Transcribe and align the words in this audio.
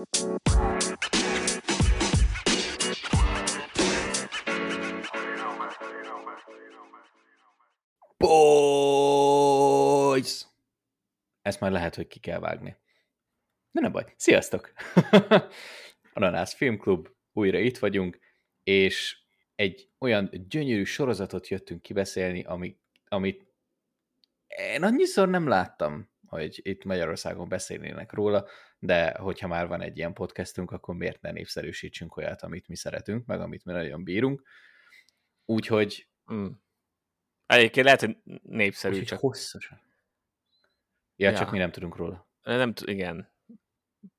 Boys! 0.00 0.16
Ezt 11.42 11.60
már 11.60 11.70
lehet, 11.70 11.94
hogy 11.94 12.06
ki 12.06 12.18
kell 12.18 12.38
vágni. 12.38 12.76
De 13.70 13.80
nem 13.80 13.92
baj. 13.92 14.14
Sziasztok! 14.16 14.72
Ananász 16.12 16.54
Filmklub, 16.54 17.08
újra 17.32 17.58
itt 17.58 17.78
vagyunk, 17.78 18.18
és 18.62 19.18
egy 19.54 19.90
olyan 19.98 20.30
gyönyörű 20.48 20.84
sorozatot 20.84 21.48
jöttünk 21.48 21.82
kibeszélni, 21.82 22.44
ami, 22.44 22.78
amit 23.04 23.46
én 24.46 24.82
annyiszor 24.82 25.28
nem 25.28 25.48
láttam, 25.48 26.09
hogy 26.30 26.60
itt 26.62 26.84
Magyarországon 26.84 27.48
beszélnének 27.48 28.12
róla, 28.12 28.46
de 28.78 29.18
hogyha 29.18 29.48
már 29.48 29.66
van 29.66 29.80
egy 29.80 29.96
ilyen 29.96 30.12
podcastünk, 30.12 30.70
akkor 30.70 30.94
miért 30.94 31.20
ne 31.20 31.30
népszerűsítsünk 31.30 32.16
olyat, 32.16 32.42
amit 32.42 32.68
mi 32.68 32.76
szeretünk, 32.76 33.26
meg 33.26 33.40
amit 33.40 33.64
mi 33.64 33.72
nagyon 33.72 34.04
bírunk. 34.04 34.42
Úgyhogy... 35.44 36.08
Mm. 36.32 36.46
Egyébként 37.46 37.84
lehet, 37.84 38.00
hogy 38.00 38.16
népszerű, 38.42 38.92
úgyhogy 38.92 39.08
csak... 39.08 39.18
hosszasan. 39.18 39.80
Ja, 41.16 41.30
Ja. 41.30 41.36
csak 41.36 41.50
mi 41.50 41.58
nem 41.58 41.70
tudunk 41.70 41.96
róla. 41.96 42.28
Nem, 42.42 42.72
igen. 42.84 43.32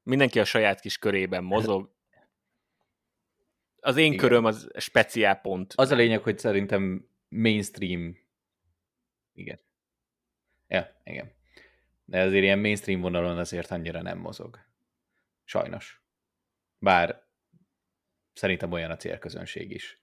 Mindenki 0.04 0.40
a 0.40 0.46
saját 0.46 0.80
kis 0.80 0.98
körében 0.98 1.44
mozog. 1.44 1.96
Az 3.80 3.98
én 3.98 4.06
Igen. 4.06 4.18
köröm 4.18 4.46
az 4.46 4.72
speciál 4.78 5.36
pont. 5.36 5.74
Az 5.76 5.92
a 5.92 5.96
lényeg, 5.96 6.22
hogy 6.22 6.40
szerintem 6.40 7.10
mainstream... 7.30 8.18
Igen. 9.34 9.60
Ja, 10.68 11.02
igen. 11.04 11.40
De 12.12 12.22
azért 12.22 12.44
ilyen 12.44 12.60
mainstream 12.60 13.02
vonalon 13.02 13.38
azért 13.38 13.72
annyira 13.72 14.02
nem 14.02 14.18
mozog. 14.18 14.60
Sajnos. 15.44 16.04
Bár 16.80 17.24
szerintem 18.34 18.72
olyan 18.72 18.92
a 18.92 18.98
célközönség 18.98 19.72
is. 19.72 20.02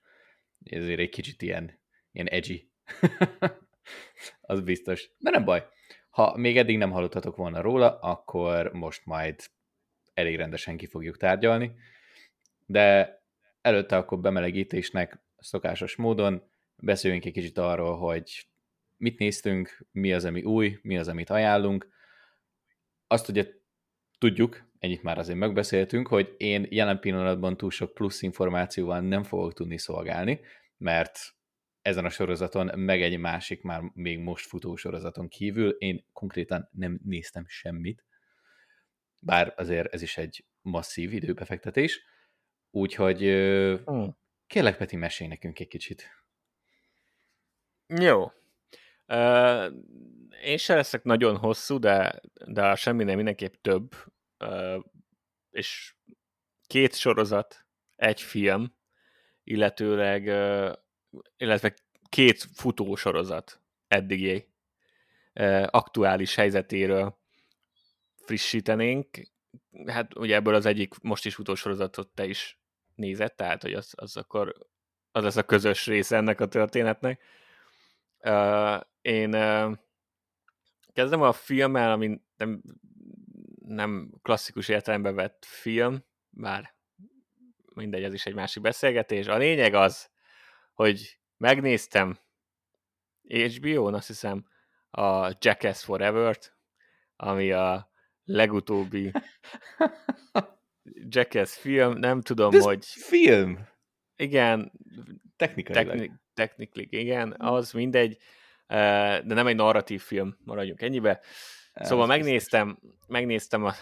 Ezért 0.63 0.99
egy 0.99 1.09
kicsit 1.09 1.41
ilyen, 1.41 1.79
ilyen 2.11 2.27
edgy. 2.27 2.69
az 4.41 4.61
biztos. 4.61 5.09
De 5.17 5.29
nem 5.29 5.45
baj. 5.45 5.67
Ha 6.09 6.37
még 6.37 6.57
eddig 6.57 6.77
nem 6.77 6.91
hallottatok 6.91 7.35
volna 7.35 7.61
róla, 7.61 7.99
akkor 7.99 8.73
most 8.73 9.05
majd 9.05 9.39
elég 10.13 10.35
rendesen 10.35 10.77
ki 10.77 10.87
fogjuk 10.87 11.17
tárgyalni. 11.17 11.75
De 12.65 13.17
előtte 13.61 13.97
akkor 13.97 14.19
bemelegítésnek 14.19 15.19
szokásos 15.37 15.95
módon 15.95 16.51
beszéljünk 16.75 17.25
egy 17.25 17.33
kicsit 17.33 17.57
arról, 17.57 17.97
hogy 17.97 18.47
mit 18.97 19.19
néztünk, 19.19 19.87
mi 19.91 20.13
az, 20.13 20.25
ami 20.25 20.43
új, 20.43 20.79
mi 20.81 20.97
az, 20.97 21.07
amit 21.07 21.29
ajánlunk. 21.29 21.97
Azt 23.11 23.29
ugye 23.29 23.47
tudjuk, 24.17 24.63
ennyit 24.79 25.03
már 25.03 25.17
azért 25.17 25.37
megbeszéltünk, 25.37 26.07
hogy 26.07 26.35
én 26.37 26.67
jelen 26.69 26.99
pillanatban 26.99 27.57
túl 27.57 27.71
sok 27.71 27.93
plusz 27.93 28.21
információval 28.21 28.99
nem 28.99 29.23
fogok 29.23 29.53
tudni 29.53 29.77
szolgálni, 29.77 30.39
mert 30.77 31.19
ezen 31.81 32.05
a 32.05 32.09
sorozaton, 32.09 32.79
meg 32.79 33.01
egy 33.01 33.17
másik 33.17 33.61
már 33.61 33.81
még 33.93 34.19
most 34.19 34.45
futó 34.45 34.75
sorozaton 34.75 35.27
kívül 35.27 35.69
én 35.69 36.05
konkrétan 36.13 36.69
nem 36.71 36.99
néztem 37.03 37.43
semmit, 37.47 38.05
bár 39.21 39.53
azért 39.57 39.93
ez 39.93 40.01
is 40.01 40.17
egy 40.17 40.45
masszív 40.61 41.13
időbefektetés, 41.13 42.01
úgyhogy 42.71 43.21
Hmm. 43.85 44.17
kérlek 44.47 44.77
Peti, 44.77 44.95
mesélj 44.95 45.29
nekünk 45.29 45.59
egy 45.59 45.67
kicsit. 45.67 46.23
Jó. 47.87 48.31
Uh, 49.07 49.73
én 50.41 50.57
se 50.57 50.75
leszek 50.75 51.03
nagyon 51.03 51.37
hosszú, 51.37 51.79
de, 51.79 52.19
de 52.45 52.75
semmi 52.75 53.03
nem 53.03 53.15
mindenképp 53.15 53.53
több. 53.61 53.95
És 55.49 55.95
két 56.67 56.95
sorozat, 56.95 57.65
egy 57.95 58.21
film, 58.21 58.75
illetőleg, 59.43 60.23
illetve 61.37 61.73
két 62.09 62.43
futó 62.53 62.95
sorozat 62.95 63.61
eddigi 63.87 64.47
uh, 65.33 65.67
aktuális 65.69 66.35
helyzetéről 66.35 67.19
frissítenénk. 68.15 69.07
Hát 69.85 70.15
ugye 70.15 70.35
ebből 70.35 70.55
az 70.55 70.65
egyik 70.65 70.99
most 71.01 71.25
is 71.25 71.35
futó 71.35 71.55
sorozatot 71.55 72.09
te 72.09 72.25
is 72.25 72.59
nézett, 72.95 73.35
tehát 73.35 73.61
hogy 73.61 73.73
az, 73.73 73.93
az 73.95 74.17
akkor 74.17 74.55
az 75.11 75.23
lesz 75.23 75.35
a 75.35 75.43
közös 75.43 75.85
része 75.85 76.15
ennek 76.15 76.41
a 76.41 76.47
történetnek. 76.47 77.21
Uh, 78.19 78.81
én 79.01 79.35
uh, 79.35 79.77
kezdem 80.99 81.21
a 81.21 81.31
filmmel, 81.31 81.91
ami 81.91 82.21
nem, 82.37 82.61
nem 83.65 84.11
klasszikus 84.21 84.67
értelembe 84.67 85.11
vett 85.11 85.45
film, 85.45 86.05
bár 86.29 86.75
mindegy, 87.73 88.03
ez 88.03 88.13
is 88.13 88.25
egy 88.25 88.33
másik 88.33 88.61
beszélgetés. 88.61 89.27
A 89.27 89.37
lényeg 89.37 89.73
az, 89.73 90.09
hogy 90.73 91.19
megnéztem 91.37 92.19
HBO-n, 93.23 93.93
azt 93.93 94.07
hiszem, 94.07 94.45
a 94.89 95.35
Jackass 95.39 95.83
Forever-t, 95.83 96.57
ami 97.15 97.51
a 97.51 97.91
legutóbbi 98.23 99.11
Jackass 101.15 101.57
film, 101.57 101.97
nem 101.97 102.21
tudom, 102.21 102.53
ez 102.53 102.63
hogy 102.63 102.85
film! 102.85 103.67
igen, 104.15 104.71
Technikailag. 105.35 105.97
techni- 105.97 106.19
technically, 106.33 106.87
igen, 106.89 107.35
az 107.37 107.71
mindegy, 107.71 108.17
de 108.69 109.33
nem 109.33 109.47
egy 109.47 109.55
narratív 109.55 110.01
film, 110.01 110.37
maradjunk 110.43 110.81
ennyibe. 110.81 111.21
Ez 111.73 111.87
Szóval 111.87 112.07
biztos. 112.07 112.23
megnéztem, 112.23 112.79
megnéztem 113.07 113.63
a, 113.63 113.73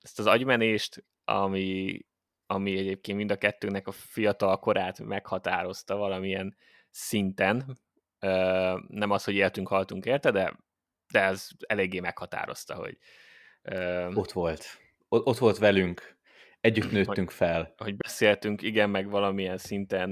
ezt 0.00 0.18
az 0.18 0.26
agymenést, 0.26 1.04
ami, 1.24 1.98
ami 2.46 2.78
egyébként 2.78 3.18
mind 3.18 3.30
a 3.30 3.36
kettőnek 3.36 3.86
a 3.86 3.92
fiatal 3.92 4.58
korát 4.58 5.00
meghatározta 5.00 5.96
valamilyen 5.96 6.56
szinten. 6.90 7.78
Nem 8.88 9.10
az, 9.10 9.24
hogy 9.24 9.34
éltünk, 9.34 9.68
haltunk 9.68 10.04
érte, 10.04 10.30
de, 10.30 10.56
de 11.12 11.20
ez 11.20 11.48
eléggé 11.66 12.00
meghatározta, 12.00 12.74
hogy, 12.74 12.98
Ott 14.14 14.32
volt. 14.32 14.64
Ott, 15.08 15.38
volt 15.38 15.58
velünk. 15.58 16.16
Együtt 16.60 16.90
nőttünk 16.90 17.30
fel. 17.30 17.74
hogy 17.76 17.96
beszéltünk, 17.96 18.62
igen, 18.62 18.90
meg 18.90 19.10
valamilyen 19.10 19.58
szinten 19.58 20.10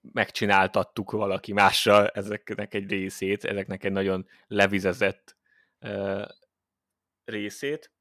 megcsináltattuk 0.00 1.10
valaki 1.10 1.52
mással 1.52 2.08
ezeknek 2.08 2.74
egy 2.74 2.90
részét, 2.90 3.44
ezeknek 3.44 3.84
egy 3.84 3.92
nagyon 3.92 4.26
levizezett 4.46 5.36
ö, 5.78 6.24
részét. 7.24 7.92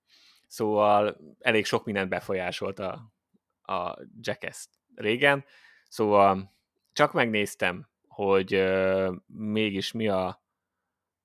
Szóval 0.48 1.18
elég 1.40 1.66
sok 1.66 1.86
mindent 1.86 2.10
befolyásolt 2.10 2.80
a, 2.80 3.14
a 3.62 3.98
Jackass 4.20 4.66
régen. 4.96 5.46
Szóval 5.88 6.56
csak 6.94 7.14
megnéztem, 7.14 7.90
hogy 8.08 8.54
ö, 8.54 9.12
mégis 9.28 9.92
mi 9.92 10.08
a 10.08 10.44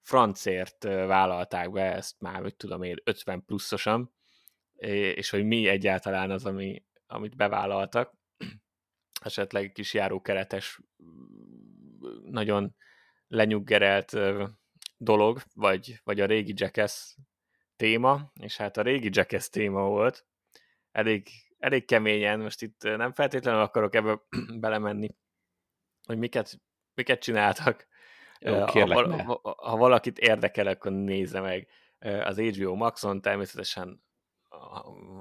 francért 0.00 0.84
vállalták 0.84 1.70
be 1.70 1.94
ezt 1.94 2.20
már, 2.20 2.40
hogy 2.40 2.56
tudom 2.56 2.82
én, 2.82 2.96
50 3.04 3.44
pluszosan, 3.44 4.12
és 5.14 5.30
hogy 5.30 5.44
mi 5.44 5.68
egyáltalán 5.68 6.30
az, 6.30 6.46
ami, 6.46 6.84
amit 7.06 7.36
bevállaltak. 7.36 8.14
Esetleg 9.24 9.72
kis 9.72 9.94
járókeretes, 9.94 10.80
nagyon 12.24 12.74
lenyuggerelt 13.28 14.16
dolog, 14.96 15.42
vagy, 15.54 16.00
vagy 16.04 16.20
a 16.20 16.26
régi 16.26 16.52
Jackass 16.56 17.16
téma, 17.76 18.32
és 18.40 18.56
hát 18.56 18.76
a 18.76 18.82
régi 18.82 19.08
Jackass 19.12 19.48
téma 19.48 19.82
volt. 19.82 20.26
Elég, 20.92 21.28
elég 21.58 21.84
keményen, 21.84 22.40
most 22.40 22.62
itt 22.62 22.82
nem 22.82 23.12
feltétlenül 23.12 23.60
akarok 23.60 23.94
ebbe 23.94 24.20
belemenni, 24.60 25.08
hogy 26.06 26.18
miket, 26.18 26.60
miket 26.94 27.20
csináltak. 27.20 27.86
Jó, 28.38 28.58
ha, 28.58 28.64
kérlek, 28.64 29.06
ne. 29.06 29.22
ha, 29.22 29.40
ha 29.42 29.76
valakit 29.76 30.18
érdekel, 30.18 30.66
akkor 30.66 30.92
nézze 30.92 31.40
meg 31.40 31.68
az 31.98 32.38
HBO 32.38 32.74
Maxon, 32.74 33.20
természetesen 33.20 34.03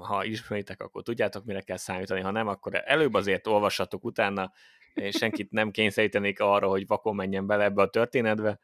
ha- 0.00 0.24
ismeritek, 0.24 0.80
akkor 0.80 1.02
tudjátok, 1.02 1.44
mire 1.44 1.60
kell 1.60 1.76
számítani, 1.76 2.20
ha 2.20 2.30
nem, 2.30 2.48
akkor 2.48 2.82
előbb 2.84 3.14
azért 3.14 3.46
olvassatok 3.46 4.04
utána, 4.04 4.52
és 4.94 5.16
senkit 5.16 5.50
nem 5.50 5.70
kényszerítenék 5.70 6.40
arra, 6.40 6.68
hogy 6.68 6.86
vakon 6.86 7.14
menjen 7.14 7.46
bele 7.46 7.64
ebbe 7.64 7.82
a 7.82 7.90
történetbe, 7.90 8.58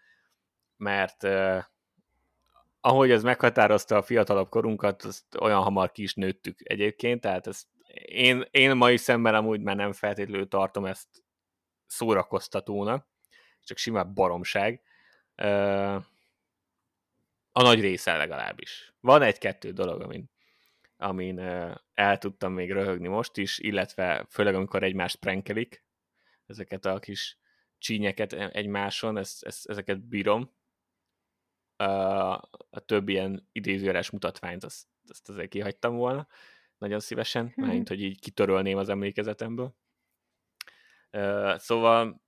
mert 0.76 1.24
eh, 1.24 1.64
ahogy 2.80 3.10
ez 3.10 3.22
meghatározta 3.22 3.96
a 3.96 4.02
fiatalabb 4.02 4.48
korunkat, 4.48 5.02
azt 5.02 5.24
olyan 5.40 5.62
hamar 5.62 5.92
ki 5.92 6.02
is 6.02 6.14
nőttük 6.14 6.58
egyébként, 6.62 7.20
tehát 7.20 7.46
ezt 7.46 7.66
én, 8.04 8.46
én 8.50 8.76
mai 8.76 8.96
szemben 8.96 9.34
amúgy 9.34 9.60
már 9.60 9.76
nem 9.76 9.92
feltétlenül 9.92 10.48
tartom 10.48 10.84
ezt 10.84 11.08
szórakoztatónak, 11.86 13.08
csak 13.64 13.76
simán 13.76 14.14
baromság. 14.14 14.82
Ö, 15.34 15.46
A 17.52 17.62
nagy 17.62 17.80
része 17.80 18.16
legalábbis. 18.16 18.94
Van 19.00 19.22
egy-kettő 19.22 19.70
dolog, 19.70 20.00
amin, 20.00 20.30
amin 21.00 21.38
el 21.94 22.18
tudtam 22.18 22.52
még 22.52 22.72
röhögni 22.72 23.08
most 23.08 23.36
is, 23.36 23.58
illetve 23.58 24.26
főleg 24.28 24.54
amikor 24.54 24.82
egymást 24.82 25.16
prankelik, 25.16 25.84
ezeket 26.46 26.84
a 26.84 26.98
kis 26.98 27.38
csínyeket 27.78 28.32
egymáson, 28.32 29.16
ezt, 29.16 29.42
ezt, 29.42 29.68
ezeket 29.68 30.08
bírom. 30.08 30.58
A 32.70 32.80
többi 32.84 33.12
ilyen 33.12 33.48
idézőjeles 33.52 34.10
mutatványt, 34.10 34.64
azt, 34.64 34.86
azt 35.08 35.28
azért 35.28 35.48
kihagytam 35.48 35.96
volna. 35.96 36.28
nagyon 36.78 37.00
szívesen, 37.00 37.52
mert 37.56 37.88
hogy 37.88 38.02
így 38.02 38.20
kitörölném 38.20 38.78
az 38.78 38.88
emlékezetemből. 38.88 39.76
Szóval 41.56 42.22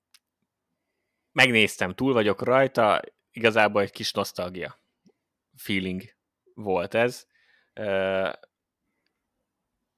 megnéztem, 1.32 1.94
túl 1.94 2.12
vagyok 2.12 2.42
rajta, 2.42 3.02
igazából 3.30 3.82
egy 3.82 3.90
kis 3.90 4.12
nosztalgia 4.12 4.78
feeling 5.56 6.02
volt 6.54 6.94
ez, 6.94 7.26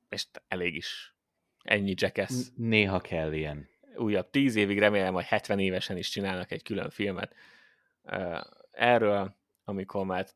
és 0.09 0.27
elég 0.49 0.75
is. 0.75 1.15
Ennyi 1.63 1.95
Jackass. 1.97 2.47
Néha 2.57 3.01
kell 3.01 3.33
ilyen. 3.33 3.69
Újabb 3.97 4.31
tíz 4.31 4.55
évig, 4.55 4.79
remélem, 4.79 5.15
hogy 5.15 5.25
70 5.25 5.59
évesen 5.59 5.97
is 5.97 6.09
csinálnak 6.09 6.51
egy 6.51 6.63
külön 6.63 6.91
filmet 6.91 7.35
erről, 8.71 9.37
amikor 9.65 10.05
már 10.05 10.27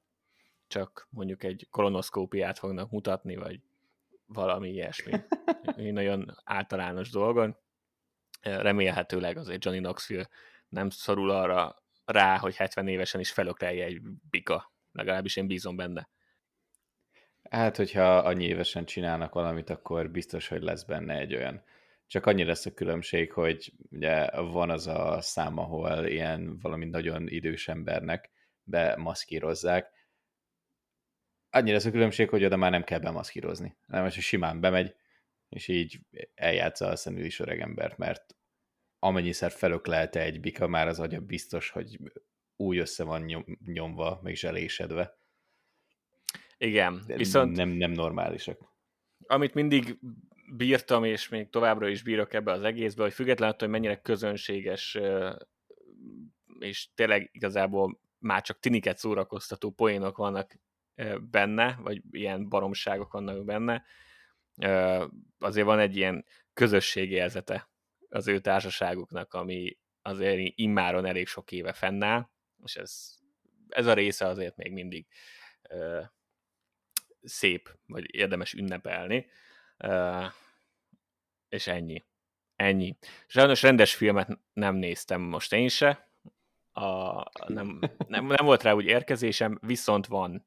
csak 0.67 1.07
mondjuk 1.11 1.43
egy 1.43 1.67
kolonoszkópiát 1.71 2.59
fognak 2.59 2.91
mutatni, 2.91 3.37
vagy 3.37 3.61
valami 4.27 4.71
ilyesmi. 4.71 5.13
nagyon 5.91 6.37
általános 6.45 7.11
dolgon. 7.11 7.57
Remélhetőleg 8.41 9.37
azért 9.37 9.65
Johnny 9.65 9.81
Knoxville 9.81 10.29
nem 10.69 10.91
szorul 10.91 11.31
arra 11.31 11.83
rá, 12.05 12.39
hogy 12.39 12.57
70 12.57 12.89
évesen 12.89 13.21
is 13.21 13.33
felökelje 13.33 13.85
egy 13.85 14.01
bika. 14.31 14.73
Legalábbis 14.93 15.37
én 15.37 15.47
bízom 15.47 15.77
benne. 15.77 16.09
Hát, 17.51 17.77
hogyha 17.77 18.17
annyi 18.19 18.45
évesen 18.45 18.85
csinálnak 18.85 19.33
valamit, 19.33 19.71
akkor 19.71 20.11
biztos, 20.11 20.49
hogy 20.49 20.63
lesz 20.63 20.83
benne 20.83 21.19
egy 21.19 21.35
olyan. 21.35 21.63
Csak 22.07 22.27
annyi 22.27 22.45
lesz 22.45 22.67
a 22.67 22.75
különbség, 22.75 23.33
hogy 23.33 23.73
ugye 23.91 24.41
van 24.41 24.71
az 24.71 24.87
a 24.87 25.21
szám, 25.21 25.59
ahol 25.59 26.07
ilyen 26.07 26.59
valami 26.59 26.85
nagyon 26.85 27.29
idős 27.29 27.69
embernek 27.69 28.31
bemaszkírozzák. 28.63 29.93
Annyi 31.51 31.73
lesz 31.73 31.85
a 31.85 31.91
különbség, 31.91 32.29
hogy 32.29 32.45
oda 32.45 32.57
már 32.57 32.71
nem 32.71 32.85
kell 32.85 32.99
bemaszkírozni. 32.99 33.77
Nem, 33.87 34.03
hogy 34.03 34.13
simán 34.13 34.61
bemegy, 34.61 34.95
és 35.49 35.69
így 35.69 36.01
eljátsza 36.35 36.87
a 36.87 36.97
szenülis 36.97 37.41
öregembert, 37.41 37.97
mert 37.97 38.37
amennyiszer 38.99 39.51
felöklelte 39.51 40.21
egy 40.21 40.41
bika, 40.41 40.67
már 40.67 40.89
az 40.89 41.01
agya 41.01 41.21
biztos, 41.21 41.71
hogy 41.71 41.99
úgy 42.57 42.79
össze 42.79 43.05
van 43.05 43.47
nyomva, 43.65 44.21
meg 44.23 44.35
zselésedve. 44.35 45.18
Igen, 46.59 47.03
viszont... 47.07 47.57
Nem, 47.57 47.69
nem 47.69 47.91
normálisak. 47.91 48.61
Amit 49.27 49.55
mindig 49.55 49.99
bírtam, 50.57 51.05
és 51.05 51.29
még 51.29 51.51
továbbra 51.51 51.89
is 51.89 52.03
bírok 52.03 52.33
ebbe 52.33 52.53
az 52.53 52.63
egészbe, 52.63 53.03
hogy 53.03 53.13
függetlenül 53.13 53.55
attól, 53.55 53.69
hogy 53.69 53.81
mennyire 53.81 54.01
közönséges, 54.01 54.99
és 56.59 56.89
tényleg 56.95 57.29
igazából 57.33 58.01
már 58.19 58.43
csak 58.43 58.59
tiniket 58.59 58.99
szórakoztató 58.99 59.71
poénok 59.71 60.17
vannak 60.17 60.59
benne, 61.31 61.79
vagy 61.83 62.03
ilyen 62.11 62.49
baromságok 62.49 63.13
vannak 63.13 63.45
benne, 63.45 63.85
azért 65.39 65.67
van 65.67 65.79
egy 65.79 65.97
ilyen 65.97 66.25
közösségi 66.53 67.15
érzete 67.15 67.71
az 68.09 68.29
ő 68.29 68.39
társaságuknak, 68.39 69.35
ami 69.35 69.79
azért 70.03 70.53
immáron 70.55 71.05
elég 71.05 71.27
sok 71.27 71.53
éve 71.53 71.73
fennáll, 71.73 72.29
és 72.65 72.77
ez, 72.77 73.17
ez 73.69 73.87
a 73.87 73.93
része 73.93 74.27
azért 74.27 74.57
még 74.57 74.73
mindig 74.73 75.07
szép, 77.23 77.79
vagy 77.87 78.15
érdemes 78.15 78.53
ünnepelni. 78.53 79.27
És 81.49 81.67
ennyi. 81.67 82.05
Ennyi. 82.57 82.97
Sajnos 83.27 83.63
rendes 83.63 83.95
filmet 83.95 84.39
nem 84.53 84.75
néztem 84.75 85.21
most 85.21 85.53
én 85.53 85.69
se. 85.69 86.09
A, 86.73 87.23
nem, 87.47 87.79
nem, 88.09 88.27
nem 88.27 88.47
volt 88.47 88.63
rá 88.63 88.73
úgy 88.73 88.87
érkezésem, 88.87 89.59
viszont 89.63 90.07
van 90.07 90.47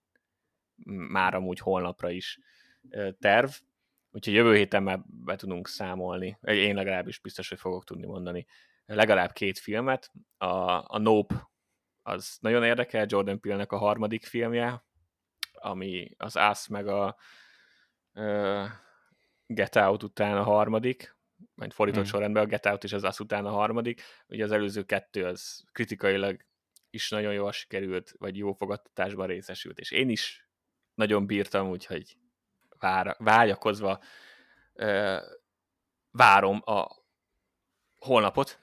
már 0.85 1.33
amúgy 1.33 1.59
holnapra 1.59 2.09
is 2.09 2.39
terv, 3.19 3.49
úgyhogy 4.11 4.33
jövő 4.33 4.55
héten 4.55 4.83
már 4.83 4.99
be 5.05 5.35
tudunk 5.35 5.67
számolni. 5.67 6.37
Én 6.41 6.75
legalábbis 6.75 7.19
biztos, 7.19 7.49
hogy 7.49 7.59
fogok 7.59 7.83
tudni 7.83 8.05
mondani 8.05 8.47
legalább 8.85 9.31
két 9.31 9.59
filmet. 9.59 10.11
A, 10.37 10.47
a 10.93 10.97
Nope 10.97 11.49
az 12.01 12.37
nagyon 12.41 12.63
érdekel, 12.63 13.05
Jordan 13.09 13.39
Peele-nek 13.39 13.71
a 13.71 13.77
harmadik 13.77 14.25
filmje, 14.25 14.85
ami 15.61 16.11
az 16.17 16.35
Us 16.51 16.67
meg 16.67 16.87
a 16.87 17.15
uh, 18.13 18.65
Get 19.45 19.75
Out 19.75 20.03
után 20.03 20.37
a 20.37 20.43
harmadik, 20.43 21.15
majd 21.53 21.73
fordított 21.73 22.03
hmm. 22.03 22.11
sorrendben 22.11 22.43
a 22.43 22.47
Get 22.47 22.65
Out 22.65 22.83
és 22.83 22.93
az 22.93 23.03
Us 23.03 23.19
után 23.19 23.45
a 23.45 23.51
harmadik. 23.51 24.01
Ugye 24.27 24.43
az 24.43 24.51
előző 24.51 24.83
kettő 24.83 25.25
az 25.25 25.63
kritikailag 25.71 26.45
is 26.89 27.09
nagyon 27.09 27.33
jól 27.33 27.51
sikerült, 27.51 28.13
vagy 28.17 28.37
jó 28.37 28.53
fogadtatásban 28.53 29.27
részesült, 29.27 29.79
és 29.79 29.91
én 29.91 30.09
is 30.09 30.49
nagyon 30.93 31.25
bírtam, 31.25 31.69
úgyhogy 31.69 32.17
vár, 32.79 33.15
vágyakozva 33.19 34.03
uh, 34.73 35.21
várom 36.11 36.61
a 36.65 36.87
holnapot, 37.97 38.59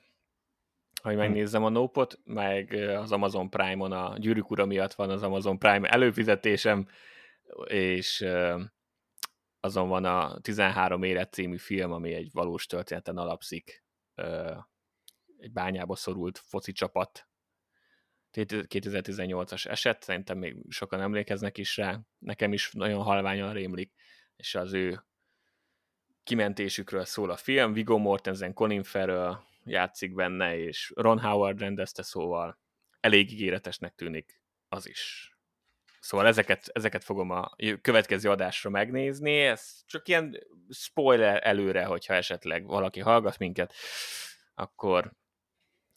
hogy 1.03 1.13
hm. 1.13 1.19
megnézzem 1.19 1.65
a 1.65 1.69
Nópot, 1.69 2.19
meg 2.25 2.73
az 2.73 3.13
Amazon 3.13 3.51
Prime-on 3.51 3.93
a 3.93 4.19
Gyűrűk 4.19 4.51
Ura 4.51 4.67
miatt 4.67 4.95
van 4.95 5.11
az 5.11 5.23
Amazon 5.23 5.59
Prime 5.59 5.89
előfizetésem, 5.89 6.89
és 7.65 8.27
azon 9.61 9.89
van 9.89 10.05
a 10.05 10.39
13 10.41 11.03
élet 11.03 11.33
című 11.33 11.57
film, 11.57 11.93
ami 11.93 12.15
egy 12.15 12.29
valós 12.33 12.67
történeten 12.67 13.17
alapszik. 13.17 13.85
Egy 15.39 15.53
bányába 15.53 15.97
szorult 15.97 16.39
foci 16.39 16.73
csapat 16.73 17.29
2018-as 18.33 19.67
eset, 19.67 20.03
szerintem 20.03 20.39
még 20.39 20.57
sokan 20.69 21.01
emlékeznek 21.01 21.59
is 21.59 21.77
rá, 21.77 22.01
nekem 22.19 22.53
is 22.53 22.73
nagyon 22.73 23.03
halványan 23.03 23.53
rémlik, 23.53 23.93
és 24.37 24.55
az 24.55 24.73
ő 24.73 25.05
kimentésükről 26.23 27.05
szól 27.05 27.31
a 27.31 27.37
film, 27.37 27.73
Viggo 27.73 27.99
Mortensen, 27.99 28.55
Colin 28.55 28.83
Farrell, 28.83 29.37
játszik 29.71 30.15
benne, 30.15 30.57
és 30.57 30.93
Ron 30.95 31.21
Howard 31.21 31.61
rendezte, 31.61 32.03
szóval 32.03 32.59
elég 33.01 33.33
ígéretesnek 33.33 33.95
tűnik 33.95 34.43
az 34.69 34.89
is. 34.89 35.33
Szóval 36.01 36.27
ezeket, 36.27 36.69
ezeket 36.73 37.05
fogom 37.05 37.31
a 37.31 37.51
következő 37.81 38.31
adásra 38.31 38.71
megnézni, 38.71 39.41
ez 39.41 39.83
csak 39.87 40.09
ilyen 40.09 40.39
spoiler 40.71 41.47
előre, 41.47 41.85
hogyha 41.85 42.15
esetleg 42.15 42.67
valaki 42.67 43.01
hallgat 43.01 43.39
minket, 43.39 43.75
akkor 44.55 45.13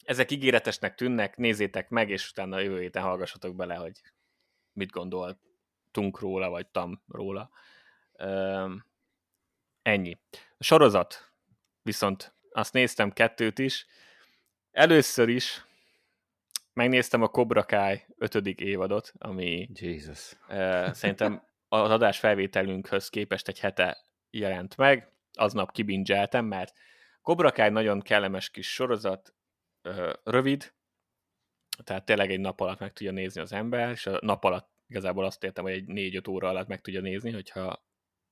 ezek 0.04 0.30
ígéretesnek 0.30 0.94
tűnnek, 0.94 1.36
nézzétek 1.36 1.88
meg, 1.88 2.10
és 2.10 2.30
utána 2.30 2.56
a 2.56 2.60
jövő 2.60 2.80
héten 2.80 3.02
hallgassatok 3.02 3.56
bele, 3.56 3.74
hogy 3.74 4.00
mit 4.72 4.90
gondoltunk 4.90 6.18
róla, 6.18 6.48
vagy 6.48 6.66
tam 6.66 7.02
róla. 7.08 7.50
Ennyi. 9.82 10.20
A 10.58 10.64
sorozat 10.64 11.32
viszont 11.82 12.34
azt 12.52 12.72
néztem 12.72 13.12
kettőt 13.12 13.58
is. 13.58 13.86
Először 14.70 15.28
is 15.28 15.64
megnéztem 16.72 17.22
a 17.22 17.28
Cobra 17.28 17.64
Kai 17.64 18.00
ötödik 18.18 18.60
évadot, 18.60 19.12
ami 19.18 19.68
Jesus. 19.72 20.32
Uh, 20.48 20.92
szerintem 20.92 21.42
az 21.68 21.90
adás 21.90 22.18
felvételünkhöz 22.18 23.08
képest 23.08 23.48
egy 23.48 23.60
hete 23.60 23.98
jelent 24.30 24.76
meg, 24.76 25.12
aznap 25.32 25.72
kibingeltem, 25.72 26.44
mert 26.44 26.74
Cobra 27.22 27.52
Kai 27.52 27.68
nagyon 27.68 28.00
kellemes 28.00 28.50
kis 28.50 28.72
sorozat, 28.72 29.34
uh, 29.82 30.12
rövid, 30.24 30.72
tehát 31.84 32.04
tényleg 32.04 32.30
egy 32.30 32.40
nap 32.40 32.60
alatt 32.60 32.78
meg 32.78 32.92
tudja 32.92 33.12
nézni 33.12 33.40
az 33.40 33.52
ember, 33.52 33.90
és 33.90 34.06
a 34.06 34.18
nap 34.20 34.44
alatt 34.44 34.70
igazából 34.86 35.24
azt 35.24 35.44
értem, 35.44 35.64
hogy 35.64 35.72
egy 35.72 35.86
négy-öt 35.86 36.28
óra 36.28 36.48
alatt 36.48 36.68
meg 36.68 36.80
tudja 36.80 37.00
nézni, 37.00 37.30
hogyha 37.30 37.86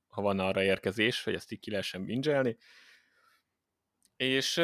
ha 0.09 0.23
van 0.23 0.39
arra 0.39 0.63
érkezés, 0.63 1.23
hogy 1.23 1.35
ezt 1.35 1.53
így 1.53 1.61
ki 1.61 1.71
lehessen 1.71 2.05
bingelni. 2.05 2.57
És 4.21 4.55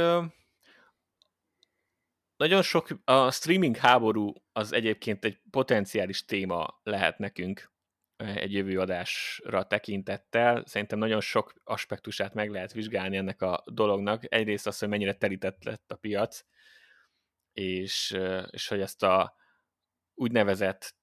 nagyon 2.36 2.62
sok, 2.62 2.88
a 3.04 3.30
streaming 3.30 3.76
háború 3.76 4.32
az 4.52 4.72
egyébként 4.72 5.24
egy 5.24 5.40
potenciális 5.50 6.24
téma 6.24 6.80
lehet 6.82 7.18
nekünk 7.18 7.72
egy 8.16 8.52
jövő 8.52 8.80
adásra 8.80 9.66
tekintettel. 9.66 10.64
Szerintem 10.66 10.98
nagyon 10.98 11.20
sok 11.20 11.54
aspektusát 11.64 12.34
meg 12.34 12.50
lehet 12.50 12.72
vizsgálni 12.72 13.16
ennek 13.16 13.42
a 13.42 13.62
dolognak. 13.66 14.32
Egyrészt 14.34 14.66
az, 14.66 14.78
hogy 14.78 14.88
mennyire 14.88 15.14
terített 15.14 15.64
lett 15.64 15.92
a 15.92 15.96
piac, 15.96 16.44
és, 17.52 18.16
és 18.50 18.68
hogy 18.68 18.80
ezt 18.80 19.02
a 19.02 19.34
úgynevezett 20.14 20.94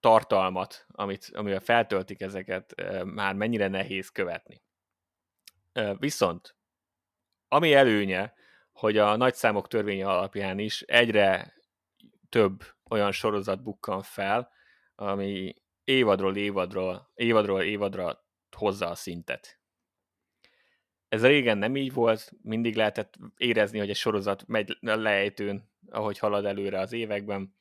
tartalmat, 0.00 0.86
amit, 0.88 1.30
amivel 1.32 1.60
feltöltik 1.60 2.20
ezeket, 2.20 2.74
már 3.04 3.34
mennyire 3.34 3.68
nehéz 3.68 4.08
követni. 4.08 4.62
Viszont 5.98 6.56
ami 7.52 7.74
előnye, 7.74 8.34
hogy 8.72 8.98
a 8.98 9.16
nagyszámok 9.16 9.68
törvénye 9.68 10.06
alapján 10.06 10.58
is 10.58 10.82
egyre 10.82 11.54
több 12.28 12.64
olyan 12.90 13.12
sorozat 13.12 13.62
bukkan 13.62 14.02
fel, 14.02 14.50
ami 14.94 15.54
évadról 15.84 16.36
évadról, 16.36 17.10
évadról 17.14 17.62
évadra 17.62 18.24
hozza 18.56 18.88
a 18.88 18.94
szintet. 18.94 19.60
Ez 21.08 21.26
régen 21.26 21.58
nem 21.58 21.76
így 21.76 21.92
volt, 21.92 22.32
mindig 22.42 22.76
lehetett 22.76 23.14
érezni, 23.36 23.78
hogy 23.78 23.90
egy 23.90 23.96
sorozat 23.96 24.46
megy 24.46 24.76
lejtőn, 24.80 25.70
ahogy 25.90 26.18
halad 26.18 26.44
előre 26.44 26.80
az 26.80 26.92
években. 26.92 27.54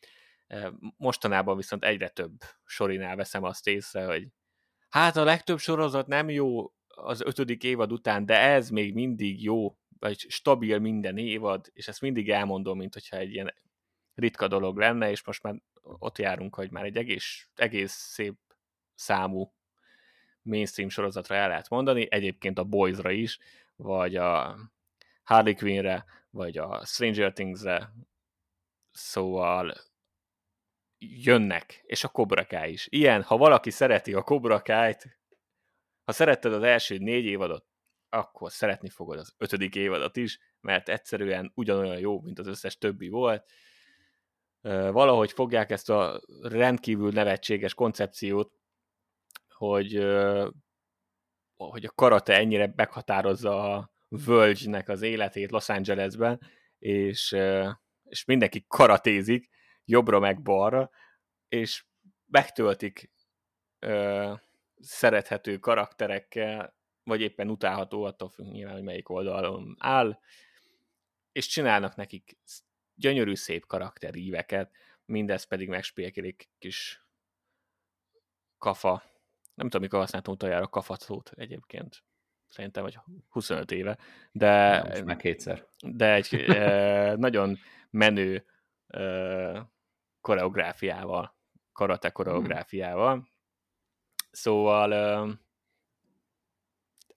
Mostanában 0.98 1.56
viszont 1.56 1.84
egyre 1.84 2.08
több 2.10 2.32
sorinál 2.66 3.16
veszem 3.16 3.44
azt 3.44 3.68
észre, 3.68 4.06
hogy 4.06 4.28
hát 4.90 5.18
a 5.18 5.24
legtöbb 5.24 5.60
sorozat 5.60 6.08
nem 6.08 6.30
jó, 6.30 6.74
az 6.88 7.22
ötödik 7.22 7.64
évad 7.64 7.92
után, 7.92 8.26
de 8.26 8.40
ez 8.40 8.70
még 8.70 8.94
mindig 8.94 9.44
jó, 9.44 9.80
vagy 10.02 10.26
stabil 10.30 10.80
minden 10.80 11.18
évad, 11.18 11.70
és 11.74 11.88
ezt 11.88 12.02
mindig 12.02 12.30
elmondom, 12.30 12.78
mint 12.78 12.94
hogyha 12.94 13.18
egy 13.18 13.34
ilyen 13.34 13.54
ritka 14.14 14.48
dolog 14.48 14.78
lenne, 14.78 15.10
és 15.10 15.24
most 15.24 15.44
már 15.44 15.56
ott 15.82 16.18
járunk, 16.18 16.56
hogy 16.56 16.72
már 16.72 16.84
egy 16.84 16.98
egész, 16.98 17.48
egész 17.56 17.92
szép 17.92 18.36
számú 18.96 19.54
mainstream 20.42 20.90
sorozatra 20.90 21.36
el 21.36 21.48
lehet 21.48 21.70
mondani, 21.70 22.08
egyébként 22.10 22.60
a 22.60 22.64
Boys-ra 22.64 23.12
is, 23.12 23.40
vagy 23.76 24.16
a 24.16 24.58
Harley 25.24 25.56
Quinn-re, 25.56 26.06
vagy 26.30 26.58
a 26.58 26.86
Stranger 26.86 27.34
Things-re, 27.34 27.94
szóval 28.92 29.74
jönnek, 30.98 31.82
és 31.86 32.04
a 32.04 32.08
Cobra 32.08 32.46
Kai 32.46 32.72
is. 32.72 32.88
Ilyen, 32.90 33.24
ha 33.24 33.38
valaki 33.38 33.70
szereti 33.70 34.14
a 34.14 34.22
Cobra 34.22 34.62
Kai-t, 34.62 35.20
ha 36.04 36.12
szeretted 36.12 36.54
az 36.54 36.64
első 36.64 36.98
négy 36.98 37.26
évadot, 37.26 37.71
akkor 38.12 38.52
szeretni 38.52 38.90
fogod 38.90 39.18
az 39.18 39.34
ötödik 39.38 39.76
évadot 39.76 40.18
is, 40.18 40.40
mert 40.60 40.90
egyszerűen 40.90 41.52
ugyanolyan 41.56 42.00
jó, 42.00 42.22
mint 42.22 42.40
az 42.40 42.48
összes 42.48 42.78
többi 42.78 43.10
volt. 43.10 43.52
Valahogy 44.92 45.32
fogják 45.32 45.72
ezt 45.72 45.90
a 45.90 46.22
rendkívül 46.42 47.12
nevetséges 47.12 47.74
koncepciót, 47.74 48.52
hogy, 49.48 49.94
hogy 51.56 51.86
a 51.86 51.92
karate 51.96 52.36
ennyire 52.36 52.74
meghatározza 52.76 53.74
a 53.74 53.92
völgynek 54.08 54.90
az 54.90 55.02
életét 55.02 55.52
Los 55.52 55.70
Angelesben, 55.70 56.42
és, 56.80 57.36
és 58.04 58.26
mindenki 58.26 58.66
karatézik, 58.68 59.50
jobbra 59.86 60.20
meg 60.20 60.42
balra, 60.42 60.90
és 61.48 61.86
megtöltik 62.26 63.12
ö, 63.80 64.34
szerethető 64.80 65.58
karakterekkel, 65.58 66.76
vagy 67.04 67.22
éppen 67.22 67.50
utálható, 67.50 68.04
attól 68.04 68.30
függ 68.30 68.46
nyilván, 68.46 68.74
hogy 68.74 68.84
melyik 68.84 69.10
oldalon 69.10 69.76
áll, 69.80 70.20
és 71.32 71.48
csinálnak 71.48 71.96
nekik 71.96 72.38
gyönyörű 72.96 73.36
szép 73.36 73.66
karakteríveket, 73.66 74.72
mindez 75.06 75.44
pedig 75.44 75.70
megspékelik 75.70 76.50
kis 76.60 77.06
kafa. 78.58 79.04
Nem 79.54 79.66
tudom, 79.66 79.82
mikor 79.82 80.00
használtam 80.00 80.34
utoljára 80.34 80.68
kafacót 80.68 81.32
egyébként. 81.36 82.04
Szerintem, 82.48 82.84
vagy 82.84 83.00
25 83.30 83.72
éve. 83.72 83.98
De, 84.32 84.84
Most 84.88 85.04
meg 85.04 85.18
kétszer. 85.18 85.68
De 85.86 86.14
egy 86.14 86.34
e, 86.50 87.16
nagyon 87.16 87.58
menő 87.90 88.46
e, 88.88 89.72
koreográfiával, 90.22 91.36
karate 91.72 92.10
koreográfiával. 92.10 93.30
Szóval 94.32 94.94
e, 94.94 95.40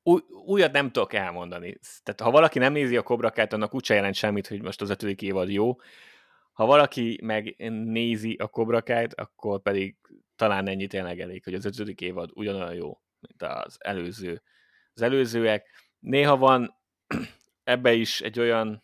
új, 0.04 0.20
újat 0.46 0.73
nem 0.73 0.90
tudok 0.90 1.12
elmondani. 1.12 1.78
Tehát 2.02 2.20
ha 2.20 2.30
valaki 2.30 2.58
nem 2.58 2.73
nézi 2.73 2.96
a 2.96 3.02
Kobrakát, 3.02 3.52
annak 3.52 3.75
úgyse 3.75 3.94
jelent 3.94 4.14
semmit, 4.14 4.46
hogy 4.46 4.62
most 4.62 4.80
az 4.80 4.90
ötödik 4.90 5.23
évad 5.23 5.50
jó. 5.50 5.76
Ha 6.52 6.66
valaki 6.66 7.18
meg 7.23 7.54
nézi 7.84 8.34
a 8.34 8.49
Kobrakát, 8.49 9.20
akkor 9.20 9.62
pedig 9.62 9.96
talán 10.37 10.68
ennyi 10.68 10.87
tényleg 10.87 11.20
elég, 11.20 11.44
hogy 11.44 11.54
az 11.54 11.64
ötödik 11.64 12.00
évad 12.00 12.30
ugyanolyan 12.34 12.75
jó, 12.75 13.00
mint 13.20 13.42
az 13.42 13.76
előző. 13.78 14.42
Az 14.94 15.02
előzőek. 15.02 15.68
Néha 15.99 16.37
van 16.37 16.76
ebbe 17.64 17.92
is 17.92 18.20
egy 18.20 18.40
olyan 18.40 18.82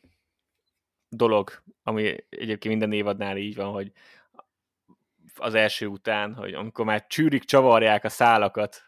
dolog, 1.09 1.63
ami 1.83 2.17
egyébként 2.29 2.79
minden 2.79 2.93
évadnál 2.93 3.37
így 3.37 3.55
van, 3.55 3.73
hogy 3.73 3.93
az 5.37 5.55
első 5.55 5.87
után, 5.87 6.35
hogy 6.35 6.55
amikor 6.55 6.85
már 6.85 7.07
csűrik, 7.07 7.45
csavarják 7.45 8.05
a 8.05 8.09
szálakat, 8.09 8.83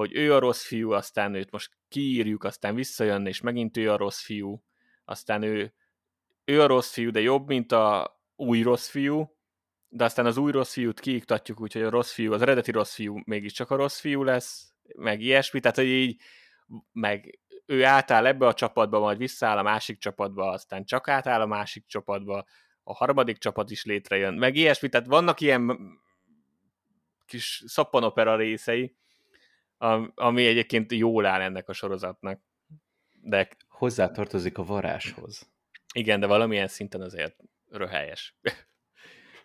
hogy 0.00 0.16
ő 0.16 0.34
a 0.34 0.38
rossz 0.38 0.66
fiú, 0.66 0.90
aztán 0.90 1.34
őt 1.34 1.50
most 1.50 1.70
kiírjuk, 1.88 2.44
aztán 2.44 2.74
visszajön, 2.74 3.26
és 3.26 3.40
megint 3.40 3.76
ő 3.76 3.90
a 3.90 3.96
rossz 3.96 4.22
fiú, 4.22 4.62
aztán 5.04 5.42
ő, 5.42 5.74
ő 6.44 6.62
a 6.62 6.66
rossz 6.66 6.92
fiú, 6.92 7.10
de 7.10 7.20
jobb, 7.20 7.46
mint 7.46 7.72
a 7.72 8.18
új 8.36 8.62
rossz 8.62 8.88
fiú, 8.88 9.36
de 9.88 10.04
aztán 10.04 10.26
az 10.26 10.36
új 10.36 10.52
rossz 10.52 10.72
fiút 10.72 11.00
kiiktatjuk, 11.00 11.60
úgyhogy 11.60 11.82
a 11.82 11.90
rossz 11.90 12.12
fiú, 12.12 12.32
az 12.32 12.42
eredeti 12.42 12.70
rossz 12.70 12.94
fiú 12.94 13.20
mégiscsak 13.24 13.70
a 13.70 13.76
rossz 13.76 14.00
fiú 14.00 14.22
lesz, 14.22 14.74
meg 14.96 15.20
ilyesmi, 15.20 15.60
tehát 15.60 15.76
hogy 15.76 15.86
így, 15.86 16.20
meg 16.92 17.38
ő 17.66 17.84
átáll 17.84 18.26
ebbe 18.26 18.46
a 18.46 18.54
csapatba, 18.54 18.98
majd 18.98 19.18
visszaáll 19.18 19.58
a 19.58 19.62
másik 19.62 19.98
csapatba, 19.98 20.50
aztán 20.50 20.84
csak 20.84 21.08
átáll 21.08 21.40
a 21.40 21.46
másik 21.46 21.86
csapatba, 21.86 22.44
a 22.82 22.94
harmadik 22.94 23.38
csapat 23.38 23.70
is 23.70 23.84
létrejön, 23.84 24.34
meg 24.34 24.56
ilyesmi, 24.56 24.88
tehát 24.88 25.06
vannak 25.06 25.40
ilyen 25.40 25.78
kis 27.26 27.62
szappanopera 27.66 28.36
részei, 28.36 28.96
ami 30.14 30.46
egyébként 30.46 30.92
jól 30.92 31.26
áll 31.26 31.40
ennek 31.40 31.68
a 31.68 31.72
sorozatnak. 31.72 32.40
De... 33.22 33.48
Hozzá 33.68 34.10
tartozik 34.10 34.58
a 34.58 34.64
varáshoz. 34.64 35.50
Igen, 35.94 36.20
de 36.20 36.26
valamilyen 36.26 36.68
szinten 36.68 37.00
azért 37.00 37.36
röhelyes. 37.68 38.34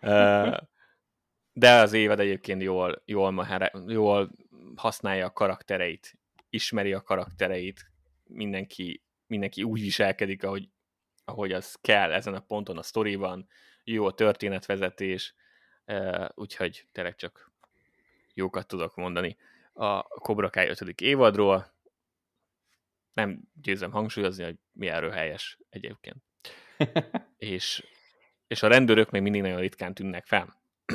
de 1.52 1.72
az 1.72 1.92
évad 1.92 2.20
egyébként 2.20 2.62
jól, 2.62 3.02
jól, 3.04 3.46
jól 3.86 4.30
használja 4.74 5.26
a 5.26 5.32
karaktereit, 5.32 6.18
ismeri 6.50 6.92
a 6.92 7.02
karaktereit, 7.02 7.90
mindenki, 8.24 9.02
mindenki 9.26 9.62
úgy 9.62 9.80
viselkedik, 9.80 10.44
ahogy, 10.44 10.68
ahogy 11.24 11.52
az 11.52 11.76
kell 11.80 12.12
ezen 12.12 12.34
a 12.34 12.40
ponton 12.40 12.78
a 12.78 12.82
sztoriban, 12.82 13.48
jó 13.84 14.06
a 14.06 14.12
történetvezetés, 14.12 15.34
úgyhogy 16.34 16.86
tényleg 16.92 17.14
csak 17.14 17.52
jókat 18.34 18.66
tudok 18.66 18.96
mondani 18.96 19.36
a 19.76 20.02
Cobra 20.02 20.50
Kai 20.50 20.68
5. 20.68 21.00
évadról. 21.00 21.74
Nem 23.12 23.40
győzem 23.62 23.90
hangsúlyozni, 23.90 24.44
hogy 24.44 24.56
mi 24.72 24.86
erről 24.86 25.10
helyes 25.10 25.58
egyébként. 25.70 26.16
és, 27.36 27.86
és 28.46 28.62
a 28.62 28.68
rendőrök 28.68 29.10
még 29.10 29.22
mindig 29.22 29.40
nagyon 29.42 29.60
ritkán 29.60 29.94
tűnnek 29.94 30.26
fel. 30.26 30.56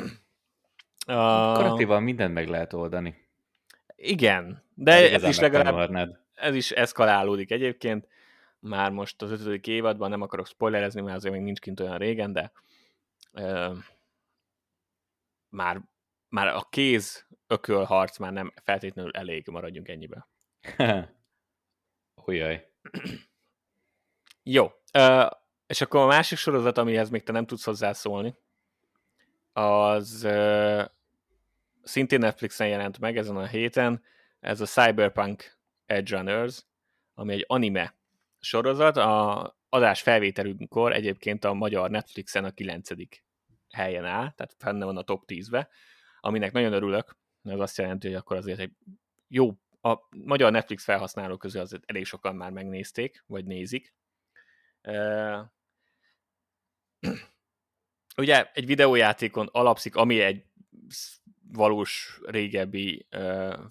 A... 1.06 1.52
Karatéval 1.52 2.00
mindent 2.00 2.34
meg 2.34 2.48
lehet 2.48 2.72
oldani. 2.72 3.28
Igen, 3.96 4.62
de 4.74 5.12
ez 5.12 5.22
is 5.22 5.38
legalább 5.38 6.18
ez 6.34 6.54
is 6.54 6.70
eszkalálódik 6.70 7.50
egyébként. 7.50 8.08
Már 8.58 8.90
most 8.90 9.22
az 9.22 9.30
ötödik 9.30 9.66
évadban 9.66 10.10
nem 10.10 10.22
akarok 10.22 10.46
spoilerezni, 10.46 11.00
mert 11.00 11.16
azért 11.16 11.34
még 11.34 11.42
nincs 11.42 11.58
kint 11.58 11.80
olyan 11.80 11.98
régen, 11.98 12.32
de 12.32 12.52
ö, 13.32 13.72
már, 15.48 15.80
már 16.32 16.46
a 16.46 16.66
kéz 16.70 17.26
ökölharc 17.46 18.18
már 18.18 18.32
nem 18.32 18.52
feltétlenül 18.62 19.10
elég, 19.10 19.46
maradjunk 19.46 19.88
ennyibe. 19.88 20.28
Ujjaj. 22.26 22.68
Jó. 24.42 24.64
Uh, 24.98 25.30
és 25.66 25.80
akkor 25.80 26.00
a 26.00 26.06
másik 26.06 26.38
sorozat, 26.38 26.78
amihez 26.78 27.10
még 27.10 27.22
te 27.22 27.32
nem 27.32 27.46
tudsz 27.46 27.64
hozzászólni, 27.64 28.34
az 29.52 30.22
uh, 30.24 30.84
szintén 31.82 32.18
Netflixen 32.18 32.68
jelent 32.68 32.98
meg 32.98 33.16
ezen 33.16 33.36
a 33.36 33.46
héten, 33.46 34.02
ez 34.40 34.60
a 34.60 34.66
Cyberpunk 34.66 35.58
Edge 35.86 36.16
Runners, 36.16 36.64
ami 37.14 37.32
egy 37.32 37.44
anime 37.48 37.94
sorozat. 38.38 38.96
A 38.96 39.56
adás 39.68 40.02
felvételünkkor 40.02 40.92
egyébként 40.92 41.44
a 41.44 41.54
magyar 41.54 41.90
Netflixen 41.90 42.44
a 42.44 42.50
9. 42.50 42.88
helyen 43.70 44.04
áll, 44.04 44.30
tehát 44.30 44.54
fenne 44.58 44.84
van 44.84 44.96
a 44.96 45.02
top 45.02 45.24
10-be, 45.26 45.68
aminek 46.24 46.52
nagyon 46.52 46.72
örülök, 46.72 47.16
ez 47.42 47.60
azt 47.60 47.78
jelenti, 47.78 48.06
hogy 48.06 48.16
akkor 48.16 48.36
azért 48.36 48.58
egy 48.58 48.72
jó, 49.28 49.56
a 49.80 49.98
magyar 50.10 50.52
Netflix 50.52 50.84
felhasználók 50.84 51.38
közül 51.38 51.60
azért 51.60 51.82
elég 51.86 52.04
sokan 52.04 52.36
már 52.36 52.50
megnézték, 52.50 53.24
vagy 53.26 53.44
nézik. 53.44 53.94
Ugye 58.16 58.50
egy 58.52 58.66
videójátékon 58.66 59.48
alapszik, 59.52 59.96
ami 59.96 60.20
egy 60.20 60.44
valós 61.52 62.20
régebbi 62.24 63.06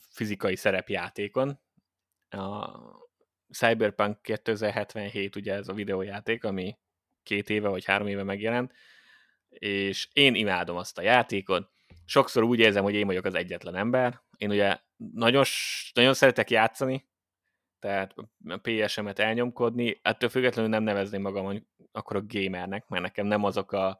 fizikai 0.09 0.55
szerepjátékon. 0.55 1.59
A 2.29 2.79
Cyberpunk 3.49 4.21
2077 4.21 5.35
ugye 5.35 5.53
ez 5.53 5.67
a 5.67 5.73
videójáték, 5.73 6.43
ami 6.43 6.77
két 7.23 7.49
éve 7.49 7.67
vagy 7.67 7.85
három 7.85 8.07
éve 8.07 8.23
megjelent, 8.23 8.73
és 9.49 10.07
én 10.13 10.35
imádom 10.35 10.77
azt 10.77 10.97
a 10.97 11.01
játékot, 11.01 11.71
sokszor 12.05 12.43
úgy 12.43 12.59
érzem, 12.59 12.83
hogy 12.83 12.93
én 12.93 13.05
vagyok 13.05 13.25
az 13.25 13.35
egyetlen 13.35 13.75
ember. 13.75 14.21
Én 14.37 14.49
ugye 14.49 14.79
nagyon, 15.13 15.43
nagyon 15.93 16.13
szeretek 16.13 16.49
játszani, 16.49 17.09
tehát 17.79 18.13
PS-emet 18.61 19.19
elnyomkodni, 19.19 19.99
ettől 20.01 20.29
függetlenül 20.29 20.69
nem 20.69 20.83
nevezném 20.83 21.21
magam 21.21 21.67
akkor 21.91 22.15
a 22.15 22.25
gamernek, 22.27 22.87
mert 22.87 23.03
nekem 23.03 23.25
nem 23.25 23.43
azok 23.43 23.71
a 23.71 23.99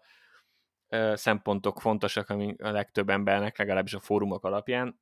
szempontok 1.14 1.82
fontosak, 1.82 2.30
ami 2.30 2.56
a 2.58 2.70
legtöbb 2.70 3.10
embernek, 3.10 3.58
legalábbis 3.58 3.94
a 3.94 4.00
fórumok 4.00 4.44
alapján. 4.46 5.02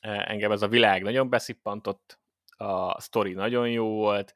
Engem 0.00 0.52
ez 0.52 0.62
a 0.62 0.68
világ 0.68 1.02
nagyon 1.02 1.28
beszippantott, 1.28 2.18
a 2.56 3.00
sztori 3.00 3.32
nagyon 3.32 3.70
jó 3.70 3.88
volt, 3.88 4.34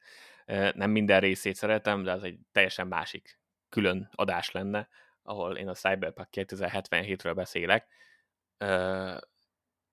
nem 0.73 0.91
minden 0.91 1.19
részét 1.19 1.55
szeretem, 1.55 2.03
de 2.03 2.11
ez 2.11 2.23
egy 2.23 2.39
teljesen 2.51 2.87
másik 2.87 3.39
külön 3.69 4.09
adás 4.15 4.51
lenne 4.51 4.89
ahol 5.23 5.57
én 5.57 5.67
a 5.67 5.73
Cyberpunk 5.73 6.27
2077-ről 6.31 7.31
beszélek, 7.35 7.87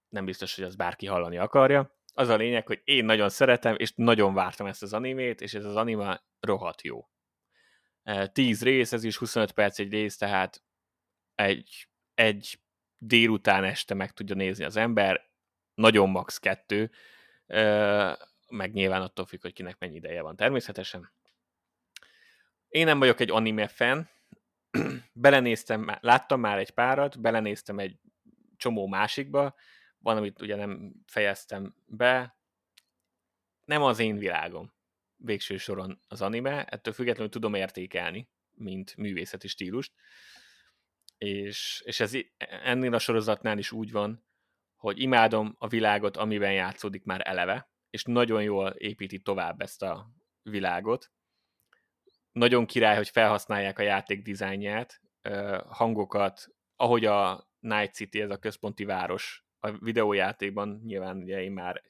nem 0.09 0.25
biztos, 0.25 0.55
hogy 0.55 0.65
az 0.65 0.77
bárki 0.77 1.07
hallani 1.07 1.39
akarja. 1.39 1.95
Az 2.15 2.29
a 2.29 2.37
lényeg, 2.37 2.67
hogy 2.67 2.81
én 2.85 3.05
nagyon 3.05 3.29
szeretem, 3.29 3.75
és 3.79 3.93
nagyon 3.95 4.35
vártam 4.35 4.67
ezt 4.67 4.83
az 4.83 4.93
animét, 4.93 5.41
és 5.41 5.55
ez 5.55 5.65
az 5.65 5.77
anime 5.77 6.23
rohadt 6.41 6.83
jó. 6.83 7.09
10 8.33 8.63
rész, 8.63 8.93
ez 8.93 9.05
is 9.05 9.17
25 9.17 9.53
perc 9.53 9.79
egy 9.79 9.91
rész, 9.91 10.17
tehát 10.17 10.63
egy, 11.35 11.89
egy 12.15 12.59
délután 12.99 13.65
este 13.65 13.95
meg 13.95 14.13
tudja 14.13 14.35
nézni 14.35 14.65
az 14.65 14.77
ember, 14.77 15.31
nagyon 15.75 16.11
max. 16.11 16.39
kettő, 16.39 16.91
meg 18.49 18.73
nyilván 18.73 19.03
attól 19.03 19.27
függ, 19.27 19.43
hogy 19.43 19.53
kinek 19.53 19.79
mennyi 19.79 19.97
ideje 19.97 20.23
van 20.23 20.37
természetesen. 20.37 21.13
Én 22.69 22.85
nem 22.85 22.99
vagyok 22.99 23.21
egy 23.21 23.31
anime 23.31 23.69
fan, 23.69 24.11
belenéztem, 25.13 25.99
láttam 26.01 26.41
már 26.41 26.59
egy 26.59 26.71
párat, 26.71 27.21
belenéztem 27.21 27.79
egy 27.79 27.99
csomó 28.57 28.87
másikba, 28.87 29.55
van, 29.99 30.17
amit 30.17 30.43
ugye 30.43 30.57
nem 30.57 30.93
fejeztem 31.07 31.75
be, 31.87 32.39
nem 33.65 33.83
az 33.83 33.99
én 33.99 34.19
világom 34.19 34.75
végső 35.17 35.57
soron 35.57 36.01
az 36.09 36.23
anime, 36.23 36.65
ettől 36.65 36.95
függetlenül 36.95 37.31
tudom 37.31 37.55
értékelni, 37.55 38.29
mint 38.51 38.97
művészeti 38.97 39.49
stílust, 39.49 39.93
és, 41.19 41.83
és 41.85 42.01
ez 42.01 42.13
ennél 42.39 42.95
a 42.95 42.99
sorozatnál 42.99 43.59
is 43.59 43.73
úgy 43.73 43.91
van, 43.91 44.25
hogy 44.77 45.01
imádom 45.01 45.55
a 45.59 45.69
világot, 45.69 46.17
amiben 46.17 46.53
játszódik 46.53 47.05
már 47.05 47.21
eleve, 47.25 47.71
és 47.91 48.03
nagyon 48.05 48.43
jól 48.43 48.69
építi 48.69 49.21
tovább 49.21 49.61
ezt 49.61 49.83
a 49.83 50.11
világot. 50.43 51.13
Nagyon 52.37 52.67
király, 52.67 52.97
hogy 52.97 53.09
felhasználják 53.09 53.79
a 53.79 53.83
játék 53.83 54.23
dizájnját, 54.23 55.01
hangokat, 55.69 56.47
ahogy 56.77 57.05
a 57.05 57.49
Night 57.59 57.95
City, 57.95 58.21
ez 58.21 58.31
a 58.31 58.37
központi 58.37 58.85
város 58.85 59.45
a 59.59 59.71
videójátékban, 59.79 60.81
nyilván 60.85 61.17
ugye 61.17 61.43
én 61.43 61.53
már 61.53 61.83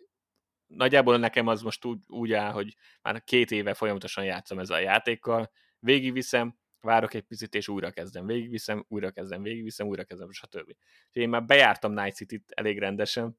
nagyjából 0.66 1.18
nekem 1.18 1.46
az 1.46 1.62
most 1.62 1.84
úgy, 1.84 1.98
úgy 2.06 2.32
áll, 2.32 2.52
hogy 2.52 2.76
már 3.02 3.24
két 3.24 3.50
éve 3.50 3.74
folyamatosan 3.74 4.24
játszom 4.24 4.58
ezzel 4.58 4.76
a 4.76 4.80
játékkal, 4.80 5.50
végigviszem, 5.78 6.58
várok 6.80 7.14
egy 7.14 7.22
picit, 7.22 7.54
és 7.54 7.68
újra 7.68 7.90
kezdem, 7.90 8.26
végigviszem, 8.26 8.84
újra 8.88 9.10
kezdem, 9.10 9.42
végigviszem, 9.42 9.86
újra 9.86 10.04
kezdem, 10.04 10.30
stb. 10.30 10.68
Úgyhogy 11.06 11.22
én 11.22 11.28
már 11.28 11.44
bejártam 11.44 11.92
Night 11.92 12.14
City-t 12.14 12.50
elég 12.50 12.78
rendesen, 12.78 13.38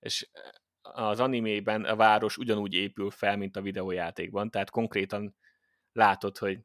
és 0.00 0.28
az 0.80 1.20
animében 1.20 1.84
a 1.84 1.96
város 1.96 2.36
ugyanúgy 2.36 2.74
épül 2.74 3.10
fel, 3.10 3.36
mint 3.36 3.56
a 3.56 3.62
videójátékban, 3.62 4.50
tehát 4.50 4.70
konkrétan 4.70 5.36
látod, 5.92 6.38
hogy 6.38 6.58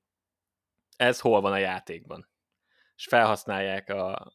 ez 0.96 1.20
hol 1.20 1.42
van 1.42 1.52
a 1.52 1.58
játékban. 1.58 2.30
És 2.96 3.06
felhasználják 3.06 3.90
a 3.90 4.34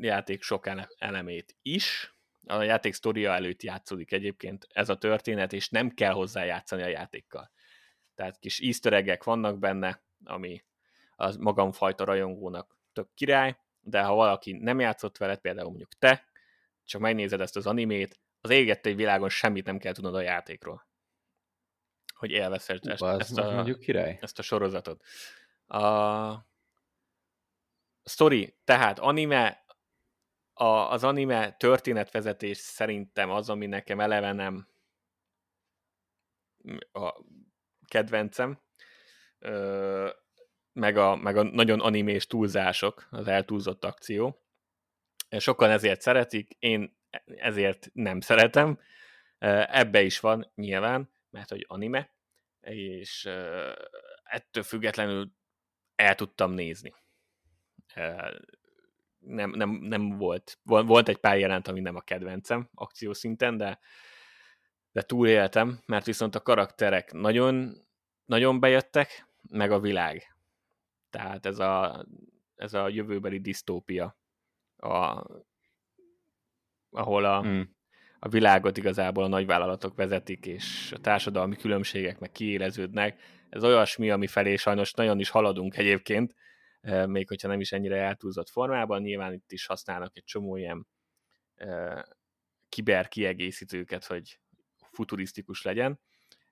játék 0.00 0.42
sok 0.42 0.68
elemét 0.98 1.56
is, 1.62 2.14
a 2.46 2.62
játék 2.62 2.94
sztoria 2.94 3.32
előtt 3.32 3.62
játszódik 3.62 4.12
egyébként 4.12 4.66
ez 4.72 4.88
a 4.88 4.98
történet, 4.98 5.52
és 5.52 5.68
nem 5.68 5.90
kell 5.90 6.12
hozzá 6.12 6.44
játszani 6.44 6.82
a 6.82 6.88
játékkal. 6.88 7.50
Tehát 8.14 8.38
kis 8.38 8.60
easter 8.60 9.18
vannak 9.24 9.58
benne, 9.58 10.02
ami 10.24 10.64
az 11.16 11.36
magamfajta 11.36 12.04
rajongónak 12.04 12.78
tök 12.92 13.14
király, 13.14 13.58
de 13.80 14.02
ha 14.02 14.14
valaki 14.14 14.52
nem 14.52 14.80
játszott 14.80 15.16
veled, 15.16 15.40
például 15.40 15.68
mondjuk 15.68 15.92
te, 15.98 16.24
csak 16.84 17.00
megnézed 17.00 17.40
ezt 17.40 17.56
az 17.56 17.66
animét, 17.66 18.20
az 18.40 18.50
égett 18.50 18.86
egy 18.86 18.96
világon 18.96 19.28
semmit 19.28 19.64
nem 19.64 19.78
kell 19.78 19.92
tudnod 19.92 20.14
a 20.14 20.20
játékról. 20.20 20.88
Hogy 22.20 22.30
élvezhessd 22.30 22.88
ezt, 22.88 23.02
ezt, 23.02 23.38
a, 23.38 23.50
mondjuk 23.50 23.80
király. 23.80 24.18
ezt 24.20 24.38
a 24.38 24.42
sorozatot. 24.42 25.02
A 25.66 26.46
story, 28.04 28.56
tehát 28.64 28.98
anime, 28.98 29.64
a, 30.52 30.64
az 30.64 31.04
anime 31.04 31.52
történetvezetés 31.52 32.56
szerintem 32.56 33.30
az, 33.30 33.50
ami 33.50 33.66
nekem 33.66 34.00
eleve 34.00 34.32
nem 34.32 34.68
a 36.92 37.24
kedvencem. 37.88 38.60
Ö, 39.38 40.08
meg 40.72 40.96
a, 40.96 41.16
meg 41.16 41.36
a 41.36 41.42
nagyon 41.42 41.80
animés 41.80 42.26
túlzások, 42.26 43.08
az 43.10 43.28
eltúlzott 43.28 43.84
akció. 43.84 44.42
Sokan 45.38 45.70
ezért 45.70 46.00
szeretik, 46.00 46.56
én 46.58 46.96
ezért 47.36 47.90
nem 47.92 48.20
szeretem. 48.20 48.78
Ebbe 49.68 50.02
is 50.02 50.20
van 50.20 50.52
nyilván, 50.54 51.10
mert 51.30 51.50
hogy 51.50 51.64
anime, 51.68 52.10
és 52.60 53.24
ettől 54.22 54.62
függetlenül 54.62 55.32
el 55.94 56.14
tudtam 56.14 56.52
nézni. 56.52 56.94
Nem, 59.18 59.50
nem, 59.50 59.70
nem 59.70 60.08
volt. 60.18 60.58
Volt 60.62 61.08
egy 61.08 61.18
pár 61.18 61.38
jelent, 61.38 61.68
ami 61.68 61.80
nem 61.80 61.96
a 61.96 62.00
kedvencem 62.00 62.68
akciószinten, 62.74 63.56
de, 63.56 63.78
de 64.92 65.02
túléltem, 65.02 65.80
mert 65.86 66.06
viszont 66.06 66.34
a 66.34 66.42
karakterek 66.42 67.12
nagyon, 67.12 67.74
nagyon 68.24 68.60
bejöttek, 68.60 69.28
meg 69.48 69.70
a 69.70 69.80
világ. 69.80 70.36
Tehát 71.10 71.46
ez 71.46 71.58
a, 71.58 72.06
ez 72.54 72.74
a 72.74 72.88
jövőbeli 72.88 73.40
disztópia, 73.40 74.18
a, 74.76 75.24
ahol 76.90 77.24
a, 77.24 77.42
mm. 77.42 77.62
A 78.22 78.28
világot 78.28 78.76
igazából 78.76 79.24
a 79.24 79.28
nagyvállalatok 79.28 79.96
vezetik, 79.96 80.46
és 80.46 80.92
a 80.92 80.98
társadalmi 80.98 81.56
különbségek 81.56 82.18
meg 82.18 82.30
kiéleződnek. 82.30 83.20
Ez 83.48 83.64
olyasmi, 83.64 84.10
ami 84.10 84.26
felé 84.26 84.56
sajnos 84.56 84.92
nagyon 84.92 85.20
is 85.20 85.28
haladunk 85.28 85.76
egyébként, 85.76 86.34
e, 86.80 87.06
még 87.06 87.28
hogyha 87.28 87.48
nem 87.48 87.60
is 87.60 87.72
ennyire 87.72 87.96
eltúlzott 87.96 88.48
formában. 88.48 89.02
Nyilván 89.02 89.32
itt 89.32 89.52
is 89.52 89.66
használnak 89.66 90.16
egy 90.16 90.24
csomó 90.24 90.56
ilyen 90.56 90.86
e, 91.54 92.04
kiber 92.68 93.08
kiegészítőket, 93.08 94.04
hogy 94.04 94.40
futurisztikus 94.92 95.62
legyen, 95.62 96.00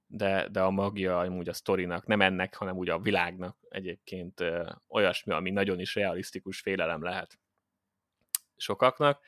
de, 0.06 0.48
de 0.48 0.60
a 0.60 0.70
magia 0.70 1.18
amúgy 1.18 1.48
a 1.48 1.52
sztorinak, 1.52 2.06
nem 2.06 2.20
ennek, 2.20 2.54
hanem 2.54 2.76
úgy 2.76 2.88
a 2.88 2.98
világnak 2.98 3.56
egyébként 3.68 4.40
ö, 4.40 4.70
olyasmi, 4.88 5.32
ami 5.32 5.50
nagyon 5.50 5.80
is 5.80 5.94
realisztikus 5.94 6.60
félelem 6.60 7.02
lehet 7.02 7.38
sokaknak. 8.56 9.22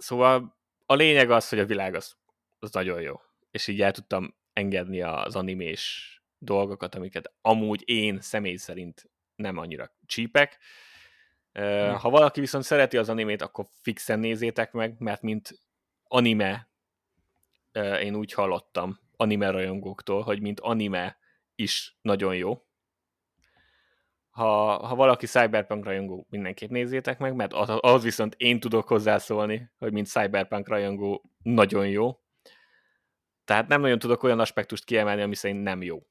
Szóval 0.00 0.56
a 0.86 0.94
lényeg 0.94 1.30
az, 1.30 1.48
hogy 1.48 1.58
a 1.58 1.66
világ 1.66 1.94
az, 1.94 2.16
az 2.58 2.72
nagyon 2.72 3.00
jó. 3.00 3.20
És 3.50 3.66
így 3.66 3.82
el 3.82 3.92
tudtam 3.92 4.34
engedni 4.52 5.02
az 5.02 5.36
animés 5.36 6.14
dolgokat, 6.38 6.94
amiket 6.94 7.32
amúgy 7.40 7.82
én 7.88 8.20
személy 8.20 8.56
szerint 8.56 9.10
nem 9.34 9.56
annyira 9.56 9.96
csípek. 10.06 10.58
Ha 11.98 12.10
valaki 12.10 12.40
viszont 12.40 12.64
szereti 12.64 12.96
az 12.96 13.08
animét, 13.08 13.42
akkor 13.42 13.66
fixen 13.82 14.18
nézzétek 14.18 14.72
meg, 14.72 14.94
mert 14.98 15.22
mint 15.22 15.60
anime 16.04 16.70
én 18.02 18.14
úgy 18.14 18.32
hallottam 18.32 19.00
anime 19.16 19.50
rajongóktól, 19.50 20.22
hogy 20.22 20.40
mint 20.40 20.60
anime 20.60 21.18
is 21.54 21.98
nagyon 22.02 22.36
jó. 22.36 22.64
Ha, 24.30 24.86
ha 24.86 24.94
valaki 24.94 25.26
Cyberpunk 25.26 25.84
rajongó, 25.84 26.26
mindenképp 26.30 26.70
nézzétek 26.70 27.18
meg, 27.18 27.34
mert 27.34 27.52
az, 27.52 27.78
az 27.80 28.02
viszont 28.02 28.34
én 28.38 28.60
tudok 28.60 28.88
hozzászólni, 28.88 29.70
hogy 29.78 29.92
mint 29.92 30.06
Cyberpunk 30.06 30.68
rajongó 30.68 31.30
nagyon 31.42 31.88
jó. 31.88 32.20
Tehát 33.44 33.68
nem 33.68 33.80
nagyon 33.80 33.98
tudok 33.98 34.22
olyan 34.22 34.40
aspektust 34.40 34.84
kiemelni, 34.84 35.22
ami 35.22 35.34
szerint 35.34 35.62
nem 35.62 35.82
jó. 35.82 36.02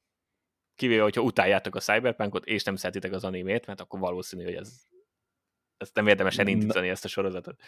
Kivéve, 0.75 1.03
hogyha 1.03 1.21
utáljátok 1.21 1.75
a 1.75 1.79
Cyberpunkot, 1.79 2.45
és 2.45 2.63
nem 2.63 2.75
szeretitek 2.75 3.11
az 3.11 3.23
animét, 3.23 3.65
mert 3.65 3.81
akkor 3.81 3.99
valószínű, 3.99 4.43
hogy 4.43 4.53
ez, 4.53 4.81
ezt 5.77 5.95
nem 5.95 6.07
érdemes 6.07 6.37
elindítani, 6.37 6.85
Na, 6.85 6.91
ezt 6.91 7.05
a 7.05 7.07
sorozatot. 7.07 7.61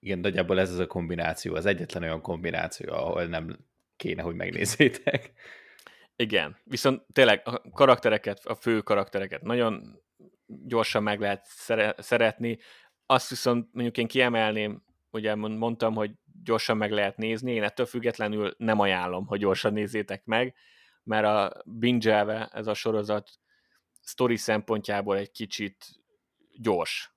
Igen, 0.00 0.18
nagyjából 0.18 0.60
ez 0.60 0.70
az 0.70 0.78
a 0.78 0.86
kombináció, 0.86 1.54
az 1.54 1.66
egyetlen 1.66 2.02
olyan 2.02 2.20
kombináció, 2.20 2.92
ahol 2.92 3.24
nem 3.24 3.58
kéne, 3.96 4.22
hogy 4.22 4.34
megnézzétek. 4.34 5.32
Igen, 6.16 6.56
viszont 6.64 7.02
tényleg 7.12 7.42
a 7.44 7.70
karaktereket, 7.70 8.46
a 8.46 8.54
fő 8.54 8.80
karaktereket 8.80 9.42
nagyon 9.42 10.02
gyorsan 10.46 11.02
meg 11.02 11.20
lehet 11.20 11.44
szere- 11.44 12.02
szeretni. 12.02 12.58
Azt 13.06 13.28
viszont 13.28 13.68
mondjuk 13.72 13.98
én 13.98 14.06
kiemelném, 14.06 14.84
ugye 15.10 15.34
mondtam, 15.34 15.94
hogy 15.94 16.10
gyorsan 16.42 16.76
meg 16.76 16.90
lehet 16.90 17.16
nézni, 17.16 17.52
én 17.52 17.62
ettől 17.62 17.86
függetlenül 17.86 18.54
nem 18.56 18.80
ajánlom, 18.80 19.26
hogy 19.26 19.38
gyorsan 19.38 19.72
nézzétek 19.72 20.24
meg, 20.24 20.54
mert 21.02 21.26
a 21.26 21.62
binge 21.64 22.48
ez 22.52 22.66
a 22.66 22.74
sorozat 22.74 23.30
story 24.02 24.36
szempontjából 24.36 25.16
egy 25.16 25.30
kicsit 25.30 25.86
gyors 26.58 27.14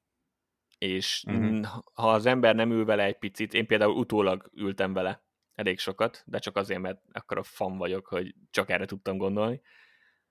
és 0.77 1.23
uh-huh. 1.27 1.65
ha 1.93 2.11
az 2.11 2.25
ember 2.25 2.55
nem 2.55 2.71
ül 2.71 2.85
vele 2.85 3.03
egy 3.03 3.17
picit, 3.17 3.53
én 3.53 3.67
például 3.67 3.95
utólag 3.95 4.49
ültem 4.53 4.93
vele 4.93 5.25
elég 5.57 5.79
sokat, 5.79 6.23
de 6.25 6.39
csak 6.39 6.55
azért, 6.55 6.79
mert 6.79 7.01
akkor 7.11 7.37
a 7.37 7.43
fan 7.43 7.77
vagyok, 7.77 8.07
hogy 8.07 8.35
csak 8.51 8.69
erre 8.69 8.85
tudtam 8.85 9.17
gondolni. 9.17 9.61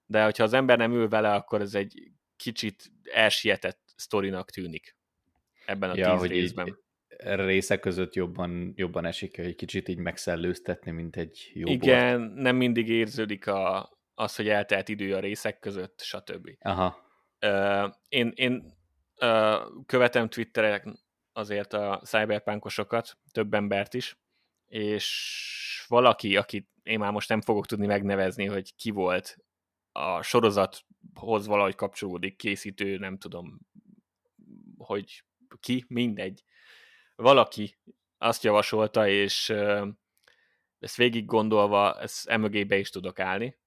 De 0.07 0.25
hogyha 0.25 0.45
az 0.45 0.53
ember 0.53 0.79
nem 0.79 0.93
ül 0.93 1.09
vele, 1.09 1.35
akkor 1.35 1.61
ez 1.61 1.75
egy 1.75 2.13
kicsit 2.37 2.93
elsietett 3.03 3.81
sztorinak 3.97 4.51
tűnik 4.51 4.97
ebben 5.65 5.91
a 5.91 5.97
ja, 5.97 6.11
tíz 6.11 6.21
hogy 6.21 6.31
részben. 6.31 6.79
részek 7.25 7.81
között 7.81 8.15
jobban, 8.15 8.73
jobban 8.77 9.05
esik, 9.05 9.37
hogy 9.37 9.45
egy 9.45 9.55
kicsit 9.55 9.89
így 9.89 9.99
megszellőztetni, 9.99 10.91
mint 10.91 11.17
egy 11.17 11.51
jó 11.55 11.71
Igen, 11.71 12.19
bort. 12.21 12.35
nem 12.35 12.57
mindig 12.57 12.89
érződik 12.89 13.47
a, 13.47 13.91
az, 14.15 14.37
hogy 14.37 14.49
eltelt 14.49 14.89
idő 14.89 15.15
a 15.15 15.21
részek 15.21 15.59
között, 15.59 16.01
stb. 16.01 16.51
Aha. 16.61 17.05
Uh, 17.41 17.95
én, 18.09 18.33
én 18.35 18.75
követem 19.87 20.29
Twitterek 20.29 20.87
azért 21.33 21.73
a 21.73 22.01
cyberpunkosokat, 22.05 23.19
több 23.33 23.55
embert 23.55 23.95
is, 23.95 24.17
és 24.67 25.85
valaki, 25.89 26.37
akit 26.37 26.69
én 26.83 26.99
már 26.99 27.13
most 27.13 27.29
nem 27.29 27.41
fogok 27.41 27.67
tudni 27.67 27.87
megnevezni, 27.87 28.45
hogy 28.45 28.75
ki 28.75 28.91
volt 28.91 29.37
a 29.93 30.23
sorozathoz 30.23 31.47
valahogy 31.47 31.75
kapcsolódik, 31.75 32.37
készítő, 32.37 32.99
nem 32.99 33.19
tudom, 33.19 33.59
hogy 34.79 35.25
ki, 35.61 35.85
mindegy. 35.89 36.45
Valaki 37.15 37.79
azt 38.19 38.43
javasolta, 38.45 39.09
és 39.09 39.49
ezt 40.79 40.97
végig 40.97 41.25
gondolva, 41.25 42.01
ezt 42.01 42.29
emögé 42.29 42.65
be 42.65 42.79
is 42.79 42.91
tudok 42.91 43.19
állni, 43.19 43.59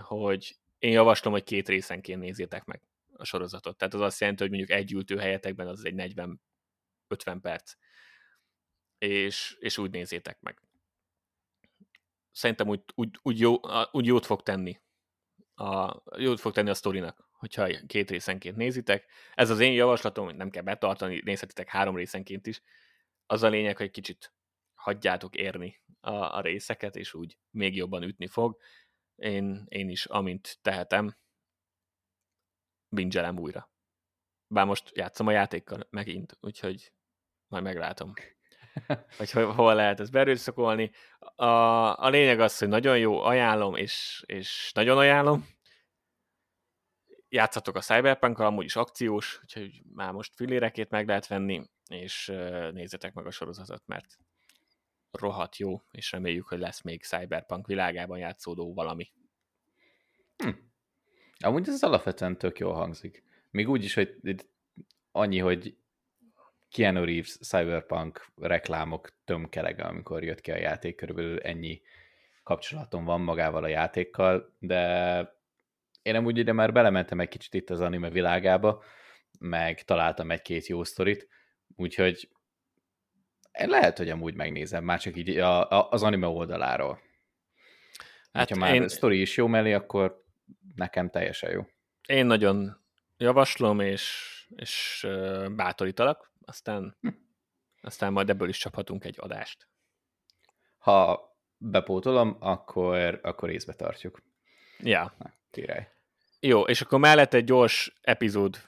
hogy 0.00 0.56
én 0.78 0.92
javaslom, 0.92 1.32
hogy 1.32 1.44
két 1.44 1.68
részenként 1.68 2.20
nézzétek 2.20 2.64
meg 2.64 2.82
a 3.12 3.24
sorozatot. 3.24 3.76
Tehát 3.76 3.94
az 3.94 4.00
azt 4.00 4.20
jelenti, 4.20 4.42
hogy 4.42 4.52
mondjuk 4.52 4.78
egy 4.78 4.92
ültő 4.92 5.18
helyetekben 5.18 5.66
az 5.66 5.84
egy 5.84 5.94
40-50 7.08 7.38
perc. 7.40 7.74
És, 8.98 9.56
és 9.60 9.78
úgy 9.78 9.90
nézzétek 9.90 10.40
meg. 10.40 10.60
Szerintem 12.30 12.68
úgy, 12.68 12.80
úgy, 12.94 13.18
úgy, 13.22 13.38
jó, 13.38 13.54
úgy 13.90 14.06
jót 14.06 14.26
fog 14.26 14.42
tenni 14.42 14.80
a, 15.54 16.02
jót 16.16 16.40
fog 16.40 16.52
tenni 16.52 16.70
a 16.70 16.74
sztorinak, 16.74 17.28
hogyha 17.32 17.68
két 17.86 18.10
részenként 18.10 18.56
nézitek. 18.56 19.06
Ez 19.34 19.50
az 19.50 19.60
én 19.60 19.72
javaslatom, 19.72 20.24
hogy 20.24 20.36
nem 20.36 20.50
kell 20.50 20.62
betartani, 20.62 21.20
nézhetitek 21.24 21.68
három 21.68 21.96
részenként 21.96 22.46
is. 22.46 22.62
Az 23.26 23.42
a 23.42 23.48
lényeg, 23.48 23.76
hogy 23.76 23.90
kicsit 23.90 24.34
hagyjátok 24.74 25.36
érni 25.36 25.82
a, 26.00 26.10
a 26.10 26.40
részeket, 26.40 26.96
és 26.96 27.14
úgy 27.14 27.38
még 27.50 27.76
jobban 27.76 28.02
ütni 28.02 28.26
fog. 28.26 28.60
Én, 29.14 29.64
én 29.68 29.88
is, 29.88 30.06
amint 30.06 30.58
tehetem, 30.62 31.16
bingelem 32.88 33.38
újra. 33.38 33.70
Bár 34.46 34.66
most 34.66 34.96
játszom 34.96 35.26
a 35.26 35.32
játékkal 35.32 35.86
megint, 35.90 36.36
úgyhogy 36.40 36.92
majd 37.46 37.62
meglátom, 37.62 38.12
hogy 39.18 39.30
hol 39.30 39.74
lehet 39.74 40.00
ezt 40.00 40.10
berőszakolni. 40.12 40.90
A, 41.34 41.44
a 42.04 42.08
lényeg 42.08 42.40
az, 42.40 42.58
hogy 42.58 42.68
nagyon 42.68 42.98
jó, 42.98 43.20
ajánlom, 43.20 43.74
és, 43.74 44.22
és 44.26 44.70
nagyon 44.74 44.98
ajánlom. 44.98 45.46
Játszatok 47.28 47.76
a 47.76 47.80
cyberpunk 47.80 48.38
amúgy 48.38 48.64
is 48.64 48.76
akciós, 48.76 49.40
úgyhogy 49.42 49.82
már 49.94 50.12
most 50.12 50.34
filérekét 50.34 50.90
meg 50.90 51.06
lehet 51.06 51.26
venni, 51.26 51.62
és 51.88 52.26
nézzetek 52.72 53.12
meg 53.12 53.26
a 53.26 53.30
sorozatot, 53.30 53.82
mert 53.86 54.18
rohadt 55.10 55.56
jó, 55.56 55.82
és 55.90 56.12
reméljük, 56.12 56.46
hogy 56.48 56.58
lesz 56.58 56.82
még 56.82 57.04
Cyberpunk 57.04 57.66
világában 57.66 58.18
játszódó 58.18 58.74
valami. 58.74 59.12
Hm. 60.36 60.50
Amúgy 61.38 61.68
ez 61.68 61.82
alapvetően 61.82 62.38
tök 62.38 62.58
jól 62.58 62.74
hangzik. 62.74 63.24
Még 63.50 63.68
úgy 63.68 63.84
is, 63.84 63.94
hogy 63.94 64.18
annyi, 65.10 65.38
hogy 65.38 65.76
Keanu 66.70 67.04
Reeves 67.04 67.38
Cyberpunk 67.38 68.26
reklámok 68.36 69.16
tömkelege, 69.24 69.82
amikor 69.82 70.24
jött 70.24 70.40
ki 70.40 70.50
a 70.50 70.56
játék, 70.56 70.94
körülbelül 70.94 71.40
ennyi 71.40 71.80
kapcsolatom 72.42 73.04
van 73.04 73.20
magával 73.20 73.64
a 73.64 73.68
játékkal, 73.68 74.54
de 74.58 75.18
én 76.02 76.12
nem 76.12 76.24
úgy 76.24 76.38
ide 76.38 76.52
már 76.52 76.72
belementem 76.72 77.20
egy 77.20 77.28
kicsit 77.28 77.54
itt 77.54 77.70
az 77.70 77.80
anime 77.80 78.10
világába, 78.10 78.82
meg 79.38 79.82
találtam 79.82 80.30
egy-két 80.30 80.66
jó 80.66 80.84
sztorit, 80.84 81.28
úgyhogy 81.76 82.28
lehet, 83.52 83.98
hogy 83.98 84.10
amúgy 84.10 84.34
megnézem, 84.34 84.84
már 84.84 85.00
csak 85.00 85.16
így 85.16 85.38
a, 85.38 85.70
a, 85.70 85.88
az 85.90 86.02
anime 86.02 86.26
oldaláról. 86.26 87.00
Hát 88.32 88.50
ha 88.50 88.56
már 88.56 88.74
én... 88.74 88.88
sztori 88.88 89.20
is 89.20 89.36
jó 89.36 89.46
mellé, 89.46 89.72
akkor 89.72 90.24
nekem 90.74 91.10
teljesen 91.10 91.50
jó. 91.50 91.66
Én 92.06 92.26
nagyon 92.26 92.80
javaslom, 93.16 93.80
és, 93.80 94.35
és 94.48 95.06
bátorítalak, 95.50 96.32
aztán, 96.44 96.96
aztán 97.80 98.12
majd 98.12 98.30
ebből 98.30 98.48
is 98.48 98.58
csaphatunk 98.58 99.04
egy 99.04 99.16
adást. 99.18 99.68
Ha 100.78 101.26
bepótolom, 101.56 102.36
akkor, 102.40 103.20
akkor 103.22 103.50
észbe 103.50 103.74
tartjuk. 103.74 104.22
Ja. 104.78 105.14
Na, 105.18 105.32
király. 105.50 105.90
Jó, 106.40 106.62
és 106.62 106.80
akkor 106.80 106.98
mellett 106.98 107.34
egy 107.34 107.44
gyors 107.44 107.92
epizód 108.00 108.60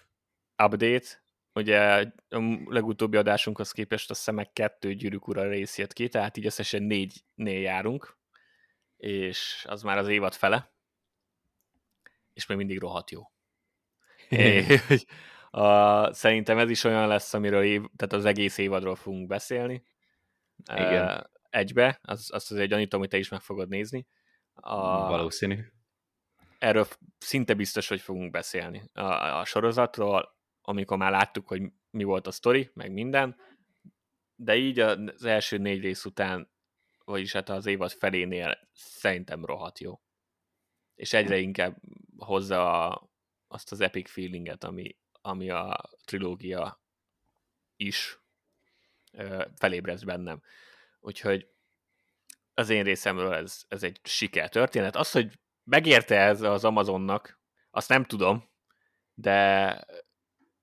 update, 0.64 1.06
ugye 1.52 2.10
a 2.28 2.38
legutóbbi 2.66 3.16
adásunkhoz 3.16 3.72
képest 3.72 4.10
a 4.10 4.14
szemek 4.14 4.52
kettő 4.52 4.94
gyűrűk 4.94 5.28
ura 5.28 5.48
rész 5.48 5.78
jött 5.78 5.92
ki, 5.92 6.08
tehát 6.08 6.36
így 6.36 6.46
összesen 6.46 6.82
négynél 6.82 7.60
járunk, 7.60 8.16
és 8.96 9.64
az 9.68 9.82
már 9.82 9.98
az 9.98 10.08
évad 10.08 10.34
fele, 10.34 10.72
és 12.32 12.46
még 12.46 12.56
mindig 12.56 12.78
rohadt 12.78 13.10
jó. 13.10 13.22
a, 15.50 16.12
szerintem 16.12 16.58
ez 16.58 16.70
is 16.70 16.84
olyan 16.84 17.06
lesz, 17.06 17.34
amiről 17.34 17.62
év, 17.62 17.82
tehát 17.96 18.12
az 18.12 18.24
egész 18.24 18.58
évadról 18.58 18.96
fogunk 18.96 19.26
beszélni. 19.26 19.84
Igen. 20.72 21.30
Egybe, 21.50 21.98
az, 22.02 22.30
azt 22.32 22.50
azért 22.50 22.68
gyanítom, 22.68 23.00
hogy 23.00 23.08
te 23.08 23.18
is 23.18 23.28
meg 23.28 23.40
fogod 23.40 23.68
nézni. 23.68 24.06
A, 24.54 24.76
Valószínű. 25.08 25.64
Erről 26.58 26.86
szinte 27.18 27.54
biztos, 27.54 27.88
hogy 27.88 28.00
fogunk 28.00 28.30
beszélni. 28.30 28.82
A, 28.92 29.38
a 29.38 29.44
sorozatról, 29.44 30.36
amikor 30.62 30.96
már 30.96 31.10
láttuk, 31.10 31.48
hogy 31.48 31.62
mi 31.90 32.04
volt 32.04 32.26
a 32.26 32.30
sztori, 32.30 32.70
meg 32.74 32.92
minden, 32.92 33.36
de 34.34 34.56
így 34.56 34.78
az 34.78 35.24
első 35.24 35.58
négy 35.58 35.80
rész 35.80 36.04
után, 36.04 36.50
vagyis 37.04 37.32
hát 37.32 37.48
az 37.48 37.66
évad 37.66 37.90
felénél 37.90 38.68
szerintem 38.72 39.44
rohadt 39.44 39.78
jó. 39.78 40.00
És 40.94 41.12
egyre 41.12 41.38
inkább 41.38 41.76
hozza 42.16 42.86
a, 42.86 43.10
azt 43.48 43.72
az 43.72 43.80
epic 43.80 44.10
feelinget, 44.10 44.64
ami, 44.64 44.96
ami 45.20 45.50
a 45.50 45.90
trilógia 46.04 46.80
is 47.76 48.20
ö, 49.12 49.44
felébrez 49.56 50.04
bennem. 50.04 50.42
Úgyhogy 51.00 51.48
az 52.54 52.68
én 52.68 52.84
részemről 52.84 53.34
ez, 53.34 53.64
ez 53.68 53.82
egy 53.82 54.00
siker 54.02 54.48
történet. 54.48 54.96
Az, 54.96 55.10
hogy 55.10 55.38
megérte 55.64 56.16
ez 56.16 56.42
az 56.42 56.64
Amazonnak, 56.64 57.40
azt 57.70 57.88
nem 57.88 58.04
tudom, 58.04 58.48
de, 59.14 59.84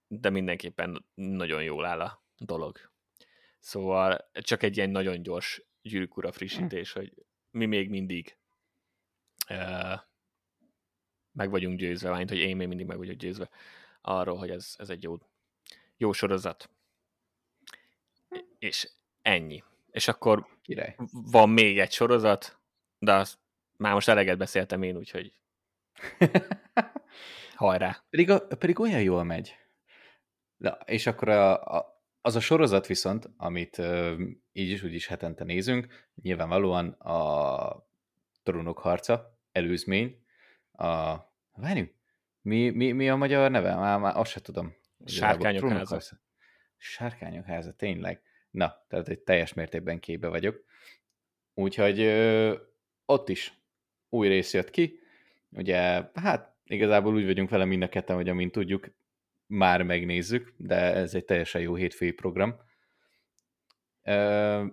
de 0.07 0.29
mindenképpen 0.29 1.05
nagyon 1.13 1.63
jól 1.63 1.85
áll 1.85 2.01
a 2.01 2.23
dolog. 2.37 2.91
Szóval 3.59 4.29
csak 4.33 4.63
egy 4.63 4.77
ilyen 4.77 4.89
nagyon 4.89 5.21
gyors 5.21 5.63
gyűrűkura 5.81 6.31
frissítés, 6.31 6.91
hogy 6.91 7.13
mi 7.51 7.65
még 7.65 7.89
mindig 7.89 8.37
uh, 9.49 9.99
meg 11.31 11.49
vagyunk 11.49 11.79
győzve, 11.79 12.09
vagy 12.09 12.29
hogy 12.29 12.37
én 12.37 12.55
még 12.55 12.67
mindig 12.67 12.85
meg 12.85 12.97
vagyok 12.97 13.15
győzve 13.15 13.49
arról, 14.05 14.37
hogy 14.37 14.49
ez, 14.49 14.75
ez 14.77 14.89
egy 14.89 15.03
jó, 15.03 15.17
jó 15.97 16.11
sorozat. 16.11 16.69
És 18.59 18.89
ennyi. 19.21 19.63
És 19.91 20.07
akkor 20.07 20.47
Király. 20.61 20.95
van 21.11 21.49
még 21.49 21.79
egy 21.79 21.91
sorozat, 21.91 22.57
de 22.99 23.13
azt 23.13 23.37
már 23.77 23.93
most 23.93 24.07
eleget 24.07 24.37
beszéltem 24.37 24.83
én, 24.83 24.97
úgyhogy 24.97 25.33
hajrá. 27.55 28.03
Pedig, 28.09 28.29
a, 28.29 28.47
pedig 28.47 28.79
olyan 28.79 29.01
jól 29.01 29.23
megy. 29.23 29.55
De, 30.57 30.77
és 30.85 31.07
akkor 31.07 31.29
a, 31.29 31.63
a, 31.63 32.01
az 32.21 32.35
a 32.35 32.39
sorozat 32.39 32.87
viszont, 32.87 33.29
amit 33.37 33.77
ö, 33.77 34.23
így 34.51 34.69
is 34.69 34.83
úgy 34.83 34.93
is 34.93 35.07
hetente 35.07 35.43
nézünk, 35.43 36.07
nyilvánvalóan 36.21 36.87
a 36.89 37.89
Trónok 38.43 38.79
harca, 38.79 39.39
előzmény, 39.51 40.25
a... 40.71 41.15
Várjunk, 41.57 41.94
mi, 42.45 42.69
mi, 42.69 42.91
mi 42.91 43.09
a 43.09 43.15
magyar 43.15 43.51
neve? 43.51 43.75
Már, 43.75 43.99
már 43.99 44.17
azt 44.17 44.31
se 44.31 44.41
tudom. 44.41 44.75
Sárkányok 45.05 45.69
háza. 45.69 46.01
Sárkányok 46.77 47.45
háza, 47.45 47.73
tényleg. 47.73 48.21
Na, 48.51 48.85
tehát 48.87 49.07
egy 49.07 49.19
teljes 49.19 49.53
mértékben 49.53 49.99
képbe 49.99 50.27
vagyok. 50.27 50.63
Úgyhogy 51.53 51.99
ö, 51.99 52.55
ott 53.05 53.29
is 53.29 53.53
új 54.09 54.27
rész 54.27 54.53
jött 54.53 54.69
ki. 54.69 54.99
Ugye, 55.49 56.09
hát 56.13 56.55
igazából 56.63 57.15
úgy 57.15 57.25
vagyunk 57.25 57.49
vele 57.49 57.65
mind 57.65 57.83
a 57.83 57.89
ketten, 57.89 58.15
hogy 58.15 58.29
amint 58.29 58.51
tudjuk, 58.51 58.87
már 59.45 59.83
megnézzük, 59.83 60.53
de 60.57 60.75
ez 60.75 61.13
egy 61.13 61.25
teljesen 61.25 61.61
jó 61.61 61.75
hétfői 61.75 62.11
program. 62.11 62.55
Ö, 64.03 64.65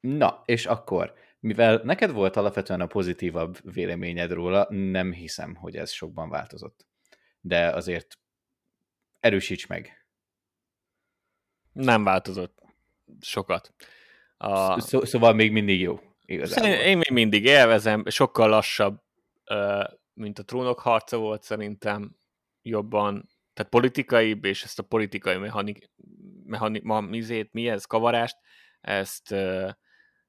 na, 0.00 0.42
és 0.44 0.66
akkor, 0.66 1.14
mivel 1.40 1.80
neked 1.84 2.12
volt 2.12 2.36
alapvetően 2.36 2.80
a 2.80 2.86
pozitívabb 2.86 3.72
véleményed 3.72 4.32
róla, 4.32 4.66
nem 4.70 5.12
hiszem, 5.12 5.54
hogy 5.54 5.76
ez 5.76 5.90
sokban 5.90 6.28
változott. 6.28 6.87
De 7.40 7.70
azért 7.70 8.18
erősíts 9.20 9.66
meg. 9.66 10.06
Nem 11.72 12.04
változott 12.04 12.62
sokat. 13.20 13.74
A... 14.36 14.80
Szó, 14.80 15.04
szóval 15.04 15.32
még 15.32 15.52
mindig 15.52 15.80
jó. 15.80 16.00
Igazából. 16.24 16.68
Én 16.70 16.96
még 16.96 17.10
mindig 17.10 17.44
élvezem, 17.44 18.04
sokkal 18.08 18.48
lassabb, 18.48 19.02
mint 20.12 20.38
a 20.38 20.44
trónok 20.44 20.78
harca 20.78 21.16
volt 21.16 21.42
szerintem, 21.42 22.16
jobban, 22.62 23.28
tehát 23.52 23.72
politikaibb, 23.72 24.44
és 24.44 24.64
ezt 24.64 24.78
a 24.78 24.82
politikai 24.82 25.36
mechanik, 25.36 25.90
mechanik 26.44 26.82
ma, 26.82 27.00
mizét, 27.00 27.52
mi 27.52 27.68
ez, 27.68 27.84
kavarást, 27.84 28.36
ezt, 28.80 29.32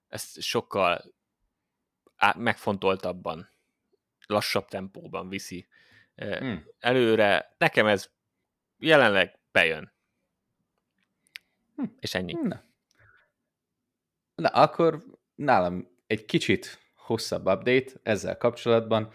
ezt 0.08 0.41
sokkal 0.41 1.13
megfontoltabban, 2.38 3.50
lassabb 4.26 4.67
tempóban 4.67 5.30
viszi 5.30 5.67
hmm. 6.20 6.66
előre. 6.80 7.56
Nekem 7.58 7.88
ez 7.88 8.10
jelenleg 8.78 9.40
bejön. 9.52 9.94
Hm, 11.76 11.84
és 12.00 12.14
ennyi. 12.14 12.34
Na. 12.34 12.64
Na, 14.36 14.48
akkor 14.48 15.04
nálam 15.36 15.88
egy 16.08 16.26
kicsit 16.26 16.80
hosszabb 16.96 17.48
update 17.48 17.92
ezzel 18.04 18.38
kapcsolatban. 18.38 19.12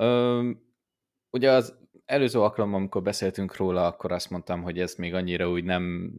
Üm, 0.00 0.62
ugye 1.30 1.50
az 1.50 1.78
előző 2.04 2.40
alkalommal, 2.40 2.78
amikor 2.78 3.02
beszéltünk 3.02 3.56
róla, 3.56 3.86
akkor 3.86 4.12
azt 4.12 4.30
mondtam, 4.30 4.62
hogy 4.62 4.80
ezt 4.80 4.98
még 4.98 5.14
annyira 5.14 5.50
úgy 5.50 5.64
nem, 5.64 6.12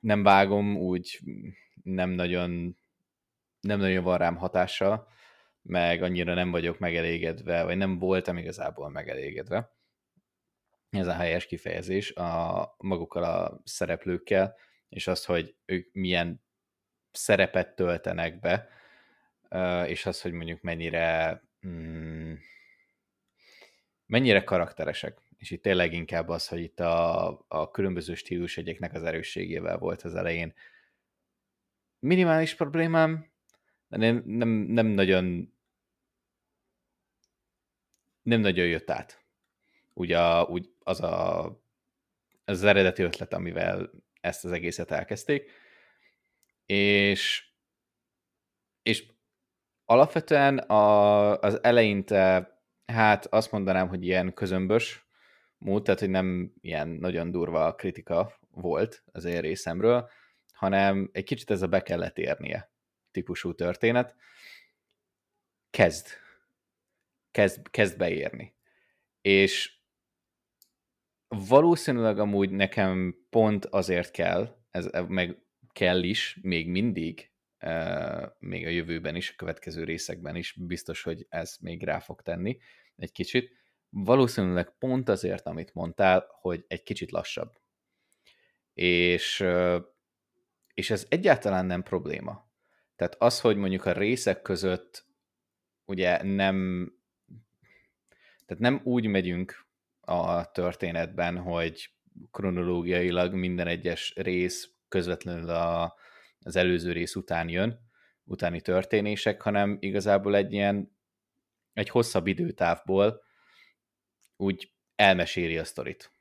nem 0.00 0.22
vágom, 0.22 0.76
úgy 0.76 1.20
nem 1.82 2.10
nagyon, 2.10 2.76
nem 3.60 3.78
nagyon 3.78 4.04
van 4.04 4.18
rám 4.18 4.36
hatása, 4.36 5.06
meg 5.66 6.02
annyira 6.02 6.34
nem 6.34 6.50
vagyok 6.50 6.78
megelégedve, 6.78 7.62
vagy 7.62 7.76
nem 7.76 7.98
voltam 7.98 8.36
igazából 8.36 8.90
megelégedve. 8.90 9.72
Ez 10.90 11.06
a 11.06 11.12
helyes 11.12 11.46
kifejezés 11.46 12.12
a 12.12 12.74
magukkal 12.78 13.24
a 13.24 13.60
szereplőkkel, 13.64 14.56
és 14.88 15.06
az, 15.06 15.24
hogy 15.24 15.54
ők 15.64 15.92
milyen 15.92 16.44
szerepet 17.10 17.74
töltenek 17.74 18.40
be, 18.40 18.68
és 19.86 20.06
az, 20.06 20.20
hogy 20.20 20.32
mondjuk 20.32 20.60
mennyire 20.60 21.42
mm, 21.66 22.34
mennyire 24.06 24.44
karakteresek. 24.44 25.18
És 25.38 25.50
itt 25.50 25.62
tényleg 25.62 25.92
inkább 25.92 26.28
az, 26.28 26.48
hogy 26.48 26.60
itt 26.60 26.80
a, 26.80 27.26
a 27.48 27.70
különböző 27.70 28.14
stílus 28.14 28.56
egyeknek 28.56 28.94
az 28.94 29.02
erősségével 29.02 29.78
volt 29.78 30.02
az 30.02 30.14
elején. 30.14 30.54
Minimális 31.98 32.54
problémám, 32.54 33.32
de 33.88 33.96
nem, 33.96 34.22
nem, 34.26 34.48
nem 34.48 34.86
nagyon 34.86 35.53
nem 38.24 38.40
nagyon 38.40 38.66
jött 38.66 38.90
át. 38.90 39.24
Ugye 39.92 40.18
a, 40.18 40.42
úgy 40.44 40.70
az 40.78 41.00
a, 41.00 41.44
az 42.44 42.64
eredeti 42.64 43.02
ötlet, 43.02 43.32
amivel 43.32 43.90
ezt 44.20 44.44
az 44.44 44.52
egészet 44.52 44.90
elkezdték. 44.90 45.50
És, 46.66 47.48
és 48.82 49.06
alapvetően 49.84 50.58
a, 50.58 51.38
az 51.40 51.62
eleinte 51.62 52.54
Hát 52.86 53.26
azt 53.26 53.52
mondanám, 53.52 53.88
hogy 53.88 54.04
ilyen 54.04 54.34
közömbös 54.34 55.08
mód, 55.58 55.82
tehát 55.82 56.00
hogy 56.00 56.10
nem 56.10 56.52
ilyen 56.60 56.88
nagyon 56.88 57.30
durva 57.30 57.74
kritika 57.74 58.38
volt 58.50 59.02
az 59.12 59.24
én 59.24 59.40
részemről, 59.40 60.10
hanem 60.52 61.10
egy 61.12 61.24
kicsit 61.24 61.50
ez 61.50 61.62
a 61.62 61.66
be 61.66 61.82
kellett 61.82 62.18
érnie 62.18 62.70
típusú 63.10 63.54
történet. 63.54 64.14
Kezd. 65.70 66.06
Kezd, 67.34 67.70
kezd 67.70 67.98
beérni. 67.98 68.54
És 69.20 69.78
valószínűleg 71.28 72.18
amúgy 72.18 72.50
nekem 72.50 73.26
pont 73.30 73.64
azért 73.64 74.10
kell, 74.10 74.56
ez 74.70 74.88
meg 75.08 75.38
kell 75.72 76.02
is, 76.02 76.38
még 76.42 76.68
mindig, 76.68 77.32
még 78.38 78.66
a 78.66 78.70
jövőben 78.70 79.16
is, 79.16 79.30
a 79.30 79.34
következő 79.36 79.84
részekben 79.84 80.36
is 80.36 80.56
biztos, 80.58 81.02
hogy 81.02 81.26
ez 81.28 81.56
még 81.60 81.82
rá 81.82 81.98
fog 81.98 82.22
tenni 82.22 82.58
egy 82.96 83.12
kicsit. 83.12 83.52
Valószínűleg 83.88 84.78
pont 84.78 85.08
azért, 85.08 85.46
amit 85.46 85.74
mondtál, 85.74 86.26
hogy 86.40 86.64
egy 86.68 86.82
kicsit 86.82 87.10
lassabb. 87.10 87.52
És, 88.74 89.44
és 90.74 90.90
ez 90.90 91.06
egyáltalán 91.08 91.66
nem 91.66 91.82
probléma. 91.82 92.50
Tehát 92.96 93.14
az, 93.18 93.40
hogy 93.40 93.56
mondjuk 93.56 93.84
a 93.84 93.92
részek 93.92 94.42
között 94.42 95.06
ugye 95.84 96.22
nem 96.22 96.88
tehát 98.46 98.62
nem 98.62 98.80
úgy 98.84 99.06
megyünk 99.06 99.66
a 100.00 100.50
történetben, 100.50 101.38
hogy 101.38 101.90
kronológiailag 102.30 103.34
minden 103.34 103.66
egyes 103.66 104.12
rész 104.16 104.74
közvetlenül 104.88 105.50
a, 105.50 105.94
az 106.40 106.56
előző 106.56 106.92
rész 106.92 107.14
után 107.14 107.48
jön, 107.48 107.78
utáni 108.24 108.60
történések, 108.60 109.42
hanem 109.42 109.76
igazából 109.80 110.36
egy 110.36 110.52
ilyen, 110.52 110.96
egy 111.72 111.88
hosszabb 111.88 112.26
időtávból 112.26 113.22
úgy 114.36 114.72
elmeséli 114.96 115.58
a 115.58 115.64
sztorit. 115.64 116.12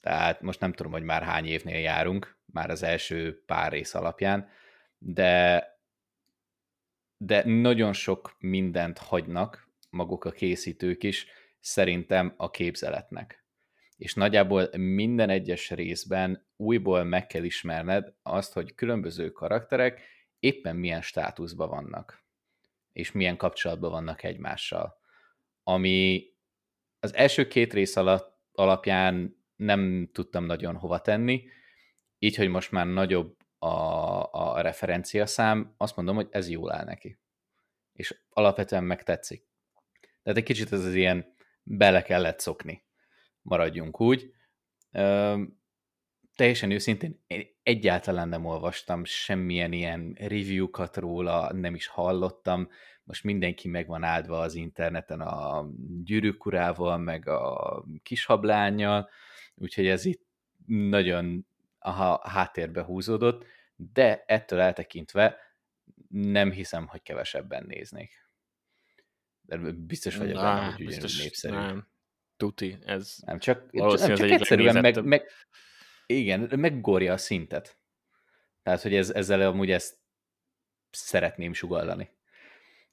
Tehát 0.00 0.40
most 0.40 0.60
nem 0.60 0.72
tudom, 0.72 0.92
hogy 0.92 1.02
már 1.02 1.22
hány 1.22 1.46
évnél 1.46 1.78
járunk, 1.78 2.38
már 2.46 2.70
az 2.70 2.82
első 2.82 3.42
pár 3.46 3.72
rész 3.72 3.94
alapján, 3.94 4.48
de, 4.98 5.66
de 7.16 7.44
nagyon 7.44 7.92
sok 7.92 8.36
mindent 8.38 8.98
hagynak 8.98 9.67
maguk 9.90 10.24
a 10.24 10.30
készítők 10.30 11.02
is, 11.02 11.26
szerintem 11.60 12.34
a 12.36 12.50
képzeletnek 12.50 13.48
és 13.98 14.14
nagyjából 14.14 14.68
minden 14.76 15.30
egyes 15.30 15.70
részben 15.70 16.46
újból 16.56 17.04
meg 17.04 17.26
kell 17.26 17.42
ismerned 17.42 18.14
azt, 18.22 18.52
hogy 18.52 18.74
különböző 18.74 19.30
karakterek 19.30 20.00
éppen 20.38 20.76
milyen 20.76 21.02
státuszban 21.02 21.68
vannak, 21.68 22.24
és 22.92 23.12
milyen 23.12 23.36
kapcsolatban 23.36 23.90
vannak 23.90 24.22
egymással. 24.22 25.00
Ami 25.62 26.26
az 27.00 27.14
első 27.14 27.48
két 27.48 27.72
rész 27.72 27.96
alatt, 27.96 28.38
alapján 28.52 29.36
nem 29.56 30.10
tudtam 30.12 30.44
nagyon 30.44 30.76
hova 30.76 31.00
tenni, 31.00 31.44
így, 32.18 32.36
hogy 32.36 32.48
most 32.48 32.70
már 32.70 32.86
nagyobb 32.86 33.36
a, 33.58 33.68
a 34.32 34.60
referenciaszám, 34.60 35.74
azt 35.76 35.96
mondom, 35.96 36.14
hogy 36.14 36.28
ez 36.30 36.48
jól 36.48 36.72
áll 36.72 36.84
neki. 36.84 37.18
És 37.92 38.20
alapvetően 38.28 38.84
megtetszik. 38.84 39.46
Tehát 40.28 40.42
egy 40.42 40.48
kicsit 40.48 40.72
ez 40.72 40.84
az 40.84 40.94
ilyen 40.94 41.34
bele 41.62 42.02
kellett 42.02 42.40
szokni 42.40 42.84
maradjunk 43.42 44.00
úgy. 44.00 44.32
Ö, 44.92 45.42
teljesen 46.34 46.70
őszintén 46.70 47.22
én 47.26 47.46
egyáltalán 47.62 48.28
nem 48.28 48.44
olvastam 48.44 49.04
semmilyen 49.04 49.72
ilyen 49.72 50.16
review-kat 50.18 50.96
róla, 50.96 51.52
nem 51.52 51.74
is 51.74 51.86
hallottam. 51.86 52.68
Most 53.04 53.24
mindenki 53.24 53.68
meg 53.68 53.86
van 53.86 54.02
áldva 54.02 54.40
az 54.40 54.54
interneten 54.54 55.20
a 55.20 55.68
gyűrűkurával, 56.04 56.98
meg 56.98 57.28
a 57.28 57.84
kishablányjal, 58.02 59.08
úgyhogy 59.54 59.86
ez 59.86 60.04
itt 60.04 60.26
nagyon 60.66 61.46
a 61.78 62.28
háttérbe 62.28 62.82
húzódott, 62.82 63.44
de 63.76 64.24
ettől 64.26 64.60
eltekintve 64.60 65.36
nem 66.08 66.50
hiszem, 66.50 66.86
hogy 66.86 67.02
kevesebben 67.02 67.64
néznék. 67.66 68.27
Biztos 69.76 70.16
vagyok 70.16 70.34
benne, 70.34 70.72
hogy 70.72 70.86
biztos, 70.86 71.22
népszerű. 71.22 71.54
Nem. 71.54 71.88
Tuti, 72.36 72.78
ez 72.84 73.16
nem 73.26 73.38
csak, 73.38 73.72
nem, 73.72 73.96
csak 73.96 74.30
egyszerűen 74.30 74.80
meg, 74.80 75.04
meg, 75.04 75.28
igen, 76.06 76.50
meggorja 76.56 77.12
a 77.12 77.16
szintet. 77.16 77.78
Tehát, 78.62 78.82
hogy 78.82 78.94
ez, 78.94 79.10
ezzel 79.10 79.40
amúgy 79.40 79.70
ezt 79.70 79.96
szeretném 80.90 81.52
sugallani. 81.52 82.10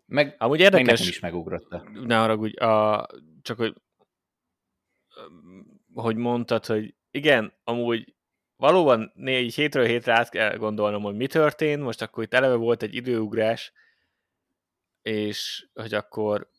Meg, 0.05 0.35
amúgy 0.37 0.59
érdekes, 0.59 0.85
meg 0.85 0.95
nekem 0.95 1.07
is 1.07 1.19
megugrotta. 1.19 1.89
Ne 1.93 2.17
haragudj, 2.17 2.55
a, 2.55 3.07
csak 3.41 3.57
hogy 3.57 3.73
hogy 5.93 6.15
mondtad, 6.15 6.65
hogy 6.65 6.95
igen, 7.11 7.53
amúgy 7.63 8.15
valóban 8.55 9.11
négy 9.15 9.55
hétről 9.55 9.85
hétre 9.85 10.13
át 10.13 10.29
kell 10.29 10.57
gondolnom, 10.57 11.03
hogy 11.03 11.15
mi 11.15 11.27
történt, 11.27 11.81
most 11.81 12.01
akkor 12.01 12.23
itt 12.23 12.33
eleve 12.33 12.55
volt 12.55 12.83
egy 12.83 12.95
időugrás, 12.95 13.73
és 15.05 15.67
hogy 15.73 15.93
akkor 15.93 16.49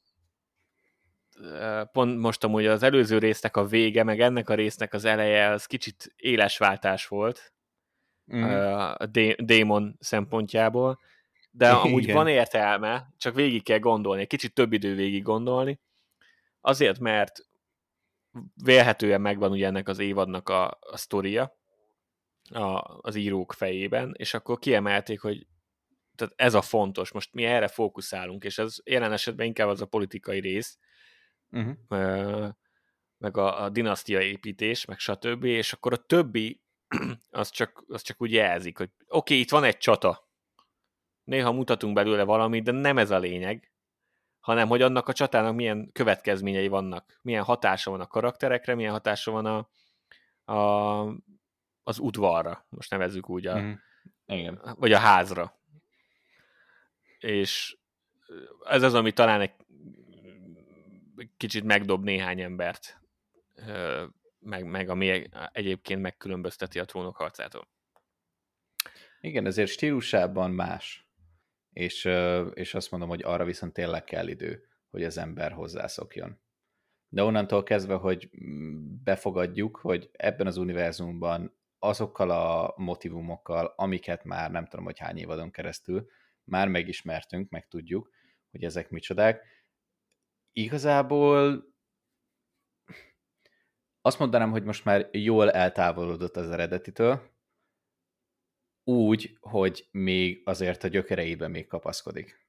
pont 1.92 2.18
most 2.18 2.44
amúgy 2.44 2.66
az 2.66 2.82
előző 2.82 3.18
résznek 3.18 3.56
a 3.56 3.66
vége, 3.66 4.02
meg 4.02 4.20
ennek 4.20 4.48
a 4.48 4.54
résznek 4.54 4.94
az 4.94 5.04
eleje, 5.04 5.50
az 5.50 5.66
kicsit 5.66 6.12
éles 6.16 6.58
váltás 6.58 7.06
volt 7.06 7.52
mm. 8.34 8.42
a 8.42 9.06
démon 9.36 9.96
szempontjából, 10.00 11.00
de 11.50 11.70
amúgy 11.84 12.02
Igen. 12.02 12.14
van 12.14 12.28
értelme, 12.28 13.08
csak 13.16 13.34
végig 13.34 13.62
kell 13.62 13.78
gondolni, 13.78 14.20
egy 14.20 14.26
kicsit 14.26 14.54
több 14.54 14.72
idő 14.72 14.94
végig 14.94 15.22
gondolni, 15.22 15.80
azért, 16.60 16.98
mert 16.98 17.46
vélhetően 18.64 19.20
megvan 19.20 19.50
ugye 19.50 19.66
ennek 19.66 19.88
az 19.88 19.98
évadnak 19.98 20.48
a, 20.48 20.78
a 20.80 20.96
sztoria 20.96 21.56
a, 22.50 22.98
az 23.00 23.14
írók 23.14 23.52
fejében, 23.52 24.14
és 24.16 24.34
akkor 24.34 24.58
kiemelték, 24.58 25.20
hogy 25.20 25.46
tehát 26.16 26.34
ez 26.36 26.54
a 26.54 26.62
fontos, 26.62 27.12
most 27.12 27.32
mi 27.32 27.44
erre 27.44 27.68
fókuszálunk, 27.68 28.44
és 28.44 28.58
ez 28.58 28.76
jelen 28.84 29.12
esetben 29.12 29.46
inkább 29.46 29.68
az 29.68 29.80
a 29.80 29.86
politikai 29.86 30.40
rész, 30.40 30.78
uh-huh. 31.50 32.48
meg 33.18 33.36
a, 33.36 33.62
a 33.62 33.68
dinasztia 33.68 34.20
építés, 34.20 34.84
meg 34.84 34.98
stb., 34.98 35.44
és 35.44 35.72
akkor 35.72 35.92
a 35.92 36.06
többi 36.06 36.62
az 37.30 37.50
csak, 37.50 37.84
az 37.88 38.02
csak 38.02 38.22
úgy 38.22 38.32
jelzik, 38.32 38.78
hogy 38.78 38.90
oké, 38.98 39.06
okay, 39.08 39.40
itt 39.40 39.50
van 39.50 39.64
egy 39.64 39.76
csata, 39.76 40.28
néha 41.24 41.52
mutatunk 41.52 41.94
belőle 41.94 42.22
valamit, 42.22 42.64
de 42.64 42.70
nem 42.72 42.98
ez 42.98 43.10
a 43.10 43.18
lényeg, 43.18 43.70
hanem 44.40 44.68
hogy 44.68 44.82
annak 44.82 45.08
a 45.08 45.12
csatának 45.12 45.54
milyen 45.54 45.92
következményei 45.92 46.68
vannak, 46.68 47.18
milyen 47.22 47.44
hatása 47.44 47.90
van 47.90 48.00
a 48.00 48.06
karakterekre, 48.06 48.74
milyen 48.74 48.92
hatása 48.92 49.30
van 49.30 49.46
a, 49.46 49.68
a, 50.52 51.00
az 51.82 51.98
udvarra, 51.98 52.66
most 52.68 52.90
nevezzük 52.90 53.28
úgy, 53.28 53.46
a, 53.46 53.58
mm. 53.58 53.72
Igen. 54.26 54.74
vagy 54.78 54.92
a 54.92 54.98
házra. 54.98 55.55
És 57.18 57.76
ez 58.64 58.82
az, 58.82 58.94
ami 58.94 59.12
talán 59.12 59.40
egy 59.40 59.52
kicsit 61.36 61.64
megdob 61.64 62.04
néhány 62.04 62.40
embert 62.40 63.00
meg, 64.38 64.64
meg 64.64 64.88
ami 64.88 65.28
egyébként 65.52 66.00
megkülönbözteti 66.00 66.78
a 66.78 66.84
trónok 66.84 67.16
harcától. 67.16 67.68
Igen, 69.20 69.46
ezért 69.46 69.70
stílusában 69.70 70.50
más. 70.50 71.08
És, 71.72 72.04
és 72.54 72.74
azt 72.74 72.90
mondom, 72.90 73.08
hogy 73.08 73.22
arra 73.22 73.44
viszont 73.44 73.72
tényleg 73.72 74.04
kell 74.04 74.28
idő, 74.28 74.68
hogy 74.90 75.04
az 75.04 75.18
ember 75.18 75.52
hozzászokjon. 75.52 76.40
De 77.08 77.22
onnantól 77.22 77.62
kezdve, 77.62 77.94
hogy 77.94 78.30
befogadjuk, 79.04 79.76
hogy 79.76 80.10
ebben 80.12 80.46
az 80.46 80.56
univerzumban 80.56 81.56
azokkal 81.78 82.30
a 82.30 82.74
motivumokkal, 82.76 83.72
amiket 83.76 84.24
már 84.24 84.50
nem 84.50 84.66
tudom, 84.66 84.84
hogy 84.84 84.98
hány 84.98 85.18
évadon 85.18 85.50
keresztül 85.50 86.08
már 86.46 86.68
megismertünk, 86.68 87.50
meg 87.50 87.68
tudjuk, 87.68 88.10
hogy 88.50 88.64
ezek 88.64 88.90
micsodák, 88.90 89.44
igazából 90.52 91.64
azt 94.00 94.18
mondanám, 94.18 94.50
hogy 94.50 94.64
most 94.64 94.84
már 94.84 95.08
jól 95.12 95.50
eltávolodott 95.50 96.36
az 96.36 96.50
eredetitől, 96.50 97.34
úgy, 98.84 99.36
hogy 99.40 99.88
még 99.90 100.42
azért 100.44 100.84
a 100.84 100.88
gyökereiben 100.88 101.50
még 101.50 101.66
kapaszkodik. 101.66 102.46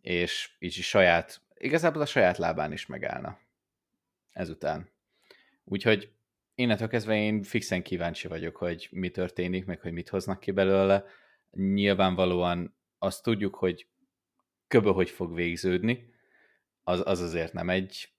És 0.00 0.56
így 0.58 0.72
saját, 0.72 1.40
igazából 1.54 2.02
a 2.02 2.06
saját 2.06 2.38
lábán 2.38 2.72
is 2.72 2.86
megállna 2.86 3.38
ezután. 4.30 4.90
Úgyhogy 5.64 6.12
innentől 6.54 6.88
kezdve 6.88 7.16
én 7.16 7.42
fixen 7.42 7.82
kíváncsi 7.82 8.28
vagyok, 8.28 8.56
hogy 8.56 8.88
mi 8.90 9.10
történik, 9.10 9.64
meg 9.64 9.80
hogy 9.80 9.92
mit 9.92 10.08
hoznak 10.08 10.40
ki 10.40 10.50
belőle. 10.50 11.04
Nyilvánvalóan 11.50 12.75
azt 12.98 13.22
tudjuk, 13.22 13.54
hogy 13.54 13.88
köbö 14.66 14.90
hogy 14.90 15.10
fog 15.10 15.34
végződni, 15.34 16.14
az, 16.82 17.02
az 17.04 17.20
azért 17.20 17.52
nem 17.52 17.70
egy, 17.70 18.14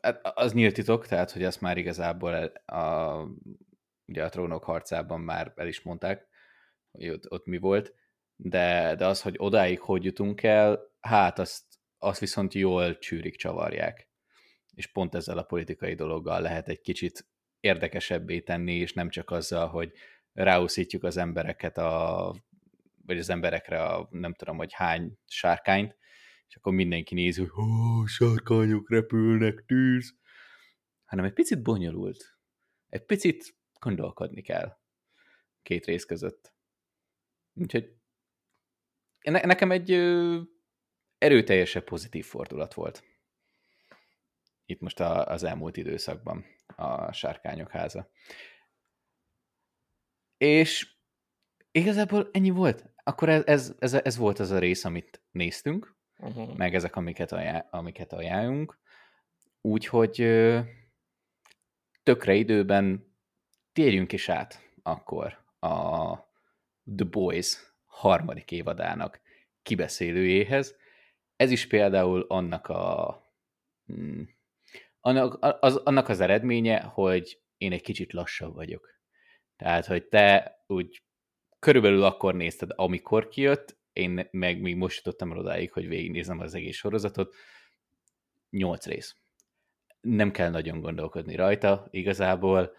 hát 0.00 0.20
az 0.34 0.52
nyílt 0.52 0.74
titok, 0.74 1.06
tehát 1.06 1.30
hogy 1.30 1.44
azt 1.44 1.60
már 1.60 1.78
igazából 1.78 2.34
a, 2.66 3.24
ugye 4.06 4.24
a 4.24 4.28
trónok 4.28 4.64
harcában 4.64 5.20
már 5.20 5.52
el 5.56 5.66
is 5.66 5.82
mondták, 5.82 6.28
hogy 6.90 7.08
ott, 7.08 7.30
ott 7.30 7.46
mi 7.46 7.58
volt, 7.58 7.94
de, 8.36 8.94
de 8.94 9.06
az, 9.06 9.22
hogy 9.22 9.34
odáig 9.38 9.80
hogy 9.80 10.04
jutunk 10.04 10.42
el, 10.42 10.80
hát 11.00 11.38
azt, 11.38 11.64
azt 11.98 12.20
viszont 12.20 12.54
jól 12.54 12.98
csűrik, 12.98 13.36
csavarják. 13.36 14.08
És 14.74 14.86
pont 14.86 15.14
ezzel 15.14 15.38
a 15.38 15.42
politikai 15.42 15.94
dologgal 15.94 16.40
lehet 16.40 16.68
egy 16.68 16.80
kicsit 16.80 17.28
érdekesebbé 17.60 18.40
tenni, 18.40 18.74
és 18.74 18.92
nem 18.92 19.08
csak 19.08 19.30
azzal, 19.30 19.68
hogy 19.68 19.92
ráuszítjuk 20.32 21.04
az 21.04 21.16
embereket 21.16 21.78
a, 21.78 22.34
vagy 23.10 23.18
az 23.18 23.28
emberekre 23.28 23.82
a 23.82 24.08
nem 24.10 24.34
tudom, 24.34 24.56
hogy 24.56 24.72
hány 24.72 25.18
sárkányt, 25.26 25.96
és 26.48 26.56
akkor 26.56 26.72
mindenki 26.72 27.14
néz, 27.14 27.36
hogy 27.36 27.50
ó, 27.50 28.06
sárkányok 28.06 28.90
repülnek, 28.90 29.64
tűz, 29.66 30.18
hanem 31.04 31.24
egy 31.24 31.32
picit 31.32 31.62
bonyolult. 31.62 32.38
Egy 32.88 33.04
picit 33.04 33.56
gondolkodni 33.78 34.42
kell 34.42 34.78
két 35.62 35.84
rész 35.84 36.04
között. 36.04 36.54
Úgyhogy 37.54 37.94
ne, 39.20 39.40
nekem 39.40 39.70
egy 39.70 39.90
ö, 39.90 40.40
erőteljesebb 41.18 41.84
pozitív 41.84 42.24
fordulat 42.24 42.74
volt. 42.74 43.04
Itt 44.64 44.80
most 44.80 45.00
a, 45.00 45.26
az 45.26 45.42
elmúlt 45.42 45.76
időszakban 45.76 46.44
a 46.76 47.12
Sárkányok 47.12 47.70
háza. 47.70 48.10
És 50.36 50.98
igazából 51.70 52.28
ennyi 52.32 52.50
volt. 52.50 52.84
Akkor 53.10 53.28
ez, 53.28 53.42
ez, 53.46 53.74
ez, 53.78 53.94
ez 53.94 54.16
volt 54.16 54.38
az 54.38 54.50
a 54.50 54.58
rész, 54.58 54.84
amit 54.84 55.22
néztünk, 55.30 55.96
uh-huh. 56.18 56.56
meg 56.56 56.74
ezek, 56.74 56.96
amiket, 56.96 57.32
ajánl, 57.32 57.66
amiket 57.70 58.12
ajánlunk. 58.12 58.78
Úgyhogy 59.60 60.14
tökre 62.02 62.34
időben 62.34 63.14
térjünk 63.72 64.12
is 64.12 64.28
át 64.28 64.68
akkor 64.82 65.44
a 65.60 66.14
The 66.96 67.06
Boys 67.10 67.74
harmadik 67.84 68.50
évadának 68.50 69.20
kibeszélőjéhez. 69.62 70.76
Ez 71.36 71.50
is 71.50 71.66
például 71.66 72.24
annak 72.28 72.68
a 72.68 73.16
hmm, 73.86 74.28
annak 75.00 75.36
az, 75.60 75.76
annak 75.76 76.08
az 76.08 76.20
eredménye, 76.20 76.80
hogy 76.80 77.42
én 77.56 77.72
egy 77.72 77.82
kicsit 77.82 78.12
lassabb 78.12 78.54
vagyok. 78.54 78.98
Tehát, 79.56 79.86
hogy 79.86 80.04
te 80.04 80.58
úgy 80.66 81.02
körülbelül 81.60 82.02
akkor 82.02 82.34
nézted, 82.34 82.70
amikor 82.74 83.28
kijött, 83.28 83.78
én 83.92 84.28
meg 84.30 84.60
még 84.60 84.76
most 84.76 84.96
jutottam 84.96 85.30
el 85.30 85.38
odáig, 85.38 85.72
hogy 85.72 85.88
végignézem 85.88 86.40
az 86.40 86.54
egész 86.54 86.76
sorozatot. 86.76 87.34
Nyolc 88.50 88.86
rész. 88.86 89.16
Nem 90.00 90.30
kell 90.30 90.50
nagyon 90.50 90.80
gondolkodni 90.80 91.34
rajta, 91.34 91.88
igazából. 91.90 92.72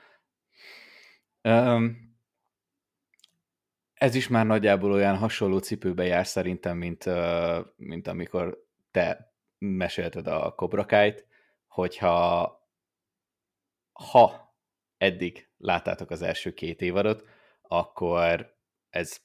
Um, 1.44 2.10
ez 3.94 4.16
is 4.16 4.28
már 4.28 4.46
nagyjából 4.46 4.92
olyan 4.92 5.18
hasonló 5.18 5.58
cipőbe 5.58 6.04
jár 6.04 6.28
szerintem, 6.28 6.78
mint, 6.78 7.06
uh, 7.06 7.66
mint 7.76 8.08
amikor 8.08 8.66
te 8.92 9.34
mesélted 9.58 10.28
a 10.28 10.56
kobrakájt, 10.56 11.26
hogyha 11.68 12.60
ha 13.92 14.56
eddig 14.98 15.50
láttátok 15.58 16.10
az 16.10 16.22
első 16.22 16.54
két 16.54 16.82
évadot, 16.82 17.28
akkor 17.62 18.60
ez 18.92 19.18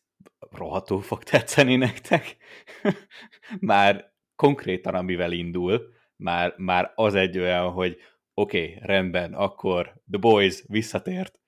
rohadtul 0.51 1.03
fog 1.03 1.23
tetszeni 1.23 1.77
nektek. 1.77 2.37
már 3.61 4.15
konkrétan, 4.35 4.95
amivel 4.95 5.33
indul, 5.33 5.95
már, 6.17 6.55
már 6.57 6.93
az 6.95 7.15
egy 7.15 7.39
olyan, 7.39 7.71
hogy 7.71 7.99
oké, 8.35 8.63
okay, 8.63 8.79
rendben, 8.81 9.35
akkor 9.35 9.85
The 10.11 10.19
Boys 10.21 10.63
visszatért, 10.67 11.39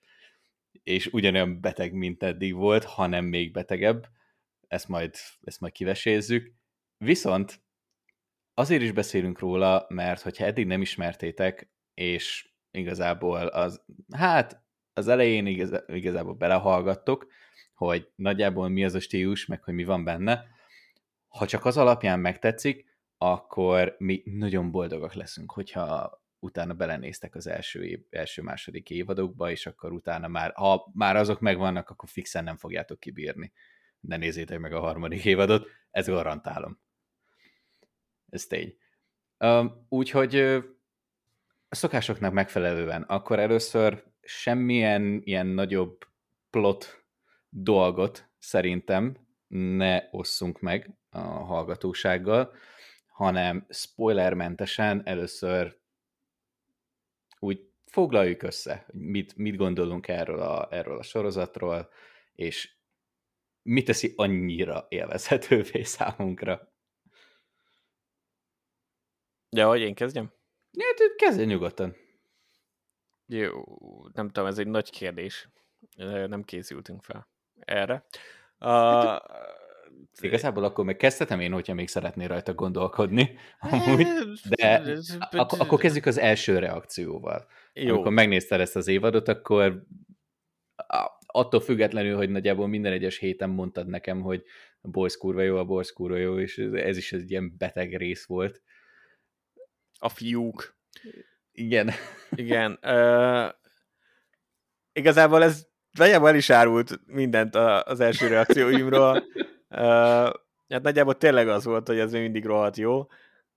és 0.83 1.07
ugyanolyan 1.07 1.61
beteg, 1.61 1.93
mint 1.93 2.23
eddig 2.23 2.53
volt, 2.53 2.83
hanem 2.83 3.25
még 3.25 3.51
betegebb, 3.51 4.07
ezt 4.67 4.87
majd, 4.87 5.15
ezt 5.41 5.59
majd 5.59 5.73
kivesézzük. 5.73 6.53
Viszont 6.97 7.61
azért 8.53 8.81
is 8.81 8.91
beszélünk 8.91 9.39
róla, 9.39 9.85
mert 9.89 10.21
hogyha 10.21 10.45
eddig 10.45 10.65
nem 10.65 10.81
ismertétek, 10.81 11.71
és 11.93 12.49
igazából 12.71 13.47
az, 13.47 13.85
hát 14.11 14.63
az 14.93 15.07
elején 15.07 15.45
igaz, 15.45 15.83
igazából 15.87 16.33
belehallgattok, 16.33 17.27
hogy 17.79 18.09
nagyjából 18.15 18.69
mi 18.69 18.83
az 18.83 18.93
a 18.93 18.99
stílus, 18.99 19.45
meg 19.45 19.63
hogy 19.63 19.73
mi 19.73 19.83
van 19.83 20.03
benne, 20.03 20.45
ha 21.27 21.45
csak 21.45 21.65
az 21.65 21.77
alapján 21.77 22.19
megtetszik, 22.19 22.97
akkor 23.17 23.95
mi 23.97 24.21
nagyon 24.25 24.71
boldogak 24.71 25.13
leszünk, 25.13 25.51
hogyha 25.51 26.21
utána 26.39 26.73
belenéztek 26.73 27.35
az 27.35 27.47
első, 27.47 27.85
év, 27.85 27.99
első-második 28.09 28.89
évadokba, 28.89 29.51
és 29.51 29.65
akkor 29.65 29.91
utána 29.91 30.27
már, 30.27 30.51
ha 30.55 30.91
már 30.93 31.15
azok 31.15 31.39
megvannak, 31.39 31.89
akkor 31.89 32.09
fixen 32.09 32.43
nem 32.43 32.57
fogjátok 32.57 32.99
kibírni. 32.99 33.51
Ne 33.99 34.17
nézzétek 34.17 34.59
meg 34.59 34.73
a 34.73 34.79
harmadik 34.79 35.25
évadot, 35.25 35.67
ez 35.91 36.07
garantálom. 36.07 36.79
Ez 38.29 38.45
tény. 38.45 38.77
Úgyhogy 39.89 40.35
a 41.69 41.75
szokásoknak 41.75 42.33
megfelelően, 42.33 43.01
akkor 43.01 43.39
először 43.39 44.03
semmilyen 44.21 45.21
ilyen 45.23 45.47
nagyobb 45.47 46.07
plot 46.49 46.99
dolgot 47.49 48.29
szerintem 48.37 49.27
ne 49.47 50.07
osszunk 50.11 50.59
meg 50.59 50.97
a 51.09 51.19
hallgatósággal, 51.19 52.53
hanem 53.07 53.65
spoilermentesen 53.69 55.05
először 55.05 55.79
úgy 57.39 57.69
foglaljuk 57.85 58.43
össze, 58.43 58.83
hogy 58.85 58.99
mit, 58.99 59.35
mit 59.35 59.55
gondolunk 59.55 60.07
erről 60.07 60.41
a, 60.41 60.67
erről 60.71 60.97
a 60.97 61.03
sorozatról, 61.03 61.89
és 62.33 62.77
mit 63.61 63.85
teszi 63.85 64.13
annyira 64.15 64.85
élvezhetővé 64.89 65.83
számunkra. 65.83 66.73
Ja, 69.49 69.67
hogy 69.67 69.81
én 69.81 69.93
kezdjem? 69.93 70.33
Ja, 70.71 70.85
kezdj 71.15 71.43
nyugodtan. 71.43 71.95
Jó, 73.25 73.63
nem 74.13 74.27
tudom, 74.29 74.49
ez 74.49 74.57
egy 74.57 74.67
nagy 74.67 74.89
kérdés. 74.89 75.49
Nem 76.27 76.43
készültünk 76.43 77.03
fel 77.03 77.27
erre. 77.65 78.05
Uh, 78.59 79.17
Igazából 80.21 80.63
akkor 80.63 80.85
meg 80.85 80.95
kezdhetem 80.95 81.39
én, 81.39 81.51
hogyha 81.51 81.73
még 81.73 81.87
szeretnél 81.87 82.27
rajta 82.27 82.53
gondolkodni, 82.53 83.37
amúgy, 83.59 84.07
de 84.49 84.81
ak- 85.31 85.59
akkor 85.59 85.79
kezdjük 85.79 86.05
az 86.05 86.17
első 86.17 86.59
reakcióval. 86.59 87.47
Jó. 87.73 87.93
Amikor 87.93 88.11
megnézted 88.11 88.59
ezt 88.59 88.75
az 88.75 88.87
évadot, 88.87 89.27
akkor 89.27 89.83
attól 91.25 91.59
függetlenül, 91.59 92.15
hogy 92.15 92.29
nagyjából 92.29 92.67
minden 92.67 92.91
egyes 92.91 93.17
héten 93.17 93.49
mondtad 93.49 93.87
nekem, 93.87 94.21
hogy 94.21 94.43
a 94.81 94.87
Boys 94.87 95.17
kurva 95.17 95.41
jó, 95.41 95.57
a 95.57 95.65
Boys 95.65 95.93
kurva 95.93 96.17
jó, 96.17 96.39
és 96.39 96.57
ez 96.73 96.97
is 96.97 97.11
egy 97.11 97.31
ilyen 97.31 97.55
beteg 97.57 97.95
rész 97.95 98.25
volt. 98.25 98.61
A 99.99 100.09
fiúk. 100.09 100.77
Igen. 101.51 101.91
Igen. 102.31 102.79
Uh, 102.81 103.49
igazából 104.91 105.43
ez 105.43 105.68
nagyjából 105.91 106.27
el 106.27 106.35
is 106.35 106.49
árult 106.49 106.99
mindent 107.05 107.55
az 107.55 107.99
első 107.99 108.27
reakcióimról. 108.27 109.23
Uh, 109.69 110.33
hát 110.69 110.81
nagyjából 110.81 111.17
tényleg 111.17 111.47
az 111.47 111.65
volt, 111.65 111.87
hogy 111.87 111.99
ez 111.99 112.11
még 112.11 112.21
mindig 112.21 112.45
rohadt 112.45 112.77
jó. 112.77 113.07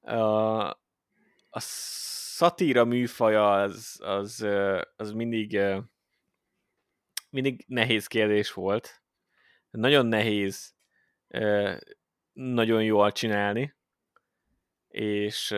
Uh, 0.00 0.70
a 1.50 1.60
szatíra 1.60 2.84
műfaja 2.84 3.52
az, 3.52 4.00
az, 4.02 4.46
az 4.96 5.12
mindig, 5.12 5.60
mindig 7.30 7.64
nehéz 7.66 8.06
kérdés 8.06 8.52
volt. 8.52 9.02
Nagyon 9.70 10.06
nehéz 10.06 10.74
nagyon 12.32 12.82
jól 12.82 13.12
csinálni, 13.12 13.76
és, 14.88 15.50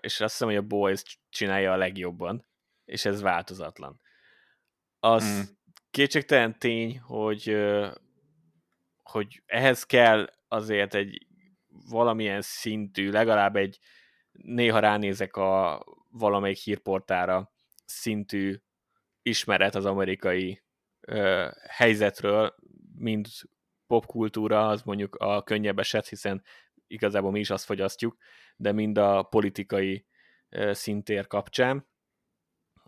és 0.00 0.20
azt 0.20 0.32
hiszem, 0.32 0.48
hogy 0.48 0.56
a 0.56 0.62
Boys 0.62 1.02
csinálja 1.28 1.72
a 1.72 1.76
legjobban, 1.76 2.46
és 2.84 3.04
ez 3.04 3.20
változatlan. 3.20 4.00
Az 4.98 5.24
mm. 5.24 5.56
Kétségtelen 5.90 6.58
tény, 6.58 6.98
hogy, 6.98 7.56
hogy 9.02 9.42
ehhez 9.46 9.84
kell 9.84 10.32
azért 10.48 10.94
egy 10.94 11.26
valamilyen 11.88 12.42
szintű, 12.42 13.10
legalább 13.10 13.56
egy 13.56 13.78
néha 14.32 14.78
ránézek 14.78 15.36
a 15.36 15.84
valamelyik 16.10 16.58
hírportára 16.58 17.52
szintű 17.84 18.56
ismeret 19.22 19.74
az 19.74 19.84
amerikai 19.84 20.62
ö, 21.00 21.48
helyzetről, 21.68 22.54
mind 22.94 23.26
popkultúra, 23.86 24.68
az 24.68 24.82
mondjuk 24.82 25.14
a 25.14 25.42
könnyebb 25.42 25.78
eset, 25.78 26.08
hiszen 26.08 26.42
igazából 26.86 27.30
mi 27.30 27.40
is 27.40 27.50
azt 27.50 27.64
fogyasztjuk, 27.64 28.16
de 28.56 28.72
mind 28.72 28.98
a 28.98 29.22
politikai 29.22 30.06
ö, 30.48 30.72
szintér 30.72 31.26
kapcsán, 31.26 31.88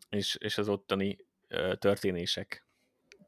és, 0.09 0.37
és 0.41 0.59
az 0.59 0.69
ottani 0.69 1.27
ö, 1.49 1.75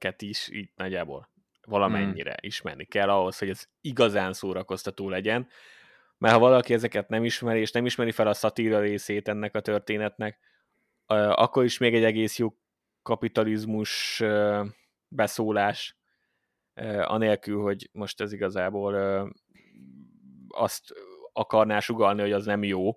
történéseket 0.02 0.22
is 0.22 0.48
így 0.48 0.70
nagyjából 0.76 1.30
valamennyire 1.66 2.30
hmm. 2.30 2.48
ismerni 2.48 2.84
kell 2.84 3.08
ahhoz, 3.08 3.38
hogy 3.38 3.48
ez 3.48 3.66
igazán 3.80 4.32
szórakoztató 4.32 5.08
legyen, 5.08 5.48
mert 6.18 6.34
ha 6.34 6.40
valaki 6.40 6.74
ezeket 6.74 7.08
nem 7.08 7.24
ismeri, 7.24 7.60
és 7.60 7.70
nem 7.70 7.86
ismeri 7.86 8.10
fel 8.10 8.26
a 8.26 8.34
szatíra 8.34 8.80
részét 8.80 9.28
ennek 9.28 9.54
a 9.54 9.60
történetnek, 9.60 10.38
akkor 11.06 11.64
is 11.64 11.78
még 11.78 11.94
egy 11.94 12.04
egész 12.04 12.38
jó 12.38 12.54
kapitalizmus 13.02 14.22
beszólás, 15.08 15.96
anélkül, 17.02 17.62
hogy 17.62 17.88
most 17.92 18.20
ez 18.20 18.32
igazából 18.32 18.94
azt 20.48 20.94
akarná 21.32 21.80
sugalni, 21.80 22.20
hogy 22.20 22.32
az 22.32 22.44
nem 22.44 22.62
jó, 22.62 22.96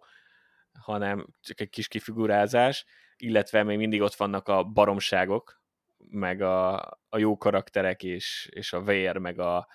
hanem 0.79 1.27
csak 1.41 1.61
egy 1.61 1.69
kis 1.69 1.87
kifigurázás, 1.87 2.85
illetve 3.17 3.63
még 3.63 3.77
mindig 3.77 4.01
ott 4.01 4.15
vannak 4.15 4.47
a 4.47 4.63
baromságok, 4.63 5.64
meg 6.09 6.41
a, 6.41 6.75
a 7.09 7.17
jó 7.17 7.37
karakterek, 7.37 8.03
és, 8.03 8.49
és 8.51 8.73
a 8.73 8.81
vér, 8.81 9.17
meg 9.17 9.39
a, 9.39 9.67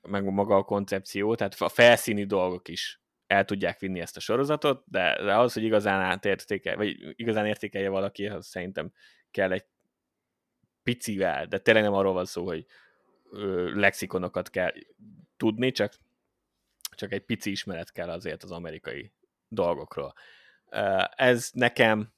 meg 0.00 0.24
maga 0.24 0.56
a 0.56 0.62
koncepció, 0.62 1.34
tehát 1.34 1.54
a 1.58 1.68
felszíni 1.68 2.24
dolgok 2.24 2.68
is 2.68 3.00
el 3.26 3.44
tudják 3.44 3.78
vinni 3.78 4.00
ezt 4.00 4.16
a 4.16 4.20
sorozatot, 4.20 4.82
de, 4.86 5.36
az, 5.38 5.52
hogy 5.52 5.62
igazán 5.62 6.00
átértékel, 6.00 6.76
vagy 6.76 7.20
igazán 7.20 7.46
értékelje 7.46 7.88
valaki, 7.88 8.26
az 8.26 8.46
szerintem 8.46 8.92
kell 9.30 9.52
egy 9.52 9.64
picivel, 10.82 11.46
de 11.46 11.58
tényleg 11.58 11.82
nem 11.82 11.92
arról 11.92 12.12
van 12.12 12.24
szó, 12.24 12.44
hogy 12.44 12.66
ö, 13.30 13.70
lexikonokat 13.74 14.50
kell 14.50 14.72
tudni, 15.36 15.72
csak, 15.72 15.94
csak 16.90 17.12
egy 17.12 17.24
pici 17.24 17.50
ismeret 17.50 17.92
kell 17.92 18.10
azért 18.10 18.42
az 18.42 18.50
amerikai 18.50 19.12
dolgokról. 19.48 20.14
Ez 21.16 21.50
nekem 21.52 22.12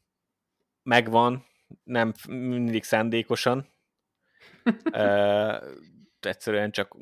megvan, 0.83 1.47
nem 1.85 2.13
mindig 2.29 2.85
szándékosan, 2.85 3.69
egyszerűen 6.21 6.71
csak 6.71 6.97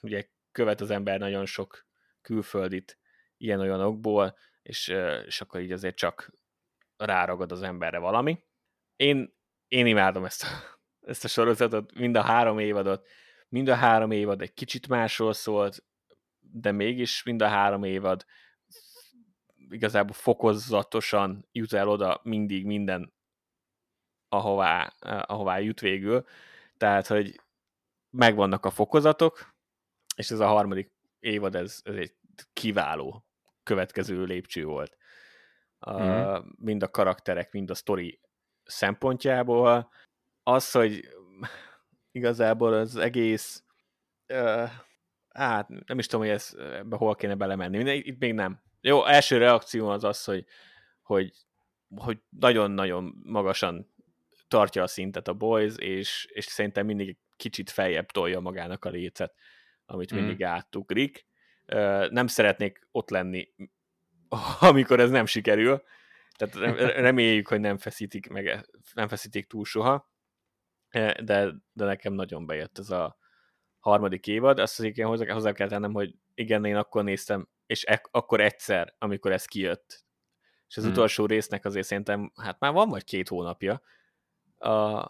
ugye 0.00 0.28
követ 0.52 0.80
az 0.80 0.90
ember 0.90 1.18
nagyon 1.18 1.46
sok 1.46 1.86
külföldit 2.20 2.98
ilyen-olyanokból, 3.36 4.36
és, 4.62 4.88
és 5.26 5.40
akkor 5.40 5.60
így 5.60 5.72
azért 5.72 5.96
csak 5.96 6.32
ráragad 6.96 7.52
az 7.52 7.62
emberre 7.62 7.98
valami. 7.98 8.44
Én, 8.96 9.34
én 9.68 9.86
imádom 9.86 10.24
ezt 10.24 10.42
a, 10.42 10.46
ezt 11.10 11.24
a 11.24 11.28
sorozatot, 11.28 11.94
mind 11.94 12.16
a 12.16 12.22
három 12.22 12.58
évadot, 12.58 13.06
mind 13.48 13.68
a 13.68 13.74
három 13.74 14.10
évad 14.10 14.42
egy 14.42 14.54
kicsit 14.54 14.88
másról 14.88 15.32
szólt, 15.32 15.84
de 16.40 16.72
mégis 16.72 17.22
mind 17.22 17.42
a 17.42 17.48
három 17.48 17.84
évad 17.84 18.24
igazából 19.68 20.14
fokozatosan 20.14 21.48
jut 21.52 21.72
el 21.72 21.88
oda 21.88 22.20
mindig 22.22 22.66
minden, 22.66 23.14
ahová, 24.36 24.92
ahová 25.26 25.58
jut 25.58 25.80
végül. 25.80 26.24
Tehát, 26.76 27.06
hogy 27.06 27.40
megvannak 28.10 28.64
a 28.64 28.70
fokozatok, 28.70 29.54
és 30.16 30.30
ez 30.30 30.40
a 30.40 30.46
harmadik 30.46 30.92
évad, 31.18 31.54
ez, 31.54 31.80
ez 31.84 31.94
egy 31.94 32.14
kiváló 32.52 33.24
következő 33.62 34.24
lépcső 34.24 34.64
volt. 34.64 34.96
Uh, 35.86 36.38
mm. 36.38 36.48
Mind 36.56 36.82
a 36.82 36.90
karakterek, 36.90 37.52
mind 37.52 37.70
a 37.70 37.74
sztori 37.74 38.20
szempontjából. 38.64 39.90
Az, 40.42 40.70
hogy 40.70 41.08
igazából 42.10 42.72
az 42.72 42.96
egész 42.96 43.64
uh, 44.28 44.70
hát 45.28 45.68
nem 45.68 45.98
is 45.98 46.06
tudom, 46.06 46.26
hogy 46.26 46.34
ez, 46.34 46.54
ebbe 46.58 46.96
hol 46.96 47.14
kéne 47.14 47.34
belemenni. 47.34 47.94
Itt 47.94 48.18
még 48.18 48.32
nem. 48.32 48.62
Jó, 48.80 49.04
első 49.04 49.38
reakció 49.38 49.88
az 49.88 50.04
az, 50.04 50.24
hogy, 50.24 50.44
hogy, 51.02 51.32
hogy 51.96 52.18
nagyon-nagyon 52.28 53.20
magasan 53.22 53.93
tartja 54.54 54.82
a 54.82 54.86
szintet 54.86 55.28
a 55.28 55.32
Boys, 55.32 55.74
és, 55.76 56.26
és 56.32 56.44
szerintem 56.44 56.86
mindig 56.86 57.16
kicsit 57.36 57.70
feljebb 57.70 58.06
tolja 58.06 58.40
magának 58.40 58.84
a 58.84 58.88
lécet 58.88 59.34
amit 59.86 60.14
mm. 60.14 60.16
mindig 60.16 60.44
átugrik. 60.44 61.26
Nem 62.08 62.26
szeretnék 62.26 62.88
ott 62.90 63.10
lenni, 63.10 63.54
amikor 64.60 65.00
ez 65.00 65.10
nem 65.10 65.26
sikerül, 65.26 65.82
tehát 66.36 66.74
reméljük, 66.96 67.48
hogy 67.48 67.60
nem 67.60 67.78
feszítik, 67.78 68.28
meg, 68.28 68.68
nem 68.94 69.08
feszítik 69.08 69.46
túl 69.46 69.64
soha, 69.64 70.10
de, 71.20 71.54
de 71.72 71.84
nekem 71.84 72.12
nagyon 72.12 72.46
bejött 72.46 72.78
ez 72.78 72.90
a 72.90 73.18
harmadik 73.78 74.26
évad. 74.26 74.58
Azt 74.58 74.78
az 74.78 74.84
igen 74.84 75.08
hozzá, 75.08 75.32
hozzá 75.32 75.52
kell 75.52 75.68
tennem, 75.68 75.92
hogy 75.92 76.14
igen, 76.34 76.64
én 76.64 76.76
akkor 76.76 77.04
néztem, 77.04 77.48
és 77.66 77.82
ek, 77.82 78.08
akkor 78.10 78.40
egyszer, 78.40 78.94
amikor 78.98 79.32
ez 79.32 79.44
kijött. 79.44 80.04
És 80.68 80.76
az 80.76 80.86
mm. 80.86 80.90
utolsó 80.90 81.26
résznek 81.26 81.64
azért 81.64 81.86
szerintem, 81.86 82.32
hát 82.34 82.60
már 82.60 82.72
van 82.72 82.88
vagy 82.88 83.04
két 83.04 83.28
hónapja, 83.28 83.82
a, 84.58 85.04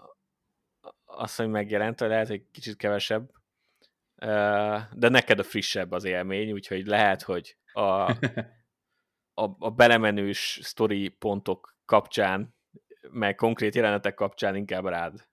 azt, 1.04 1.36
hogy 1.36 1.48
megjelent, 1.48 2.00
lehet, 2.00 2.28
hogy 2.28 2.50
kicsit 2.50 2.76
kevesebb, 2.76 3.30
de 4.92 5.08
neked 5.08 5.38
a 5.38 5.42
frissebb 5.42 5.92
az 5.92 6.04
élmény, 6.04 6.52
úgyhogy 6.52 6.86
lehet, 6.86 7.22
hogy 7.22 7.56
a, 7.72 7.82
a, 9.42 9.50
a 9.58 9.70
belemenős 9.70 10.58
sztori 10.62 11.08
pontok 11.08 11.76
kapcsán, 11.84 12.54
meg 13.10 13.34
konkrét 13.34 13.74
jelenetek 13.74 14.14
kapcsán 14.14 14.56
inkább 14.56 14.84
rád 14.84 15.28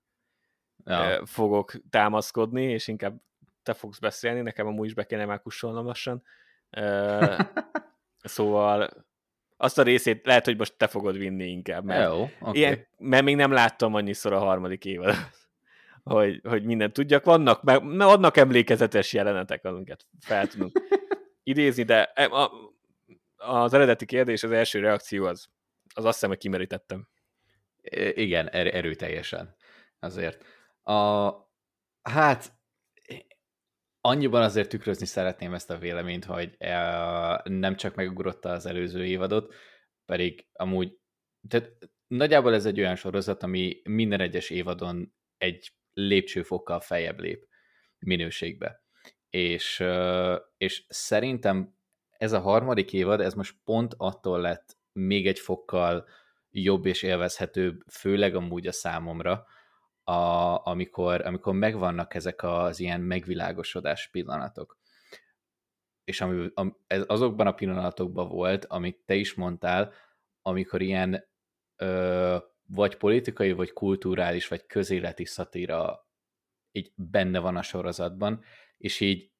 ja. 0.86 1.26
fogok 1.26 1.74
támaszkodni, 1.90 2.64
és 2.64 2.88
inkább 2.88 3.22
te 3.64 3.74
fogsz 3.74 4.00
beszélni, 4.00 4.42
nekem 4.42 4.68
amúgy 4.68 4.86
is 4.86 4.94
be 4.94 5.06
kéne 5.06 5.26
már 5.26 5.42
kussolnom 5.42 5.86
lassan. 5.86 6.24
szóval 8.24 9.06
azt 9.62 9.78
a 9.78 9.84
részét 9.84 10.26
lehet, 10.26 10.46
hogy 10.46 10.58
most 10.58 10.74
te 10.78 10.88
fogod 10.88 11.18
vinni 11.18 11.46
inkább, 11.46 11.84
mert, 11.84 12.12
Jó, 12.12 12.30
okay. 12.40 12.60
ilyen, 12.60 12.88
mert 12.98 13.24
még 13.24 13.36
nem 13.36 13.52
láttam 13.52 13.94
annyiszor 13.94 14.34
a 14.34 14.40
harmadik 14.40 14.86
évad 14.86 15.16
hogy, 16.04 16.42
hogy 16.44 16.64
mindent 16.64 16.94
tudjak. 16.94 17.24
Vannak, 17.24 17.64
meg, 17.64 17.84
vannak 17.84 18.38
emlékezetes 18.38 19.14
jelenetek, 19.14 19.66
amiket 19.66 20.06
fel 20.20 20.48
tudunk 20.48 20.82
idézni, 21.44 21.84
de 21.84 22.12
e, 22.14 22.26
a, 22.26 22.52
az 23.38 23.74
eredeti 23.74 24.06
kérdés, 24.06 24.44
az 24.44 24.52
első 24.52 24.80
reakció 24.80 25.26
az, 25.26 25.48
az 25.94 26.06
azt 26.06 26.14
hiszem, 26.14 26.30
hogy 26.30 26.40
kimerítettem. 26.40 27.08
Igen, 28.14 28.48
er- 28.48 28.74
erőteljesen. 28.74 29.56
Azért. 30.00 30.46
A, 30.84 31.30
hát 32.02 32.52
annyiban 34.02 34.42
azért 34.42 34.70
tükrözni 34.70 35.06
szeretném 35.06 35.54
ezt 35.54 35.70
a 35.70 35.78
véleményt, 35.78 36.26
hogy 36.26 36.56
e, 36.58 37.42
nem 37.44 37.76
csak 37.76 37.96
megugrotta 37.96 38.50
az 38.50 38.66
előző 38.66 39.06
évadot, 39.06 39.54
pedig 40.06 40.48
amúgy 40.54 41.00
tehát 41.48 41.72
nagyjából 42.08 42.54
ez 42.54 42.66
egy 42.66 42.80
olyan 42.80 42.96
sorozat, 42.96 43.44
ami 43.44 43.82
minden 43.84 44.20
egyes 44.20 44.50
évadon 44.50 45.14
egy 45.38 45.74
lépcsőfokkal 45.94 46.80
feljebb 46.80 47.20
lép 47.20 47.48
minőségbe. 48.00 48.84
És, 49.30 49.84
és 50.58 50.86
szerintem 50.88 51.76
ez 52.10 52.32
a 52.32 52.40
harmadik 52.40 52.94
évad, 52.94 53.22
ez 53.22 53.34
most 53.34 53.56
pont 53.64 53.94
attól 53.98 54.42
lett 54.42 54.78
még 54.92 55.28
egy 55.28 55.40
fokkal 55.40 56.08
jobb 56.50 56.86
és 56.86 57.04
élvezhetőbb, 57.04 57.84
főleg 57.92 58.36
amúgy 58.36 58.68
a 58.68 58.72
számomra, 58.72 59.46
a, 60.12 60.62
amikor, 60.66 61.26
amikor 61.26 61.54
megvannak 61.54 62.14
ezek 62.14 62.44
az 62.44 62.80
ilyen 62.80 63.02
megvilágosodás 63.02 64.08
pillanatok. 64.08 64.80
És 66.04 66.22
ami, 66.22 66.52
ez 66.88 67.04
azokban 67.08 67.48
a 67.48 67.52
pillanatokban 67.54 68.28
volt, 68.30 68.66
amit 68.66 69.02
te 69.06 69.16
is 69.16 69.34
mondtál, 69.34 69.94
amikor 70.42 70.82
ilyen 70.82 71.28
ö, 71.76 72.38
vagy 72.68 72.96
politikai, 72.96 73.52
vagy 73.52 73.74
kulturális, 73.74 74.48
vagy 74.48 74.66
közéleti 74.66 75.26
szatíra 75.26 76.08
így 76.72 76.92
benne 76.96 77.40
van 77.40 77.58
a 77.58 77.62
sorozatban, 77.62 78.44
és 78.78 79.00
így, 79.00 79.32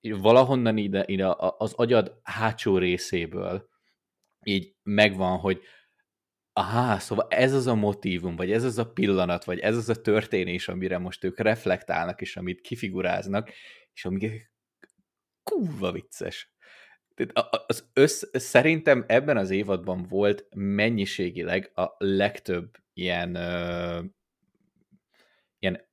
így 0.00 0.20
valahonnan 0.20 0.76
ide, 0.76 1.04
ide 1.06 1.34
az 1.58 1.72
agyad 1.72 2.20
hátsó 2.22 2.78
részéből 2.78 3.68
így 4.42 4.74
megvan, 4.82 5.38
hogy 5.38 5.62
Aha, 6.56 6.98
szóval 6.98 7.26
ez 7.30 7.52
az 7.52 7.66
a 7.66 7.74
motívum, 7.74 8.36
vagy 8.36 8.52
ez 8.52 8.64
az 8.64 8.78
a 8.78 8.92
pillanat, 8.92 9.44
vagy 9.44 9.58
ez 9.58 9.76
az 9.76 9.88
a 9.88 10.00
történés, 10.00 10.68
amire 10.68 10.98
most 10.98 11.24
ők 11.24 11.38
reflektálnak, 11.38 12.20
és 12.20 12.36
amit 12.36 12.60
kifiguráznak, 12.60 13.50
és 13.92 14.04
ami 14.04 14.42
kurva 15.42 15.92
vicces. 15.92 16.52
Az 17.66 17.90
össz, 17.92 18.24
szerintem 18.32 19.04
ebben 19.06 19.36
az 19.36 19.50
évadban 19.50 20.06
volt 20.08 20.46
mennyiségileg 20.56 21.70
a 21.74 21.94
legtöbb 21.98 22.76
ilyen, 22.92 23.36
uh, 23.36 24.04
ilyen 25.58 25.86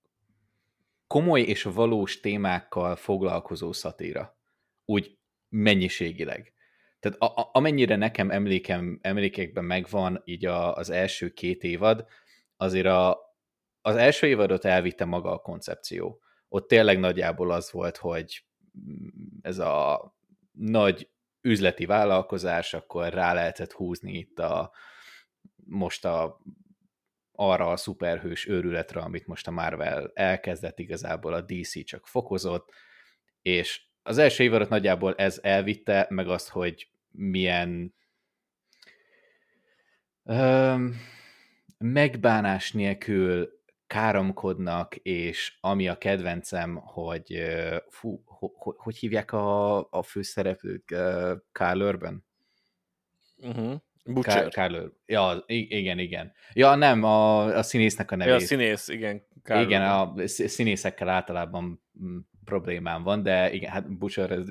komoly 1.08 1.42
és 1.42 1.64
valós 1.64 2.20
témákkal 2.20 2.96
foglalkozó 2.96 3.72
szatíra. 3.72 4.38
Úgy 4.86 5.18
mennyiségileg. 5.50 6.54
Tehát 7.02 7.18
a, 7.22 7.26
a, 7.26 7.50
amennyire 7.54 7.96
nekem 7.96 8.32
emlékem, 8.32 9.00
emlékekben 9.02 9.64
megvan 9.64 10.22
így 10.26 10.46
a, 10.46 10.76
az 10.76 10.90
első 10.90 11.30
két 11.30 11.64
évad, 11.64 12.06
azért 12.58 12.86
a, 12.86 13.20
az 13.82 13.96
első 13.96 14.28
évadot 14.28 14.66
elvitte 14.66 15.06
maga 15.06 15.32
a 15.32 15.40
koncepció. 15.40 16.22
Ott 16.50 16.68
tényleg 16.68 17.00
nagyjából 17.00 17.52
az 17.52 17.72
volt, 17.72 17.98
hogy 17.98 18.46
ez 19.42 19.60
a 19.60 20.14
nagy 20.52 21.10
üzleti 21.42 21.86
vállalkozás, 21.86 22.74
akkor 22.74 23.14
rá 23.14 23.34
lehetett 23.34 23.72
húzni 23.72 24.14
itt 24.14 24.40
a 24.40 24.72
most 25.66 26.06
a 26.06 26.42
arra 27.32 27.72
a 27.72 27.78
szuperhős 27.78 28.48
őrületre, 28.48 29.00
amit 29.00 29.28
most 29.28 29.48
a 29.48 29.52
Marvel 29.52 30.12
elkezdett, 30.14 30.80
igazából 30.80 31.34
a 31.34 31.42
DC 31.42 31.86
csak 31.86 32.08
fokozott, 32.08 32.70
és 33.42 33.82
az 34.04 34.18
első 34.18 34.44
évadot 34.44 34.70
nagyjából 34.70 35.16
ez 35.16 35.40
elvitte, 35.44 36.06
meg 36.10 36.28
azt, 36.28 36.50
hogy 36.50 36.91
milyen 37.12 37.94
öm, 40.24 40.96
megbánás 41.78 42.72
nélkül 42.72 43.60
káromkodnak, 43.88 44.96
és 44.96 45.58
ami 45.62 45.88
a 45.88 45.98
kedvencem, 45.98 46.76
hogy 46.76 47.44
fú, 47.90 48.24
ho, 48.26 48.48
ho, 48.54 48.72
hogy 48.78 48.98
hívják 48.98 49.32
a, 49.32 49.78
a 49.90 50.04
főszereplőt? 50.04 50.96
Carl 51.52 51.82
Urban? 51.82 52.26
Uh-huh. 53.38 53.82
Butcher. 54.06 54.52
Carl 54.52 54.76
Ja, 55.06 55.44
igen, 55.48 56.00
igen. 56.00 56.34
Ja, 56.54 56.76
nem, 56.76 57.04
a, 57.04 57.44
a 57.44 57.64
színésznek 57.64 58.12
a 58.12 58.16
nevét. 58.16 58.34
Ja, 58.34 58.40
a 58.40 58.46
színész, 58.46 58.88
igen. 58.88 59.22
Carl 59.44 59.62
igen, 59.62 59.82
a 59.82 60.14
színészekkel 60.26 61.10
általában 61.10 61.84
mm, 62.04 62.18
problémám 62.46 63.04
van, 63.04 63.24
de 63.24 63.52
igen, 63.52 63.72
hát 63.72 63.98
Butcher, 63.98 64.32
ez, 64.32 64.48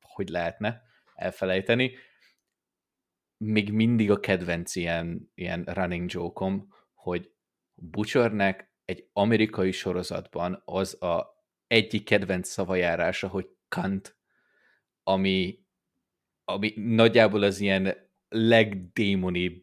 hogy 0.00 0.28
lehetne 0.28 0.82
elfelejteni. 1.14 1.94
Még 3.36 3.72
mindig 3.72 4.10
a 4.10 4.20
kedvenc 4.20 4.76
ilyen, 4.76 5.30
ilyen 5.34 5.64
running 5.64 6.12
joke 6.12 6.64
hogy 6.94 7.32
Butchernek 7.74 8.72
egy 8.84 9.08
amerikai 9.12 9.72
sorozatban 9.72 10.62
az 10.64 11.02
a 11.02 11.44
egyik 11.66 12.04
kedvenc 12.04 12.48
szavajárása, 12.48 13.28
hogy 13.28 13.48
kant, 13.68 14.16
ami, 15.02 15.64
ami 16.44 16.72
nagyjából 16.76 17.42
az 17.42 17.60
ilyen 17.60 18.10
legdémonibb 18.28 19.62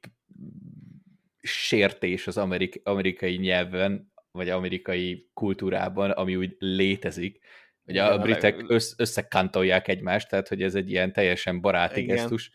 sértés 1.41 2.27
az 2.27 2.37
amerik- 2.37 2.81
amerikai 2.83 3.35
nyelven, 3.35 4.11
vagy 4.31 4.49
amerikai 4.49 5.29
kultúrában, 5.33 6.11
ami 6.11 6.35
úgy 6.35 6.55
létezik. 6.59 7.39
Hogy 7.89 7.97
a 7.97 8.17
britek 8.17 8.63
össz- 8.67 8.99
összekantolják 8.99 9.87
egymást, 9.87 10.29
tehát 10.29 10.47
hogy 10.47 10.61
ez 10.61 10.75
egy 10.75 10.89
ilyen 10.89 11.13
teljesen 11.13 11.61
baráti 11.61 12.01
Igen. 12.01 12.15
gesztus, 12.15 12.51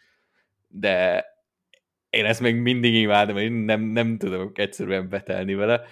de 0.68 1.24
én 2.10 2.24
ezt 2.24 2.40
még 2.40 2.56
mindig 2.56 2.94
imádom, 2.94 3.36
hogy 3.36 3.52
nem, 3.52 3.80
nem 3.80 4.18
tudom 4.18 4.50
egyszerűen 4.54 5.08
betelni 5.08 5.54
vele. 5.54 5.82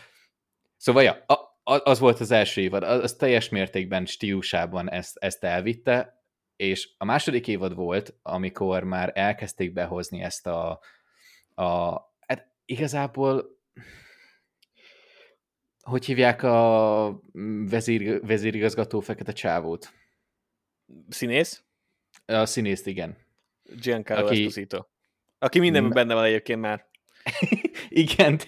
Szóval, 0.77 1.03
ja, 1.03 1.25
a, 1.27 1.91
az 1.91 1.99
volt 1.99 2.21
az 2.21 2.31
első 2.31 2.61
évad, 2.61 2.83
az 2.83 3.15
teljes 3.15 3.49
mértékben 3.49 4.07
stílusában 4.07 4.91
ezt, 4.91 5.17
ezt 5.17 5.45
elvitte, 5.45 6.23
és 6.57 6.89
a 6.99 7.05
második 7.05 7.49
évad 7.49 7.75
volt, 7.75 8.15
amikor 8.23 8.85
már 8.85 9.13
elkezdték 9.15 9.73
behozni 9.73 10.23
ezt 10.23 10.47
a, 10.47 10.81
a 11.55 11.93
hát 12.27 12.49
igazából 12.65 13.61
hogy 15.83 16.05
hívják 16.05 16.43
a 16.43 17.21
vezír, 17.69 18.21
vezérigazgató 18.27 19.01
fekete 19.01 19.33
csávót? 19.33 19.93
Színész? 21.09 21.65
A 22.27 22.47
színészt, 22.47 22.87
igen. 22.87 23.17
Giancarlo 23.81 24.27
Aki... 24.27 24.39
Esposito. 24.39 24.85
Aki 25.39 25.59
mindenben 25.59 25.93
benne 25.93 26.15
van 26.15 26.25
egyébként 26.25 26.61
már. 26.61 26.91
igen, 27.89 28.39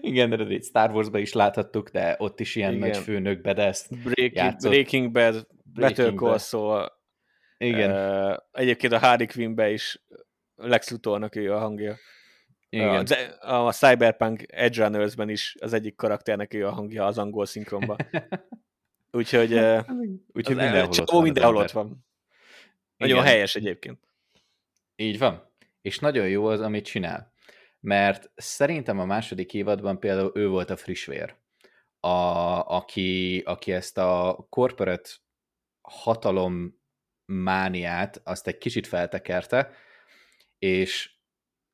igen, 0.00 0.30
de 0.30 0.60
Star 0.60 0.90
Wars-ba 0.90 1.18
is 1.18 1.32
láthattuk, 1.32 1.88
de 1.88 2.14
ott 2.18 2.40
is 2.40 2.56
ilyen 2.56 2.74
igen. 2.74 2.88
nagy 2.88 2.96
főnök 2.96 3.40
bedeszt 3.40 4.02
Breaking, 4.02 4.56
Breaking 4.56 5.10
Bad, 5.10 5.46
Better 5.64 6.14
Call 6.14 6.38
Saul. 6.38 6.88
Igen. 7.58 7.90
Uh, 7.90 8.36
egyébként 8.52 8.92
a 8.92 8.98
Harley 8.98 9.26
Quinn-be 9.26 9.70
is 9.70 10.02
Lex 10.54 10.90
Luthornak 10.90 11.36
ő 11.36 11.52
a 11.52 11.58
hangja. 11.58 11.96
Igen. 12.76 13.06
A, 13.40 13.66
a 13.66 13.72
Cyberpunk 13.72 14.44
Edge 14.46 14.84
Runners-ben 14.84 15.28
is 15.28 15.56
az 15.60 15.72
egyik 15.72 15.94
karakternek 15.94 16.54
ő 16.54 16.66
a 16.66 16.70
hangja 16.70 17.06
az 17.06 17.18
angol 17.18 17.46
szinkronban. 17.46 17.96
Úgyhogy, 19.10 19.52
Úgyhogy 20.32 20.56
mindenhol, 20.56 20.88
ott 20.98 21.10
van, 21.10 21.22
mindenhol 21.22 21.56
ott 21.56 21.70
van. 21.70 22.06
Nagyon 22.96 23.16
Igen. 23.16 23.28
helyes 23.28 23.54
egyébként. 23.54 23.98
Így 24.96 25.18
van. 25.18 25.52
És 25.82 25.98
nagyon 25.98 26.28
jó 26.28 26.46
az, 26.46 26.60
amit 26.60 26.84
csinál 26.84 27.34
mert 27.86 28.30
szerintem 28.34 28.98
a 28.98 29.04
második 29.04 29.54
évadban 29.54 29.98
például 29.98 30.30
ő 30.34 30.48
volt 30.48 30.70
a 30.70 30.76
frissvér, 30.76 31.34
a, 32.00 32.08
aki, 32.76 33.42
aki 33.44 33.72
ezt 33.72 33.98
a 33.98 34.46
corporate 34.50 35.10
hatalom 35.80 36.80
mániát 37.24 38.20
azt 38.24 38.46
egy 38.46 38.58
kicsit 38.58 38.86
feltekerte, 38.86 39.70
és 40.58 41.15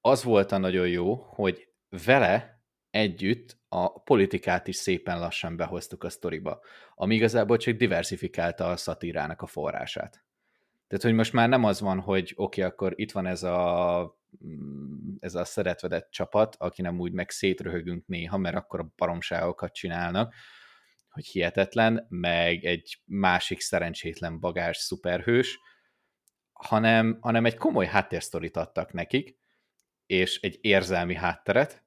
az 0.02 0.22
volt 0.22 0.52
a 0.52 0.58
nagyon 0.58 0.88
jó, 0.88 1.14
hogy 1.14 1.68
vele 2.04 2.62
együtt 2.90 3.58
a 3.68 4.02
politikát 4.02 4.68
is 4.68 4.76
szépen 4.76 5.18
lassan 5.18 5.56
behoztuk 5.56 6.04
a 6.04 6.10
sztoriba, 6.10 6.60
ami 6.94 7.14
igazából 7.14 7.56
csak 7.56 7.76
diversifikálta 7.76 8.70
a 8.70 8.76
szatírának 8.76 9.42
a 9.42 9.46
forrását. 9.46 10.24
Tehát, 10.86 11.04
hogy 11.04 11.14
most 11.14 11.32
már 11.32 11.48
nem 11.48 11.64
az 11.64 11.80
van, 11.80 12.00
hogy 12.00 12.32
oké, 12.36 12.60
okay, 12.60 12.72
akkor 12.72 12.92
itt 12.96 13.12
van 13.12 13.26
ez 13.26 13.42
a 13.42 14.20
Mm, 14.44 15.14
ez 15.20 15.34
a 15.34 15.44
szeretvedett 15.44 16.10
csapat, 16.10 16.56
aki 16.58 16.82
nem 16.82 17.00
úgy 17.00 17.12
meg 17.12 17.30
szétröhögünk 17.30 18.06
néha, 18.06 18.36
mert 18.36 18.56
akkor 18.56 18.80
a 18.80 18.92
baromságokat 18.96 19.74
csinálnak, 19.74 20.34
hogy 21.10 21.26
hihetetlen, 21.26 22.06
meg 22.08 22.64
egy 22.64 23.02
másik 23.04 23.60
szerencsétlen 23.60 24.40
bagás 24.40 24.76
szuperhős, 24.76 25.58
hanem, 26.52 27.18
hanem 27.20 27.44
egy 27.44 27.56
komoly 27.56 27.86
háttérsztorit 27.86 28.56
adtak 28.56 28.92
nekik, 28.92 29.38
és 30.12 30.40
egy 30.40 30.58
érzelmi 30.60 31.14
hátteret, 31.14 31.84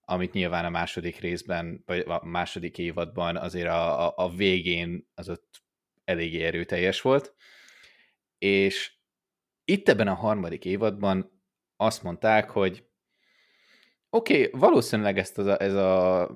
amit 0.00 0.32
nyilván 0.32 0.64
a 0.64 0.70
második 0.70 1.18
részben, 1.18 1.82
vagy 1.86 2.04
a 2.06 2.26
második 2.26 2.78
évadban 2.78 3.36
azért 3.36 3.68
a, 3.68 4.06
a, 4.06 4.12
a 4.16 4.30
végén 4.30 5.08
az 5.14 5.28
ott 5.28 5.64
eléggé 6.04 6.44
erőteljes 6.44 7.00
volt, 7.00 7.34
és 8.38 8.92
itt 9.64 9.88
ebben 9.88 10.08
a 10.08 10.14
harmadik 10.14 10.64
évadban 10.64 11.42
azt 11.76 12.02
mondták, 12.02 12.50
hogy 12.50 12.86
oké, 14.10 14.46
okay, 14.46 14.60
valószínűleg 14.60 15.18
ezt 15.18 15.38
az 15.38 15.46
a, 15.46 15.60
ez 15.60 15.74
a 15.74 16.30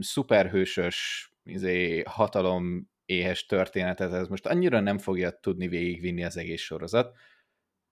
szuperhősös 0.00 1.28
izé, 1.44 2.02
hatalom 2.06 2.90
éhes 3.04 3.46
történetet, 3.46 4.12
ez 4.12 4.28
most 4.28 4.46
annyira 4.46 4.80
nem 4.80 4.98
fogja 4.98 5.30
tudni 5.30 5.68
végigvinni 5.68 6.24
az 6.24 6.36
egész 6.36 6.62
sorozat, 6.62 7.16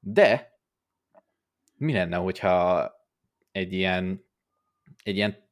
de 0.00 0.51
mi 1.82 1.92
lenne, 1.92 2.16
hogyha 2.16 2.90
egy 3.52 3.72
ilyen 3.72 4.24
egy 5.02 5.16
ilyen 5.16 5.50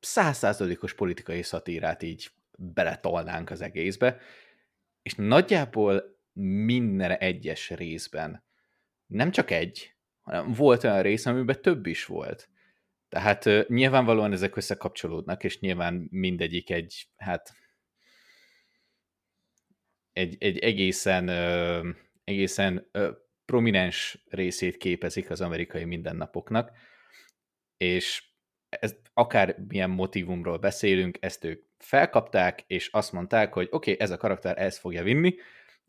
százszázalékos 0.00 0.94
politikai 0.94 1.42
szatírát 1.42 2.02
így 2.02 2.30
beletolnánk 2.58 3.50
az 3.50 3.60
egészbe, 3.60 4.20
és 5.02 5.14
nagyjából 5.14 6.18
minden 6.64 7.10
egyes 7.10 7.70
részben 7.70 8.44
nem 9.06 9.30
csak 9.30 9.50
egy, 9.50 9.94
hanem 10.20 10.52
volt 10.52 10.84
olyan 10.84 11.02
rész, 11.02 11.26
amiben 11.26 11.62
több 11.62 11.86
is 11.86 12.04
volt. 12.04 12.48
Tehát 13.08 13.46
uh, 13.46 13.68
nyilvánvalóan 13.68 14.32
ezek 14.32 14.56
összekapcsolódnak, 14.56 15.44
és 15.44 15.60
nyilván 15.60 16.08
mindegyik 16.10 16.70
egy, 16.70 17.08
hát 17.16 17.52
egy, 20.12 20.36
egy 20.38 20.58
egészen, 20.58 21.28
uh, 21.28 21.94
egészen 22.24 22.88
uh, 22.92 23.08
prominens 23.46 24.18
részét 24.28 24.76
képezik 24.76 25.30
az 25.30 25.40
amerikai 25.40 25.84
mindennapoknak, 25.84 26.70
és 27.76 28.24
ez, 28.68 28.96
akár 29.14 29.56
milyen 29.68 29.90
motivumról 29.90 30.58
beszélünk, 30.58 31.18
ezt 31.20 31.44
ők 31.44 31.64
felkapták, 31.78 32.64
és 32.66 32.88
azt 32.88 33.12
mondták, 33.12 33.52
hogy 33.52 33.68
oké, 33.70 33.92
okay, 33.92 34.04
ez 34.04 34.10
a 34.10 34.16
karakter 34.16 34.58
ezt 34.58 34.78
fogja 34.78 35.02
vinni, 35.02 35.34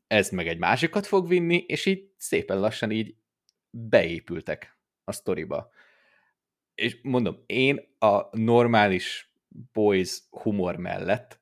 ez 0.08 0.30
meg 0.30 0.48
egy 0.48 0.58
másikat 0.58 1.06
fog 1.06 1.28
vinni, 1.28 1.58
és 1.68 1.86
így 1.86 2.10
szépen 2.18 2.60
lassan 2.60 2.92
így 2.92 3.16
beépültek 3.70 4.78
a 5.04 5.12
sztoriba. 5.12 5.72
és 6.76 6.98
mondom, 7.02 7.44
én 7.46 7.96
a 8.00 8.38
normális 8.38 9.32
boys 9.74 10.20
humor 10.30 10.76
mellett 10.76 11.40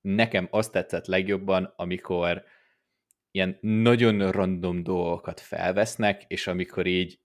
nekem 0.00 0.48
azt 0.50 0.72
tetszett 0.72 1.06
legjobban, 1.06 1.72
amikor 1.76 2.44
ilyen 3.34 3.58
nagyon 3.60 4.30
random 4.30 4.82
dolgokat 4.82 5.40
felvesznek, 5.40 6.24
és 6.26 6.46
amikor 6.46 6.86
így 6.86 7.20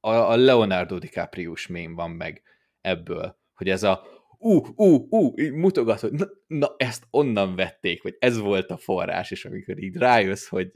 a 0.00 0.36
Leonardo 0.36 0.98
DiCaprio 0.98 1.52
mém 1.68 1.94
van 1.94 2.10
meg 2.10 2.42
ebből, 2.80 3.38
hogy 3.54 3.68
ez 3.68 3.82
a 3.82 4.06
ú, 4.38 4.66
ú, 4.74 5.06
ú, 5.10 5.34
mutogat, 5.54 6.10
na, 6.10 6.26
na, 6.46 6.74
ezt 6.76 7.06
onnan 7.10 7.56
vették, 7.56 8.02
vagy 8.02 8.16
ez 8.18 8.38
volt 8.38 8.70
a 8.70 8.76
forrás, 8.76 9.30
és 9.30 9.44
amikor 9.44 9.78
így 9.78 9.96
rájössz, 9.96 10.46
hogy, 10.46 10.72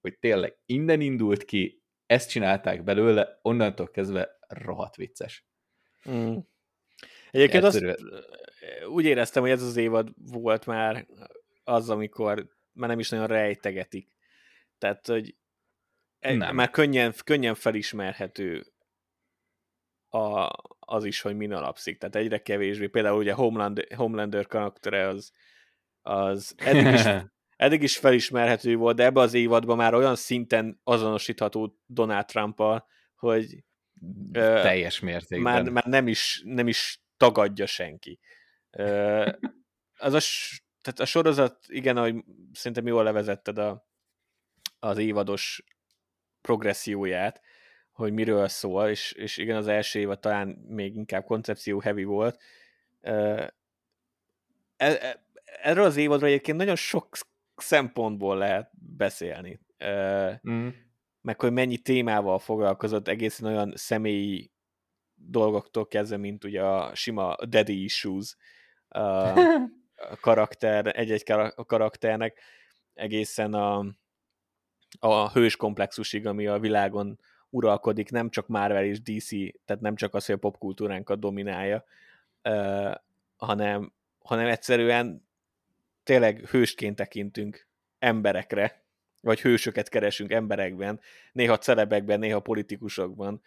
hogy 0.00 0.18
tényleg 0.18 0.58
innen 0.66 1.00
indult 1.00 1.44
ki, 1.44 1.82
ezt 2.06 2.30
csinálták 2.30 2.84
belőle, 2.84 3.38
onnantól 3.42 3.90
kezdve 3.90 4.38
rohadt 4.48 4.96
vicces. 4.96 5.46
Mm. 6.10 6.36
Egyébként 7.30 7.64
azt 7.64 7.84
úgy 8.88 9.04
éreztem, 9.04 9.42
hogy 9.42 9.50
ez 9.50 9.62
az 9.62 9.76
évad 9.76 10.08
volt 10.16 10.66
már 10.66 11.06
az, 11.64 11.90
amikor 11.90 12.60
már 12.72 12.88
nem 12.88 12.98
is 12.98 13.08
nagyon 13.08 13.26
rejtegetik. 13.26 14.16
Tehát, 14.78 15.06
hogy 15.06 15.36
nem. 16.20 16.54
már 16.54 16.70
könnyen, 16.70 17.14
könnyen 17.24 17.54
felismerhető 17.54 18.72
a, 20.08 20.50
az 20.78 21.04
is, 21.04 21.20
hogy 21.20 21.36
min 21.36 21.52
alapszik. 21.52 21.98
Tehát 21.98 22.16
egyre 22.16 22.38
kevésbé. 22.38 22.86
Például 22.86 23.18
ugye 23.18 23.32
Homeland, 23.32 23.94
Homelander 23.94 24.46
karaktere 24.46 25.08
az, 25.08 25.32
az 26.02 26.54
eddig 26.56 26.92
is, 26.92 27.02
eddig 27.56 27.82
is 27.82 27.96
felismerhető 27.96 28.76
volt, 28.76 28.96
de 28.96 29.04
ebbe 29.04 29.20
az 29.20 29.34
évadban 29.34 29.76
már 29.76 29.94
olyan 29.94 30.16
szinten 30.16 30.80
azonosítható 30.84 31.78
Donald 31.86 32.26
trump 32.26 32.62
hogy 33.16 33.64
teljes 34.32 35.00
mértékben. 35.00 35.52
Már, 35.52 35.68
már 35.68 35.84
nem, 35.84 36.08
is, 36.08 36.42
nem 36.44 36.68
is 36.68 37.02
tagadja 37.16 37.66
senki. 37.66 38.20
Az 39.98 40.12
a, 40.12 40.20
tehát 40.82 41.00
a 41.00 41.04
sorozat, 41.04 41.58
igen, 41.68 41.96
ahogy 41.96 42.24
szerintem 42.52 42.86
jól 42.86 43.02
levezetted 43.02 43.58
a, 43.58 43.88
az 44.78 44.98
évados 44.98 45.64
progresszióját, 46.40 47.40
hogy 47.92 48.12
miről 48.12 48.48
szól, 48.48 48.88
és, 48.88 49.12
és 49.12 49.36
igen, 49.36 49.56
az 49.56 49.68
első 49.68 49.98
évad 49.98 50.20
talán 50.20 50.48
még 50.48 50.96
inkább 50.96 51.24
koncepció 51.24 51.80
heavy 51.80 52.04
volt. 52.04 52.40
E, 53.00 53.54
e, 54.76 55.24
erről 55.44 55.84
az 55.84 55.96
évadról 55.96 56.28
egyébként 56.28 56.56
nagyon 56.56 56.76
sok 56.76 57.16
szempontból 57.56 58.36
lehet 58.36 58.70
beszélni. 58.96 59.60
Mm. 60.48 60.68
Meg 61.20 61.40
hogy 61.40 61.52
mennyi 61.52 61.78
témával 61.78 62.38
foglalkozott, 62.38 63.08
egészen 63.08 63.48
olyan 63.48 63.72
személyi 63.76 64.52
dolgoktól 65.14 65.88
kezdve, 65.88 66.16
mint 66.16 66.44
ugye 66.44 66.62
a 66.62 66.94
sima 66.94 67.36
daddy 67.46 67.84
issues 67.84 68.36
karakter, 70.20 70.98
egy-egy 70.98 71.24
karakternek, 71.66 72.40
egészen 72.94 73.54
a, 73.54 73.86
a 74.98 75.30
hős 75.30 75.56
komplexusig, 75.56 76.26
ami 76.26 76.46
a 76.46 76.58
világon 76.58 77.18
uralkodik, 77.50 78.10
nem 78.10 78.30
csak 78.30 78.46
Marvel 78.46 78.84
és 78.84 79.02
DC, 79.02 79.28
tehát 79.64 79.82
nem 79.82 79.94
csak 79.94 80.14
az, 80.14 80.26
hogy 80.26 80.34
a 80.34 80.38
popkultúránkat 80.38 81.18
dominálja, 81.18 81.84
hanem, 83.36 83.92
hanem 84.18 84.46
egyszerűen 84.46 85.28
tényleg 86.02 86.48
hősként 86.48 86.96
tekintünk 86.96 87.66
emberekre, 87.98 88.82
vagy 89.20 89.40
hősöket 89.40 89.88
keresünk 89.88 90.32
emberekben, 90.32 91.00
néha 91.32 91.58
celebekben, 91.58 92.18
néha 92.18 92.40
politikusokban, 92.40 93.42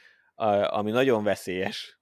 ami 0.67 0.91
nagyon 0.91 1.23
veszélyes. 1.23 1.94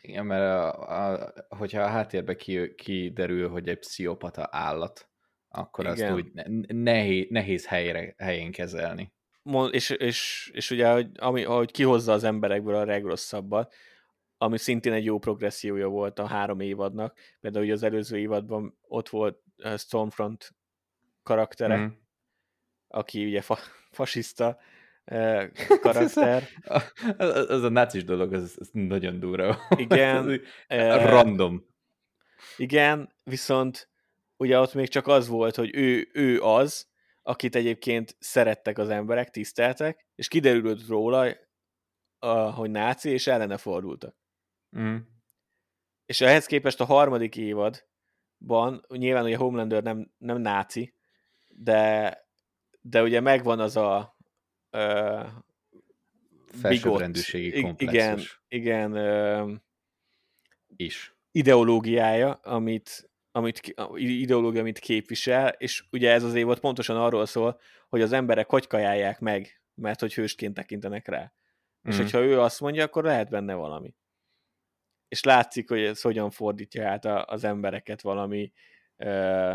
Igen, 0.00 0.26
mert 0.26 0.42
a, 0.42 1.12
a, 1.12 1.32
hogyha 1.48 1.82
a 1.82 1.88
háttérbe 1.88 2.36
ki, 2.36 2.74
kiderül, 2.74 3.48
hogy 3.48 3.68
egy 3.68 3.78
pszichopata 3.78 4.48
állat, 4.50 5.08
akkor 5.48 5.84
Igen. 5.84 6.12
azt 6.12 6.12
úgy 6.12 6.32
nehéz, 6.66 7.26
nehéz 7.28 7.66
helyre, 7.66 8.14
helyén 8.18 8.52
kezelni. 8.52 9.12
És, 9.70 9.90
és, 9.90 10.50
és 10.54 10.70
ugye, 10.70 10.92
hogy, 10.92 11.10
ami, 11.14 11.44
ahogy 11.44 11.70
kihozza 11.70 12.12
az 12.12 12.24
emberekből 12.24 12.74
a 12.74 12.84
legrosszabbat, 12.84 13.74
ami 14.38 14.58
szintén 14.58 14.92
egy 14.92 15.04
jó 15.04 15.18
progressziója 15.18 15.88
volt 15.88 16.18
a 16.18 16.26
három 16.26 16.60
évadnak. 16.60 17.18
Például 17.40 17.64
ugye 17.64 17.72
az 17.72 17.82
előző 17.82 18.18
évadban 18.18 18.78
ott 18.82 19.08
volt 19.08 19.42
Stormfront 19.76 20.54
karaktere, 21.22 21.76
mm. 21.76 21.86
aki 22.88 23.24
ugye 23.24 23.40
fa, 23.40 23.58
fasiszta, 23.90 24.58
karakter. 25.80 26.48
az, 27.16 27.50
az 27.50 27.62
a 27.62 27.68
nácis 27.68 28.04
dolog, 28.04 28.32
az, 28.32 28.56
az 28.60 28.68
nagyon 28.72 29.20
durva. 29.20 29.58
Igen. 29.76 30.40
Random. 31.10 31.66
Igen, 32.56 33.12
viszont 33.24 33.88
ugye 34.36 34.58
ott 34.58 34.74
még 34.74 34.88
csak 34.88 35.06
az 35.06 35.28
volt, 35.28 35.56
hogy 35.56 35.76
ő, 35.76 36.08
ő 36.12 36.40
az, 36.40 36.88
akit 37.22 37.54
egyébként 37.54 38.16
szerettek 38.18 38.78
az 38.78 38.88
emberek, 38.88 39.30
tiszteltek, 39.30 40.06
és 40.14 40.28
kiderült 40.28 40.86
róla, 40.86 41.36
hogy 42.54 42.70
náci, 42.70 43.10
és 43.10 43.26
ellene 43.26 43.56
fordultak. 43.56 44.16
Mm. 44.78 44.96
És 46.06 46.20
ehhez 46.20 46.46
képest 46.46 46.80
a 46.80 46.84
harmadik 46.84 47.36
évadban, 47.36 48.84
nyilván 48.88 49.24
ugye 49.24 49.36
Homelander 49.36 49.82
nem, 49.82 50.12
nem 50.18 50.40
náci, 50.40 50.94
de, 51.48 52.16
de 52.80 53.02
ugye 53.02 53.20
megvan 53.20 53.60
az 53.60 53.76
a 53.76 54.17
felsőbbrendűségi 56.60 57.60
komplexus. 57.60 58.42
Igen, 58.48 58.92
igen. 58.92 59.04
Ö, 59.04 59.52
is. 60.76 61.16
Ideológiája, 61.30 62.32
amit, 62.32 63.10
amit, 63.32 63.74
ideológia, 63.94 64.60
amit 64.60 64.78
képvisel, 64.78 65.48
és 65.48 65.84
ugye 65.90 66.10
ez 66.12 66.22
az 66.22 66.34
évad 66.34 66.60
pontosan 66.60 66.96
arról 66.96 67.26
szól, 67.26 67.60
hogy 67.88 68.00
az 68.00 68.12
emberek 68.12 68.50
hogy 68.50 68.66
kajálják 68.66 69.20
meg, 69.20 69.62
mert 69.74 70.00
hogy 70.00 70.14
hősként 70.14 70.54
tekintenek 70.54 71.08
rá. 71.08 71.22
Mm. 71.22 71.90
És 71.90 71.94
mhm. 71.94 72.02
hogyha 72.02 72.20
ő 72.20 72.40
azt 72.40 72.60
mondja, 72.60 72.84
akkor 72.84 73.04
lehet 73.04 73.30
benne 73.30 73.54
valami. 73.54 73.94
És 75.08 75.22
látszik, 75.24 75.68
hogy 75.68 75.82
ez 75.82 76.00
hogyan 76.00 76.30
fordítja 76.30 76.88
át 76.88 77.04
az 77.04 77.44
embereket 77.44 78.00
valami 78.00 78.52
ö, 78.96 79.54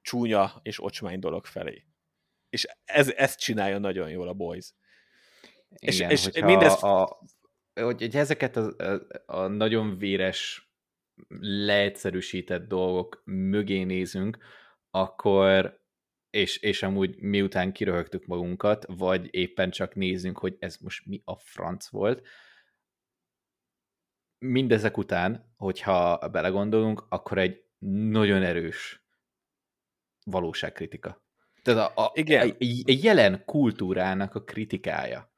csúnya 0.00 0.60
és 0.62 0.84
ocsmány 0.84 1.18
dolog 1.18 1.46
felé 1.46 1.87
és 2.48 2.66
ez, 2.84 3.12
ezt 3.12 3.38
csinálja 3.38 3.78
nagyon 3.78 4.10
jól 4.10 4.28
a 4.28 4.34
Boys. 4.34 4.74
Igen, 5.68 6.10
és, 6.10 6.26
és 6.26 6.42
mindez... 6.42 6.82
A, 6.82 7.20
hogy 7.74 8.16
ezeket 8.16 8.56
a, 8.56 8.74
a, 8.76 9.06
a 9.26 9.46
nagyon 9.46 9.98
véres, 9.98 10.68
leegyszerűsített 11.40 12.68
dolgok 12.68 13.22
mögé 13.24 13.82
nézünk, 13.82 14.38
akkor 14.90 15.82
és, 16.30 16.56
és 16.56 16.82
amúgy 16.82 17.20
miután 17.20 17.72
kiröhögtük 17.72 18.26
magunkat, 18.26 18.84
vagy 18.88 19.28
éppen 19.30 19.70
csak 19.70 19.94
nézzünk, 19.94 20.38
hogy 20.38 20.56
ez 20.58 20.76
most 20.76 21.06
mi 21.06 21.22
a 21.24 21.36
franc 21.36 21.88
volt, 21.88 22.26
mindezek 24.38 24.96
után, 24.96 25.54
hogyha 25.56 26.28
belegondolunk, 26.28 27.06
akkor 27.08 27.38
egy 27.38 27.64
nagyon 28.10 28.42
erős 28.42 29.06
valóságkritika. 30.24 31.27
Tehát 31.74 31.96
a, 31.96 32.02
a, 32.02 32.10
Igen. 32.14 32.48
a, 32.48 32.52
a 32.90 32.96
jelen 33.02 33.42
kultúrának 33.44 34.34
a 34.34 34.42
kritikája. 34.42 35.32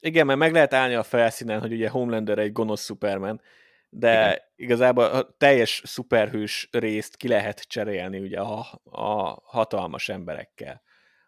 Igen, 0.00 0.26
mert 0.26 0.38
meg 0.38 0.52
lehet 0.52 0.74
állni 0.74 0.94
a 0.94 1.02
felszínen, 1.02 1.60
hogy 1.60 1.72
ugye 1.72 1.88
Homelander 1.88 2.38
egy 2.38 2.52
gonosz 2.52 2.84
Superman, 2.84 3.40
de 3.88 4.12
Igen. 4.12 4.38
igazából 4.56 5.04
a 5.04 5.34
teljes 5.38 5.82
szuperhős 5.84 6.68
részt 6.72 7.16
ki 7.16 7.28
lehet 7.28 7.60
cserélni 7.60 8.18
ugye 8.18 8.40
a, 8.40 8.80
a 8.84 9.40
hatalmas 9.44 10.08
emberekkel. 10.08 10.82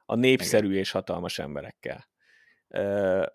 A 0.07 0.15
népszerű 0.15 0.67
Igen. 0.67 0.79
és 0.79 0.91
hatalmas 0.91 1.39
emberekkel. 1.39 2.09
E, 2.69 3.33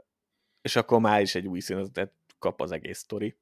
és 0.62 0.76
akkor 0.76 1.00
már 1.00 1.22
is 1.22 1.36
egy 1.36 1.48
új 1.48 1.60
színezetet 1.60 2.14
kap 2.40 2.62
az 2.62 2.72
egész 2.72 2.98
sztori. 2.98 3.38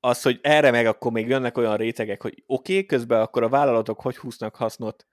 Az, 0.00 0.22
hogy 0.22 0.38
erre 0.42 0.70
meg 0.70 0.86
akkor 0.86 1.12
még 1.12 1.28
jönnek 1.28 1.56
olyan 1.56 1.76
rétegek, 1.76 2.22
hogy 2.22 2.42
oké, 2.46 2.72
okay, 2.72 2.86
közben 2.86 3.20
akkor 3.20 3.42
a 3.42 3.48
vállalatok 3.48 4.00
hogy 4.00 4.16
húznak 4.16 4.56
hasznot 4.56 5.06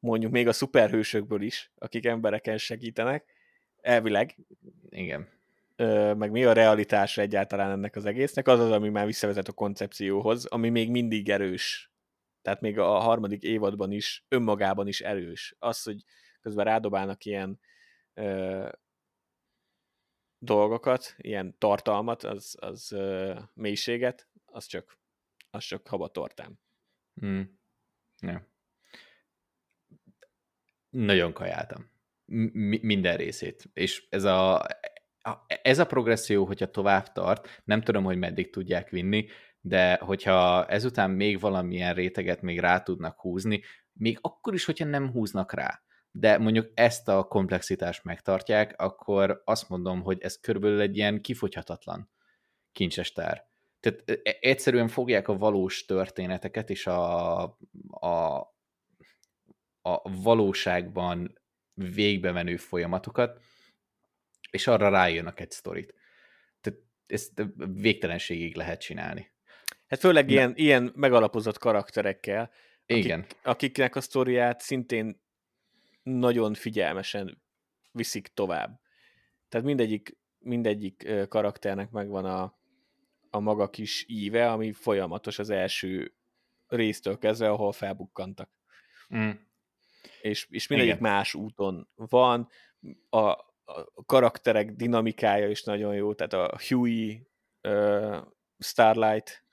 mondjuk 0.00 0.32
még 0.32 0.48
a 0.48 0.52
szuperhősökből 0.52 1.42
is, 1.42 1.70
akik 1.74 2.06
embereken 2.06 2.58
segítenek, 2.58 3.34
elvileg. 3.80 4.36
Igen. 4.88 5.28
Ö, 5.76 6.14
meg 6.14 6.30
mi 6.30 6.44
a 6.44 6.52
realitás 6.52 7.18
egyáltalán 7.18 7.70
ennek 7.70 7.96
az 7.96 8.04
egésznek, 8.04 8.48
az 8.48 8.60
az, 8.60 8.70
ami 8.70 8.88
már 8.88 9.06
visszavezet 9.06 9.48
a 9.48 9.52
koncepcióhoz, 9.52 10.44
ami 10.44 10.68
még 10.68 10.90
mindig 10.90 11.28
erős. 11.28 11.92
Tehát 12.42 12.60
még 12.60 12.78
a 12.78 12.98
harmadik 12.98 13.42
évadban 13.42 13.92
is, 13.92 14.24
önmagában 14.28 14.86
is 14.86 15.00
erős. 15.00 15.56
Az, 15.58 15.82
hogy 15.82 16.04
közben 16.40 16.64
rádobálnak 16.64 17.24
ilyen 17.24 17.60
ö, 18.14 18.68
dolgokat, 20.38 21.14
ilyen 21.16 21.58
tartalmat, 21.58 22.22
az, 22.22 22.56
az 22.60 22.92
ö, 22.92 23.38
mélységet, 23.54 24.28
az 24.44 24.66
csak, 24.66 24.98
az 25.50 25.64
csak 25.64 25.88
habatortám. 25.88 26.58
Mm. 27.24 27.42
Ja 28.20 28.49
nagyon 30.90 31.32
kajáltam. 31.32 31.90
M- 32.24 32.82
minden 32.82 33.16
részét. 33.16 33.70
És 33.72 34.06
ez 34.10 34.24
a 34.24 34.66
ez 35.62 35.78
a 35.78 35.86
progresszió, 35.86 36.44
hogyha 36.44 36.70
tovább 36.70 37.12
tart, 37.12 37.62
nem 37.64 37.80
tudom, 37.80 38.04
hogy 38.04 38.18
meddig 38.18 38.50
tudják 38.50 38.90
vinni, 38.90 39.26
de 39.60 39.94
hogyha 39.94 40.66
ezután 40.66 41.10
még 41.10 41.40
valamilyen 41.40 41.94
réteget 41.94 42.42
még 42.42 42.60
rá 42.60 42.80
tudnak 42.80 43.20
húzni, 43.20 43.62
még 43.92 44.18
akkor 44.20 44.54
is, 44.54 44.64
hogyha 44.64 44.84
nem 44.84 45.10
húznak 45.10 45.52
rá, 45.52 45.82
de 46.10 46.38
mondjuk 46.38 46.70
ezt 46.74 47.08
a 47.08 47.22
komplexitást 47.24 48.04
megtartják, 48.04 48.74
akkor 48.76 49.42
azt 49.44 49.68
mondom, 49.68 50.02
hogy 50.02 50.18
ez 50.20 50.40
körülbelül 50.40 50.80
egy 50.80 50.96
ilyen 50.96 51.20
kifogyhatatlan 51.20 52.10
kincses 52.72 53.12
tár. 53.12 53.48
Tehát 53.80 54.02
e, 54.06 54.36
egyszerűen 54.40 54.88
fogják 54.88 55.28
a 55.28 55.36
valós 55.36 55.84
történeteket 55.84 56.70
és 56.70 56.86
a, 56.86 57.42
a, 57.88 58.46
a 59.82 60.10
valóságban 60.22 61.40
végbemenő 61.74 62.56
folyamatokat, 62.56 63.40
és 64.50 64.66
arra 64.66 64.88
rájönnek 64.88 65.40
egy 65.40 65.50
sztorit. 65.50 65.94
Tehát 66.60 66.78
ezt 67.06 67.42
végtelenségig 67.74 68.56
lehet 68.56 68.80
csinálni. 68.80 69.30
Hát 69.88 70.00
főleg 70.00 70.24
Na. 70.24 70.30
ilyen, 70.30 70.52
ilyen 70.56 70.92
megalapozott 70.94 71.58
karakterekkel, 71.58 72.50
akik, 72.86 73.04
Igen. 73.04 73.26
akiknek 73.42 73.96
a 73.96 74.00
sztoriát 74.00 74.60
szintén 74.60 75.20
nagyon 76.02 76.54
figyelmesen 76.54 77.42
viszik 77.92 78.26
tovább. 78.26 78.80
Tehát 79.48 79.66
mindegyik, 79.66 80.18
mindegyik 80.38 81.08
karakternek 81.28 81.90
megvan 81.90 82.24
a, 82.24 82.58
a 83.30 83.40
maga 83.40 83.70
kis 83.70 84.04
íve, 84.08 84.50
ami 84.50 84.72
folyamatos 84.72 85.38
az 85.38 85.50
első 85.50 86.14
résztől 86.66 87.18
kezdve, 87.18 87.50
ahol 87.50 87.72
felbukkantak. 87.72 88.50
Mm. 89.14 89.30
És, 90.20 90.46
és 90.50 90.66
mindegyik 90.66 90.94
Igen. 90.94 91.10
más 91.10 91.34
úton 91.34 91.88
van. 91.94 92.48
A, 93.08 93.18
a 93.18 94.04
karakterek 94.06 94.70
dinamikája 94.70 95.48
is 95.48 95.62
nagyon 95.62 95.94
jó, 95.94 96.14
tehát 96.14 96.32
a 96.32 96.60
Huey, 96.68 97.26
uh, 97.68 98.18
Starlight, 98.58 99.44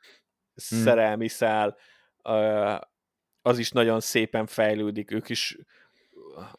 mm. 0.75 0.77
szerelmi 0.83 1.27
szál, 1.27 1.77
uh, 2.23 2.79
az 3.41 3.57
is 3.57 3.71
nagyon 3.71 3.99
szépen 3.99 4.45
fejlődik, 4.45 5.11
ők 5.11 5.29
is 5.29 5.57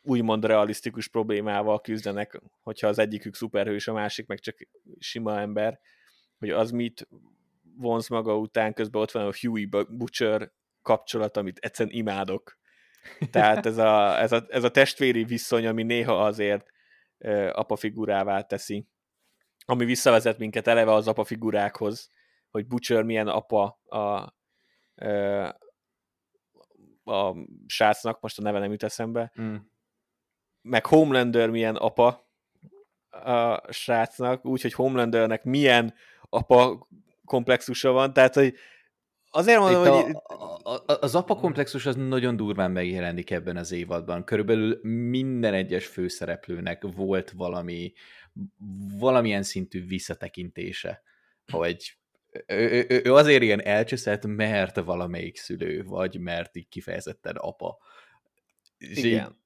úgymond 0.02 0.44
realisztikus 0.44 1.08
problémával 1.08 1.80
küzdenek, 1.80 2.40
hogyha 2.60 2.88
az 2.88 2.98
egyikük 2.98 3.34
szuperhős, 3.34 3.88
a 3.88 3.92
másik 3.92 4.26
meg 4.26 4.40
csak 4.40 4.56
sima 4.98 5.40
ember, 5.40 5.80
hogy 6.38 6.50
az 6.50 6.70
mit 6.70 7.08
vonz 7.76 8.08
maga 8.08 8.36
után, 8.36 8.74
közben 8.74 9.02
ott 9.02 9.10
van 9.10 9.26
a 9.26 9.32
Huey 9.40 9.68
Butcher 9.88 10.52
kapcsolat, 10.82 11.36
amit 11.36 11.58
egyszerűen 11.58 11.96
imádok. 11.96 12.58
Tehát 13.30 13.66
ez 13.66 13.78
a, 13.78 14.20
ez 14.20 14.32
a, 14.32 14.44
ez 14.48 14.64
a 14.64 14.70
testvéri 14.70 15.24
viszony, 15.24 15.66
ami 15.66 15.82
néha 15.82 16.24
azért 16.24 16.70
apa 17.52 17.76
figurává 17.76 18.40
teszi, 18.40 18.88
ami 19.64 19.84
visszavezet 19.84 20.38
minket 20.38 20.66
eleve 20.66 20.92
az 20.92 21.08
apa 21.08 21.24
figurákhoz, 21.24 22.10
hogy 22.50 22.66
Butcher 22.66 23.02
milyen 23.02 23.28
apa 23.28 23.80
a, 23.84 24.34
a 27.04 27.36
srácnak, 27.66 28.20
most 28.20 28.38
a 28.38 28.42
neve 28.42 28.58
nem 28.58 28.70
jut 28.70 28.82
eszembe, 28.82 29.32
mm. 29.40 29.56
meg 30.62 30.86
Homelander 30.86 31.50
milyen 31.50 31.76
apa 31.76 32.28
a 33.10 33.72
srácnak, 33.72 34.44
úgyhogy 34.44 34.72
Homelandernek 34.72 35.44
milyen 35.44 35.94
apa 36.20 36.88
komplexusa 37.24 37.90
van, 37.90 38.12
tehát, 38.12 38.34
hogy 38.34 38.54
azért 39.30 39.58
mondom, 39.58 39.82
Itt 39.82 39.90
hogy... 40.02 40.14
A, 40.22 40.72
a, 40.74 40.98
az 41.00 41.14
apa 41.14 41.34
komplexus 41.34 41.86
az 41.86 41.96
nagyon 41.96 42.36
durván 42.36 42.70
megjelenik 42.70 43.30
ebben 43.30 43.56
az 43.56 43.72
évadban. 43.72 44.24
Körülbelül 44.24 44.80
minden 45.08 45.54
egyes 45.54 45.86
főszereplőnek 45.86 46.82
volt 46.96 47.30
valami, 47.30 47.92
valamilyen 48.98 49.42
szintű 49.42 49.86
visszatekintése, 49.86 51.02
hogy 51.52 51.98
ő, 52.46 52.86
ő, 52.88 53.00
ő 53.04 53.14
azért 53.14 53.42
ilyen 53.42 53.62
elcseszett, 53.62 54.26
mert 54.26 54.80
valamelyik 54.80 55.36
szülő, 55.36 55.82
vagy 55.82 56.20
mert 56.20 56.56
így 56.56 56.68
kifejezetten 56.68 57.36
apa. 57.36 57.78
És 58.78 59.02
Igen. 59.02 59.38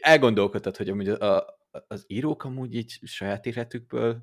Elgondolkodtad, 0.00 0.76
hogy 0.76 0.88
amúgy 0.88 1.08
a, 1.08 1.58
az 1.88 2.04
írók 2.06 2.44
amúgy 2.44 2.74
így 2.74 2.98
saját 3.02 3.46
életükből 3.46 4.22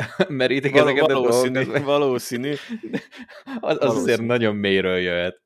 merítik 0.28 0.72
Val- 0.72 0.84
ezeket 0.84 1.06
valószínű, 1.06 1.60
a 1.60 1.62
dolgokat. 1.62 1.84
Valószínű. 1.84 2.50
az, 2.54 2.60
az 3.44 3.60
valószínű. 3.60 4.00
azért 4.02 4.20
nagyon 4.20 4.56
mélyről 4.56 4.98
jöhet. 4.98 5.42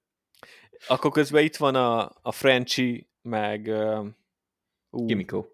Akkor 0.86 1.10
közben 1.10 1.44
itt 1.44 1.56
van 1.56 1.74
a, 1.74 2.10
a 2.22 2.32
Frenchy, 2.32 3.08
meg 3.22 3.66
uh, 3.66 4.06
Kimiko. 5.06 5.44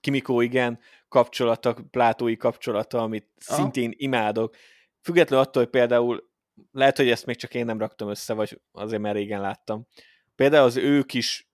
Kimiko, 0.00 0.40
igen, 0.40 0.78
kapcsolata, 1.08 1.76
plátói 1.90 2.36
kapcsolata, 2.36 3.02
amit 3.02 3.28
Aha. 3.46 3.60
szintén 3.60 3.92
imádok. 3.96 4.56
Függetlenül 5.02 5.44
attól, 5.44 5.62
hogy 5.62 5.70
például 5.70 6.30
lehet, 6.72 6.96
hogy 6.96 7.10
ezt 7.10 7.26
még 7.26 7.36
csak 7.36 7.54
én 7.54 7.64
nem 7.64 7.78
raktam 7.78 8.08
össze, 8.08 8.32
vagy 8.32 8.60
azért 8.72 9.02
már 9.02 9.14
régen 9.14 9.40
láttam. 9.40 9.86
Például 10.34 10.64
az 10.64 10.76
ő 10.76 11.02
kis 11.02 11.48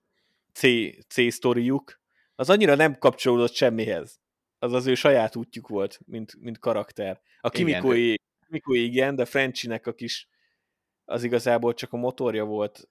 C, 0.53 0.61
C 1.07 1.33
sztoriuk, 1.33 2.01
az 2.35 2.49
annyira 2.49 2.75
nem 2.75 2.97
kapcsolódott 2.97 3.53
semmihez 3.53 4.22
az 4.63 4.73
az 4.73 4.85
ő 4.85 4.95
saját 4.95 5.35
útjuk 5.35 5.67
volt, 5.67 5.99
mint, 6.05 6.35
mint 6.39 6.59
karakter. 6.59 7.21
A 7.39 7.49
Kimikói, 7.49 8.15
Kimikói 8.45 8.83
igen, 8.83 9.15
de 9.15 9.25
Frenchynek 9.25 9.87
a 9.87 9.93
kis, 9.93 10.27
az 11.05 11.23
igazából 11.23 11.73
csak 11.73 11.93
a 11.93 11.97
motorja 11.97 12.43
volt 12.43 12.89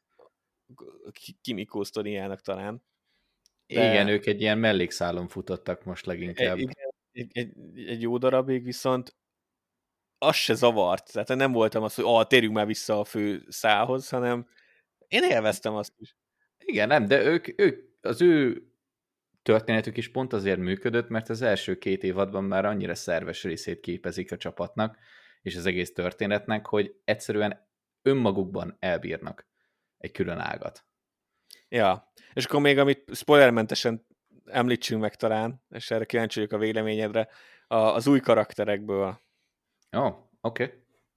Kimikó 1.41 1.85
sztoriának 1.85 2.41
talán. 2.41 2.83
De... 3.67 3.91
Igen, 3.91 4.09
ők 4.09 4.27
egy 4.27 4.41
ilyen 4.41 4.59
mellékszálon 4.59 5.29
futottak 5.29 5.85
most 5.85 6.07
leginkább. 6.07 6.59
Igen, 6.59 6.93
egy, 7.13 7.31
egy, 7.33 7.53
egy 7.87 8.03
jó 8.03 8.19
darabig, 8.19 8.65
viszont 8.65 9.17
az 10.19 10.35
se 10.35 10.55
zavart. 10.55 11.13
Tehát 11.13 11.29
nem 11.29 11.53
voltam 11.53 11.83
az, 11.83 11.95
hogy 11.95 12.05
ah, 12.05 12.27
térjünk 12.27 12.55
már 12.55 12.67
vissza 12.67 12.99
a 12.99 13.05
fő 13.05 13.45
szához, 13.49 14.09
hanem 14.09 14.49
én 15.09 15.23
élveztem 15.23 15.75
azt 15.75 15.93
is. 15.99 16.17
Igen, 16.59 16.89
nem, 16.89 17.07
de 17.07 17.23
ők, 17.23 17.61
ők 17.61 17.91
az 18.01 18.21
ő 18.21 18.67
történetük 19.43 19.97
is 19.97 20.11
pont 20.11 20.33
azért 20.33 20.59
működött, 20.59 21.09
mert 21.09 21.29
az 21.29 21.43
első 21.43 21.79
két 21.79 22.03
évadban 22.03 22.45
már 22.45 22.65
annyira 22.65 22.95
szerves 22.95 23.43
részét 23.43 23.81
képezik 23.81 24.33
a 24.33 24.37
csapatnak, 24.37 24.99
és 25.43 25.57
az 25.57 25.67
egész 25.67 25.93
történetnek, 25.93 26.67
hogy 26.67 26.95
egyszerűen 27.05 27.69
önmagukban 28.03 28.77
elbírnak 28.81 29.47
egy 29.99 30.13
külön 30.13 30.39
ágat. 30.39 30.85
Ja, 31.69 32.13
és 32.33 32.45
akkor 32.45 32.61
még 32.61 32.79
amit 32.79 33.15
spoilermentesen 33.15 34.07
említsünk 34.45 35.01
meg 35.01 35.15
talán, 35.15 35.63
és 35.71 35.91
erre 35.91 36.05
kíváncsi 36.05 36.39
vagyok 36.39 36.53
a 36.53 36.59
véleményedre, 36.65 37.29
a, 37.67 37.77
az 37.77 38.07
új 38.07 38.21
karakterekből. 38.21 39.21
Ó, 39.97 40.01
oh, 40.01 40.15
oké. 40.41 40.63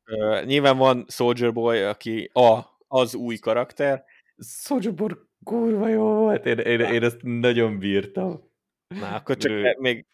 Okay. 0.03 0.45
Nyilván 0.45 0.77
van 0.77 1.05
Soldier 1.09 1.53
Boy, 1.53 1.83
aki 1.83 2.29
a, 2.33 2.59
az 2.87 3.15
új 3.15 3.37
karakter. 3.37 4.03
Soldier 4.37 4.93
Boy 4.93 5.11
kurva 5.45 5.87
jó 5.87 6.13
volt, 6.13 6.45
én, 6.45 6.57
én, 6.57 6.79
én 6.79 7.03
ezt 7.03 7.21
nagyon 7.21 7.79
bírtam. 7.79 8.51
Na, 8.87 9.15
akkor 9.15 9.37
csak 9.37 9.51
Ő... 9.51 9.75
még, 9.79 10.05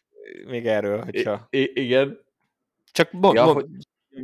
még 0.45 0.67
erről, 0.67 1.03
hogyha... 1.03 1.47
I, 1.49 1.71
igen. 1.73 2.19
Csak 2.91 3.11
mond, 3.11 3.35
ja, 3.35 3.43
mond, 3.43 3.55
hogy... 3.55 3.69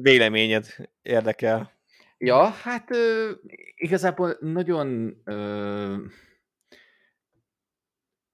véleményed 0.01 0.65
érdekel. 1.01 1.75
Ja, 2.17 2.43
hát 2.43 2.91
ö, 2.91 3.31
igazából 3.75 4.37
nagyon 4.39 5.21
ö, 5.23 5.95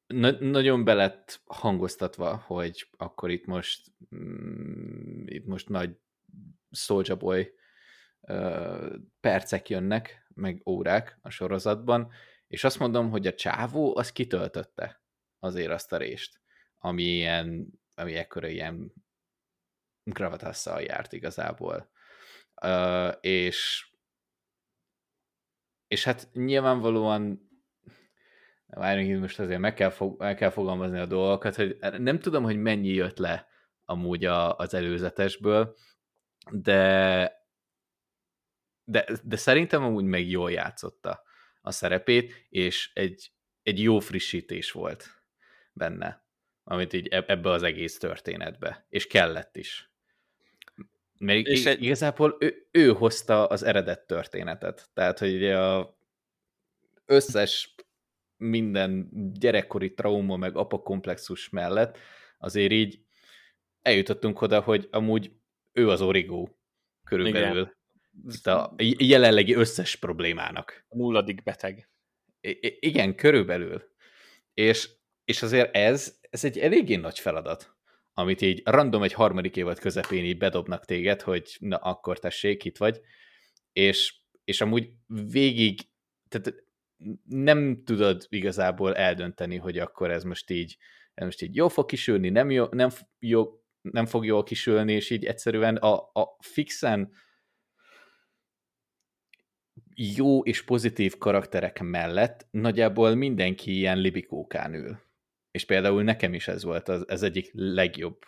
na, 0.08 0.32
nagyon 0.32 0.84
belett 0.84 1.42
hangoztatva, 1.46 2.44
hogy 2.46 2.90
akkor 2.98 3.30
itt 3.32 3.46
most 3.46 3.92
mm, 4.16 5.24
itt 5.26 5.46
most 5.46 5.70
nagy 5.70 5.98
Soulja 6.72 7.16
Boy 7.16 7.54
ö, 8.22 8.96
percek 9.20 9.70
jönnek, 9.70 10.28
meg 10.36 10.62
órák 10.66 11.18
a 11.22 11.30
sorozatban, 11.30 12.12
és 12.54 12.64
azt 12.64 12.80
mondom, 12.80 13.10
hogy 13.10 13.28
a 13.28 13.34
csávó 13.34 13.98
az 13.98 14.12
kitöltötte 14.12 15.02
azért 15.40 15.72
azt 15.72 15.94
a 15.94 15.98
rést, 15.98 16.42
ami 16.80 17.04
ilyen, 17.04 17.68
ami 17.96 18.16
ekkora 18.16 18.48
ilyen 18.48 18.94
gravatasszal 20.04 20.82
járt 20.82 21.14
igazából. 21.14 21.92
Uh, 22.62 23.14
és 23.22 23.88
és 25.88 26.04
hát 26.04 26.30
nyilvánvalóan 26.34 27.50
várjunk, 28.66 29.22
most 29.22 29.40
azért 29.40 29.60
meg 29.60 29.74
kell, 29.74 29.90
fog, 29.90 30.20
meg 30.20 30.36
kell 30.36 30.50
fogalmazni 30.50 31.00
a 31.00 31.06
dolgokat, 31.06 31.56
hogy 31.56 31.78
nem 31.98 32.20
tudom, 32.20 32.44
hogy 32.44 32.58
mennyi 32.58 32.94
jött 32.94 33.18
le 33.18 33.48
amúgy 33.86 34.26
a, 34.26 34.58
az 34.58 34.74
előzetesből, 34.74 35.76
de, 36.52 37.32
de, 38.84 39.06
de 39.24 39.36
szerintem 39.36 39.84
amúgy 39.84 40.06
meg 40.06 40.30
jól 40.30 40.52
játszotta 40.52 41.32
a 41.66 41.72
szerepét, 41.72 42.46
és 42.50 42.92
egy, 42.94 43.32
egy 43.64 43.82
jó 43.82 44.00
frissítés 44.00 44.72
volt 44.72 45.08
benne, 45.74 46.26
amit 46.64 46.94
így 46.94 47.08
ebbe 47.08 47.50
az 47.50 47.64
egész 47.64 47.98
történetbe, 47.98 48.86
és 48.90 49.08
kellett 49.08 49.58
is. 49.58 49.92
Mert 51.18 51.48
és 51.48 51.66
egy... 51.66 51.84
igazából 51.84 52.38
ő, 52.40 52.68
ő 52.72 52.92
hozta 52.92 53.48
az 53.48 53.64
eredet 53.64 54.08
történetet, 54.08 54.90
tehát 54.94 55.20
hogy 55.20 55.46
a 55.46 55.98
összes 57.06 57.76
minden 58.38 59.10
gyerekkori 59.34 59.94
trauma 59.94 60.36
meg 60.36 60.56
apakomplexus 60.56 61.50
mellett 61.50 61.98
azért 62.38 62.72
így 62.72 63.00
eljutottunk 63.82 64.42
oda, 64.42 64.62
hogy 64.62 64.88
amúgy 64.92 65.32
ő 65.72 65.90
az 65.90 66.02
origó 66.02 66.58
körülbelül. 67.04 67.62
Igen. 67.62 67.82
Itt 68.30 68.48
a 68.48 68.76
jelenlegi 68.98 69.54
összes 69.54 69.96
problémának. 69.96 70.86
A 70.90 70.96
nulladik 70.96 71.44
beteg. 71.44 71.90
I- 72.42 72.78
igen, 72.80 73.16
körülbelül. 73.16 73.84
És, 74.54 74.90
és 75.26 75.42
azért 75.42 75.76
ez, 75.76 76.20
ez 76.30 76.44
egy 76.44 76.60
eléggé 76.60 76.96
nagy 76.96 77.20
feladat, 77.20 77.76
amit 78.14 78.42
így 78.42 78.62
random 78.66 79.04
egy 79.04 79.14
harmadik 79.14 79.56
évad 79.56 79.80
közepén 79.80 80.26
így 80.26 80.38
bedobnak 80.38 80.86
téged, 80.86 81.22
hogy 81.22 81.56
na 81.60 81.78
akkor 81.78 82.20
tessék, 82.20 82.64
itt 82.66 82.78
vagy, 82.78 83.02
és, 83.74 84.16
és 84.44 84.62
amúgy 84.62 84.90
végig, 85.08 85.80
tehát 86.28 86.64
nem 87.26 87.84
tudod 87.84 88.26
igazából 88.30 88.96
eldönteni, 88.96 89.58
hogy 89.58 89.78
akkor 89.78 90.12
ez 90.12 90.24
most 90.24 90.50
így, 90.50 90.78
ez 91.14 91.26
most 91.26 91.42
így 91.42 91.56
jó 91.56 91.68
fog 91.68 91.86
kisülni, 91.86 92.30
nem, 92.30 92.52
jó, 92.52 92.66
nem, 92.72 92.90
jó, 93.20 93.64
nem 93.82 94.06
fog 94.06 94.26
jól 94.26 94.44
kisülni, 94.44 94.94
és 94.94 95.10
így 95.10 95.26
egyszerűen 95.26 95.76
a, 95.76 95.94
a 96.14 96.38
fixen 96.40 97.12
jó 99.96 100.44
és 100.44 100.64
pozitív 100.64 101.18
karakterek 101.18 101.80
mellett 101.82 102.48
nagyjából 102.52 103.16
mindenki 103.16 103.78
ilyen 103.78 103.98
libikókán 103.98 104.74
ül. 104.74 105.00
És 105.52 105.66
például 105.66 106.04
nekem 106.04 106.34
is 106.34 106.48
ez 106.48 106.64
volt 106.64 106.90
az, 106.90 107.10
ez 107.10 107.24
egyik 107.24 107.50
legjobb 107.54 108.26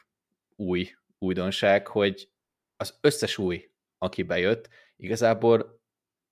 új 0.55 0.95
újdonság, 1.19 1.87
hogy 1.87 2.29
az 2.77 2.97
összes 3.01 3.37
új, 3.37 3.69
aki 3.97 4.23
bejött, 4.23 4.69
igazából 4.95 5.81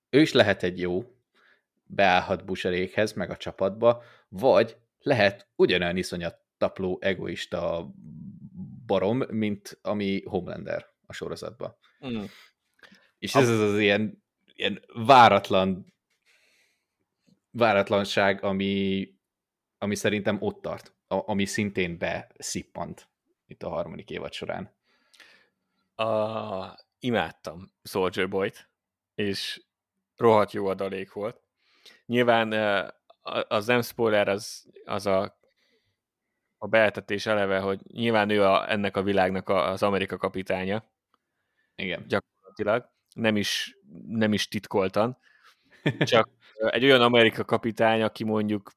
ő 0.10 0.22
is 0.22 0.32
lehet 0.32 0.64
egy 0.64 0.80
jó, 0.80 1.14
beállhat 1.84 2.46
Buserékhez, 2.46 3.14
meg 3.14 3.30
a 3.30 3.38
csapatba, 3.38 4.04
vagy 4.28 4.78
lehet 5.00 5.48
ugyanolyan 5.56 5.98
iszonyat 5.98 6.38
tapló, 6.58 6.98
egoista 7.02 7.92
barom, 8.86 9.24
mint 9.30 9.80
ami 9.82 10.24
Homelander 10.26 10.86
a 11.06 11.14
sorozatban. 11.14 11.76
Mm. 12.08 12.24
És 13.18 13.36
ez 13.36 13.50
az 13.50 13.60
az 13.60 13.80
ilyen, 13.80 14.23
ilyen 14.54 14.86
váratlan 14.94 15.94
váratlanság, 17.52 18.44
ami, 18.44 19.08
ami 19.78 19.96
szerintem 19.96 20.38
ott 20.42 20.62
tart, 20.62 20.94
a, 21.08 21.30
ami 21.30 21.46
szintén 21.46 21.98
beszippant 21.98 23.10
itt 23.46 23.64
a 23.64 23.70
harmadik 23.70 24.10
évad 24.10 24.34
során. 24.34 24.76
A, 25.96 26.80
imádtam 27.00 27.72
Soldier 27.84 28.30
Boy-t, 28.30 28.70
és 29.16 29.64
rohadt 30.16 30.52
jó 30.52 30.68
adalék 30.68 31.12
volt. 31.12 31.42
Nyilván 32.06 32.52
az 33.48 33.66
nem 33.66 33.82
spoiler, 33.82 34.28
az, 34.28 34.66
az 34.86 35.06
a, 35.06 35.40
a 36.58 36.68
beeltetés 36.68 37.26
eleve, 37.26 37.60
hogy 37.60 37.82
nyilván 37.92 38.30
ő 38.30 38.44
a, 38.44 38.72
ennek 38.72 38.98
a 38.98 39.04
világnak 39.04 39.50
az 39.50 39.84
Amerika 39.84 40.18
kapitánya. 40.18 40.84
Igen. 41.76 42.08
Gyakorlatilag. 42.08 42.93
Nem 43.14 43.38
is, 43.38 43.78
nem 44.08 44.34
is 44.34 44.48
titkoltan. 44.48 45.18
Csak 46.00 46.30
egy 46.54 46.84
olyan 46.84 47.02
Amerika 47.02 47.44
kapitány, 47.44 48.02
aki 48.02 48.24
mondjuk 48.24 48.72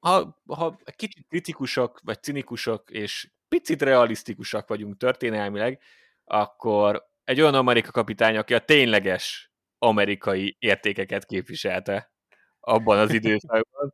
ha, 0.00 0.42
ha 0.46 0.78
kicsit 0.96 1.26
kritikusok, 1.28 2.00
vagy 2.04 2.22
cinikusok, 2.22 2.90
és 2.90 3.30
picit 3.48 3.82
realisztikusak 3.82 4.68
vagyunk 4.68 4.96
történelmileg, 4.96 5.82
akkor 6.24 7.08
egy 7.24 7.40
olyan 7.40 7.54
Amerika 7.54 7.90
kapitány, 7.90 8.36
aki 8.36 8.54
a 8.54 8.64
tényleges 8.64 9.52
amerikai 9.78 10.56
értékeket 10.58 11.24
képviselte 11.24 12.12
abban 12.60 12.98
az 12.98 13.12
időszakban. 13.12 13.92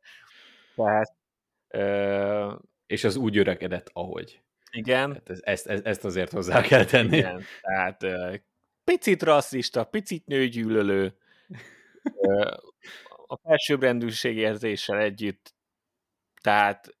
Tehát, 0.75 1.15
ö... 1.67 2.55
És 2.85 3.03
az 3.03 3.15
úgy 3.15 3.37
öregedett, 3.37 3.89
ahogy. 3.93 4.41
Igen. 4.71 5.13
Hát 5.13 5.29
ez, 5.29 5.39
ezt, 5.43 5.67
ezt, 5.67 6.05
azért 6.05 6.31
hozzá 6.31 6.61
kell 6.61 6.85
tenni. 6.85 7.17
Igen, 7.17 7.43
tehát 7.61 8.03
picit 8.91 9.23
rasszista, 9.23 9.83
picit 9.83 10.25
nőgyűlölő, 10.25 11.17
a 13.27 13.37
felsőbbrendűség 13.43 14.37
érzéssel 14.37 14.99
együtt, 14.99 15.55
tehát 16.41 16.97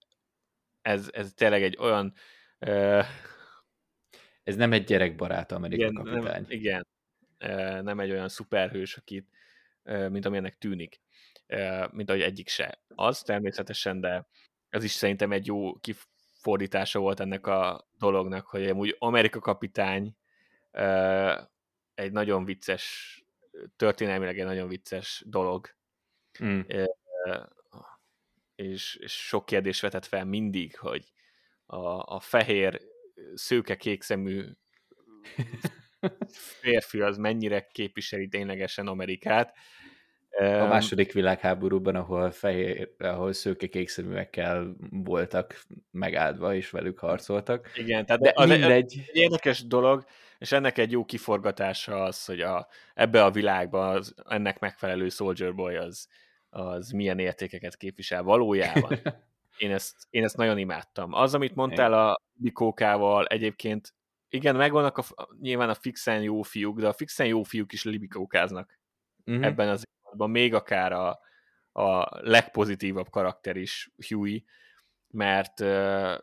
ez, 0.81 1.09
ez 1.11 1.33
tényleg 1.33 1.63
egy 1.63 1.77
olyan... 1.79 2.13
Ö, 2.59 3.01
ez 4.43 4.55
nem 4.55 4.73
egy 4.73 4.83
gyerekbarát 4.83 5.51
Amerika 5.51 5.81
igen, 5.81 5.93
kapitány. 5.93 6.41
Nem, 6.41 6.45
igen, 6.47 6.87
nem 7.83 7.99
egy 7.99 8.11
olyan 8.11 8.29
szuperhős, 8.29 8.97
akit, 8.97 9.27
mint 9.83 10.25
amilyennek 10.25 10.57
tűnik 10.57 11.01
mint 11.91 12.09
ahogy 12.09 12.21
egyik 12.21 12.47
se. 12.47 12.81
Az 12.87 13.21
természetesen, 13.21 13.99
de 13.99 14.27
ez 14.69 14.83
is 14.83 14.91
szerintem 14.91 15.31
egy 15.31 15.45
jó 15.45 15.73
kifordítása 15.73 16.99
volt 16.99 17.19
ennek 17.19 17.47
a 17.47 17.87
dolognak, 17.97 18.47
hogy 18.47 18.69
amúgy 18.69 18.95
Amerika 18.99 19.39
kapitány 19.39 20.15
egy 21.97 22.11
nagyon 22.11 22.45
vicces, 22.45 23.15
történelmileg 23.75 24.39
egy 24.39 24.45
nagyon 24.45 24.67
vicces 24.67 25.23
dolog. 25.25 25.75
Mm. 26.43 26.59
És, 28.55 28.95
és 28.95 29.11
sok 29.11 29.45
kérdés 29.45 29.81
vetett 29.81 30.05
fel 30.05 30.25
mindig, 30.25 30.77
hogy 30.77 31.11
a, 31.65 32.15
a 32.15 32.19
fehér, 32.19 32.81
szőke 33.33 33.75
kékszemű 33.75 34.45
férfi 36.61 37.01
az 37.01 37.17
mennyire 37.17 37.67
képviseli 37.71 38.27
ténylegesen 38.27 38.87
Amerikát, 38.87 39.55
a 40.39 40.67
második 40.67 41.13
világháborúban, 41.13 41.95
ahol, 41.95 42.31
fehér, 42.31 42.89
ahol 42.97 43.33
szőke 43.33 43.67
kékszeműekkel 43.67 44.75
voltak 44.89 45.61
megáldva, 45.91 46.55
és 46.55 46.69
velük 46.69 46.99
harcoltak. 46.99 47.71
Igen, 47.75 48.05
tehát 48.05 48.21
de 48.21 48.31
az 48.35 48.49
mindegy. 48.49 48.71
Egy, 48.71 49.03
egy 49.07 49.15
érdekes 49.15 49.67
dolog, 49.67 50.05
és 50.37 50.51
ennek 50.51 50.77
egy 50.77 50.91
jó 50.91 51.05
kiforgatása 51.05 52.03
az, 52.03 52.25
hogy 52.25 52.41
a, 52.41 52.67
ebbe 52.93 53.23
a 53.23 53.31
világban 53.31 53.95
az, 53.95 54.15
ennek 54.29 54.59
megfelelő 54.59 55.09
Soldier 55.09 55.55
Boy 55.55 55.75
az, 55.75 56.07
az 56.49 56.89
milyen 56.91 57.19
értékeket 57.19 57.77
képvisel 57.77 58.23
valójában. 58.23 58.99
Én 59.57 59.71
ezt, 59.71 59.95
én 60.09 60.23
ezt 60.23 60.37
nagyon 60.37 60.57
imádtam. 60.57 61.13
Az, 61.13 61.33
amit 61.33 61.55
mondtál 61.55 61.93
a 61.93 62.21
Libikókával, 62.35 63.25
egyébként 63.25 63.93
igen, 64.29 64.55
megvannak 64.55 64.97
a, 64.97 65.03
nyilván 65.39 65.69
a 65.69 65.73
fixen 65.73 66.21
jó 66.21 66.41
fiúk, 66.41 66.79
de 66.79 66.87
a 66.87 66.93
fixen 66.93 67.27
jó 67.27 67.43
fiúk 67.43 67.73
is 67.73 67.83
libikókáznak 67.83 68.79
uh-huh. 69.25 69.45
ebben 69.45 69.69
az 69.69 69.83
sorozatban, 69.83 70.29
még 70.29 70.53
akár 70.53 70.91
a, 70.91 71.19
a 71.81 72.07
legpozitívabb 72.21 73.09
karakter 73.09 73.55
is 73.55 73.91
Huey, 74.07 74.43
mert 75.07 75.59
uh, 75.59 76.17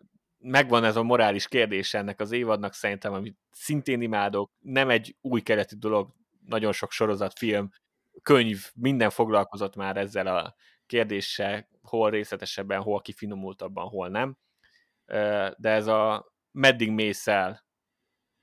megvan 0.47 0.84
ez 0.84 0.97
a 0.97 1.03
morális 1.03 1.49
kérdés 1.49 1.95
ennek 1.95 2.20
az 2.20 2.32
évadnak 2.32 2.72
szerintem, 2.72 3.12
amit 3.12 3.38
szintén 3.51 4.01
imádok, 4.01 4.51
nem 4.61 4.90
egy 4.90 5.16
új 5.20 5.40
keletű 5.40 5.76
dolog, 5.76 6.14
nagyon 6.47 6.72
sok 6.72 6.90
sorozat, 6.90 7.38
film, 7.38 7.70
könyv, 8.22 8.70
minden 8.74 9.11
foglalkozott 9.11 9.76
már 9.76 9.97
ezzel 9.97 10.26
a 10.26 10.55
kérdéssel, 10.86 11.68
hol 11.82 12.11
részletesebben, 12.11 12.80
hol 12.82 13.01
kifinomultabban, 13.01 13.88
hol 13.88 14.09
nem. 14.09 14.36
De 15.57 15.70
ez 15.70 15.86
a 15.86 16.32
meddig 16.51 16.90
mész 16.90 17.26
el 17.26 17.64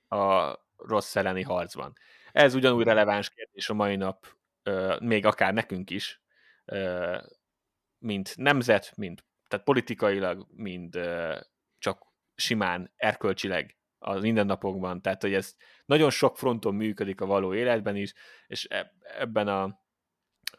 a 0.07 0.55
rossz 0.77 1.15
elleni 1.15 1.41
harcban. 1.41 1.93
Ez 2.31 2.53
ugyanúgy 2.53 2.85
releváns 2.85 3.29
kérdés 3.29 3.69
a 3.69 3.73
mai 3.73 3.95
nap 3.95 4.27
még 4.99 5.25
akár 5.25 5.53
nekünk 5.53 5.89
is, 5.89 6.21
mint 7.97 8.37
nemzet, 8.37 8.93
mint 8.95 9.25
tehát 9.47 9.65
politikailag, 9.65 10.47
mint 10.51 10.93
csak 10.93 11.51
simán 12.41 12.91
erkölcsileg 12.95 13.77
az 13.99 14.21
mindennapokban, 14.21 15.01
tehát 15.01 15.21
hogy 15.21 15.33
ez 15.33 15.55
nagyon 15.85 16.09
sok 16.09 16.37
fronton 16.37 16.75
működik 16.75 17.21
a 17.21 17.25
való 17.25 17.53
életben 17.53 17.95
is, 17.95 18.13
és 18.47 18.67
e, 18.69 18.93
ebben 19.19 19.47
a 19.47 19.79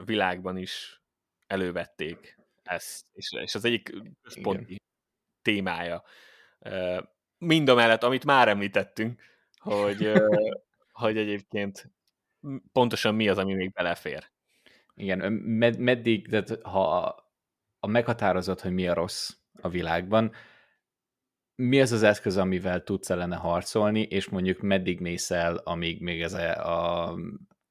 világban 0.04 0.56
is 0.56 1.02
elővették 1.46 2.38
ezt, 2.62 3.06
és, 3.12 3.32
és 3.32 3.54
az 3.54 3.64
egyik 3.64 3.94
központi 4.22 4.76
témája. 5.42 6.02
Mind 7.38 7.68
a 7.68 7.74
mellett, 7.74 8.02
amit 8.02 8.24
már 8.24 8.48
említettünk, 8.48 9.22
hogy, 9.58 10.12
hogy 11.02 11.16
egyébként 11.16 11.90
pontosan 12.72 13.14
mi 13.14 13.28
az, 13.28 13.38
ami 13.38 13.54
még 13.54 13.72
belefér. 13.72 14.30
Igen, 14.94 15.32
med- 15.32 15.78
meddig, 15.78 16.28
tehát 16.28 16.62
ha 16.62 16.98
a 17.80 17.86
meghatározott, 17.86 18.60
hogy 18.60 18.72
mi 18.72 18.88
a 18.88 18.94
rossz 18.94 19.30
a 19.60 19.68
világban, 19.68 20.32
mi 21.54 21.80
az 21.80 21.92
az 21.92 22.02
eszköz, 22.02 22.36
amivel 22.36 22.82
tudsz 22.82 23.10
ellene 23.10 23.36
harcolni, 23.36 24.00
és 24.00 24.28
mondjuk 24.28 24.60
meddig 24.60 25.00
mész 25.00 25.30
el, 25.30 25.56
amíg 25.56 26.00
még 26.00 26.22
ez 26.22 26.32
a, 26.32 27.08
a 27.10 27.16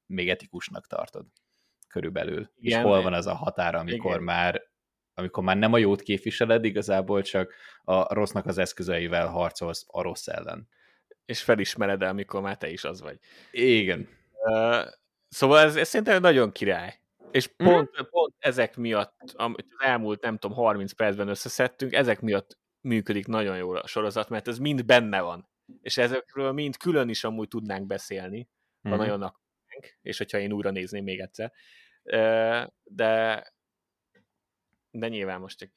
még 0.06 0.28
etikusnak 0.28 0.86
tartod 0.86 1.26
körülbelül. 1.88 2.50
Igen, 2.56 2.78
és 2.78 2.84
hol 2.84 3.02
van 3.02 3.12
az 3.12 3.26
a 3.26 3.34
határ, 3.34 3.74
amikor 3.74 4.10
igen. 4.10 4.22
már 4.22 4.70
amikor 5.14 5.44
már 5.44 5.56
nem 5.56 5.72
a 5.72 5.78
jót 5.78 6.02
képviseled, 6.02 6.64
igazából 6.64 7.22
csak 7.22 7.54
a 7.84 8.14
rossznak 8.14 8.46
az 8.46 8.58
eszközeivel 8.58 9.26
harcolsz 9.26 9.84
a 9.86 10.02
rossz 10.02 10.26
ellen. 10.26 10.68
És 11.24 11.42
felismered 11.42 12.02
el, 12.02 12.08
amikor 12.08 12.40
már 12.40 12.56
te 12.56 12.70
is 12.70 12.84
az 12.84 13.00
vagy. 13.00 13.18
Igen 13.50 14.08
szóval 15.32 15.58
ez, 15.58 15.76
ez 15.76 15.88
szerintem 15.88 16.20
nagyon 16.20 16.52
király. 16.52 17.00
És 17.30 17.48
mhm. 17.56 17.68
pont, 17.68 17.90
mm-hmm. 17.90 18.06
pont 18.10 18.34
ezek 18.38 18.76
miatt, 18.76 19.14
amit 19.32 19.66
az 19.78 19.86
elmúlt, 19.86 20.22
nem 20.22 20.36
tudom, 20.36 20.56
30 20.56 20.92
percben 20.92 21.28
összeszedtünk, 21.28 21.92
ezek 21.92 22.20
miatt 22.20 22.58
működik 22.82 23.26
nagyon 23.26 23.56
jól 23.56 23.76
a 23.76 23.86
sorozat, 23.86 24.28
mert 24.28 24.48
ez 24.48 24.58
mind 24.58 24.84
benne 24.84 25.20
van. 25.20 25.50
és 25.82 25.96
ezekről 25.98 26.52
mind 26.52 26.76
külön 26.76 27.08
is 27.08 27.24
amúgy 27.24 27.48
tudnánk 27.48 27.86
beszélni, 27.86 28.48
ha 28.82 28.88
Mhm. 28.88 28.98
nagyon 28.98 29.22
akarnánk, 29.22 29.98
és 30.02 30.18
hogyha 30.18 30.38
én 30.38 30.52
újra 30.52 30.70
nézném 30.70 31.04
még 31.04 31.20
egyszer. 31.20 31.52
De, 32.84 33.52
de 34.90 35.08
nyilván 35.08 35.40
most 35.40 35.58
csak 35.58 35.70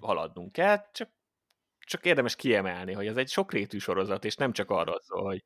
haladnunk 0.00 0.52
kell, 0.52 0.90
csak, 0.92 1.10
csak 1.78 2.04
érdemes 2.04 2.36
kiemelni, 2.36 2.92
hogy 2.92 3.06
ez 3.06 3.16
egy 3.16 3.28
sokrétű 3.28 3.78
sorozat, 3.78 4.24
és 4.24 4.34
nem 4.36 4.52
csak 4.52 4.70
arról 4.70 5.00
szól, 5.00 5.22
hogy 5.24 5.44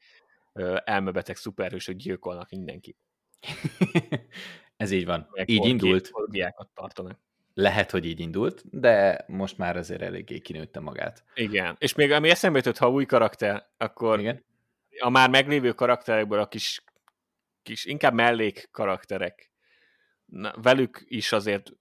elmebeteg 0.85 1.37
szuperhősök 1.37 1.97
gyilkolnak 1.97 2.51
mindenkit. 2.51 2.99
Ez 4.77 4.91
így 4.91 5.05
van. 5.05 5.29
meg 5.31 5.49
Így 5.49 5.65
indult. 5.65 6.11
tartanak. 6.75 7.21
Lehet, 7.55 7.91
hogy 7.91 8.05
így 8.05 8.21
indult, 8.21 8.63
de 8.71 9.25
most 9.27 9.59
már 9.59 9.77
azért 9.77 10.03
eléggé 10.03 10.39
kinőtte 10.39 10.81
magát. 10.81 11.25
Igen. 11.35 11.77
És 11.79 11.95
még 11.95 12.13
ami 12.13 12.31
eszembe 12.31 12.59
jutott, 12.59 12.79
ha 12.79 12.91
új 12.91 13.07
karakter, 13.07 13.67
akkor 13.77 14.19
Igen? 14.19 14.45
a 14.99 15.09
már 15.09 15.31
meglévő 15.31 15.73
karakterekből 15.73 16.39
a 16.39 16.49
kis, 16.49 16.85
kis 17.63 17.85
inkább 17.85 18.15
mellék 18.15 18.69
karakterek, 18.71 19.53
na, 20.25 20.55
velük 20.63 21.05
is 21.07 21.33
azért 21.33 21.73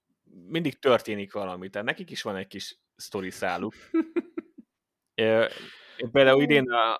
mindig 0.48 0.78
történik 0.78 1.32
valami, 1.32 1.68
tehát 1.68 1.86
nekik 1.86 2.10
is 2.10 2.22
van 2.22 2.36
egy 2.36 2.46
kis 2.46 2.78
sztori 2.96 3.30
száluk. 3.30 3.74
Én 5.96 6.10
például 6.12 6.42
idén 6.42 6.70
a, 6.70 6.96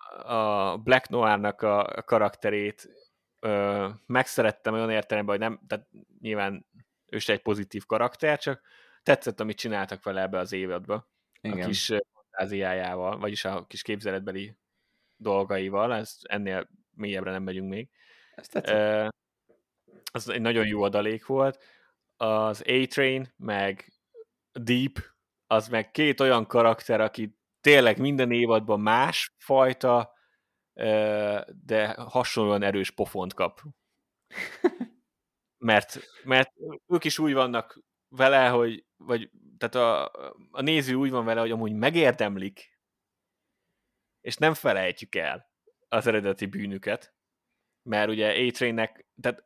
a 0.72 0.77
Black 0.77 1.09
Noir-nak 1.09 1.62
a 1.62 1.87
a 1.87 2.03
karakterét 2.03 2.89
ö, 3.41 3.89
megszerettem 4.07 4.75
olyan 4.75 4.91
értelemben, 4.91 5.37
hogy 5.37 5.49
nem, 5.49 5.61
tehát 5.66 5.89
nyilván 6.20 6.66
ő 7.07 7.18
se 7.18 7.32
egy 7.32 7.42
pozitív 7.42 7.86
karakter, 7.86 8.38
csak 8.38 8.62
tetszett, 9.02 9.40
amit 9.40 9.59
csináltak 9.59 10.02
vele 10.02 10.20
ebbe 10.20 10.38
az 10.38 10.52
évadba. 10.52 11.09
Igen. 11.40 11.62
A 11.62 11.66
kis 11.66 11.92
fantáziájával, 12.12 13.18
vagyis 13.18 13.44
a 13.44 13.66
kis 13.66 13.82
képzeletbeli 13.82 14.57
dolgaival, 15.16 15.94
ez 15.94 16.18
ennél 16.22 16.68
mélyebbre 16.90 17.30
nem 17.30 17.42
megyünk 17.42 17.68
még. 17.68 17.88
Ez 18.34 18.48
tetszett. 18.48 19.14
Az 20.12 20.28
egy 20.28 20.40
nagyon 20.40 20.66
jó 20.66 20.82
adalék 20.82 21.26
volt. 21.26 21.64
Az 22.16 22.62
A-Train, 22.66 23.32
meg 23.36 23.92
Deep, 24.52 24.98
az 25.46 25.68
meg 25.68 25.90
két 25.90 26.20
olyan 26.20 26.46
karakter, 26.46 27.00
aki 27.00 27.38
tényleg 27.61 27.98
minden 27.98 28.30
évadban 28.30 28.80
más 28.80 29.34
fajta, 29.38 30.12
de 31.64 31.94
hasonlóan 31.96 32.62
erős 32.62 32.90
pofont 32.90 33.34
kap. 33.34 33.61
Mert, 35.65 36.01
mert 36.25 36.53
ők 36.87 37.05
is 37.05 37.19
úgy 37.19 37.33
vannak 37.33 37.81
vele, 38.09 38.49
hogy 38.49 38.85
vagy, 38.97 39.31
tehát 39.59 39.75
a, 39.75 40.11
a 40.51 40.61
néző 40.61 40.95
úgy 40.95 41.11
van 41.11 41.25
vele, 41.25 41.41
hogy 41.41 41.51
amúgy 41.51 41.73
megérdemlik, 41.73 42.79
és 44.21 44.37
nem 44.37 44.55
felejtjük 44.55 45.15
el 45.15 45.51
az 45.89 46.07
eredeti 46.07 46.47
bűnüket, 46.47 47.15
mert 47.83 48.09
ugye 48.09 48.47
A-Trainnek, 48.47 49.07
tehát 49.21 49.45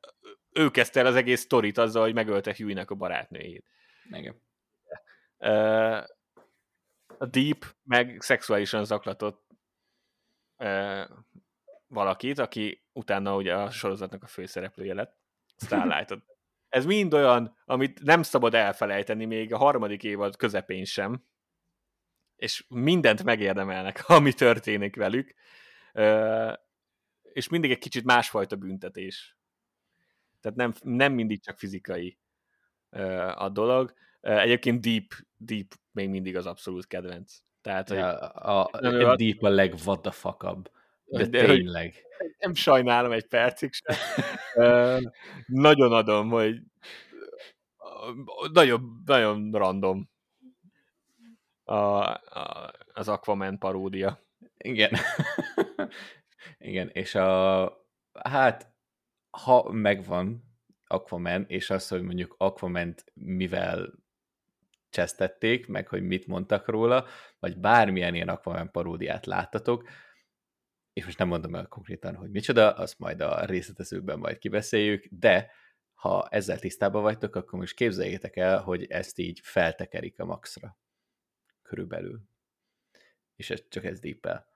ő 0.50 0.70
kezdte 0.70 1.00
el 1.00 1.06
az 1.06 1.14
egész 1.14 1.40
sztorit 1.40 1.78
azzal, 1.78 2.02
hogy 2.02 2.14
megölte 2.14 2.54
Huey-nek 2.56 2.90
a 2.90 2.94
barátnőjét. 2.94 3.66
Igen. 4.10 4.42
A 7.18 7.26
Deep 7.26 7.76
meg 7.82 8.20
szexuálisan 8.20 8.84
zaklatott 8.84 9.46
valakit, 11.86 12.38
aki 12.38 12.84
utána 12.92 13.36
ugye 13.36 13.56
a 13.56 13.70
sorozatnak 13.70 14.22
a 14.22 14.26
főszereplője 14.26 14.94
lett, 14.94 15.17
Starlight-ot. 15.64 16.24
Ez 16.68 16.84
mind 16.84 17.14
olyan, 17.14 17.56
amit 17.64 18.02
nem 18.02 18.22
szabad 18.22 18.54
elfelejteni 18.54 19.24
még 19.24 19.52
a 19.52 19.56
harmadik 19.56 20.02
évad 20.04 20.36
közepén 20.36 20.84
sem, 20.84 21.24
és 22.36 22.64
mindent 22.68 23.24
megérdemelnek, 23.24 24.02
ami 24.08 24.32
történik 24.32 24.96
velük, 24.96 25.34
és 27.22 27.48
mindig 27.48 27.70
egy 27.70 27.78
kicsit 27.78 28.04
másfajta 28.04 28.56
büntetés. 28.56 29.36
Tehát 30.40 30.56
nem, 30.58 30.72
nem 30.82 31.12
mindig 31.12 31.42
csak 31.42 31.58
fizikai 31.58 32.18
a 33.34 33.48
dolog. 33.48 33.94
Egyébként 34.20 34.80
Deep, 34.80 35.04
Deep 35.36 35.66
még 35.92 36.08
mindig 36.08 36.36
az 36.36 36.46
abszolút 36.46 36.86
kedvenc. 36.86 37.38
Tehát, 37.60 37.88
hogy 37.88 37.98
Ja, 37.98 38.18
a, 38.28 38.80
Nem, 38.80 38.92
ő 38.92 39.06
a 39.06 39.10
a- 39.10 39.16
Deep 39.16 39.42
a 39.42 39.48
legvadafakabb. 39.48 40.70
De, 41.10 41.26
De 41.26 41.46
hogy- 41.46 41.56
tényleg. 41.56 41.94
nem 42.38 42.54
sajnálom 42.54 43.12
egy 43.12 43.26
percig 43.26 43.70
sem. 43.72 43.96
Nagyon 45.46 45.92
adom, 45.92 46.28
hogy 46.28 46.60
nagyon, 48.52 49.02
nagyon 49.04 49.50
random 49.52 50.10
a, 51.64 51.74
a, 51.74 52.72
az 52.92 53.08
Aquaman 53.08 53.58
paródia. 53.58 54.20
Igen. 54.58 54.90
Igen, 56.58 56.88
és 56.92 57.14
a... 57.14 57.86
Hát, 58.22 58.72
ha 59.30 59.70
megvan 59.72 60.44
Aquaman, 60.86 61.44
és 61.48 61.70
az, 61.70 61.88
hogy 61.88 62.02
mondjuk 62.02 62.34
Aquament 62.38 63.04
mivel 63.14 63.92
csesztették, 64.90 65.66
meg 65.66 65.88
hogy 65.88 66.02
mit 66.02 66.26
mondtak 66.26 66.68
róla, 66.68 67.06
vagy 67.38 67.56
bármilyen 67.58 68.14
ilyen 68.14 68.28
Aquaman 68.28 68.70
paródiát 68.70 69.26
láttatok, 69.26 69.88
és 70.98 71.04
most 71.04 71.18
nem 71.18 71.28
mondom 71.28 71.54
el 71.54 71.66
konkrétan, 71.66 72.14
hogy 72.14 72.30
micsoda, 72.30 72.72
azt 72.72 72.98
majd 72.98 73.20
a 73.20 73.44
részletezőkben 73.44 74.18
majd 74.18 74.38
kibeszéljük, 74.38 75.06
de 75.10 75.50
ha 75.94 76.28
ezzel 76.30 76.58
tisztában 76.58 77.02
vagytok, 77.02 77.36
akkor 77.36 77.58
most 77.58 77.74
képzeljétek 77.74 78.36
el, 78.36 78.60
hogy 78.60 78.84
ezt 78.84 79.18
így 79.18 79.40
feltekerik 79.42 80.20
a 80.20 80.24
maxra. 80.24 80.78
Körülbelül. 81.62 82.20
És 83.36 83.50
ez 83.50 83.62
csak 83.68 83.84
ez 83.84 84.00
díppel. 84.00 84.46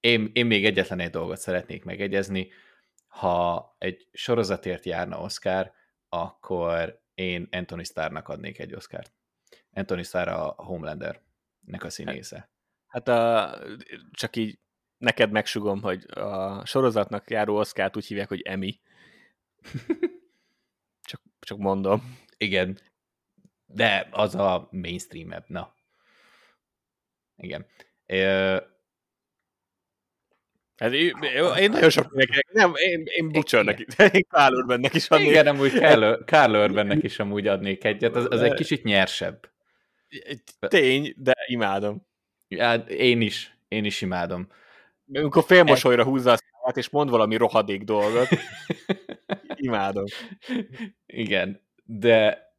Én, 0.00 0.30
én 0.32 0.46
még 0.46 0.64
egyetlen 0.64 1.00
egy 1.00 1.10
dolgot 1.10 1.38
szeretnék 1.38 1.84
megegyezni. 1.84 2.48
Ha 3.06 3.74
egy 3.78 4.08
sorozatért 4.12 4.84
járna 4.84 5.20
Oscar, 5.20 5.72
akkor 6.08 7.02
én 7.14 7.48
Anthony 7.50 7.84
Starrnak 7.84 8.28
adnék 8.28 8.58
egy 8.58 8.74
Oscart. 8.74 9.12
Anthony 9.72 10.02
Starr 10.02 10.28
a 10.28 10.54
Homelander-nek 10.56 11.84
a 11.84 11.90
színésze. 11.90 12.50
Hát 12.86 13.08
a, 13.08 13.58
csak 14.10 14.36
így 14.36 14.60
neked 15.02 15.30
megsugom, 15.30 15.82
hogy 15.82 16.04
a 16.10 16.66
sorozatnak 16.66 17.30
járó 17.30 17.56
Oscárt 17.56 17.96
úgy 17.96 18.06
hívják, 18.06 18.28
hogy 18.28 18.40
Emmy. 18.40 18.80
Csak, 21.04 21.20
csak 21.40 21.58
mondom. 21.58 22.18
Igen, 22.36 22.78
de 23.66 24.08
az 24.10 24.34
a 24.34 24.68
mainstream 24.70 25.34
na. 25.46 25.74
Igen. 27.36 27.66
Ö, 28.06 28.56
Hát 30.76 30.92
én, 30.92 31.12
én 31.58 31.70
nagyon 31.70 31.90
sok 31.90 32.08
mindenkinek, 32.08 32.52
nem, 32.52 32.72
én, 32.74 33.04
én 33.04 33.28
Butchernek, 33.28 33.80
én 34.12 34.26
Carl 34.28 34.54
Urbannek 34.54 34.94
is 34.94 35.08
adnék. 35.08 35.28
igen, 35.28 35.46
amúgy 35.46 35.70
Carl, 35.80 36.24
Carl 36.24 36.54
Urbannek 36.54 37.02
is 37.02 37.18
amúgy 37.18 37.46
adnék 37.46 37.84
egyet, 37.84 38.16
az, 38.16 38.26
az 38.30 38.42
egy 38.42 38.54
kicsit 38.54 38.82
nyersebb. 38.82 39.50
Tény, 40.60 41.14
de 41.16 41.34
imádom. 41.46 42.06
Hát 42.58 42.90
én 42.90 43.20
is, 43.20 43.56
én 43.68 43.84
is 43.84 44.00
imádom. 44.00 44.48
Amikor 45.12 45.44
félmosolyra 45.44 46.04
húzza 46.04 46.32
a 46.32 46.36
szavát, 46.36 46.76
és 46.76 46.88
mond 46.88 47.10
valami 47.10 47.36
rohadék 47.36 47.82
dolgot, 47.82 48.28
imádom. 49.54 50.04
Igen, 51.06 51.60
de, 51.84 52.50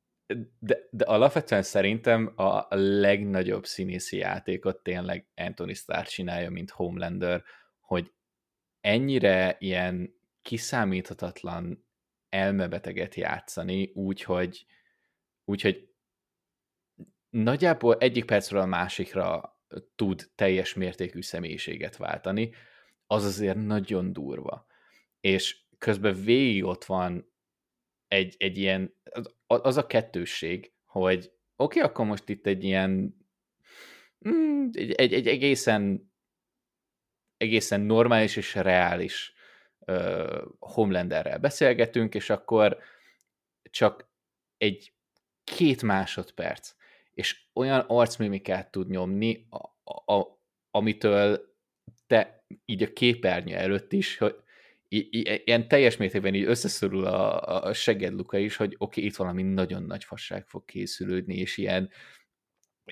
de, 0.59 0.77
de 0.91 1.05
alapvetően 1.05 1.63
szerintem 1.63 2.33
a 2.35 2.75
legnagyobb 2.75 3.65
színészi 3.65 4.17
játékot 4.17 4.83
tényleg 4.83 5.27
Anthony 5.35 5.73
Starr 5.73 6.05
csinálja, 6.05 6.49
mint 6.49 6.69
Homelander, 6.69 7.43
hogy 7.79 8.11
ennyire 8.81 9.55
ilyen 9.59 10.15
kiszámíthatatlan 10.41 11.85
elmebeteget 12.29 13.15
játszani, 13.15 13.91
úgyhogy 13.93 14.65
úgyhogy 15.45 15.87
nagyjából 17.29 17.97
egyik 17.97 18.25
percről 18.25 18.61
a 18.61 18.65
másikra 18.65 19.52
tud 19.95 20.30
teljes 20.36 20.74
mértékű 20.74 21.21
személyiséget 21.21 21.97
váltani, 21.97 22.53
az 23.07 23.24
azért 23.26 23.65
nagyon 23.65 24.13
durva. 24.13 24.65
És 25.19 25.57
közben 25.78 26.24
végig 26.24 26.63
ott 26.63 26.86
van 26.86 27.34
egy, 28.07 28.36
egy 28.38 28.57
ilyen, 28.57 28.95
az, 29.47 29.78
a 29.78 29.88
kettősség, 29.88 30.74
hogy 30.86 31.32
oké, 31.55 31.80
okay, 31.80 31.91
akkor 31.91 32.05
most 32.05 32.30
itt 32.30 32.45
egy 32.45 32.63
ilyen 32.63 33.17
mm, 34.30 34.67
egy, 34.71 34.91
egy, 34.91 35.13
egy 35.13 35.28
egészen 35.28 36.11
egészen 37.38 37.82
normális 37.82 38.36
és 38.36 38.55
reális 38.55 39.34
uh, 39.80 40.41
Homelanderrel 40.59 41.38
beszélgetünk, 41.38 42.15
és 42.15 42.30
akkor 42.30 42.78
csak 43.61 44.11
egy 44.57 44.93
két 45.43 45.82
másodperc, 45.82 46.74
és 47.14 47.45
olyan 47.53 47.80
arcmimikát 47.80 48.72
tud 48.72 48.89
nyomni, 48.89 49.47
a, 49.84 50.14
a, 50.14 50.39
amitől 50.72 51.55
te 52.07 52.45
így 52.66 52.84
a 52.84 52.93
képernyő 52.93 53.55
előtt 53.55 53.93
is, 53.93 54.18
hogy 54.18 54.36
ilyen 54.88 55.68
teljes 55.68 55.97
mértékben 55.97 56.34
így 56.34 56.43
összeszorul 56.43 57.05
a, 57.05 57.64
a 57.64 57.74
segedluka 57.74 58.38
is, 58.38 58.55
hogy 58.55 58.74
oké, 58.74 58.84
okay, 58.84 59.05
itt 59.05 59.16
valami 59.16 59.41
nagyon 59.41 59.84
nagy 59.84 60.03
fasság 60.03 60.47
fog 60.47 60.66
készülődni, 60.66 61.36
és 61.36 61.57
ilyen, 61.57 61.89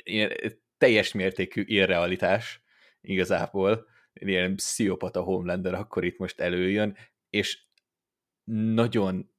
ilyen 0.03 0.31
teljes 0.77 1.11
mértékű 1.11 1.63
irrealitás 1.65 2.63
igazából 3.01 3.87
ilyen 4.13 4.55
pszichopata 4.55 5.21
Homelander 5.21 5.73
akkor 5.73 6.03
itt 6.03 6.17
most 6.17 6.39
előjön, 6.39 6.97
és 7.29 7.63
nagyon 8.43 9.31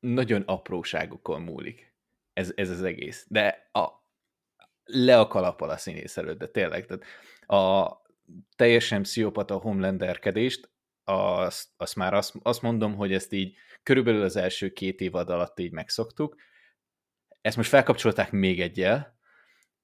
nagyon 0.00 0.42
apróságokon 0.42 1.42
múlik 1.42 1.87
ez, 2.38 2.52
ez 2.54 2.70
az 2.70 2.82
egész. 2.82 3.26
De 3.28 3.68
a, 3.72 3.88
le 4.84 5.18
a 5.20 5.26
kalapal 5.26 5.70
a 5.70 5.76
színész 5.76 6.16
előtt, 6.16 6.38
de 6.38 6.48
tényleg. 6.48 6.86
Tehát 6.86 7.04
a 7.46 8.02
teljesen 8.56 9.02
pszichopata 9.02 9.56
homelanderkedést, 9.56 10.70
azt, 11.04 11.68
azt 11.76 11.96
már 11.96 12.14
azt, 12.14 12.34
azt 12.42 12.62
mondom, 12.62 12.94
hogy 12.94 13.12
ezt 13.12 13.32
így 13.32 13.56
körülbelül 13.82 14.22
az 14.22 14.36
első 14.36 14.72
két 14.72 15.00
évad 15.00 15.30
alatt 15.30 15.58
így 15.58 15.72
megszoktuk. 15.72 16.36
Ezt 17.40 17.56
most 17.56 17.68
felkapcsolták 17.68 18.30
még 18.30 18.60
egyel, 18.60 19.18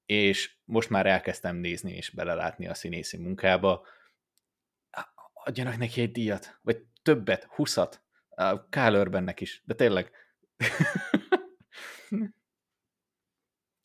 és 0.07 0.57
most 0.65 0.91
már 0.91 1.07
elkezdtem 1.07 1.57
nézni 1.57 1.93
és 1.93 2.11
belelátni 2.11 2.69
a 2.69 2.75
színészi 2.75 3.17
munkába. 3.17 3.87
Adjanak 5.33 5.77
neki 5.77 6.01
egy 6.01 6.13
díjat, 6.13 6.59
vagy 6.63 6.83
többet, 7.03 7.45
huszat, 7.45 8.03
Kyle 8.71 9.01
Urbannek 9.01 9.41
is, 9.41 9.63
de 9.65 9.75
tényleg. 9.75 10.11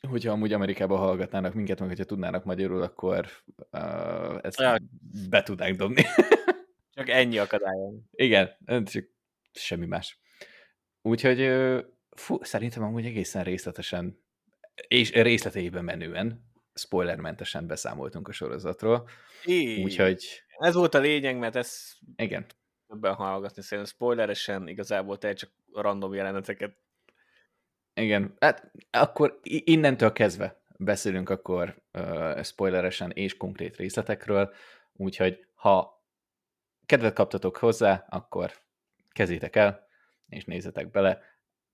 Hogyha 0.07 0.31
amúgy 0.31 0.53
Amerikában 0.53 0.97
hallgatnának 0.97 1.53
minket, 1.53 1.79
meg 1.79 1.87
hogyha 1.87 2.03
tudnának 2.03 2.43
magyarul, 2.43 2.81
akkor 2.81 3.27
uh, 3.71 4.39
ezt 4.41 4.59
ja. 4.59 4.77
be 5.29 5.43
tudnánk 5.43 5.75
dobni. 5.75 6.03
csak 6.95 7.09
ennyi 7.09 7.37
akadályon. 7.37 8.09
Igen, 8.11 8.57
csak 8.65 9.05
semmi 9.53 9.85
más. 9.85 10.19
Úgyhogy 11.01 11.51
fú, 12.09 12.43
szerintem 12.43 12.83
amúgy 12.83 13.05
egészen 13.05 13.43
részletesen 13.43 14.27
és 14.87 15.11
részleteiben 15.11 15.83
menően, 15.83 16.51
spoilermentesen 16.73 17.67
beszámoltunk 17.67 18.27
a 18.27 18.31
sorozatról. 18.31 19.09
Így. 19.45 19.83
Úgyhogy... 19.83 20.43
Ez 20.57 20.73
volt 20.73 20.93
a 20.93 20.99
lényeg, 20.99 21.37
mert 21.37 21.55
ez 21.55 21.97
igen. 22.15 22.45
többen 22.87 23.13
hallgatni 23.13 23.61
szerintem 23.61 23.93
spoileresen, 23.93 24.67
igazából 24.67 25.17
te 25.17 25.33
csak 25.33 25.51
random 25.73 26.13
jeleneteket 26.13 26.77
igen, 28.01 28.35
hát 28.39 28.71
akkor 28.91 29.39
innentől 29.43 30.11
kezdve 30.11 30.61
beszélünk 30.77 31.29
akkor 31.29 31.81
uh, 31.93 32.43
spoileresen 32.43 33.11
és 33.11 33.37
konkrét 33.37 33.75
részletekről, 33.75 34.53
úgyhogy 34.93 35.45
ha 35.53 36.03
kedvet 36.85 37.13
kaptatok 37.13 37.57
hozzá, 37.57 38.05
akkor 38.09 38.53
kezétek 39.11 39.55
el, 39.55 39.87
és 40.27 40.45
nézzetek 40.45 40.91
bele, 40.91 41.21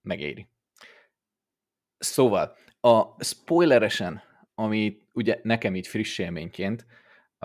megéri. 0.01 0.47
Szóval, 1.97 2.57
a 2.79 3.23
spoileresen, 3.23 4.21
ami 4.55 5.07
ugye 5.13 5.39
nekem 5.43 5.75
így 5.75 5.87
friss 5.87 6.17
élményként, 6.17 6.85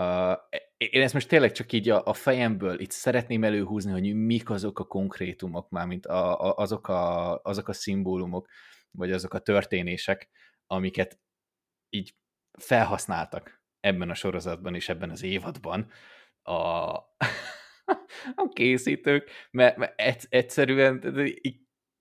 uh, 0.00 0.38
én 0.76 1.02
ezt 1.02 1.14
most 1.14 1.28
tényleg 1.28 1.52
csak 1.52 1.72
így 1.72 1.88
a, 1.88 2.06
a 2.06 2.12
fejemből 2.12 2.80
itt 2.80 2.90
szeretném 2.90 3.44
előhúzni, 3.44 3.90
hogy 3.90 4.14
mik 4.14 4.50
azok 4.50 4.78
a 4.78 4.84
konkrétumok, 4.84 5.70
mármint 5.70 6.06
a, 6.06 6.40
a, 6.40 6.56
azok, 6.56 6.88
a, 6.88 7.40
azok 7.42 7.68
a 7.68 7.72
szimbólumok, 7.72 8.48
vagy 8.90 9.12
azok 9.12 9.34
a 9.34 9.38
történések, 9.38 10.30
amiket 10.66 11.18
így 11.88 12.14
felhasználtak 12.58 13.62
ebben 13.80 14.10
a 14.10 14.14
sorozatban 14.14 14.74
és 14.74 14.88
ebben 14.88 15.10
az 15.10 15.22
évadban 15.22 15.90
a, 16.42 16.52
a 18.42 18.48
készítők, 18.52 19.30
mert, 19.50 19.76
mert 19.76 20.00
egyszerűen 20.28 21.14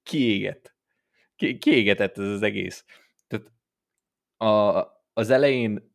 kiégett. 0.03 0.75
Kiégetett 1.35 2.17
ez 2.17 2.27
az 2.27 2.41
egész. 2.41 2.85
Tehát 3.27 3.51
a, 4.37 4.87
az 5.13 5.29
elején 5.29 5.88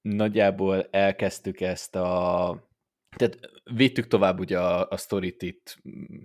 nagyjából 0.00 0.88
elkezdtük 0.90 1.60
ezt 1.60 1.96
a... 1.96 2.68
Tehát 3.16 3.38
vittük 3.74 4.06
tovább 4.06 4.38
ugye 4.38 4.58
a, 4.58 4.88
a 4.88 4.96
sztorit 4.96 5.42
itt 5.42 5.78
mm, 5.88 6.20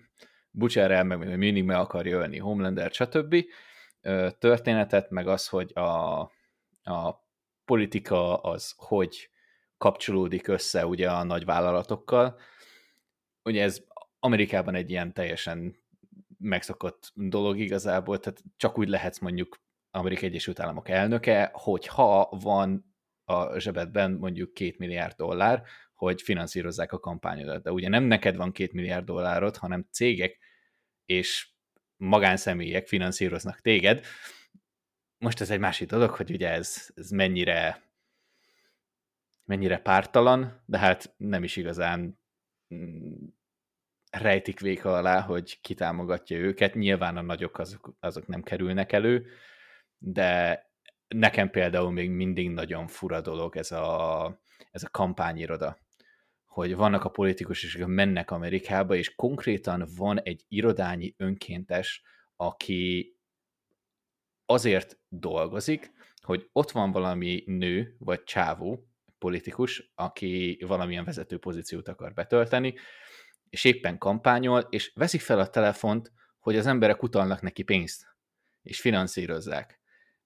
Butcher 0.52 0.92
el, 0.92 1.04
meg 1.04 1.38
mindig 1.38 1.64
meg 1.64 1.78
akarja 1.78 2.18
ölni 2.18 2.38
Homelander, 2.38 2.92
stb 2.92 3.36
történetet, 4.40 5.10
meg 5.10 5.28
az, 5.28 5.48
hogy 5.48 5.72
a, 5.74 6.20
a 6.84 7.24
politika 7.66 8.38
az 8.38 8.74
hogy 8.78 9.30
kapcsolódik 9.78 10.48
össze 10.48 10.86
ugye 10.86 11.12
a 11.12 11.24
nagy 11.24 11.46
vállalatokkal. 11.46 12.40
Ugye 13.44 13.64
ez 13.64 13.84
Amerikában 14.20 14.76
egy 14.76 14.90
ilyen 14.90 15.14
teljesen 15.14 15.76
megszokott 16.38 17.12
dolog 17.14 17.60
igazából, 17.60 18.20
tehát 18.20 18.44
csak 18.58 18.78
úgy 18.78 18.88
lehetsz 18.88 19.20
mondjuk 19.20 19.60
Amerikai 19.92 20.28
Egyesült 20.28 20.60
Államok 20.60 20.90
elnöke, 20.90 21.52
hogyha 21.54 22.30
van 22.42 22.95
a 23.26 23.60
zsebedben 23.60 24.12
mondjuk 24.12 24.54
két 24.54 24.78
milliárd 24.78 25.16
dollár, 25.16 25.64
hogy 25.94 26.22
finanszírozzák 26.22 26.92
a 26.92 27.00
kampányodat. 27.00 27.64
De 27.64 27.72
ugye 27.72 27.90
nem 27.90 28.04
neked 28.04 28.36
van 28.36 28.52
két 28.52 28.74
milliárd 28.74 29.06
dollárod, 29.06 29.58
hanem 29.58 29.88
cégek 29.92 30.38
és 31.06 31.50
magánszemélyek 31.98 32.88
finanszíroznak 32.88 33.62
téged. 33.62 34.06
Most 35.18 35.42
ez 35.42 35.50
egy 35.50 35.60
másik 35.60 35.90
dolog, 35.90 36.10
hogy 36.10 36.32
ugye 36.32 36.50
ez, 36.50 36.90
ez 36.96 37.10
mennyire 37.10 37.84
mennyire 39.46 39.78
pártalan, 39.78 40.62
de 40.66 40.78
hát 40.78 41.14
nem 41.18 41.44
is 41.44 41.56
igazán 41.56 42.20
mm, 42.76 43.26
rejtik 44.10 44.60
véka 44.60 44.94
alá, 44.94 45.22
hogy 45.22 45.62
kitámogatja 45.62 46.38
őket. 46.38 46.74
Nyilván 46.74 47.18
a 47.18 47.22
nagyok 47.22 47.60
azok, 47.60 47.96
azok 48.00 48.28
nem 48.28 48.44
kerülnek 48.44 48.92
elő, 48.92 49.28
de 49.98 50.65
nekem 51.20 51.50
például 51.50 51.92
még 51.92 52.10
mindig 52.10 52.50
nagyon 52.50 52.88
fura 52.88 53.22
dolog 53.22 53.58
ez 53.58 53.72
a, 53.72 54.40
ez 54.72 54.84
a 54.84 54.90
kampányiroda 54.90 55.78
hogy 56.56 56.76
vannak 56.76 57.04
a 57.04 57.10
politikusok, 57.10 57.82
akik 57.82 57.96
mennek 57.96 58.32
Amerikába, 58.32 58.96
és 58.96 59.16
konkrétan 59.16 59.88
van 59.96 60.22
egy 60.22 60.46
irodányi 60.48 61.14
önkéntes, 61.18 62.04
aki 62.36 63.16
azért 64.46 65.00
dolgozik, 65.08 65.92
hogy 66.22 66.50
ott 66.52 66.72
van 66.72 66.92
valami 66.92 67.44
nő, 67.46 67.96
vagy 68.00 68.24
csávó, 68.24 68.88
politikus, 69.18 69.92
aki 69.96 70.64
valamilyen 70.68 71.04
vezető 71.04 71.38
pozíciót 71.38 71.88
akar 71.88 72.14
betölteni, 72.14 72.74
és 73.50 73.64
éppen 73.64 73.98
kampányol, 73.98 74.68
és 74.70 74.92
veszik 74.96 75.22
fel 75.22 75.40
a 75.40 75.50
telefont, 75.50 76.12
hogy 76.40 76.58
az 76.58 76.66
emberek 76.66 77.04
utalnak 77.04 77.42
neki 77.42 77.64
pénzt, 77.64 78.06
és 78.62 78.82
finanszírozzák. 78.82 79.80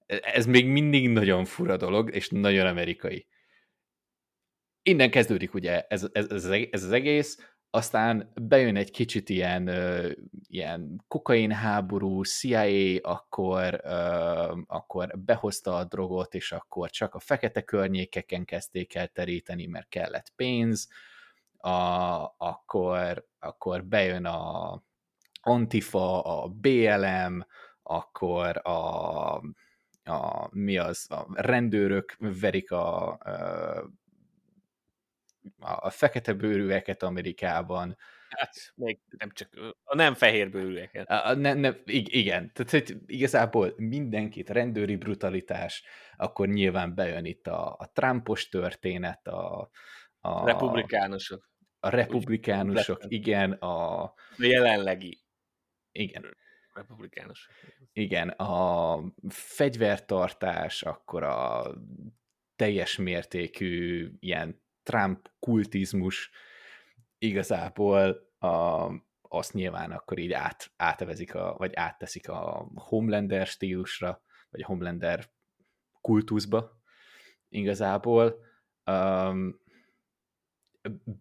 Ez 0.10 0.46
még 0.46 0.68
mindig 0.68 1.10
nagyon 1.10 1.46
fura 1.46 1.78
dolog, 1.78 2.16
és 2.16 2.30
nagyon 2.30 2.66
amerikai. 2.66 3.28
Innen 4.82 5.12
kezdődik 5.12 5.54
ugye 5.54 5.86
ez, 5.88 6.08
ez, 6.12 6.26
ez, 6.30 6.46
ez 6.72 6.84
az 6.84 6.92
egész, 6.92 7.38
aztán 7.72 8.32
bejön 8.42 8.76
egy 8.76 8.92
kicsit 8.92 9.30
ilyen, 9.30 9.70
ilyen 10.48 11.04
kokain 11.08 11.52
háború, 11.52 12.24
CIA, 12.24 13.00
akkor, 13.02 13.82
akkor 14.68 15.20
behozta 15.20 15.76
a 15.76 15.84
drogot, 15.84 16.34
és 16.34 16.52
akkor 16.52 16.90
csak 16.90 17.16
a 17.16 17.20
fekete 17.20 17.62
környékeken 17.62 18.46
kezdték 18.46 18.96
el 18.96 19.08
teríteni, 19.08 19.66
mert 19.66 19.90
kellett 19.90 20.34
pénz, 20.36 20.88
a, 21.58 21.70
akkor, 22.38 23.28
akkor 23.40 23.86
bejön 23.86 24.26
a 24.26 24.84
Antifa, 25.42 26.22
a 26.22 26.48
BLM, 26.48 27.46
akkor 27.84 28.68
a, 28.68 29.42
a 30.10 30.50
mi 30.52 30.78
az, 30.78 31.06
a 31.10 31.28
rendőrök 31.34 32.16
verik 32.20 32.72
a, 32.72 33.12
a 33.12 33.18
a 35.60 35.90
fekete 35.90 36.34
bőrűeket 36.34 37.04
Amerikában. 37.04 37.98
Hát, 38.30 38.74
még 38.76 39.00
nem 39.18 39.32
csak 39.32 39.50
a 39.84 39.96
nem 39.96 40.14
fehér 40.14 40.50
bőrűeket. 40.50 41.10
A, 41.10 41.36
ne, 41.36 41.54
ne, 41.54 41.72
igen, 41.86 42.52
tehát 42.54 42.72
hogy 42.72 42.98
igazából 43.06 43.74
mindenkit, 43.78 44.50
rendőri 44.50 44.96
brutalitás, 44.96 45.84
akkor 46.18 46.48
nyilván 46.48 46.96
bejön 46.96 47.26
itt 47.26 47.48
a, 47.48 47.76
a 47.80 47.92
Trumpos 47.94 48.50
történet, 48.50 49.28
a, 49.28 49.70
a 50.20 50.46
republikánusok. 50.46 51.50
A 51.80 51.90
republikánusok, 51.90 53.04
Úgy 53.04 53.12
igen, 53.12 53.52
a... 53.52 54.04
A 54.04 54.14
jelenlegi. 54.38 55.20
Igen. 55.92 56.38
Republikánusok. 56.74 57.54
Igen, 57.94 58.30
a 58.30 59.04
fegyvertartás, 59.30 60.84
akkor 60.84 61.24
a 61.24 61.74
teljes 62.56 62.96
mértékű 62.96 64.10
ilyen 64.20 64.62
Trump 64.84 65.32
kultizmus 65.40 66.32
igazából 67.18 68.32
a, 68.38 68.88
azt 69.22 69.54
nyilván 69.54 69.92
akkor 69.92 70.18
így 70.18 70.32
át, 70.32 70.72
átevezik, 70.76 71.36
a, 71.36 71.56
vagy 71.58 71.74
átteszik 71.76 72.30
a 72.30 72.72
Homelander 72.74 73.48
stílusra, 73.48 74.24
vagy 74.50 74.62
a 74.62 74.66
Homelander 74.66 75.32
kultuszba 76.02 76.82
igazából. 77.50 78.46
Um, 78.92 79.62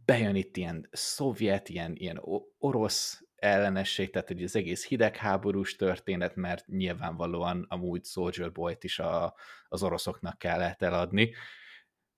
bejön 0.05 0.35
itt 0.35 0.57
ilyen 0.57 0.89
szovjet, 0.91 1.69
ilyen, 1.69 1.97
ilyen 1.97 2.21
orosz 2.59 3.28
ellenesség, 3.39 4.11
tehát 4.11 4.29
hogy 4.29 4.43
az 4.43 4.57
egész 4.57 4.87
hidegháborús 4.87 5.77
történet, 5.77 6.37
mert 6.37 6.67
nyilvánvalóan 6.67 7.67
amúgy 7.69 8.05
Soldier 8.05 8.53
Boy-t 8.53 8.85
is 8.85 8.99
a, 8.99 9.35
az 9.69 9.83
oroszoknak 9.83 10.39
kellett 10.39 10.83
eladni, 10.83 11.35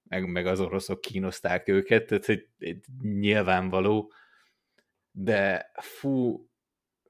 meg, 0.03 0.27
meg 0.27 0.47
az 0.47 0.61
oroszok 0.61 1.01
kínozták 1.01 1.69
őket, 1.69 2.07
tehát 2.07 2.25
hogy 2.25 2.49
nyilvánvaló, 3.03 4.13
de 5.11 5.71
fú, 5.81 6.49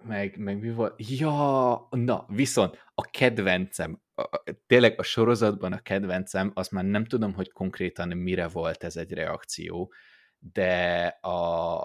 meg, 0.02 0.36
meg 0.38 0.58
mi 0.58 0.70
volt? 0.72 0.94
Ja, 1.18 1.86
na, 1.90 2.26
viszont 2.28 2.78
a 2.94 3.02
kedvencem, 3.02 4.02
a, 4.14 4.42
tényleg 4.66 4.98
a 4.98 5.02
sorozatban 5.02 5.72
a 5.72 5.80
kedvencem, 5.80 6.50
azt 6.54 6.70
már 6.70 6.84
nem 6.84 7.04
tudom, 7.04 7.34
hogy 7.34 7.52
konkrétan 7.52 8.08
mire 8.08 8.48
volt 8.48 8.84
ez 8.84 8.96
egy 8.96 9.12
reakció, 9.12 9.92
de 10.38 11.06
a, 11.06 11.80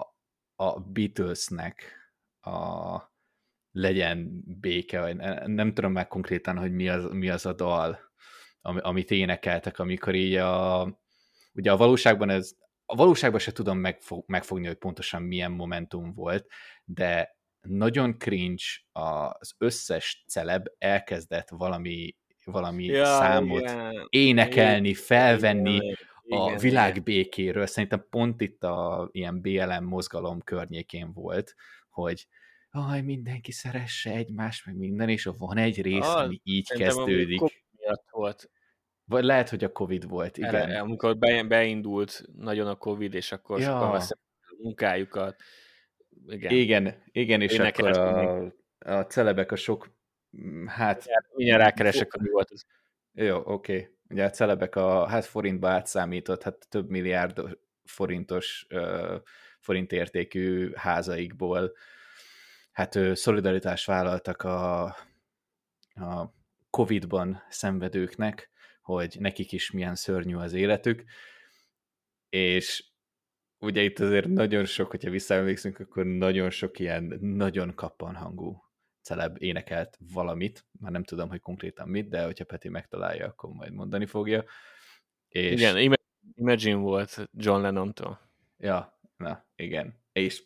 a 0.54 0.80
Beatlesnek 0.80 2.05
a 2.46 3.14
legyen 3.70 4.42
béke, 4.60 5.00
vagy 5.00 5.16
nem 5.46 5.74
tudom 5.74 5.92
már 5.92 6.06
konkrétan, 6.06 6.58
hogy 6.58 6.72
mi 6.72 6.88
az, 6.88 7.04
mi 7.10 7.28
az 7.28 7.46
a 7.46 7.52
dal, 7.52 7.98
amit 8.60 9.10
énekeltek, 9.10 9.78
amikor 9.78 10.14
így 10.14 10.34
a, 10.34 10.82
ugye 11.54 11.72
a 11.72 11.76
valóságban 11.76 12.30
ez, 12.30 12.52
a 12.86 12.94
valóságban 12.94 13.40
se 13.40 13.52
tudom 13.52 13.78
megfog, 13.78 14.24
megfogni, 14.26 14.66
hogy 14.66 14.76
pontosan 14.76 15.22
milyen 15.22 15.52
momentum 15.52 16.12
volt, 16.14 16.46
de 16.84 17.36
nagyon 17.60 18.18
cringe 18.18 18.64
az 18.92 19.54
összes 19.58 20.24
celeb 20.28 20.66
elkezdett 20.78 21.48
valami, 21.48 22.16
valami 22.44 22.84
ja, 22.84 23.04
számot 23.04 23.60
igen. 23.60 24.06
énekelni, 24.08 24.94
felvenni 24.94 25.74
igen, 25.74 25.96
a 26.40 26.46
igen, 26.46 26.58
világbékéről. 26.58 27.66
Szerintem 27.66 28.06
pont 28.10 28.40
itt 28.40 28.62
a 28.62 29.08
ilyen 29.12 29.40
BLM 29.40 29.84
mozgalom 29.84 30.40
környékén 30.40 31.12
volt, 31.12 31.54
hogy 31.88 32.26
aj, 32.76 33.02
mindenki 33.02 33.52
szeresse 33.52 34.10
egymást, 34.10 34.66
meg 34.66 34.76
minden, 34.76 35.08
és 35.08 35.28
van 35.38 35.56
egy 35.56 35.82
rész, 35.82 36.06
ah, 36.06 36.22
ami 36.22 36.40
így 36.44 36.68
kezdődik. 36.68 37.40
miatt 37.76 38.04
volt. 38.10 38.50
Vagy 39.04 39.24
lehet, 39.24 39.48
hogy 39.48 39.64
a 39.64 39.72
Covid 39.72 40.08
volt, 40.08 40.36
igen. 40.36 40.54
Erre, 40.54 40.80
amikor 40.80 41.18
beindult 41.46 42.22
nagyon 42.36 42.66
a 42.66 42.74
Covid, 42.74 43.14
és 43.14 43.32
akkor 43.32 43.60
ja. 43.60 43.66
sokan 43.66 43.94
a 43.94 44.62
munkájukat. 44.62 45.36
Igen, 46.26 46.52
igen, 46.52 47.02
igen 47.12 47.40
és 47.40 47.52
Én 47.52 47.60
akkor 47.60 47.98
a, 47.98 48.42
a 48.78 49.06
celebek 49.06 49.52
a 49.52 49.56
sok, 49.56 49.96
mm, 50.36 50.66
hát... 50.66 51.04
Mindjárt 51.34 51.62
rákeresek, 51.62 52.12
hogy 52.12 52.30
volt 52.30 52.50
ez. 52.50 52.62
Jó, 53.12 53.36
oké. 53.36 53.50
Okay. 53.52 53.94
Ugye 54.08 54.24
a 54.24 54.30
celebek 54.30 54.76
a 54.76 55.06
hát 55.08 55.24
forintba 55.24 55.68
átszámított, 55.68 56.42
hát 56.42 56.66
több 56.68 56.88
milliárd 56.88 57.58
forintos 57.84 58.66
uh, 58.70 59.14
forint 59.60 59.92
értékű 59.92 60.70
házaikból 60.74 61.72
hát 62.76 62.94
ő 62.94 63.14
szolidaritást 63.14 63.86
vállaltak 63.86 64.42
a, 64.42 64.84
a 65.94 66.34
Covid-ban 66.70 67.42
szenvedőknek, 67.48 68.50
hogy 68.82 69.16
nekik 69.18 69.52
is 69.52 69.70
milyen 69.70 69.94
szörnyű 69.94 70.34
az 70.34 70.52
életük, 70.52 71.04
és 72.28 72.84
ugye 73.58 73.82
itt 73.82 73.98
azért 73.98 74.26
nagyon 74.26 74.64
sok, 74.64 74.90
hogyha 74.90 75.10
visszaemlékszünk, 75.10 75.78
akkor 75.78 76.04
nagyon 76.04 76.50
sok 76.50 76.78
ilyen 76.78 77.18
nagyon 77.20 77.74
kappan 77.74 78.14
hangú 78.14 78.62
celeb 79.02 79.42
énekelt 79.42 79.98
valamit, 80.12 80.66
már 80.80 80.92
nem 80.92 81.04
tudom, 81.04 81.28
hogy 81.28 81.40
konkrétan 81.40 81.88
mit, 81.88 82.08
de 82.08 82.24
hogyha 82.24 82.44
Peti 82.44 82.68
megtalálja, 82.68 83.26
akkor 83.26 83.50
majd 83.50 83.72
mondani 83.72 84.06
fogja. 84.06 84.44
És... 85.28 85.52
Igen, 85.52 85.98
Imagine 86.34 86.76
volt 86.76 87.28
John 87.32 87.60
Lennon-tól. 87.60 88.20
Ja, 88.58 89.00
na, 89.16 89.46
igen. 89.54 90.00
És 90.12 90.44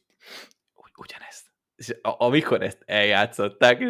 ugyanezt 0.97 1.50
és 1.81 1.97
amikor 2.03 2.63
ezt 2.63 2.83
eljátszották, 2.87 3.83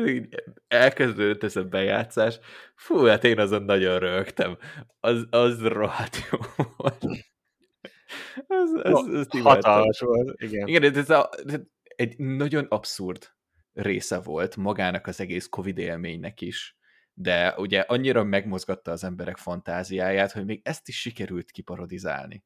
elkezdődött 0.69 1.43
ez 1.43 1.57
a 1.57 1.65
bejátszás, 1.65 2.39
fú, 2.75 3.05
hát 3.05 3.25
én 3.25 3.39
azon 3.39 3.63
nagyon 3.63 3.99
rögtem. 3.99 4.59
Az, 5.01 5.27
az 5.31 5.63
rohadt 5.63 6.17
jó 6.31 6.39
volt. 6.77 7.05
Az, 8.47 8.81
az, 8.83 9.09
az 9.15 9.27
hatalmas 9.43 10.01
volt, 10.01 10.41
igen. 10.41 10.67
Igen, 10.67 10.95
ez 10.95 11.11
a, 11.11 11.31
egy 11.83 12.19
nagyon 12.19 12.67
abszurd 12.69 13.29
része 13.73 14.21
volt 14.21 14.57
magának 14.57 15.07
az 15.07 15.21
egész 15.21 15.47
Covid 15.47 15.79
élménynek 15.79 16.41
is, 16.41 16.77
de 17.15 17.55
ugye 17.57 17.81
annyira 17.81 18.25
megmozgatta 18.25 18.91
az 18.91 19.05
emberek 19.05 19.37
fantáziáját, 19.37 20.33
hogy 20.33 20.45
még 20.45 20.61
ezt 20.65 20.89
is 20.89 21.01
sikerült 21.01 21.51
kiparodizálni. 21.51 22.45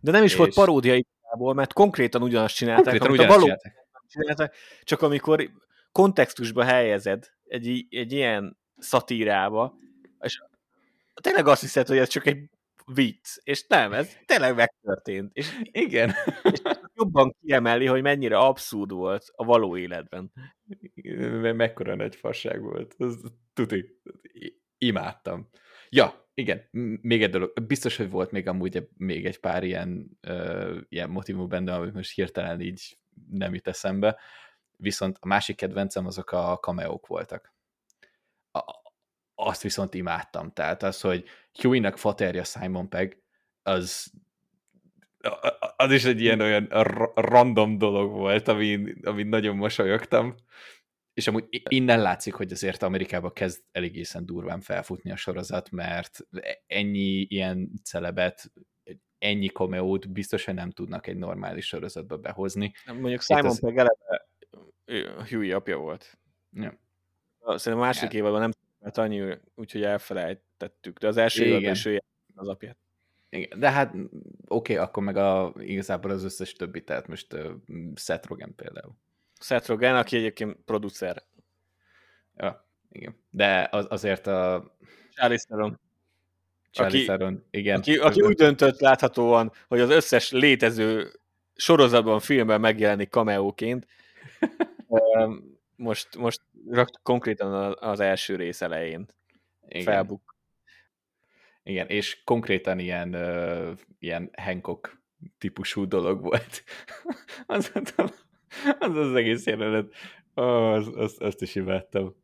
De 0.00 0.10
nem 0.10 0.24
is 0.24 0.32
és... 0.32 0.36
volt 0.36 0.54
paródia 0.54 0.94
igazából, 0.94 1.54
mert 1.54 1.72
konkrétan 1.72 2.22
ugyanazt 2.22 2.54
csinálták, 2.54 2.98
konkrétan 2.98 3.12
ugyanazt 3.12 3.34
való... 3.34 3.42
csinálták 3.42 3.88
csinálta, 4.10 4.50
csak 4.82 5.02
amikor 5.02 5.50
kontextusba 5.92 6.64
helyezed 6.64 7.30
egy, 7.44 7.86
egy 7.90 8.12
ilyen 8.12 8.58
szatírába, 8.78 9.74
és 10.20 10.42
tényleg 11.14 11.46
azt 11.46 11.60
hiszed, 11.60 11.86
hogy 11.86 11.98
ez 11.98 12.08
csak 12.08 12.26
egy 12.26 12.48
vicc, 12.94 13.36
és 13.42 13.66
nem, 13.66 13.92
ez 13.92 14.16
tényleg 14.26 14.54
megtörtént. 14.54 15.30
És, 15.32 15.60
Igen. 15.72 16.12
És 16.42 16.60
jobban 16.94 17.36
kiemeli, 17.40 17.86
hogy 17.86 18.02
mennyire 18.02 18.38
abszurd 18.38 18.90
volt 18.90 19.24
a 19.32 19.44
való 19.44 19.76
életben. 19.76 20.32
Mekkora 21.56 21.94
nagy 21.94 22.16
fasság 22.16 22.62
volt. 22.62 22.94
Ez, 22.98 23.14
tuti. 23.52 24.00
Imádtam. 24.78 25.48
Ja, 25.88 26.28
igen, 26.34 26.68
még 27.00 27.22
egy 27.22 27.30
dolog. 27.30 27.52
Biztos, 27.66 27.96
hogy 27.96 28.10
volt 28.10 28.30
még 28.30 28.48
amúgy 28.48 28.88
még 28.96 29.26
egy 29.26 29.40
pár 29.40 29.64
ilyen, 29.64 30.18
uh, 30.28 30.76
ilyen 30.88 31.10
motivum 31.10 31.48
benne, 31.48 31.74
amit 31.74 31.94
most 31.94 32.14
hirtelen 32.14 32.60
így 32.60 32.98
nem 33.30 33.54
jut 33.54 33.68
eszembe, 33.68 34.18
viszont 34.76 35.16
a 35.20 35.26
másik 35.26 35.56
kedvencem 35.56 36.06
azok 36.06 36.32
a 36.32 36.58
cameók 36.60 37.06
voltak. 37.06 37.52
A, 38.52 38.60
azt 39.34 39.62
viszont 39.62 39.94
imádtam, 39.94 40.52
tehát 40.52 40.82
az, 40.82 41.00
hogy 41.00 41.24
Huey-nak 41.52 41.98
faterja 41.98 42.44
Simon 42.44 42.88
Pegg, 42.88 43.12
az 43.62 44.12
az 45.76 45.92
is 45.92 46.04
egy 46.04 46.20
ilyen 46.20 46.40
olyan 46.40 46.68
random 47.14 47.78
dolog 47.78 48.12
volt, 48.12 48.48
amin, 48.48 48.96
amin 49.02 49.26
nagyon 49.26 49.56
mosolyogtam, 49.56 50.34
és 51.14 51.28
amúgy 51.28 51.62
innen 51.68 52.00
látszik, 52.00 52.34
hogy 52.34 52.52
azért 52.52 52.82
Amerikában 52.82 53.32
kezd 53.32 53.62
elégészen 53.72 54.26
durván 54.26 54.60
felfutni 54.60 55.10
a 55.10 55.16
sorozat, 55.16 55.70
mert 55.70 56.18
ennyi 56.66 57.26
ilyen 57.28 57.70
celebet 57.84 58.52
ennyi 59.20 59.46
kameót 59.46 60.12
biztos, 60.12 60.44
hogy 60.44 60.54
nem 60.54 60.70
tudnak 60.70 61.06
egy 61.06 61.16
normális 61.16 61.66
sorozatba 61.66 62.16
behozni. 62.16 62.72
Mondjuk 62.86 63.22
Simon 63.22 63.46
az... 63.46 63.60
Pegg 63.60 63.76
eleve 63.76 64.26
Huey 65.28 65.52
apja 65.52 65.76
volt. 65.76 66.18
Ja. 66.52 66.78
Szerintem 67.40 67.78
a 67.78 67.86
második 67.86 68.12
ja. 68.12 68.18
évadban 68.18 68.40
nem 68.40 68.50
mert 68.80 68.98
annyi, 68.98 69.38
úgyhogy 69.54 69.82
elfelejtettük, 69.82 70.98
de 70.98 71.06
az 71.06 71.16
első 71.16 71.44
évadban 71.44 71.70
is 71.70 71.88
az 72.34 72.48
apját. 72.48 72.76
Igen, 73.30 73.58
de 73.58 73.70
hát 73.70 73.94
oké, 73.94 74.08
okay, 74.46 74.76
akkor 74.76 75.02
meg 75.02 75.16
a, 75.16 75.54
igazából 75.58 76.10
az 76.10 76.24
összes 76.24 76.52
többi, 76.52 76.84
tehát 76.84 77.08
most 77.08 77.32
uh, 77.32 77.50
Seth 77.94 78.28
Rogen 78.28 78.54
például. 78.54 78.96
Seth 79.40 79.68
Rogen, 79.68 79.96
aki 79.96 80.16
egyébként 80.16 80.56
producer. 80.64 81.22
Ja, 82.36 82.68
igen. 82.88 83.16
De 83.30 83.68
az, 83.70 83.86
azért 83.88 84.26
a... 84.26 84.70
Charlize 85.10 85.44
Theron. 85.48 85.80
Charlie 86.70 87.08
aki, 87.08 87.36
igen. 87.50 87.78
Aki, 87.78 87.96
aki 87.96 88.20
úgy 88.20 88.34
döntött 88.34 88.80
láthatóan, 88.80 89.52
hogy 89.68 89.80
az 89.80 89.90
összes 89.90 90.30
létező 90.30 91.12
sorozatban, 91.54 92.20
filmben 92.20 92.60
megjelenik 92.60 93.10
cameóként. 93.10 93.86
most, 95.76 96.08
most 96.16 96.40
konkrétan 97.02 97.76
az 97.80 98.00
első 98.00 98.36
rész 98.36 98.60
elején 98.60 99.06
igen. 99.68 99.84
felbuk. 99.84 100.36
Igen, 101.62 101.86
és 101.86 102.22
konkrétan 102.24 102.78
ilyen, 102.78 103.14
uh, 103.14 103.78
ilyen 103.98 104.30
Hancock 104.36 105.02
típusú 105.38 105.88
dolog 105.88 106.22
volt. 106.22 106.64
az, 107.46 107.70
az, 107.74 108.24
az 108.78 108.96
az 108.96 109.14
egész 109.14 109.46
jelenet. 109.46 109.94
Oh, 110.34 110.72
az, 110.72 110.90
az, 110.94 111.16
azt 111.18 111.42
is 111.42 111.54
imádtam. 111.54 112.14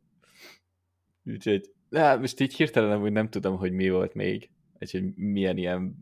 Úgyhogy 1.25 1.71
de 1.89 1.99
hát 1.99 2.19
most 2.19 2.39
így 2.39 2.55
hirtelen 2.55 2.99
hogy 2.99 3.11
nem 3.11 3.29
tudom, 3.29 3.57
hogy 3.57 3.71
mi 3.71 3.89
volt 3.89 4.13
még, 4.13 4.49
és 4.77 4.91
hogy 4.91 5.15
milyen 5.15 5.57
ilyen 5.57 5.95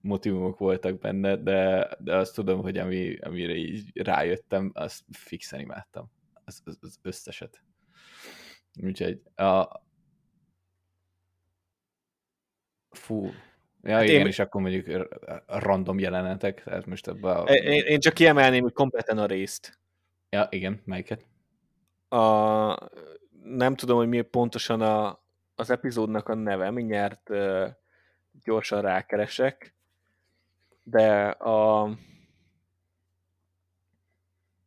motivumok 0.00 0.58
voltak 0.58 0.98
benne, 0.98 1.36
de, 1.36 1.88
de 1.98 2.16
azt 2.16 2.34
tudom, 2.34 2.60
hogy 2.60 2.76
ami, 2.78 3.16
amire 3.16 3.54
így 3.54 3.90
rájöttem, 3.94 4.70
azt 4.74 5.04
fixen 5.10 5.60
imádtam. 5.60 6.10
Az, 6.44 6.60
az, 6.64 6.78
az 6.80 6.98
összeset. 7.02 7.62
Úgyhogy 8.82 9.20
a... 9.34 9.82
Fú. 12.90 13.30
Ja, 13.82 13.94
hát 13.94 14.04
igen, 14.04 14.20
én... 14.20 14.26
és 14.26 14.38
akkor 14.38 14.60
mondjuk 14.60 15.08
random 15.46 15.98
jelenetek, 15.98 16.62
tehát 16.62 16.86
most 16.86 17.08
ebben 17.08 17.36
a... 17.36 17.44
Én, 17.44 17.82
én 17.82 18.00
csak 18.00 18.14
kiemelném, 18.14 18.62
hogy 18.62 18.72
kompletten 18.72 19.18
a 19.18 19.26
részt. 19.26 19.78
Ja, 20.30 20.46
igen, 20.50 20.82
melyiket? 20.84 21.26
A... 22.08 22.88
Nem 23.42 23.74
tudom, 23.74 23.96
hogy 23.96 24.08
mi 24.08 24.22
pontosan 24.22 24.80
a, 24.80 25.22
az 25.58 25.70
epizódnak 25.70 26.28
a 26.28 26.34
neve, 26.34 26.70
mindjárt 26.70 27.30
uh, 27.30 27.68
gyorsan 28.44 28.80
rákeresek, 28.80 29.74
de 30.82 31.28
a 31.28 31.82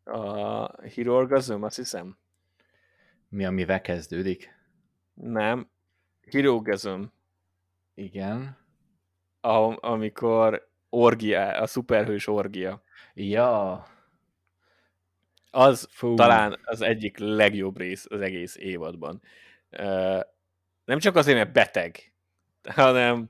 a 0.03 0.67
Hero 0.87 1.15
Orgasm, 1.15 1.63
azt 1.63 1.75
hiszem. 1.75 2.17
Mi, 3.29 3.45
amivel 3.45 3.81
kezdődik? 3.81 4.55
Nem. 5.13 5.69
Hero 6.31 6.53
Orgasm. 6.55 7.01
Igen. 7.93 8.57
a, 9.41 9.87
amikor 9.87 10.69
orgia, 10.89 11.61
a 11.61 11.67
szuperhős 11.67 12.27
orgia. 12.27 12.83
Ja. 13.13 13.85
Az 15.51 15.87
Fú. 15.91 16.15
talán 16.15 16.59
az 16.63 16.81
egyik 16.81 17.17
legjobb 17.17 17.77
rész 17.77 18.05
az 18.09 18.21
egész 18.21 18.55
évadban. 18.55 19.21
Uh, 19.71 20.21
nem 20.91 20.99
csak 20.99 21.15
azért, 21.15 21.37
mert 21.37 21.51
beteg, 21.51 22.13
hanem 22.63 23.29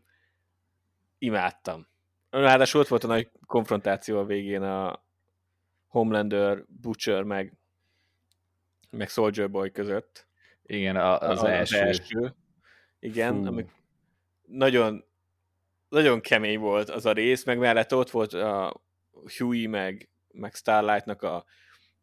imádtam. 1.18 1.88
Ráadásul 2.30 2.82
ott 2.82 2.88
volt 2.88 3.04
a 3.04 3.08
nagy 3.08 3.30
konfrontáció 3.46 4.20
a 4.20 4.26
végén 4.26 4.62
a 4.62 5.04
Homelander, 5.88 6.64
Butcher 6.68 7.24
meg, 7.24 7.54
meg 8.90 9.10
Soldier 9.10 9.52
Boy 9.52 9.72
között. 9.72 10.28
Igen, 10.64 10.96
a, 10.96 11.20
az, 11.20 11.38
az, 11.38 11.44
első. 11.44 11.76
az 11.76 11.82
első. 11.82 12.36
Igen, 13.00 13.46
amik 13.48 13.70
nagyon, 14.46 15.06
nagyon 15.90 16.22
kemény 16.22 16.60
volt 16.60 16.90
az 16.90 17.06
a 17.06 17.12
rész, 17.12 17.44
meg 17.44 17.58
mellett 17.58 17.94
ott 17.94 18.10
volt 18.10 18.34
a 18.34 18.82
Huey 19.38 19.68
meg, 19.68 20.10
meg 20.32 20.54
Starlightnak 20.54 21.22
a, 21.22 21.46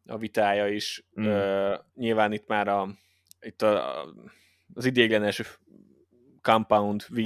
a 0.05 0.17
vitája 0.17 0.67
is. 0.67 1.05
Mm. 1.19 1.25
Uh, 1.25 1.73
nyilván 1.95 2.31
itt 2.31 2.47
már 2.47 2.67
a, 2.67 2.87
itt 3.39 3.61
a, 3.61 4.05
az 4.73 4.85
idéglenes 4.85 5.59
Compound 6.41 7.05
V 7.09 7.19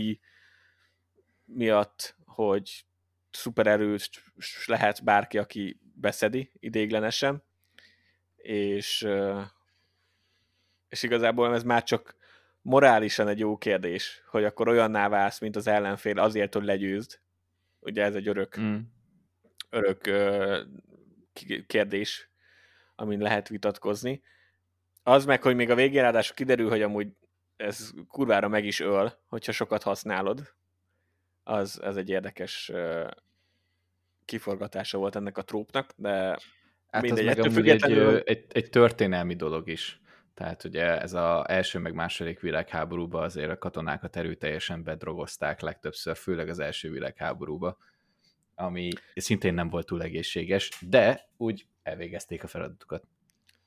miatt, 1.46 2.16
hogy 2.26 2.86
szupererős 3.32 4.10
lehet 4.66 5.04
bárki, 5.04 5.38
aki 5.38 5.80
beszedi 5.96 6.52
idéglenesen, 6.60 7.44
és, 8.36 9.08
és 10.90 11.04
igazából 11.04 11.54
ez 11.54 11.64
már 11.64 11.84
csak 11.84 12.16
morálisan 12.62 13.28
egy 13.28 13.40
jó 13.40 13.58
kérdés, 13.58 14.24
hogy 14.28 14.44
akkor 14.44 14.68
olyanná 14.68 15.10
válsz, 15.10 15.40
mint 15.40 15.56
az 15.56 15.68
ellenfél 15.68 16.20
azért, 16.20 16.54
hogy 16.54 16.64
legyőzd. 16.64 17.20
Ugye 17.80 18.04
ez 18.04 18.16
egy 18.16 18.28
örök, 18.28 18.60
mm. 18.60 18.78
örök 19.70 20.10
kérdés, 21.68 22.30
amin 22.96 23.20
lehet 23.20 23.48
vitatkozni. 23.48 24.24
Az 25.04 25.26
meg, 25.26 25.42
hogy 25.42 25.56
még 25.56 25.70
a 25.70 25.76
végén 25.76 26.02
ráadásul 26.02 26.36
kiderül, 26.36 26.70
hogy 26.70 26.82
amúgy 26.82 27.08
ez 27.64 27.92
kurvára 28.08 28.48
meg 28.48 28.66
is 28.66 28.80
öl, 28.80 29.14
hogyha 29.28 29.52
sokat 29.52 29.84
használod, 29.84 30.54
az, 31.44 31.82
ez 31.82 31.96
egy 31.96 32.10
érdekes 32.10 32.72
kiforgatása 34.26 34.98
volt 34.98 35.16
ennek 35.16 35.38
a 35.38 35.44
trópnak, 35.44 35.90
de 35.96 36.40
hát 36.90 37.02
mindegy, 37.02 37.28
az 37.28 37.38
meg 37.38 37.52
függetlenül... 37.52 38.16
egy, 38.16 38.28
egy, 38.28 38.46
egy 38.50 38.70
történelmi 38.70 39.36
dolog 39.36 39.70
is. 39.70 40.02
Tehát 40.34 40.64
ugye 40.64 41.02
ez 41.02 41.14
az 41.14 41.44
első 41.48 41.80
meg 41.80 41.94
második 41.94 42.40
világháborúban 42.40 43.24
azért 43.24 43.50
a 43.50 43.58
katonákat 43.58 44.16
erőteljesen 44.16 44.84
bedrogozták 44.84 45.62
legtöbbször, 45.62 46.16
főleg 46.16 46.50
az 46.50 46.60
első 46.60 46.92
világháborúba, 46.92 47.78
ami 48.56 48.90
szintén 49.16 49.54
nem 49.54 49.70
volt 49.70 49.86
túl 49.86 50.02
egészséges, 50.02 50.70
de 50.82 51.30
úgy 51.38 51.68
elvégezték 51.84 52.44
a 52.44 52.48
feladatukat. 52.48 53.08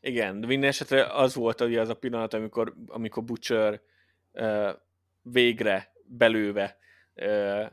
Igen, 0.07 0.41
de 0.41 0.47
minden 0.47 0.69
esetre 0.69 1.07
az 1.07 1.35
volt 1.35 1.61
ugye 1.61 1.81
az 1.81 1.89
a 1.89 1.95
pillanat, 1.95 2.35
amikor, 2.35 2.75
amikor 2.87 3.25
Butcher 3.25 3.81
uh, 4.33 4.71
végre 5.23 5.93
belőve 6.05 6.79
uh, 7.15 7.71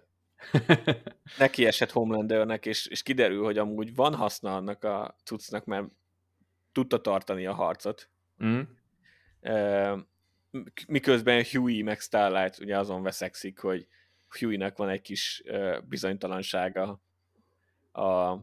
neki 1.37 1.65
esett 1.65 1.91
Homelandernek, 1.91 2.65
és, 2.65 2.85
és 2.85 3.03
kiderül, 3.03 3.43
hogy 3.43 3.57
amúgy 3.57 3.95
van 3.95 4.15
haszna 4.15 4.55
annak 4.55 4.83
a 4.83 5.15
cuccnak, 5.23 5.65
mert 5.65 5.85
tudta 6.71 7.01
tartani 7.01 7.45
a 7.45 7.53
harcot. 7.53 8.09
Mm. 8.43 8.61
Uh, 9.41 9.99
miközben 10.87 11.43
Huey 11.51 11.81
meg 11.81 11.99
Starlight 11.99 12.59
ugye 12.59 12.77
azon 12.77 13.03
veszekszik, 13.03 13.59
hogy 13.59 13.87
Huey-nek 14.39 14.77
van 14.77 14.89
egy 14.89 15.01
kis 15.01 15.43
uh, 15.45 15.77
bizonytalansága 15.81 17.01
a, 17.91 18.37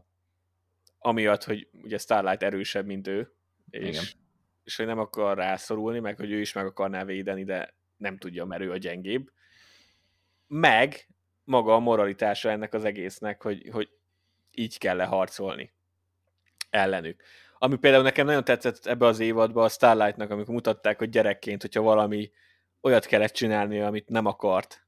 amiatt, 0.99 1.43
hogy 1.43 1.67
ugye 1.71 1.97
Starlight 1.97 2.43
erősebb, 2.43 2.85
mint 2.85 3.07
ő, 3.07 3.33
és, 3.71 3.87
Igen. 3.87 4.03
és 4.63 4.75
hogy 4.75 4.85
nem 4.85 4.99
akar 4.99 5.37
rászorulni, 5.37 5.99
meg 5.99 6.17
hogy 6.17 6.31
ő 6.31 6.39
is 6.39 6.53
meg 6.53 6.65
akarná 6.65 7.03
védeni, 7.03 7.43
de 7.43 7.75
nem 7.97 8.17
tudja, 8.17 8.45
mert 8.45 8.61
ő 8.61 8.71
a 8.71 8.77
gyengébb. 8.77 9.31
Meg 10.47 11.07
maga 11.43 11.73
a 11.73 11.79
moralitása 11.79 12.49
ennek 12.49 12.73
az 12.73 12.85
egésznek, 12.85 13.41
hogy, 13.41 13.69
hogy 13.71 13.89
így 14.51 14.77
kell 14.77 14.95
leharcolni 14.95 15.73
ellenük. 16.69 17.23
Ami 17.57 17.75
például 17.75 18.03
nekem 18.03 18.25
nagyon 18.25 18.43
tetszett 18.43 18.85
ebbe 18.85 19.05
az 19.05 19.19
évadban 19.19 19.63
a 19.63 19.69
Starlightnak, 19.69 20.29
amikor 20.29 20.53
mutatták, 20.53 20.97
hogy 20.97 21.09
gyerekként, 21.09 21.61
hogyha 21.61 21.81
valami 21.81 22.31
olyat 22.81 23.05
kellett 23.05 23.31
csinálni, 23.31 23.79
amit 23.79 24.09
nem 24.09 24.25
akart, 24.25 24.85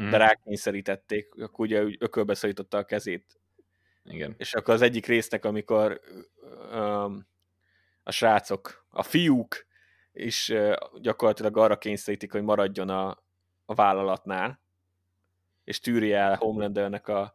mm. 0.00 0.10
de 0.10 0.16
rákényszerítették, 0.16 1.34
akkor 1.34 1.66
ugye 1.66 1.84
ökölbe 1.98 2.34
szorította 2.34 2.78
a 2.78 2.84
kezét. 2.84 3.40
Igen. 4.04 4.34
És 4.38 4.54
akkor 4.54 4.74
az 4.74 4.82
egyik 4.82 5.06
résznek, 5.06 5.44
amikor 5.44 6.00
um, 6.72 7.26
a 8.02 8.10
srácok, 8.10 8.86
a 8.90 9.02
fiúk 9.02 9.66
is 10.12 10.52
gyakorlatilag 11.00 11.56
arra 11.56 11.78
kényszerítik, 11.78 12.32
hogy 12.32 12.42
maradjon 12.42 12.88
a, 12.88 13.22
a 13.64 13.74
vállalatnál, 13.74 14.60
és 15.64 15.80
tűri 15.80 16.12
el 16.12 16.36
Homelandernek 16.36 17.08
a 17.08 17.34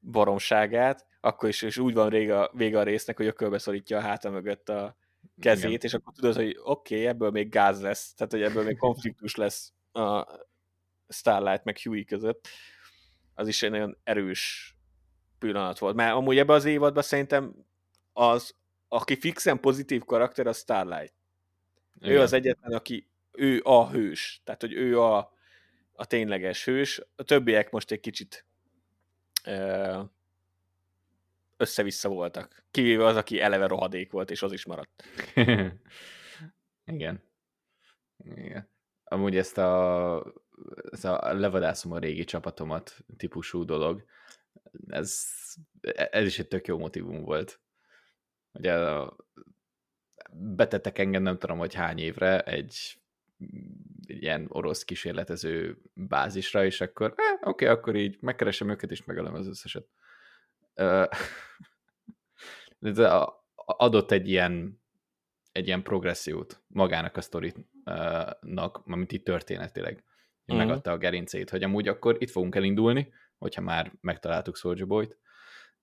baromságát, 0.00 1.06
akkor 1.20 1.48
is 1.48 1.62
és 1.62 1.78
úgy 1.78 1.94
van 1.94 2.08
vége, 2.08 2.50
vége 2.52 2.78
a 2.78 2.82
résznek, 2.82 3.16
hogy 3.16 3.26
ökölbe 3.26 3.58
szorítja 3.58 3.98
a 3.98 4.00
háta 4.00 4.30
mögött 4.30 4.68
a 4.68 4.96
kezét, 5.40 5.64
Igen. 5.64 5.80
és 5.82 5.94
akkor 5.94 6.12
tudod, 6.12 6.34
hogy 6.34 6.58
oké, 6.62 6.94
okay, 6.94 7.06
ebből 7.06 7.30
még 7.30 7.48
gáz 7.48 7.80
lesz, 7.80 8.14
tehát 8.14 8.32
hogy 8.32 8.42
ebből 8.42 8.64
még 8.64 8.76
konfliktus 8.76 9.34
lesz 9.34 9.72
a 9.92 10.26
Starlight 11.08 11.64
meg 11.64 11.78
Huey 11.82 12.04
között. 12.04 12.48
Az 13.34 13.48
is 13.48 13.62
egy 13.62 13.70
nagyon 13.70 13.98
erős 14.04 14.74
pillanat 15.38 15.78
volt. 15.78 15.94
Mert 15.94 16.14
amúgy 16.14 16.38
ebben 16.38 16.56
az 16.56 16.64
évadban 16.64 17.02
szerintem 17.02 17.54
az, 18.12 18.56
aki 18.96 19.16
fixen 19.16 19.60
pozitív 19.60 20.04
karakter, 20.04 20.46
a 20.46 20.52
Starlight. 20.52 21.14
Igen. 21.94 22.10
Ő 22.10 22.20
az 22.20 22.32
egyetlen, 22.32 22.72
aki 22.72 23.08
ő 23.32 23.60
a 23.64 23.90
hős. 23.90 24.40
Tehát, 24.44 24.60
hogy 24.60 24.72
ő 24.72 25.00
a, 25.00 25.32
a 25.92 26.06
tényleges 26.06 26.64
hős. 26.64 27.02
A 27.16 27.22
többiek 27.22 27.70
most 27.70 27.90
egy 27.90 28.00
kicsit 28.00 28.46
össze-vissza 31.56 32.08
voltak. 32.08 32.64
Kivéve 32.70 33.04
az, 33.04 33.16
aki 33.16 33.40
eleve 33.40 33.66
rohadék 33.66 34.12
volt, 34.12 34.30
és 34.30 34.42
az 34.42 34.52
is 34.52 34.66
maradt. 34.66 35.04
Igen. 36.84 37.22
Igen. 38.24 38.70
Amúgy 39.04 39.36
ezt 39.36 39.58
a, 39.58 40.34
ezt 40.90 41.04
a 41.04 41.34
levadászom 41.34 41.92
a 41.92 41.98
régi 41.98 42.24
csapatomat 42.24 42.96
típusú 43.16 43.64
dolog, 43.64 44.04
ez, 44.88 45.26
ez 46.10 46.26
is 46.26 46.38
egy 46.38 46.48
tök 46.48 46.66
jó 46.66 46.78
motivum 46.78 47.22
volt. 47.22 47.60
Ugye 48.58 49.04
betettek 50.32 50.98
engem 50.98 51.22
nem 51.22 51.38
tudom, 51.38 51.58
hogy 51.58 51.74
hány 51.74 51.98
évre 51.98 52.40
egy 52.40 53.00
ilyen 54.06 54.46
orosz 54.48 54.84
kísérletező 54.84 55.78
bázisra, 55.92 56.64
és 56.64 56.80
akkor 56.80 57.14
eh, 57.16 57.32
oké, 57.32 57.64
okay, 57.64 57.68
akkor 57.68 57.96
így 57.96 58.16
megkeresem 58.20 58.70
őket, 58.70 58.90
és 58.90 59.04
megölöm 59.04 59.34
az 59.34 59.46
összeset. 59.46 59.86
De 62.78 63.08
adott 63.54 64.10
egy 64.10 64.28
ilyen 64.28 64.84
egy 65.56 65.66
ilyen 65.66 65.82
progressziót 65.82 66.62
magának 66.66 67.16
a 67.16 67.20
sztorinak, 67.20 68.82
amit 68.84 69.12
itt 69.12 69.24
történetileg. 69.24 70.04
Uh-huh. 70.46 70.66
Megadta 70.66 70.90
a 70.90 70.96
gerincét, 70.96 71.50
hogy 71.50 71.62
amúgy 71.62 71.88
akkor 71.88 72.16
itt 72.18 72.30
fogunk 72.30 72.54
elindulni, 72.54 73.12
hogyha 73.38 73.60
már 73.60 73.92
megtaláltuk 74.00 74.56
Soldier 74.56 74.86
Boy-t. 74.86 75.18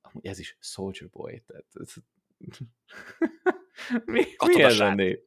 Amúgy 0.01 0.25
ez 0.25 0.39
is 0.39 0.57
Soldier 0.59 1.09
Boy. 1.09 1.43
Tehát 1.47 1.65
ez... 1.73 1.93
mi, 4.05 4.23
mi 4.45 4.61
ez 4.61 4.79
a 4.79 4.93
név? 4.93 5.17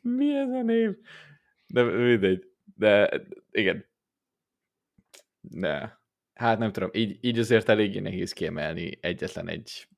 Mi 0.00 0.36
ez 0.36 0.48
a 0.48 0.62
név? 0.62 0.90
De 1.66 1.82
mindegy. 1.82 2.50
De 2.74 3.22
igen. 3.50 3.86
De 5.40 6.00
hát 6.34 6.58
nem 6.58 6.72
tudom, 6.72 6.90
így, 6.92 7.18
így 7.20 7.38
azért 7.38 7.68
eléggé 7.68 7.98
nehéz 7.98 8.32
kiemelni 8.32 8.98
egyetlen 9.00 9.48
egy 9.48 9.88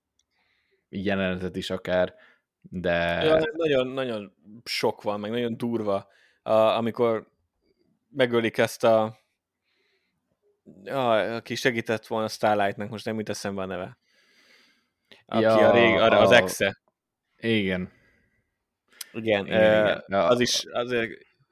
jelenetet 0.88 1.56
is 1.56 1.70
akár, 1.70 2.14
de... 2.60 3.24
Ja, 3.24 3.40
nagyon, 3.52 3.86
nagyon 3.86 4.34
sok 4.64 5.02
van, 5.02 5.20
meg 5.20 5.30
nagyon 5.30 5.56
durva, 5.56 6.08
amikor 6.42 7.30
megölik 8.08 8.58
ezt 8.58 8.84
a, 8.84 9.18
a 10.84 11.34
aki 11.34 11.54
segített 11.54 12.06
volna 12.06 12.28
Starlightnak, 12.28 12.90
most 12.90 13.04
nem 13.04 13.18
jut 13.18 13.28
eszembe 13.28 13.62
a 13.62 13.66
neve. 13.66 13.98
Aki 15.26 15.42
ja, 15.42 15.68
a 15.68 15.72
rég, 15.72 15.94
a, 15.94 16.20
az 16.20 16.30
exe. 16.30 16.80
Igen. 17.36 17.92
Igen, 19.12 19.46
igen, 19.46 20.02
igen. 20.06 20.20
az 20.20 20.40
is 20.40 20.64
azért 20.72 21.10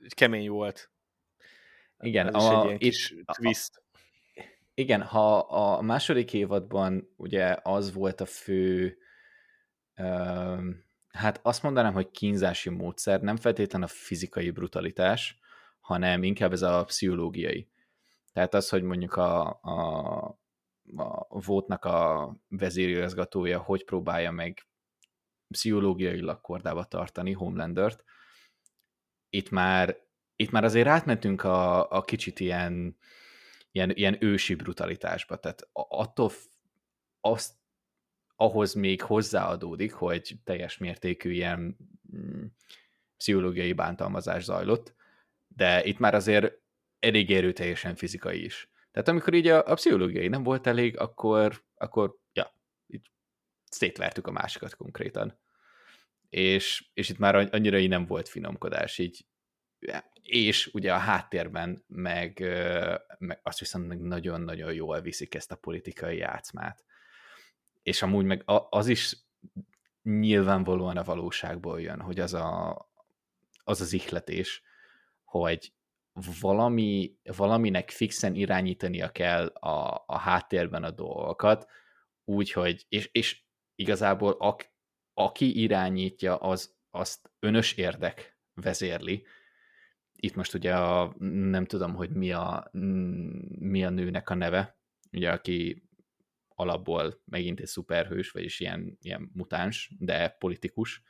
kemény 0.09 0.49
volt. 0.49 0.91
Igen, 1.99 2.35
Ez 2.35 2.45
a, 2.45 2.71
egy 2.71 2.83
is 2.85 3.15
twist. 3.25 3.71
A, 3.77 3.85
igen, 4.75 5.03
ha 5.03 5.39
a 5.39 5.81
második 5.81 6.33
évadban 6.33 7.15
ugye 7.17 7.57
az 7.63 7.93
volt 7.93 8.21
a 8.21 8.27
fő, 8.27 8.99
uh, 9.97 10.65
hát 11.09 11.41
azt 11.43 11.63
mondanám, 11.63 11.93
hogy 11.93 12.11
kínzási 12.11 12.69
módszer, 12.71 13.21
nem 13.21 13.37
feltétlen 13.37 13.83
a 13.83 13.87
fizikai 13.87 14.51
brutalitás, 14.51 15.39
hanem 15.81 16.23
inkább 16.23 16.53
ez 16.53 16.63
a 16.63 16.85
pszichológiai. 16.85 17.69
Tehát 18.33 18.55
az, 18.55 18.69
hogy 18.69 18.83
mondjuk 18.83 19.15
a, 19.17 19.47
a 19.49 20.39
a 20.97 21.41
Vótnak 21.41 21.85
a 21.85 22.33
vezérigazgatója 22.49 23.59
hogy 23.59 23.85
próbálja 23.85 24.31
meg 24.31 24.67
pszichológiailag 25.49 26.41
kordába 26.41 26.85
tartani 26.85 27.33
Homelandert. 27.33 28.05
Itt 29.29 29.51
már, 29.51 29.97
itt 30.37 30.51
már 30.51 30.65
azért 30.65 30.87
átmentünk 30.87 31.45
a, 31.45 31.91
a 31.91 32.03
kicsit 32.03 32.41
ilyen, 32.41 32.97
ilyen, 33.71 33.91
ilyen 33.91 34.17
ősi 34.21 34.55
brutalitásba, 34.55 35.37
tehát 35.37 35.69
attól 35.73 36.31
azt, 37.21 37.55
ahhoz 38.37 38.75
még 38.75 39.03
hozzáadódik, 39.03 39.93
hogy 39.93 40.37
teljes 40.45 40.79
mértékű 40.79 41.31
ilyen 41.31 41.77
mm, 42.17 42.45
pszichológiai 43.17 43.73
bántalmazás 43.73 44.45
zajlott, 44.45 44.95
de 45.49 45.85
itt 45.85 45.99
már 45.99 46.15
azért 46.15 46.53
elég 46.99 47.31
erőteljesen 47.31 47.95
fizikai 47.95 48.45
is. 48.45 48.71
Tehát 48.97 49.11
amikor 49.11 49.35
így 49.35 49.47
a, 49.47 49.67
a 49.67 49.75
pszichológiai 49.75 50.29
nem 50.29 50.43
volt 50.43 50.67
elég, 50.67 50.99
akkor, 50.99 51.65
akkor 51.75 52.19
ja, 52.33 52.55
így 52.87 53.11
szétvertük 53.71 54.27
a 54.27 54.31
másikat 54.31 54.77
konkrétan. 54.77 55.39
És, 56.29 56.85
és 56.95 57.09
itt 57.09 57.19
már 57.19 57.35
annyira 57.35 57.79
így 57.79 57.89
nem 57.89 58.07
volt 58.07 58.29
finomkodás, 58.29 58.99
így 58.99 59.27
és 60.23 60.67
ugye 60.73 60.95
a 60.95 60.99
háttérben 60.99 61.85
meg, 61.87 62.39
meg 63.19 63.41
azt 63.43 63.59
viszont 63.59 64.01
nagyon-nagyon 64.03 64.73
jól 64.73 65.01
viszik 65.01 65.35
ezt 65.35 65.53
a 65.53 65.57
politikai 65.57 66.17
játszmát. 66.17 66.85
És 67.83 68.03
amúgy 68.03 68.25
meg 68.25 68.43
az 68.71 68.89
is 68.89 69.17
nyilvánvalóan 70.03 70.97
a 70.97 71.05
valóságból 71.05 71.81
jön, 71.81 72.01
hogy 72.01 72.21
az 72.21 72.35
a, 72.35 72.77
az, 73.65 73.81
az 73.81 73.93
ihletés, 73.93 74.63
hogy 75.25 75.73
valami, 76.41 77.17
valaminek 77.37 77.91
fixen 77.91 78.35
irányítania 78.35 79.09
kell 79.09 79.47
a, 79.47 80.05
a 80.07 80.19
háttérben 80.19 80.85
a 80.85 80.91
dolgokat, 80.91 81.71
úgyhogy, 82.25 82.87
és, 82.89 83.09
és 83.13 83.43
igazából 83.75 84.33
ak, 84.39 84.71
aki 85.15 85.61
irányítja, 85.61 86.37
az 86.37 86.75
azt 86.91 87.31
önös 87.39 87.73
érdek 87.73 88.39
vezérli. 88.55 89.27
Itt 90.15 90.35
most 90.35 90.55
ugye 90.55 90.77
a, 90.77 91.15
nem 91.19 91.65
tudom, 91.65 91.95
hogy 91.95 92.11
mi 92.11 92.33
a, 92.33 92.69
mi 93.59 93.85
a 93.85 93.91
nőnek 93.91 94.31
a 94.31 94.35
neve, 94.35 94.79
ugye 95.13 95.31
aki 95.31 95.89
alapból 96.49 97.23
megint 97.25 97.61
egy 97.61 97.67
szuperhős, 97.67 98.31
vagyis 98.31 98.61
ilyen, 98.61 98.99
ilyen 99.01 99.31
mutáns, 99.33 99.91
de 99.99 100.29
politikus. 100.29 101.03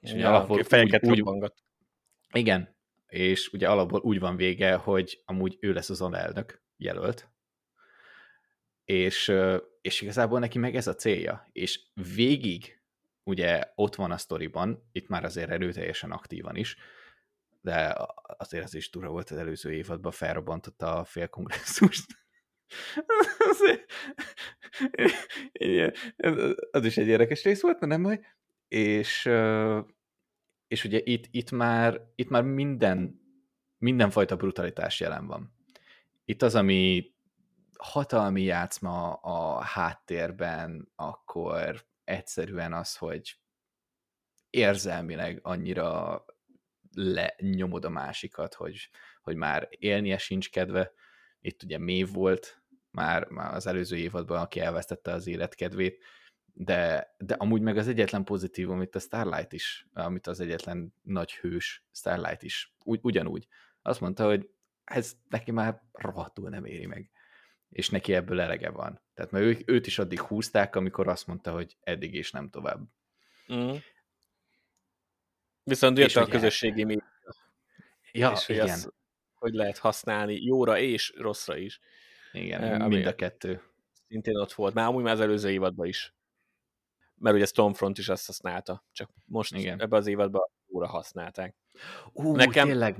És 0.00 0.12
ja, 0.12 0.28
alapból 0.28 0.62
fejeket 0.62 1.06
úgy, 1.06 1.24
Igen, 2.32 2.76
és 3.08 3.48
ugye 3.52 3.68
alapból 3.68 4.00
úgy 4.00 4.20
van 4.20 4.36
vége, 4.36 4.74
hogy 4.74 5.22
amúgy 5.24 5.56
ő 5.60 5.72
lesz 5.72 5.90
az 5.90 6.00
alelnök 6.00 6.62
jelölt, 6.76 7.30
és, 8.84 9.32
és 9.80 10.00
igazából 10.00 10.38
neki 10.38 10.58
meg 10.58 10.76
ez 10.76 10.86
a 10.86 10.94
célja, 10.94 11.48
és 11.52 11.80
végig 12.14 12.82
ugye 13.22 13.72
ott 13.74 13.94
van 13.94 14.10
a 14.10 14.16
sztoriban, 14.18 14.88
itt 14.92 15.08
már 15.08 15.24
azért 15.24 15.50
erőteljesen 15.50 16.10
aktívan 16.10 16.56
is, 16.56 16.76
de 17.60 17.96
azért 18.38 18.64
ez 18.64 18.74
is 18.74 18.90
dura 18.90 19.08
volt 19.08 19.30
az 19.30 19.36
előző 19.36 19.72
évadban, 19.72 20.12
felrobbantotta 20.12 20.96
a 20.98 21.04
félkongresszust. 21.04 22.06
az 26.70 26.84
is 26.84 26.96
egy 26.96 27.06
érdekes 27.06 27.42
rész 27.42 27.60
volt, 27.60 27.80
nem 27.80 28.02
baj. 28.02 28.20
És, 28.68 29.28
és 30.68 30.84
ugye 30.84 31.00
itt, 31.04 31.26
itt, 31.30 31.50
már, 31.50 32.00
itt 32.14 32.28
már 32.28 32.42
minden, 32.42 33.20
mindenfajta 33.78 34.36
brutalitás 34.36 35.00
jelen 35.00 35.26
van. 35.26 35.52
Itt 36.24 36.42
az, 36.42 36.54
ami 36.54 37.12
hatalmi 37.78 38.42
játszma 38.42 39.12
a 39.12 39.60
háttérben, 39.60 40.92
akkor 40.96 41.86
egyszerűen 42.04 42.72
az, 42.72 42.96
hogy 42.96 43.38
érzelmileg 44.50 45.40
annyira 45.42 46.24
lenyomod 46.94 47.84
a 47.84 47.88
másikat, 47.88 48.54
hogy, 48.54 48.90
hogy 49.22 49.36
már 49.36 49.68
élnie 49.70 50.18
sincs 50.18 50.50
kedve. 50.50 50.92
Itt 51.40 51.62
ugye 51.62 51.78
mév 51.78 52.12
volt 52.12 52.62
már, 52.90 53.28
már 53.28 53.54
az 53.54 53.66
előző 53.66 53.96
évadban, 53.96 54.40
aki 54.40 54.60
elvesztette 54.60 55.12
az 55.12 55.26
életkedvét, 55.26 56.04
de, 56.60 57.14
de 57.18 57.34
amúgy 57.34 57.60
meg 57.60 57.76
az 57.76 57.88
egyetlen 57.88 58.24
pozitív, 58.24 58.70
amit 58.70 58.94
a 58.94 58.98
Starlight 58.98 59.52
is, 59.52 59.86
amit 59.92 60.26
az 60.26 60.40
egyetlen 60.40 60.94
nagy 61.02 61.34
hős 61.34 61.84
Starlight 61.92 62.42
is, 62.42 62.74
ugy, 62.84 62.98
ugyanúgy. 63.02 63.48
Azt 63.82 64.00
mondta, 64.00 64.24
hogy 64.24 64.50
ez 64.84 65.16
neki 65.28 65.50
már 65.50 65.82
rohadtul 65.92 66.48
nem 66.48 66.64
éri 66.64 66.86
meg. 66.86 67.10
És 67.70 67.90
neki 67.90 68.14
ebből 68.14 68.40
elege 68.40 68.70
van. 68.70 69.00
Tehát 69.14 69.30
mert 69.30 69.44
ő, 69.44 69.62
őt 69.66 69.86
is 69.86 69.98
addig 69.98 70.20
húzták, 70.20 70.76
amikor 70.76 71.08
azt 71.08 71.26
mondta, 71.26 71.52
hogy 71.52 71.76
eddig 71.80 72.14
és 72.14 72.30
nem 72.30 72.50
tovább. 72.50 72.80
Mm. 73.52 73.74
Viszont 75.62 75.98
jött 75.98 76.16
a 76.16 76.26
közösségi 76.26 76.84
média. 76.84 77.04
Ja, 78.12 78.30
és 78.30 78.48
igen. 78.48 78.80
Hogy, 78.80 78.92
hogy 79.34 79.52
lehet 79.52 79.78
használni 79.78 80.44
jóra 80.44 80.78
és 80.78 81.14
rosszra 81.16 81.56
is. 81.56 81.80
Igen, 82.32 82.62
eh, 82.62 82.86
mind 82.86 83.06
a 83.06 83.14
kettő. 83.14 83.62
Szintén 84.08 84.36
ott 84.36 84.52
volt, 84.52 84.74
már 84.74 84.86
amúgy 84.86 85.02
már 85.02 85.12
az 85.12 85.20
előző 85.20 85.50
évadban 85.50 85.86
is 85.86 86.16
mert 87.18 87.36
ugye 87.36 87.46
Stormfront 87.46 87.98
is 87.98 88.08
azt 88.08 88.26
használta, 88.26 88.84
csak 88.92 89.10
most 89.24 89.54
Igen. 89.54 89.80
ebbe 89.80 89.96
az 89.96 90.06
évadban 90.06 90.50
óra 90.74 90.86
használták. 90.86 91.56
Ú, 92.12 92.36
Nekem... 92.36 92.66
tényleg, 92.66 92.96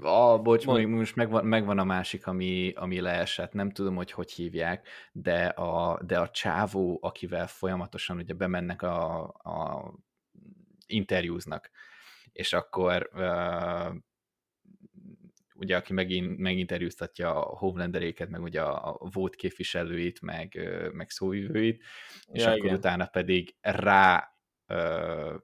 ah, 0.00 0.42
bocs, 0.42 0.64
Mond... 0.66 0.86
most 0.86 1.16
megvan, 1.16 1.46
megvan 1.46 1.78
a 1.78 1.84
másik, 1.84 2.26
ami, 2.26 2.72
ami 2.76 3.00
leesett, 3.00 3.52
nem 3.52 3.70
tudom, 3.70 3.94
hogy 3.94 4.10
hogy 4.10 4.32
hívják, 4.32 4.88
de 5.12 5.46
a, 5.46 6.02
de 6.02 6.18
a 6.18 6.30
csávó, 6.30 6.98
akivel 7.02 7.46
folyamatosan 7.46 8.16
ugye 8.16 8.34
bemennek 8.34 8.82
a, 8.82 9.22
a 9.22 9.90
interjúznak, 10.86 11.70
és 12.32 12.52
akkor 12.52 13.10
uh, 13.12 13.94
ugye 15.54 15.76
aki 15.76 15.92
megint, 15.92 16.38
meginterjúztatja 16.38 17.46
a 17.46 17.56
Homelanderéket, 17.56 18.28
meg 18.28 18.42
ugye 18.42 18.62
a, 18.62 18.96
a 19.00 19.08
volt 19.12 19.34
képviselőit, 19.34 20.20
meg, 20.20 20.58
meg 20.92 21.10
szóvivőit, 21.10 21.82
és 22.26 22.42
ja, 22.42 22.50
akkor 22.50 22.64
igen. 22.64 22.76
utána 22.76 23.06
pedig 23.06 23.54
rá 23.60 24.32
ö, 24.66 25.36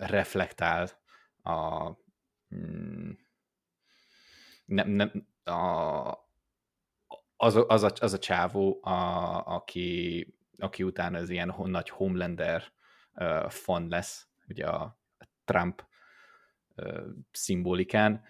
reflektál 0.00 0.90
a 1.42 1.90
mm, 2.54 3.10
nem, 4.64 4.90
nem, 4.90 5.26
a, 5.44 6.30
az, 7.36 7.64
az, 7.66 7.82
a, 7.82 7.90
az 8.00 8.12
a 8.12 8.18
csávó, 8.18 8.78
a, 8.82 8.92
aki, 9.46 10.26
aki 10.58 10.82
utána 10.82 11.18
az 11.18 11.30
ilyen 11.30 11.54
nagy 11.64 11.88
Homelander 11.88 12.72
uh, 13.14 13.50
fan 13.50 13.88
lesz, 13.88 14.28
ugye 14.48 14.66
a 14.66 15.00
Trump 15.44 15.84
uh, 16.76 17.06
szimbolikán, 17.30 18.24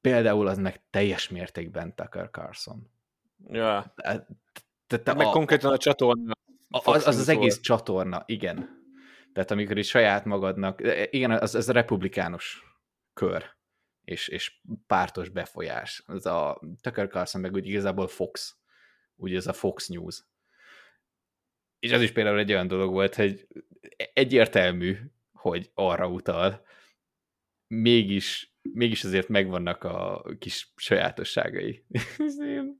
Például 0.00 0.46
az 0.46 0.58
meg 0.58 0.82
teljes 0.90 1.28
mértékben 1.28 1.94
Tucker 1.94 2.28
Carlson. 2.30 2.90
Ja. 3.48 3.94
Te, 3.96 4.26
te, 4.86 4.98
te 4.98 5.14
meg 5.14 5.26
a, 5.26 5.30
konkrétan 5.30 5.72
a 5.72 5.76
csatorna. 5.76 6.32
Az 6.68 7.06
az, 7.06 7.18
az 7.18 7.28
egész 7.28 7.60
csatorna, 7.60 8.22
igen. 8.26 8.78
Tehát 9.32 9.50
amikor 9.50 9.78
is 9.78 9.88
saját 9.88 10.24
magadnak, 10.24 10.82
e, 10.82 11.08
igen, 11.10 11.30
az, 11.30 11.54
az 11.54 11.68
a 11.68 11.72
republikánus 11.72 12.64
kör, 13.14 13.44
és, 14.04 14.28
és 14.28 14.60
pártos 14.86 15.28
befolyás. 15.28 16.02
Az 16.06 16.26
a 16.26 16.60
Tucker 16.80 17.08
Carlson 17.08 17.40
meg 17.40 17.52
úgy 17.52 17.66
igazából 17.66 18.08
Fox, 18.08 18.56
ugye 19.16 19.36
ez 19.36 19.46
a 19.46 19.52
Fox 19.52 19.88
News. 19.88 20.24
És 21.78 21.90
ez 21.90 22.02
is 22.02 22.12
például 22.12 22.38
egy 22.38 22.52
olyan 22.52 22.68
dolog 22.68 22.92
volt, 22.92 23.14
hogy 23.14 23.46
egyértelmű, 24.12 24.96
hogy 25.32 25.70
arra 25.74 26.08
utal, 26.08 26.66
mégis 27.66 28.54
mégis 28.72 29.04
azért 29.04 29.28
megvannak 29.28 29.84
a 29.84 30.24
kis 30.38 30.72
sajátosságai. 30.76 31.84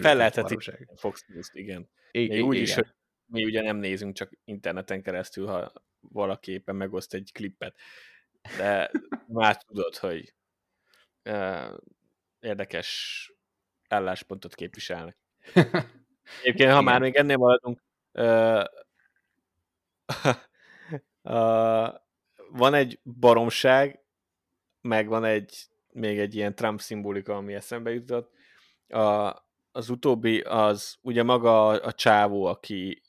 Fel 0.00 0.16
lehetett 0.16 0.62
Fox 0.96 1.24
News-t, 1.26 1.54
igen. 1.54 1.90
Még 2.12 2.44
úgy 2.44 2.56
is, 2.56 2.74
hogy 2.74 2.86
mi 3.26 3.44
ugye 3.44 3.62
nem 3.62 3.76
nézünk 3.76 4.14
csak 4.14 4.32
interneten 4.44 5.02
keresztül, 5.02 5.46
ha 5.46 5.72
valaki 6.00 6.52
éppen 6.52 6.76
megoszt 6.76 7.14
egy 7.14 7.30
klippet. 7.32 7.76
De 8.56 8.90
már 9.26 9.62
tudod, 9.62 9.96
hogy 9.96 10.34
uh, 11.24 11.78
érdekes 12.40 13.30
álláspontot 13.88 14.54
képviselnek. 14.54 15.16
Egyébként, 16.42 16.70
ha 16.70 16.80
igen. 16.80 16.84
már 16.84 17.00
még 17.00 17.14
ennél 17.14 17.36
maradunk, 17.36 17.82
uh, 18.12 18.64
uh, 21.22 21.94
van 22.50 22.74
egy 22.74 23.00
baromság, 23.02 24.01
meg 24.82 25.08
van 25.08 25.24
egy, 25.24 25.66
még 25.92 26.18
egy 26.18 26.34
ilyen 26.34 26.54
Trump 26.54 26.80
szimbolika, 26.80 27.36
ami 27.36 27.54
eszembe 27.54 27.92
jutott. 27.92 28.32
A, 28.88 29.36
az 29.72 29.90
utóbbi 29.90 30.40
az 30.40 30.98
ugye 31.00 31.22
maga 31.22 31.68
a, 31.68 31.86
a 31.86 31.92
csávó, 31.92 32.44
aki 32.44 33.02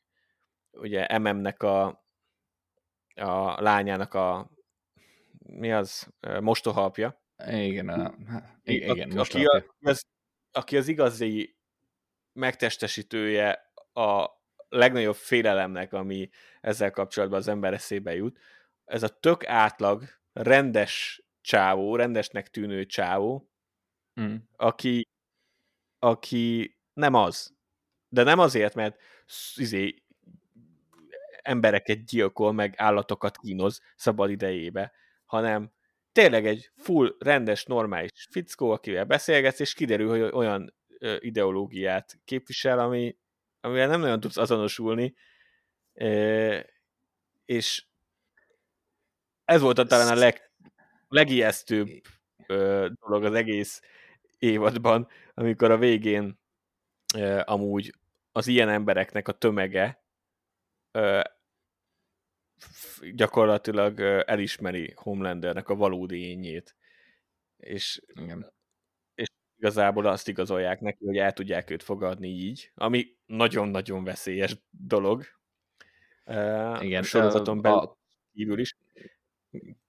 ugye 0.71 1.19
MM-nek 1.19 1.63
a, 1.63 1.85
a 3.15 3.61
lányának 3.61 4.13
a 4.13 4.51
mi 5.45 5.71
az? 5.71 6.07
Mostohapja. 6.39 7.21
Igen, 7.47 7.89
a, 7.89 8.13
igen, 8.63 9.11
a, 9.17 9.19
aki, 9.19 9.45
a, 9.45 9.75
ez, 9.79 10.01
aki 10.51 10.77
az 10.77 10.87
igazi 10.87 11.55
megtestesítője 12.33 13.71
a 13.93 14.29
legnagyobb 14.69 15.15
félelemnek, 15.15 15.93
ami 15.93 16.29
ezzel 16.61 16.91
kapcsolatban 16.91 17.39
az 17.39 17.47
ember 17.47 17.73
eszébe 17.73 18.15
jut, 18.15 18.39
ez 18.85 19.03
a 19.03 19.19
tök 19.19 19.47
átlag, 19.47 20.03
rendes 20.33 21.22
csávó, 21.43 21.95
rendesnek 21.95 22.49
tűnő 22.49 22.85
csávó, 22.85 23.49
mm. 24.21 24.35
aki, 24.55 25.07
aki 25.99 26.77
nem 26.93 27.13
az. 27.13 27.55
De 28.09 28.23
nem 28.23 28.39
azért, 28.39 28.75
mert 28.75 29.01
izé, 29.55 30.03
embereket 31.41 32.05
gyilkol, 32.05 32.51
meg 32.51 32.73
állatokat 32.77 33.37
kínoz 33.37 33.81
szabad 33.95 34.29
idejébe, 34.29 34.91
hanem 35.25 35.71
tényleg 36.11 36.45
egy 36.45 36.71
full, 36.75 37.15
rendes, 37.19 37.65
normális 37.65 38.27
fickó, 38.29 38.71
akivel 38.71 39.05
beszélgetsz, 39.05 39.59
és 39.59 39.73
kiderül, 39.73 40.09
hogy 40.09 40.21
olyan 40.21 40.75
ideológiát 41.19 42.19
képvisel, 42.25 42.79
ami, 42.79 43.17
amivel 43.61 43.87
nem 43.87 43.99
nagyon 43.99 44.19
tudsz 44.19 44.37
azonosulni, 44.37 45.15
és 47.45 47.85
ez 49.45 49.61
volt 49.61 49.77
a, 49.77 49.85
talán 49.85 50.17
a 50.17 50.19
leg, 50.19 50.52
legijesztőbb 51.13 51.87
dolog 52.99 53.23
az 53.23 53.33
egész 53.33 53.81
évadban, 54.39 55.07
amikor 55.33 55.71
a 55.71 55.77
végén 55.77 56.39
amúgy 57.43 57.93
az 58.31 58.47
ilyen 58.47 58.69
embereknek 58.69 59.27
a 59.27 59.31
tömege 59.31 60.03
gyakorlatilag 63.11 63.99
elismeri 64.25 64.93
Homelandernek 64.95 65.69
a 65.69 65.75
valódi 65.75 66.19
ényét. 66.19 66.75
És, 67.57 68.01
Igen. 68.13 68.53
és 69.15 69.27
igazából 69.57 70.05
azt 70.05 70.27
igazolják 70.27 70.79
neki, 70.79 71.05
hogy 71.05 71.17
el 71.17 71.33
tudják 71.33 71.69
őt 71.69 71.83
fogadni 71.83 72.27
így, 72.27 72.71
ami 72.75 73.17
nagyon-nagyon 73.25 74.03
veszélyes 74.03 74.57
dolog. 74.69 75.25
Igen, 76.79 77.01
a 77.01 77.03
sorozaton 77.03 77.61
belül 77.61 77.77
a... 77.77 77.97
kívül 78.33 78.59
is. 78.59 78.77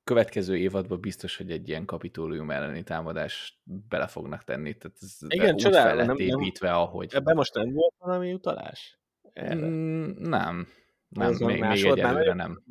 Következő 0.04 0.56
évadban 0.56 1.00
biztos, 1.00 1.36
hogy 1.36 1.50
egy 1.50 1.68
ilyen 1.68 1.84
kapitólium 1.84 2.50
elleni 2.50 2.82
támadást 2.82 3.54
bele 3.64 4.06
fognak 4.06 4.44
tenni. 4.44 4.76
Tehát 4.76 4.96
ez 5.00 5.16
Igen, 5.28 5.56
csodálom. 5.56 6.06
Nem, 6.06 6.16
építve, 6.16 6.68
nem, 6.68 6.76
ahogy... 6.76 7.14
Ebben 7.14 7.36
most 7.36 7.54
nem 7.54 7.72
volt 7.72 7.94
valami 7.98 8.32
utalás? 8.32 8.98
Erre? 9.32 9.54
Mm, 9.54 10.10
nem. 10.16 10.68
Nem, 11.08 11.34
még, 11.38 11.60
még 11.60 11.84
egyelőre 11.84 12.34
nem. 12.34 12.62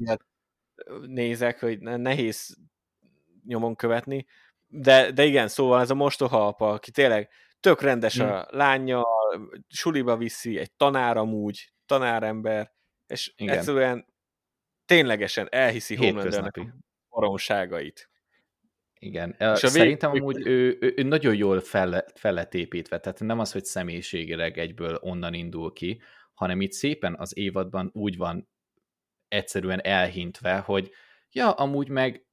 Nézek, 1.02 1.60
hogy 1.60 1.80
nehéz 1.80 2.58
nyomon 3.46 3.76
követni, 3.76 4.26
de, 4.68 5.12
de 5.12 5.24
igen, 5.24 5.48
szóval 5.48 5.82
ez 5.82 5.90
a 5.90 5.96
mostoha 5.96 6.48
apa, 6.48 6.70
aki 6.70 6.92
tényleg 6.92 7.30
tök 7.60 7.82
rendes 7.82 8.18
hmm. 8.18 8.30
a 8.30 8.46
lánya, 8.50 9.06
suliba 9.68 10.18
viszi, 10.18 10.58
egy 10.58 10.72
tanár 10.72 11.18
amúgy, 11.18 11.74
tanárember, 11.86 12.72
és 13.08 13.34
igen. 13.36 13.58
egyszerűen 13.58 14.06
ténylegesen 14.86 15.48
elhiszi 15.52 15.96
Homelandernek 15.96 16.60
baromságait. 17.14 18.10
Igen, 19.00 19.36
és 19.40 19.64
a 19.64 19.68
szerintem 19.68 20.12
vég... 20.12 20.22
amúgy 20.22 20.48
ő, 20.48 20.78
ő, 20.80 20.94
ő 20.96 21.04
nagyon 21.04 21.36
jól 21.36 21.60
fel, 21.60 22.06
fel 22.16 22.34
lett 22.34 22.54
építve, 22.54 23.00
tehát 23.00 23.20
nem 23.20 23.40
az, 23.40 23.52
hogy 23.52 23.66
személyiségileg 23.66 24.58
egyből 24.58 25.00
onnan 25.02 25.34
indul 25.34 25.74
ki, 25.74 26.02
hanem 26.34 26.62
itt 26.62 26.72
szépen 26.72 27.16
az 27.20 27.38
évadban 27.38 27.90
úgy 27.94 28.18
van 28.18 28.50
egyszerűen 29.28 29.84
elhintve, 29.84 30.58
hogy 30.58 30.92
ja, 31.32 31.52
amúgy 31.52 31.90
meg 31.90 32.26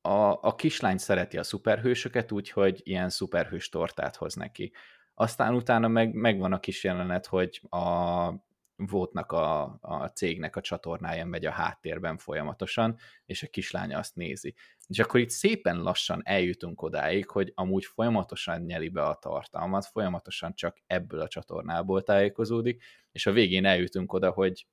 a, 0.00 0.38
a 0.40 0.54
kislány 0.54 0.98
szereti 0.98 1.38
a 1.38 1.42
szuperhősöket, 1.42 2.32
úgyhogy 2.32 2.80
ilyen 2.84 3.08
szuperhős 3.08 3.68
tortát 3.68 4.16
hoz 4.16 4.34
neki. 4.34 4.72
Aztán 5.14 5.54
utána 5.54 5.88
meg 5.88 6.14
megvan 6.14 6.52
a 6.52 6.60
kis 6.60 6.84
jelenet, 6.84 7.26
hogy 7.26 7.60
a 7.70 8.28
Vótnak 8.76 9.32
a, 9.32 9.78
a 9.80 10.06
cégnek 10.06 10.56
a 10.56 10.60
csatornája 10.60 11.24
megy 11.24 11.46
a 11.46 11.50
háttérben 11.50 12.18
folyamatosan, 12.18 12.98
és 13.26 13.42
a 13.42 13.46
kislánya 13.46 13.98
azt 13.98 14.14
nézi. 14.14 14.54
És 14.86 14.98
akkor 14.98 15.20
itt 15.20 15.30
szépen 15.30 15.82
lassan 15.82 16.20
eljutunk 16.24 16.82
odáig, 16.82 17.30
hogy 17.30 17.52
amúgy 17.54 17.84
folyamatosan 17.84 18.60
nyeli 18.60 18.88
be 18.88 19.02
a 19.02 19.14
tartalmat, 19.14 19.86
folyamatosan 19.86 20.54
csak 20.54 20.76
ebből 20.86 21.20
a 21.20 21.28
csatornából 21.28 22.02
tájékozódik, 22.02 22.82
és 23.12 23.26
a 23.26 23.32
végén 23.32 23.64
eljutunk 23.64 24.12
oda, 24.12 24.30
hogy 24.30 24.66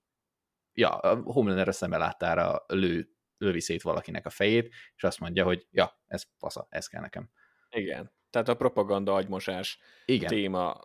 ja, 0.73 0.89
a 0.97 1.21
Homelander 1.21 1.67
a 1.67 1.71
szeme 1.71 1.97
láttára 1.97 2.63
lő, 2.67 3.09
lövi 3.37 3.59
szét 3.59 3.81
valakinek 3.81 4.25
a 4.25 4.29
fejét, 4.29 4.73
és 4.95 5.03
azt 5.03 5.19
mondja, 5.19 5.43
hogy 5.43 5.67
ja, 5.71 5.99
ez 6.07 6.23
fasza, 6.37 6.67
ez 6.69 6.87
kell 6.87 7.01
nekem. 7.01 7.29
Igen, 7.69 8.11
tehát 8.29 8.47
a 8.47 8.55
propaganda 8.55 9.13
agymosás 9.13 9.79
Igen. 10.05 10.27
téma 10.27 10.81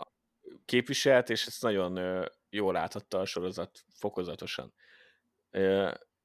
képviselt, 0.65 1.31
és 1.31 1.47
ezt 1.47 1.63
nagyon 1.63 2.25
jól 2.51 2.73
láthatta 2.73 3.19
a 3.19 3.25
sorozat 3.25 3.85
fokozatosan. 3.95 4.75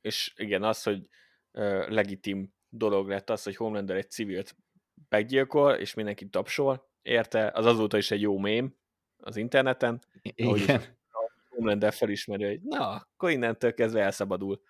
És 0.01 0.33
igen, 0.35 0.63
az, 0.63 0.83
hogy 0.83 1.07
legitim 1.87 2.53
dolog 2.69 3.07
lett 3.07 3.29
az, 3.29 3.43
hogy 3.43 3.55
Homelander 3.55 3.95
egy 3.95 4.11
civilt 4.11 4.55
meggyilkol, 5.09 5.73
és 5.73 5.93
mindenki 5.93 6.29
tapsol, 6.29 6.89
érte, 7.01 7.51
az 7.53 7.65
azóta 7.65 7.97
is 7.97 8.11
egy 8.11 8.21
jó 8.21 8.37
mém 8.37 8.75
az 9.17 9.35
interneten, 9.35 10.01
Igen. 10.21 10.81
Homelander 11.49 11.93
felismeri, 11.93 12.45
hogy 12.45 12.61
na, 12.61 12.89
akkor 12.89 13.29
innentől 13.29 13.73
kezdve 13.73 14.01
elszabadul 14.01 14.61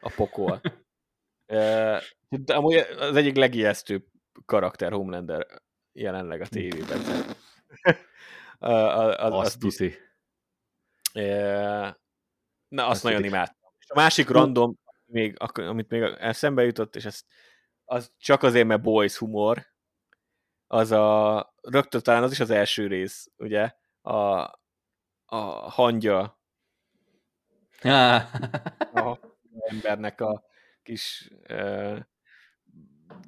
a 0.00 0.12
pokol. 0.16 0.60
De 2.28 2.54
amúgy 2.54 2.74
az 2.98 3.16
egyik 3.16 3.36
legijesztőbb 3.36 4.04
karakter 4.44 4.92
Homelander 4.92 5.46
jelenleg 5.92 6.40
a 6.40 6.46
tévében. 6.46 7.00
az, 8.58 9.14
az, 9.18 9.32
azt 9.32 9.58
tuszi. 9.58 9.94
Na, 12.68 12.86
azt 12.86 13.02
nagyon 13.02 13.24
imádtam. 13.24 13.72
A 13.86 13.94
másik 13.94 14.28
random, 14.28 14.78
még, 15.04 15.36
amit 15.54 15.88
még 15.88 16.02
eszembe 16.02 16.64
jutott, 16.64 16.96
és 16.96 17.04
ez 17.04 17.20
az 17.84 18.12
csak 18.18 18.42
azért, 18.42 18.66
mert 18.66 18.82
boys 18.82 19.16
humor, 19.16 19.66
az 20.66 20.90
a, 20.90 21.54
rögtön 21.60 22.00
talán 22.00 22.22
az 22.22 22.32
is 22.32 22.40
az 22.40 22.50
első 22.50 22.86
rész, 22.86 23.30
ugye, 23.36 23.74
a, 24.00 24.40
a 25.24 25.36
hangya 25.70 26.40
a 28.92 29.18
embernek 29.52 30.20
a 30.20 30.44
kis 30.82 31.30
uh, 31.48 31.98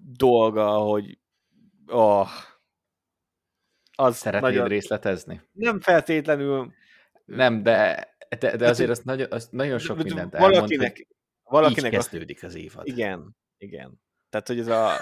dolga, 0.02 0.68
hogy 0.68 1.18
oh, 1.86 2.28
az 3.92 4.16
Szeretnéd 4.16 4.50
nagyon, 4.50 4.68
részletezni? 4.68 5.40
Nem 5.52 5.80
feltétlenül. 5.80 6.72
Nem, 7.24 7.62
de, 7.62 8.08
de, 8.38 8.56
de 8.56 8.68
azért 8.68 8.90
azt 8.90 9.04
nagyon, 9.04 9.32
azt 9.32 9.52
nagyon 9.52 9.78
sok 9.78 9.96
mindent 9.96 10.34
elmond, 10.34 10.54
valakinek, 10.54 11.06
valakinek 11.42 11.92
így 11.92 11.98
kezdődik 11.98 12.42
az 12.42 12.54
évad. 12.54 12.86
Igen, 12.86 13.36
igen. 13.58 14.00
Tehát, 14.30 14.46
hogy 14.46 14.58
ez 14.58 14.66
a 14.66 14.92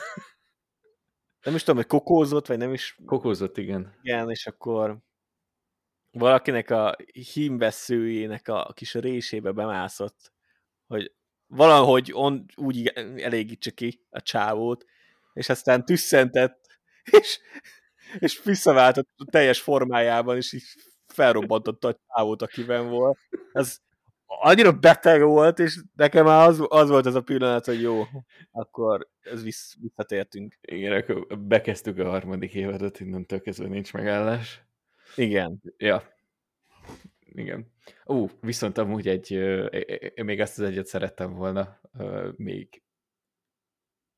nem 1.43 1.55
is 1.55 1.61
tudom, 1.61 1.77
hogy 1.77 1.87
kokózott, 1.87 2.47
vagy 2.47 2.59
nem 2.59 2.73
is... 2.73 2.99
Kokózott, 3.07 3.59
igen. 3.59 3.99
Igen, 4.03 4.31
és 4.31 4.47
akkor 4.47 4.99
valakinek 6.11 6.71
a 6.71 6.97
hímveszőjének 7.33 8.49
a 8.49 8.73
kis 8.75 8.95
résébe 8.95 9.53
bemászott, 9.53 10.33
hogy 10.87 11.13
valahogy 11.47 12.11
on, 12.13 12.45
úgy 12.57 12.87
elégítse 13.17 13.71
ki 13.71 14.07
a 14.11 14.23
csávót, 14.23 14.85
és 15.33 15.49
aztán 15.49 15.85
tüsszentett, 15.85 16.79
és, 17.21 17.41
és 18.19 18.43
visszaváltott 18.43 19.09
a 19.17 19.31
teljes 19.31 19.61
formájában, 19.61 20.37
és 20.37 20.53
így 20.53 20.65
felrobbantotta 21.13 21.89
a 21.89 21.97
csávót, 22.07 22.43
akiben 22.43 22.89
volt. 22.89 23.19
Ez 23.53 23.79
annyira 24.27 24.73
beteg 24.73 25.23
volt, 25.23 25.59
és 25.59 25.81
nekem 25.95 26.25
már 26.25 26.49
az, 26.49 26.67
az 26.69 26.89
volt 26.89 27.07
ez 27.07 27.15
a 27.15 27.23
pillanat, 27.23 27.65
hogy 27.65 27.83
jó, 27.83 28.05
akkor 28.51 29.09
ez 29.21 29.43
vissz, 29.43 29.75
visszatértünk. 29.81 30.59
Igen, 30.61 30.93
akkor 30.93 31.39
bekezdtük 31.39 31.99
a 31.99 32.09
harmadik 32.09 32.55
évadot, 32.55 33.01
innentől 33.01 33.41
kezdve 33.41 33.69
nincs 33.69 33.93
megállás. 33.93 34.63
Igen. 35.17 35.61
Ja. 35.77 36.03
Igen. 37.25 37.67
Ú, 38.05 38.29
viszont 38.41 38.79
amúgy 38.79 39.09
egy, 39.09 39.31
én 40.15 40.25
még 40.25 40.41
ezt 40.41 40.59
az 40.59 40.65
egyet 40.65 40.87
szerettem 40.87 41.35
volna 41.35 41.81
még 42.37 42.83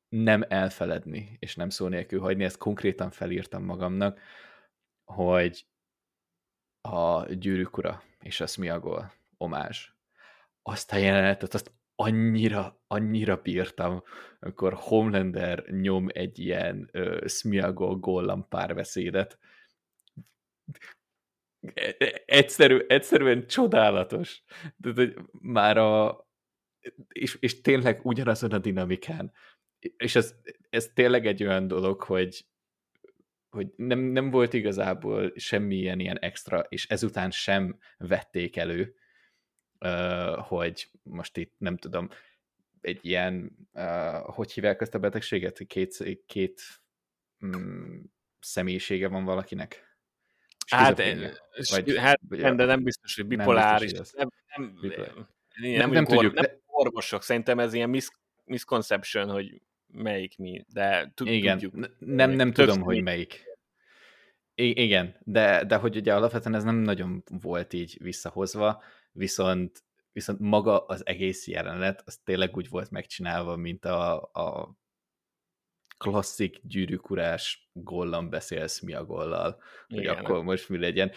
nem 0.09 0.43
elfeledni, 0.47 1.37
és 1.39 1.55
nem 1.55 1.69
szó 1.69 1.87
nélkül 1.87 2.19
hagyni, 2.19 2.43
ezt 2.43 2.57
konkrétan 2.57 3.11
felírtam 3.11 3.63
magamnak, 3.63 4.19
hogy 5.03 5.65
a 6.85 7.25
gyűrűk 7.33 7.77
ura 7.77 8.03
és 8.19 8.41
a 8.41 8.47
Smiagol 8.47 9.13
omázs. 9.37 9.89
Azt 10.61 10.91
a 10.91 10.95
jelenetet, 10.95 11.53
azt 11.53 11.71
annyira, 11.95 12.81
annyira 12.87 13.41
bírtam, 13.41 14.03
amikor 14.39 14.73
Homelander 14.73 15.65
nyom 15.69 16.07
egy 16.07 16.39
ilyen 16.39 16.89
uh, 16.93 17.27
Smiagol 17.27 17.95
Gollam 17.95 18.47
párbeszédet. 18.47 19.37
E, 21.73 21.95
e, 21.97 22.23
egyszerű, 22.25 22.79
egyszerűen 22.87 23.47
csodálatos. 23.47 24.43
De, 24.75 24.91
de 24.91 25.13
már 25.31 25.77
a 25.77 26.23
és, 27.07 27.37
és 27.39 27.61
tényleg 27.61 27.99
ugyanazon 28.03 28.51
a 28.51 28.57
dinamikán. 28.57 29.31
És 29.79 30.15
ez, 30.15 30.35
ez 30.69 30.91
tényleg 30.93 31.25
egy 31.25 31.43
olyan 31.43 31.67
dolog, 31.67 32.01
hogy 32.01 32.45
hogy 33.55 33.73
nem, 33.75 33.99
nem 33.99 34.29
volt 34.29 34.53
igazából 34.53 35.33
semmilyen 35.35 35.99
ilyen 35.99 36.19
extra, 36.19 36.59
és 36.59 36.87
ezután 36.87 37.31
sem 37.31 37.77
vették 37.97 38.57
elő, 38.57 38.95
hogy 40.37 40.89
most 41.03 41.37
itt 41.37 41.53
nem 41.57 41.77
tudom, 41.77 42.09
egy 42.81 42.99
ilyen, 43.01 43.57
hogy 44.23 44.51
hívják 44.51 44.81
ezt 44.81 44.95
a 44.95 44.99
betegséget, 44.99 45.59
két, 45.67 46.03
két 46.25 46.61
mm, 47.45 47.99
személyisége 48.39 49.07
van 49.07 49.23
valakinek. 49.23 49.97
Hát, 50.67 50.97
vagy, 51.69 51.97
hát 51.97 52.19
vagy, 52.29 52.55
de 52.55 52.65
nem 52.65 52.83
biztos, 52.83 53.15
hogy 53.15 53.25
bipoláris. 53.25 53.91
Nem, 53.91 54.01
biztos, 54.01 54.19
nem, 54.19 54.29
nem, 54.55 54.77
nem, 54.81 55.27
nem, 55.55 55.77
nem, 55.77 55.91
nem 55.91 56.05
tudjuk. 56.05 56.33
Nem 56.33 56.45
orvosok, 56.65 57.23
szerintem 57.23 57.59
ez 57.59 57.73
ilyen 57.73 57.89
mis, 57.89 58.07
misconception, 58.43 59.29
hogy 59.29 59.61
melyik 59.95 60.37
mi, 60.37 60.65
de 60.73 61.13
Igen, 61.23 61.59
tudjuk. 61.59 61.97
Nem, 61.99 62.31
nem 62.31 62.51
tudom, 62.51 62.81
hogy 62.81 63.03
melyik. 63.03 63.43
I- 64.55 64.81
igen, 64.83 65.15
de, 65.23 65.63
de 65.63 65.75
hogy 65.75 65.95
ugye 65.95 66.13
alapvetően 66.13 66.55
ez 66.55 66.63
nem 66.63 66.75
nagyon 66.75 67.23
volt 67.41 67.73
így 67.73 67.97
visszahozva, 68.01 68.83
viszont, 69.11 69.83
viszont 70.11 70.39
maga 70.39 70.85
az 70.85 71.05
egész 71.05 71.47
jelenet, 71.47 72.01
az 72.05 72.17
tényleg 72.23 72.55
úgy 72.55 72.69
volt 72.69 72.91
megcsinálva, 72.91 73.55
mint 73.55 73.85
a, 73.85 74.21
a 74.21 74.75
klasszik 75.97 76.59
gyűrűkurás 76.63 77.69
gollam 77.73 78.29
beszélsz 78.29 78.79
mi 78.81 78.93
a 78.93 79.05
gollal, 79.05 79.61
hogy 79.87 79.97
igen. 79.97 80.15
akkor 80.15 80.43
most 80.43 80.69
mi 80.69 80.77
legyen. 80.77 81.11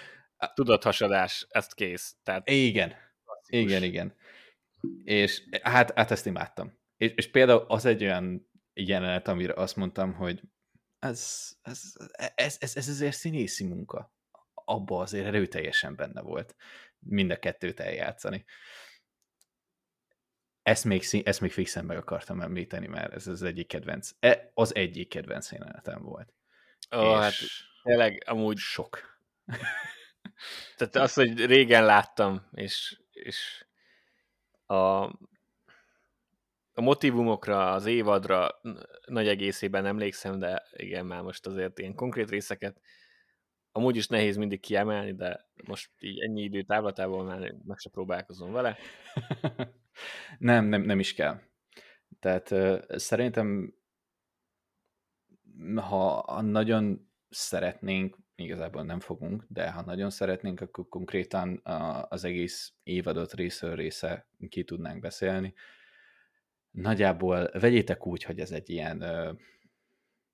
Tudathasadás, 0.55 1.47
ezt 1.51 1.75
kész. 1.75 2.17
Tehát 2.23 2.51
igen, 2.51 2.95
klasszikus. 3.25 3.61
igen, 3.61 3.83
igen. 3.83 4.15
És 5.05 5.43
hát, 5.63 5.93
hát 5.95 6.11
ezt 6.11 6.27
imádtam. 6.27 6.79
És, 6.97 7.13
és 7.15 7.31
például 7.31 7.65
az 7.69 7.85
egy 7.85 8.03
olyan 8.03 8.48
jelenet, 8.81 9.29
amire 9.29 9.53
azt 9.53 9.77
mondtam, 9.77 10.15
hogy 10.15 10.43
ez, 10.99 11.51
ez, 11.63 11.81
ez, 12.35 12.57
ez, 12.61 12.77
ez 12.77 12.89
azért 12.89 13.17
színészi 13.17 13.65
munka. 13.65 14.13
Abba 14.55 15.01
azért 15.01 15.27
erőteljesen 15.27 15.97
benne 15.97 16.21
volt 16.21 16.57
mind 16.99 17.31
a 17.31 17.39
kettőt 17.39 17.81
eljátszani. 17.81 18.45
Ezt 20.63 20.85
még, 20.85 21.05
ezt 21.25 21.41
még 21.41 21.53
fixen 21.53 21.85
meg 21.85 21.97
akartam 21.97 22.41
említeni, 22.41 22.87
mert 22.87 23.13
ez 23.13 23.27
az 23.27 23.43
egyik 23.43 23.67
kedvenc, 23.67 24.11
e, 24.19 24.51
az 24.55 24.75
egyik 24.75 25.09
kedvenc 25.09 25.53
jelenetem 25.53 26.03
volt. 26.03 26.35
Ó, 26.97 27.01
És 27.01 27.19
hát 27.19 27.35
tényleg 27.83 28.23
amúgy 28.27 28.57
sok. 28.57 29.21
Tehát 30.77 30.97
az, 30.97 31.13
hogy 31.15 31.47
régen 31.47 31.85
láttam, 31.85 32.49
és, 32.53 33.01
és 33.11 33.67
a, 34.67 35.11
a 36.79 36.81
motivumokra, 36.81 37.71
az 37.71 37.87
évadra 37.87 38.61
nagy 39.07 39.29
egészében 39.29 39.87
emlékszem, 39.87 40.39
de 40.39 40.63
igen, 40.73 41.07
már 41.07 41.23
most 41.23 41.47
azért 41.47 41.79
ilyen 41.79 41.95
konkrét 41.95 42.31
részeket 42.31 42.81
amúgy 43.73 43.97
is 43.97 44.07
nehéz 44.07 44.37
mindig 44.37 44.61
kiemelni, 44.61 45.15
de 45.15 45.47
most 45.65 45.91
így 45.99 46.21
ennyi 46.21 46.43
idő 46.43 46.63
távlatából 46.63 47.25
már 47.25 47.55
meg 47.65 47.79
se 47.79 47.91
próbálkozom 47.91 48.53
vele. 48.53 48.77
nem, 50.39 50.65
nem, 50.65 50.83
nem 50.83 50.99
is 50.99 51.15
kell. 51.15 51.41
Tehát 52.21 52.51
uh, 52.51 52.83
szerintem 52.89 53.75
ha, 55.75 56.41
nagyon 56.43 57.11
szeretnénk, 57.29 58.17
igazából 58.35 58.83
nem 58.83 59.01
fogunk, 59.01 59.45
de 59.49 59.71
ha 59.71 59.83
nagyon 59.83 60.11
szeretnénk, 60.11 60.61
akkor 60.61 60.89
konkrétan 60.89 61.61
az 62.09 62.25
egész 62.25 62.73
évadot 62.83 63.35
részről 63.35 63.75
része 63.75 64.29
ki 64.49 64.65
tudnánk 64.65 65.01
beszélni 65.01 65.55
nagyjából 66.71 67.51
vegyétek 67.53 68.07
úgy, 68.07 68.23
hogy 68.23 68.41
ez 68.41 68.51
egy 68.51 68.71
ilyen, 68.71 69.03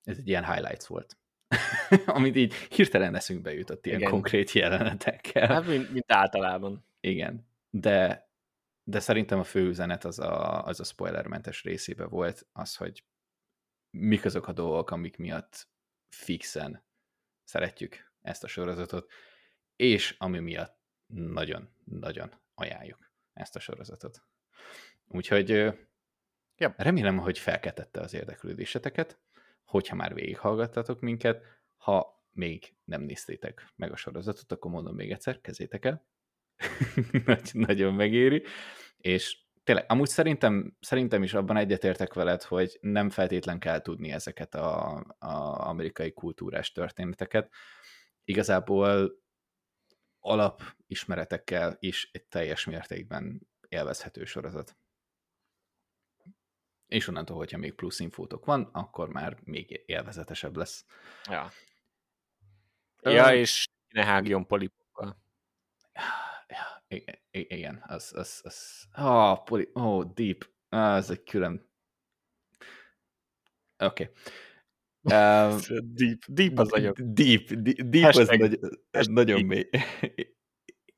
ez 0.03 0.17
egy 0.17 0.27
ilyen 0.27 0.53
highlights 0.53 0.85
volt. 0.85 1.17
Amit 2.05 2.35
így 2.35 2.53
hirtelen 2.53 3.15
eszünkbe 3.15 3.53
jutott 3.53 3.85
ilyen 3.85 3.99
Igen. 3.99 4.11
konkrét 4.11 4.51
jelenetekkel. 4.51 5.47
Hát, 5.47 5.65
mint, 5.67 5.91
mint 5.91 6.11
általában. 6.11 6.85
Igen, 6.99 7.47
de, 7.69 8.29
de 8.83 8.99
szerintem 8.99 9.39
a 9.39 9.43
fő 9.43 9.67
üzenet 9.67 10.05
az 10.05 10.19
a, 10.19 10.65
az 10.65 10.79
a 10.79 10.83
spoilermentes 10.83 11.63
részébe 11.63 12.05
volt, 12.05 12.47
az, 12.51 12.75
hogy 12.75 13.03
mik 13.89 14.25
azok 14.25 14.47
a 14.47 14.53
dolgok, 14.53 14.91
amik 14.91 15.17
miatt 15.17 15.67
fixen 16.09 16.83
szeretjük 17.43 18.13
ezt 18.21 18.43
a 18.43 18.47
sorozatot, 18.47 19.11
és 19.75 20.15
ami 20.17 20.39
miatt 20.39 20.77
nagyon-nagyon 21.13 22.31
ajánljuk 22.53 23.11
ezt 23.33 23.55
a 23.55 23.59
sorozatot. 23.59 24.21
Úgyhogy 25.07 25.73
Ja. 26.57 26.73
Remélem, 26.77 27.17
hogy 27.17 27.39
felkeltette 27.39 27.99
az 28.01 28.13
érdeklődéseteket, 28.13 29.19
hogyha 29.63 29.95
már 29.95 30.13
végighallgattatok 30.13 30.99
minket, 30.99 31.43
ha 31.77 32.23
még 32.31 32.75
nem 32.83 33.01
néztétek 33.01 33.73
meg 33.75 33.91
a 33.91 33.95
sorozatot, 33.95 34.51
akkor 34.51 34.71
mondom 34.71 34.95
még 34.95 35.11
egyszer, 35.11 35.41
kezétek 35.41 35.85
el. 35.85 36.05
Nagy, 37.25 37.49
nagyon 37.53 37.93
megéri. 37.93 38.43
És 38.97 39.37
tényleg, 39.63 39.85
amúgy 39.87 40.07
szerintem, 40.07 40.77
szerintem 40.79 41.23
is 41.23 41.33
abban 41.33 41.57
egyetértek 41.57 42.13
veled, 42.13 42.41
hogy 42.43 42.77
nem 42.81 43.09
feltétlen 43.09 43.59
kell 43.59 43.81
tudni 43.81 44.11
ezeket 44.11 44.55
a, 44.55 44.95
a 45.19 45.67
amerikai 45.67 46.13
kultúrás 46.13 46.71
történeteket. 46.71 47.51
Igazából 48.23 49.23
alapismeretekkel 50.19 51.75
is 51.79 52.09
egy 52.11 52.25
teljes 52.25 52.65
mértékben 52.65 53.47
élvezhető 53.67 54.25
sorozat 54.25 54.77
és 56.95 57.07
onnantól, 57.07 57.37
hogyha 57.37 57.57
még 57.57 57.73
plusz 57.73 57.99
infótok 57.99 58.45
van, 58.45 58.69
akkor 58.71 59.09
már 59.09 59.37
még 59.43 59.83
élvezetesebb 59.85 60.55
lesz. 60.55 60.85
Ja. 61.29 61.51
Ja, 63.01 63.31
Ö... 63.31 63.35
és 63.35 63.67
ne 63.89 64.05
hágjon 64.05 64.45
polipokkal. 64.45 65.17
Ja, 66.47 66.83
igen, 66.87 67.15
igen, 67.31 67.83
az, 67.87 68.11
az, 68.15 68.41
az, 68.43 68.87
oh, 68.97 69.43
poli, 69.43 69.69
oh, 69.73 70.13
deep, 70.13 70.49
ah, 70.69 70.95
ez 70.95 71.09
egy 71.09 71.23
külön, 71.23 71.69
oké. 73.77 74.11
Okay. 75.01 75.51
Um, 75.51 75.59
deep, 75.99 76.19
deep 76.27 76.59
az 76.59 76.69
nagyon. 76.69 76.93
Deep, 76.97 77.51
deep, 77.51 77.81
deep 77.81 78.03
hashtag, 78.03 78.41
az 78.41 78.49
nagy, 78.49 78.59
hashtag 78.91 79.15
nagyon 79.15 79.45
mély. 79.45 79.69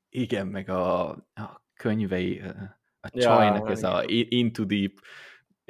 Igen, 0.09 0.47
meg 0.47 0.69
a, 0.69 1.09
a 1.09 1.65
könyvei, 1.73 2.41
a 2.99 3.09
csajnak 3.09 3.65
ja, 3.65 3.71
ez 3.71 3.79
igen. 3.79 3.91
a 3.91 4.03
Into 4.07 4.65
Deep, 4.65 4.93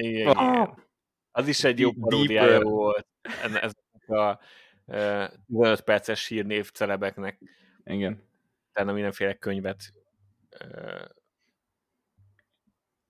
igen, 0.02 0.28
ah! 0.28 0.54
igen. 0.54 0.86
Az 1.32 1.48
is 1.48 1.64
egy 1.64 1.80
jó 1.80 1.92
paródiája 1.92 2.62
volt 2.62 3.08
ezeknek 3.44 4.10
a 4.10 4.40
uh, 4.86 5.28
15 5.46 5.82
perces 5.82 6.28
hírnév 6.28 6.72
celebeknek. 6.72 7.40
Igen. 7.84 8.24
Utána 8.70 8.94
mindenféle 8.94 9.34
könyvet 9.34 9.94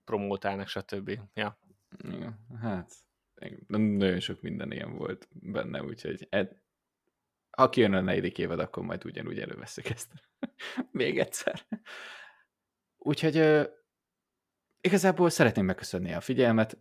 promótálnak, 0.03 0.67
stb. 0.67 1.19
Ja. 1.33 1.59
Igen, 2.03 2.45
hát 2.61 2.91
nagyon 3.67 4.19
sok 4.19 4.41
minden 4.41 4.71
ilyen 4.71 4.97
volt 4.97 5.27
benne, 5.31 5.83
úgyhogy 5.83 6.27
ed, 6.29 6.61
ha 7.49 7.69
kijön 7.69 7.93
a 7.93 8.01
negyedik 8.01 8.37
évad, 8.37 8.59
akkor 8.59 8.83
majd 8.83 9.05
ugyanúgy 9.05 9.39
előveszik 9.39 9.89
ezt 9.89 10.11
még 10.91 11.19
egyszer. 11.19 11.65
Úgyhogy 12.97 13.35
Igazából 14.87 15.29
szeretném 15.29 15.65
megköszönni 15.65 16.13
a 16.13 16.21
figyelmet, 16.21 16.77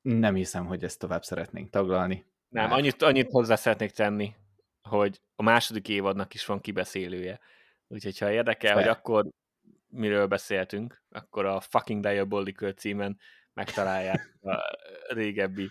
nem 0.00 0.34
hiszem, 0.34 0.66
hogy 0.66 0.84
ezt 0.84 0.98
tovább 0.98 1.24
szeretnénk 1.24 1.70
taglalni. 1.70 2.24
Nem, 2.48 2.64
mert... 2.64 2.76
annyit, 2.76 3.02
annyit 3.02 3.30
hozzá 3.30 3.54
szeretnék 3.54 3.90
tenni, 3.90 4.34
hogy 4.82 5.20
a 5.36 5.42
második 5.42 5.88
évadnak 5.88 6.34
is 6.34 6.46
van 6.46 6.60
kibeszélője. 6.60 7.40
Úgyhogy 7.88 8.18
ha 8.18 8.30
érdekel, 8.30 8.74
hogy 8.74 8.88
akkor 8.88 9.28
miről 9.88 10.26
beszéltünk, 10.26 11.02
akkor 11.10 11.44
a 11.44 11.60
Fucking 11.60 12.02
Diabolical 12.02 12.72
címen 12.72 13.18
megtalálják 13.52 14.38
a 14.42 14.58
régebbi 15.08 15.68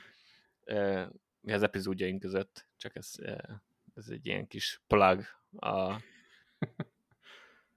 uh, 0.65 1.05
az 1.47 1.63
epizódjaink 1.63 2.19
között. 2.19 2.67
Csak 2.77 2.95
ez, 2.95 3.13
uh, 3.19 3.37
ez 3.95 4.07
egy 4.09 4.25
ilyen 4.25 4.47
kis 4.47 4.81
plug 4.87 5.25
a 5.59 6.01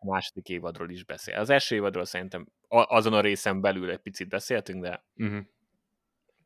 a 0.02 0.10
második 0.10 0.48
évadról 0.48 0.90
is 0.90 1.04
beszél. 1.04 1.34
Az 1.34 1.50
első 1.50 1.74
évadról 1.74 2.04
szerintem 2.04 2.46
azon 2.68 3.12
a 3.12 3.20
részen 3.20 3.60
belül 3.60 3.90
egy 3.90 3.98
picit 3.98 4.28
beszéltünk, 4.28 4.82
de, 4.82 5.04
uh-huh. 5.16 5.40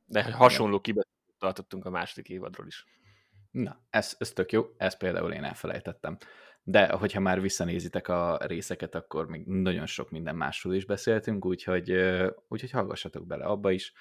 de 0.07 0.33
hasonló 0.33 0.81
kibeszélőt 0.81 1.39
tartottunk 1.39 1.85
a 1.85 1.91
második 1.91 2.29
évadról 2.29 2.67
is. 2.67 2.85
Na, 3.51 3.81
ez, 3.91 4.15
ez 4.19 4.33
tök 4.33 4.53
jó, 4.53 4.65
ezt 4.77 4.99
például 4.99 5.33
én 5.33 5.45
elfelejtettem. 5.45 6.17
De 6.63 6.93
hogyha 6.93 7.21
már 7.21 7.41
visszanézitek 7.41 8.09
a 8.09 8.39
részeket, 8.41 8.95
akkor 8.95 9.27
még 9.27 9.47
nagyon 9.47 9.87
sok 9.87 10.11
minden 10.11 10.37
másról 10.37 10.75
is 10.75 10.85
beszéltünk, 10.85 11.45
úgyhogy, 11.45 11.91
úgyhogy 12.49 12.71
hallgassatok 12.71 13.27
bele 13.27 13.45
abba 13.45 13.71
is. 13.71 13.93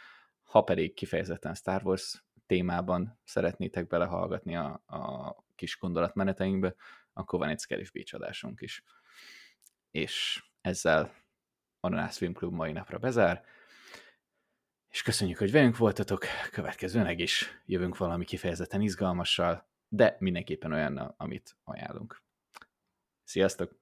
Ha 0.44 0.61
pedig 0.61 0.94
kifejezetten 0.94 1.53
Star 1.53 1.82
Wars 1.84 2.23
témában 2.45 3.19
szeretnétek 3.23 3.88
belehallgatni 3.88 4.56
a, 4.56 4.84
a 4.86 5.36
kis 5.56 5.77
gondolatmeneteinkbe, 5.77 6.76
akkor 7.14 7.40
van 7.40 7.49
egy 7.49 7.60
Scarif 7.60 7.91
Beach 7.91 8.15
adásunk 8.15 8.61
is 8.61 8.84
és 9.96 10.44
ezzel 10.62 11.14
Ananász 11.80 12.18
Filmklub 12.18 12.54
mai 12.54 12.72
napra 12.72 12.98
bezár, 12.98 13.46
és 14.90 15.02
köszönjük, 15.02 15.38
hogy 15.38 15.52
velünk 15.52 15.78
voltatok, 15.78 16.26
következőnek 16.52 17.20
is 17.20 17.62
jövünk 17.66 17.98
valami 17.98 18.26
kifejezetten 18.26 18.82
izgalmassal, 18.82 19.68
de 19.88 20.16
mindenképpen 20.20 20.72
olyan, 20.72 20.98
amit 20.98 21.56
ajánlunk. 21.64 22.22
Sziasztok! 23.24 23.76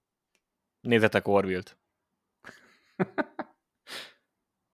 Nézzetek 0.81 1.27
Orville-t! 1.27 1.77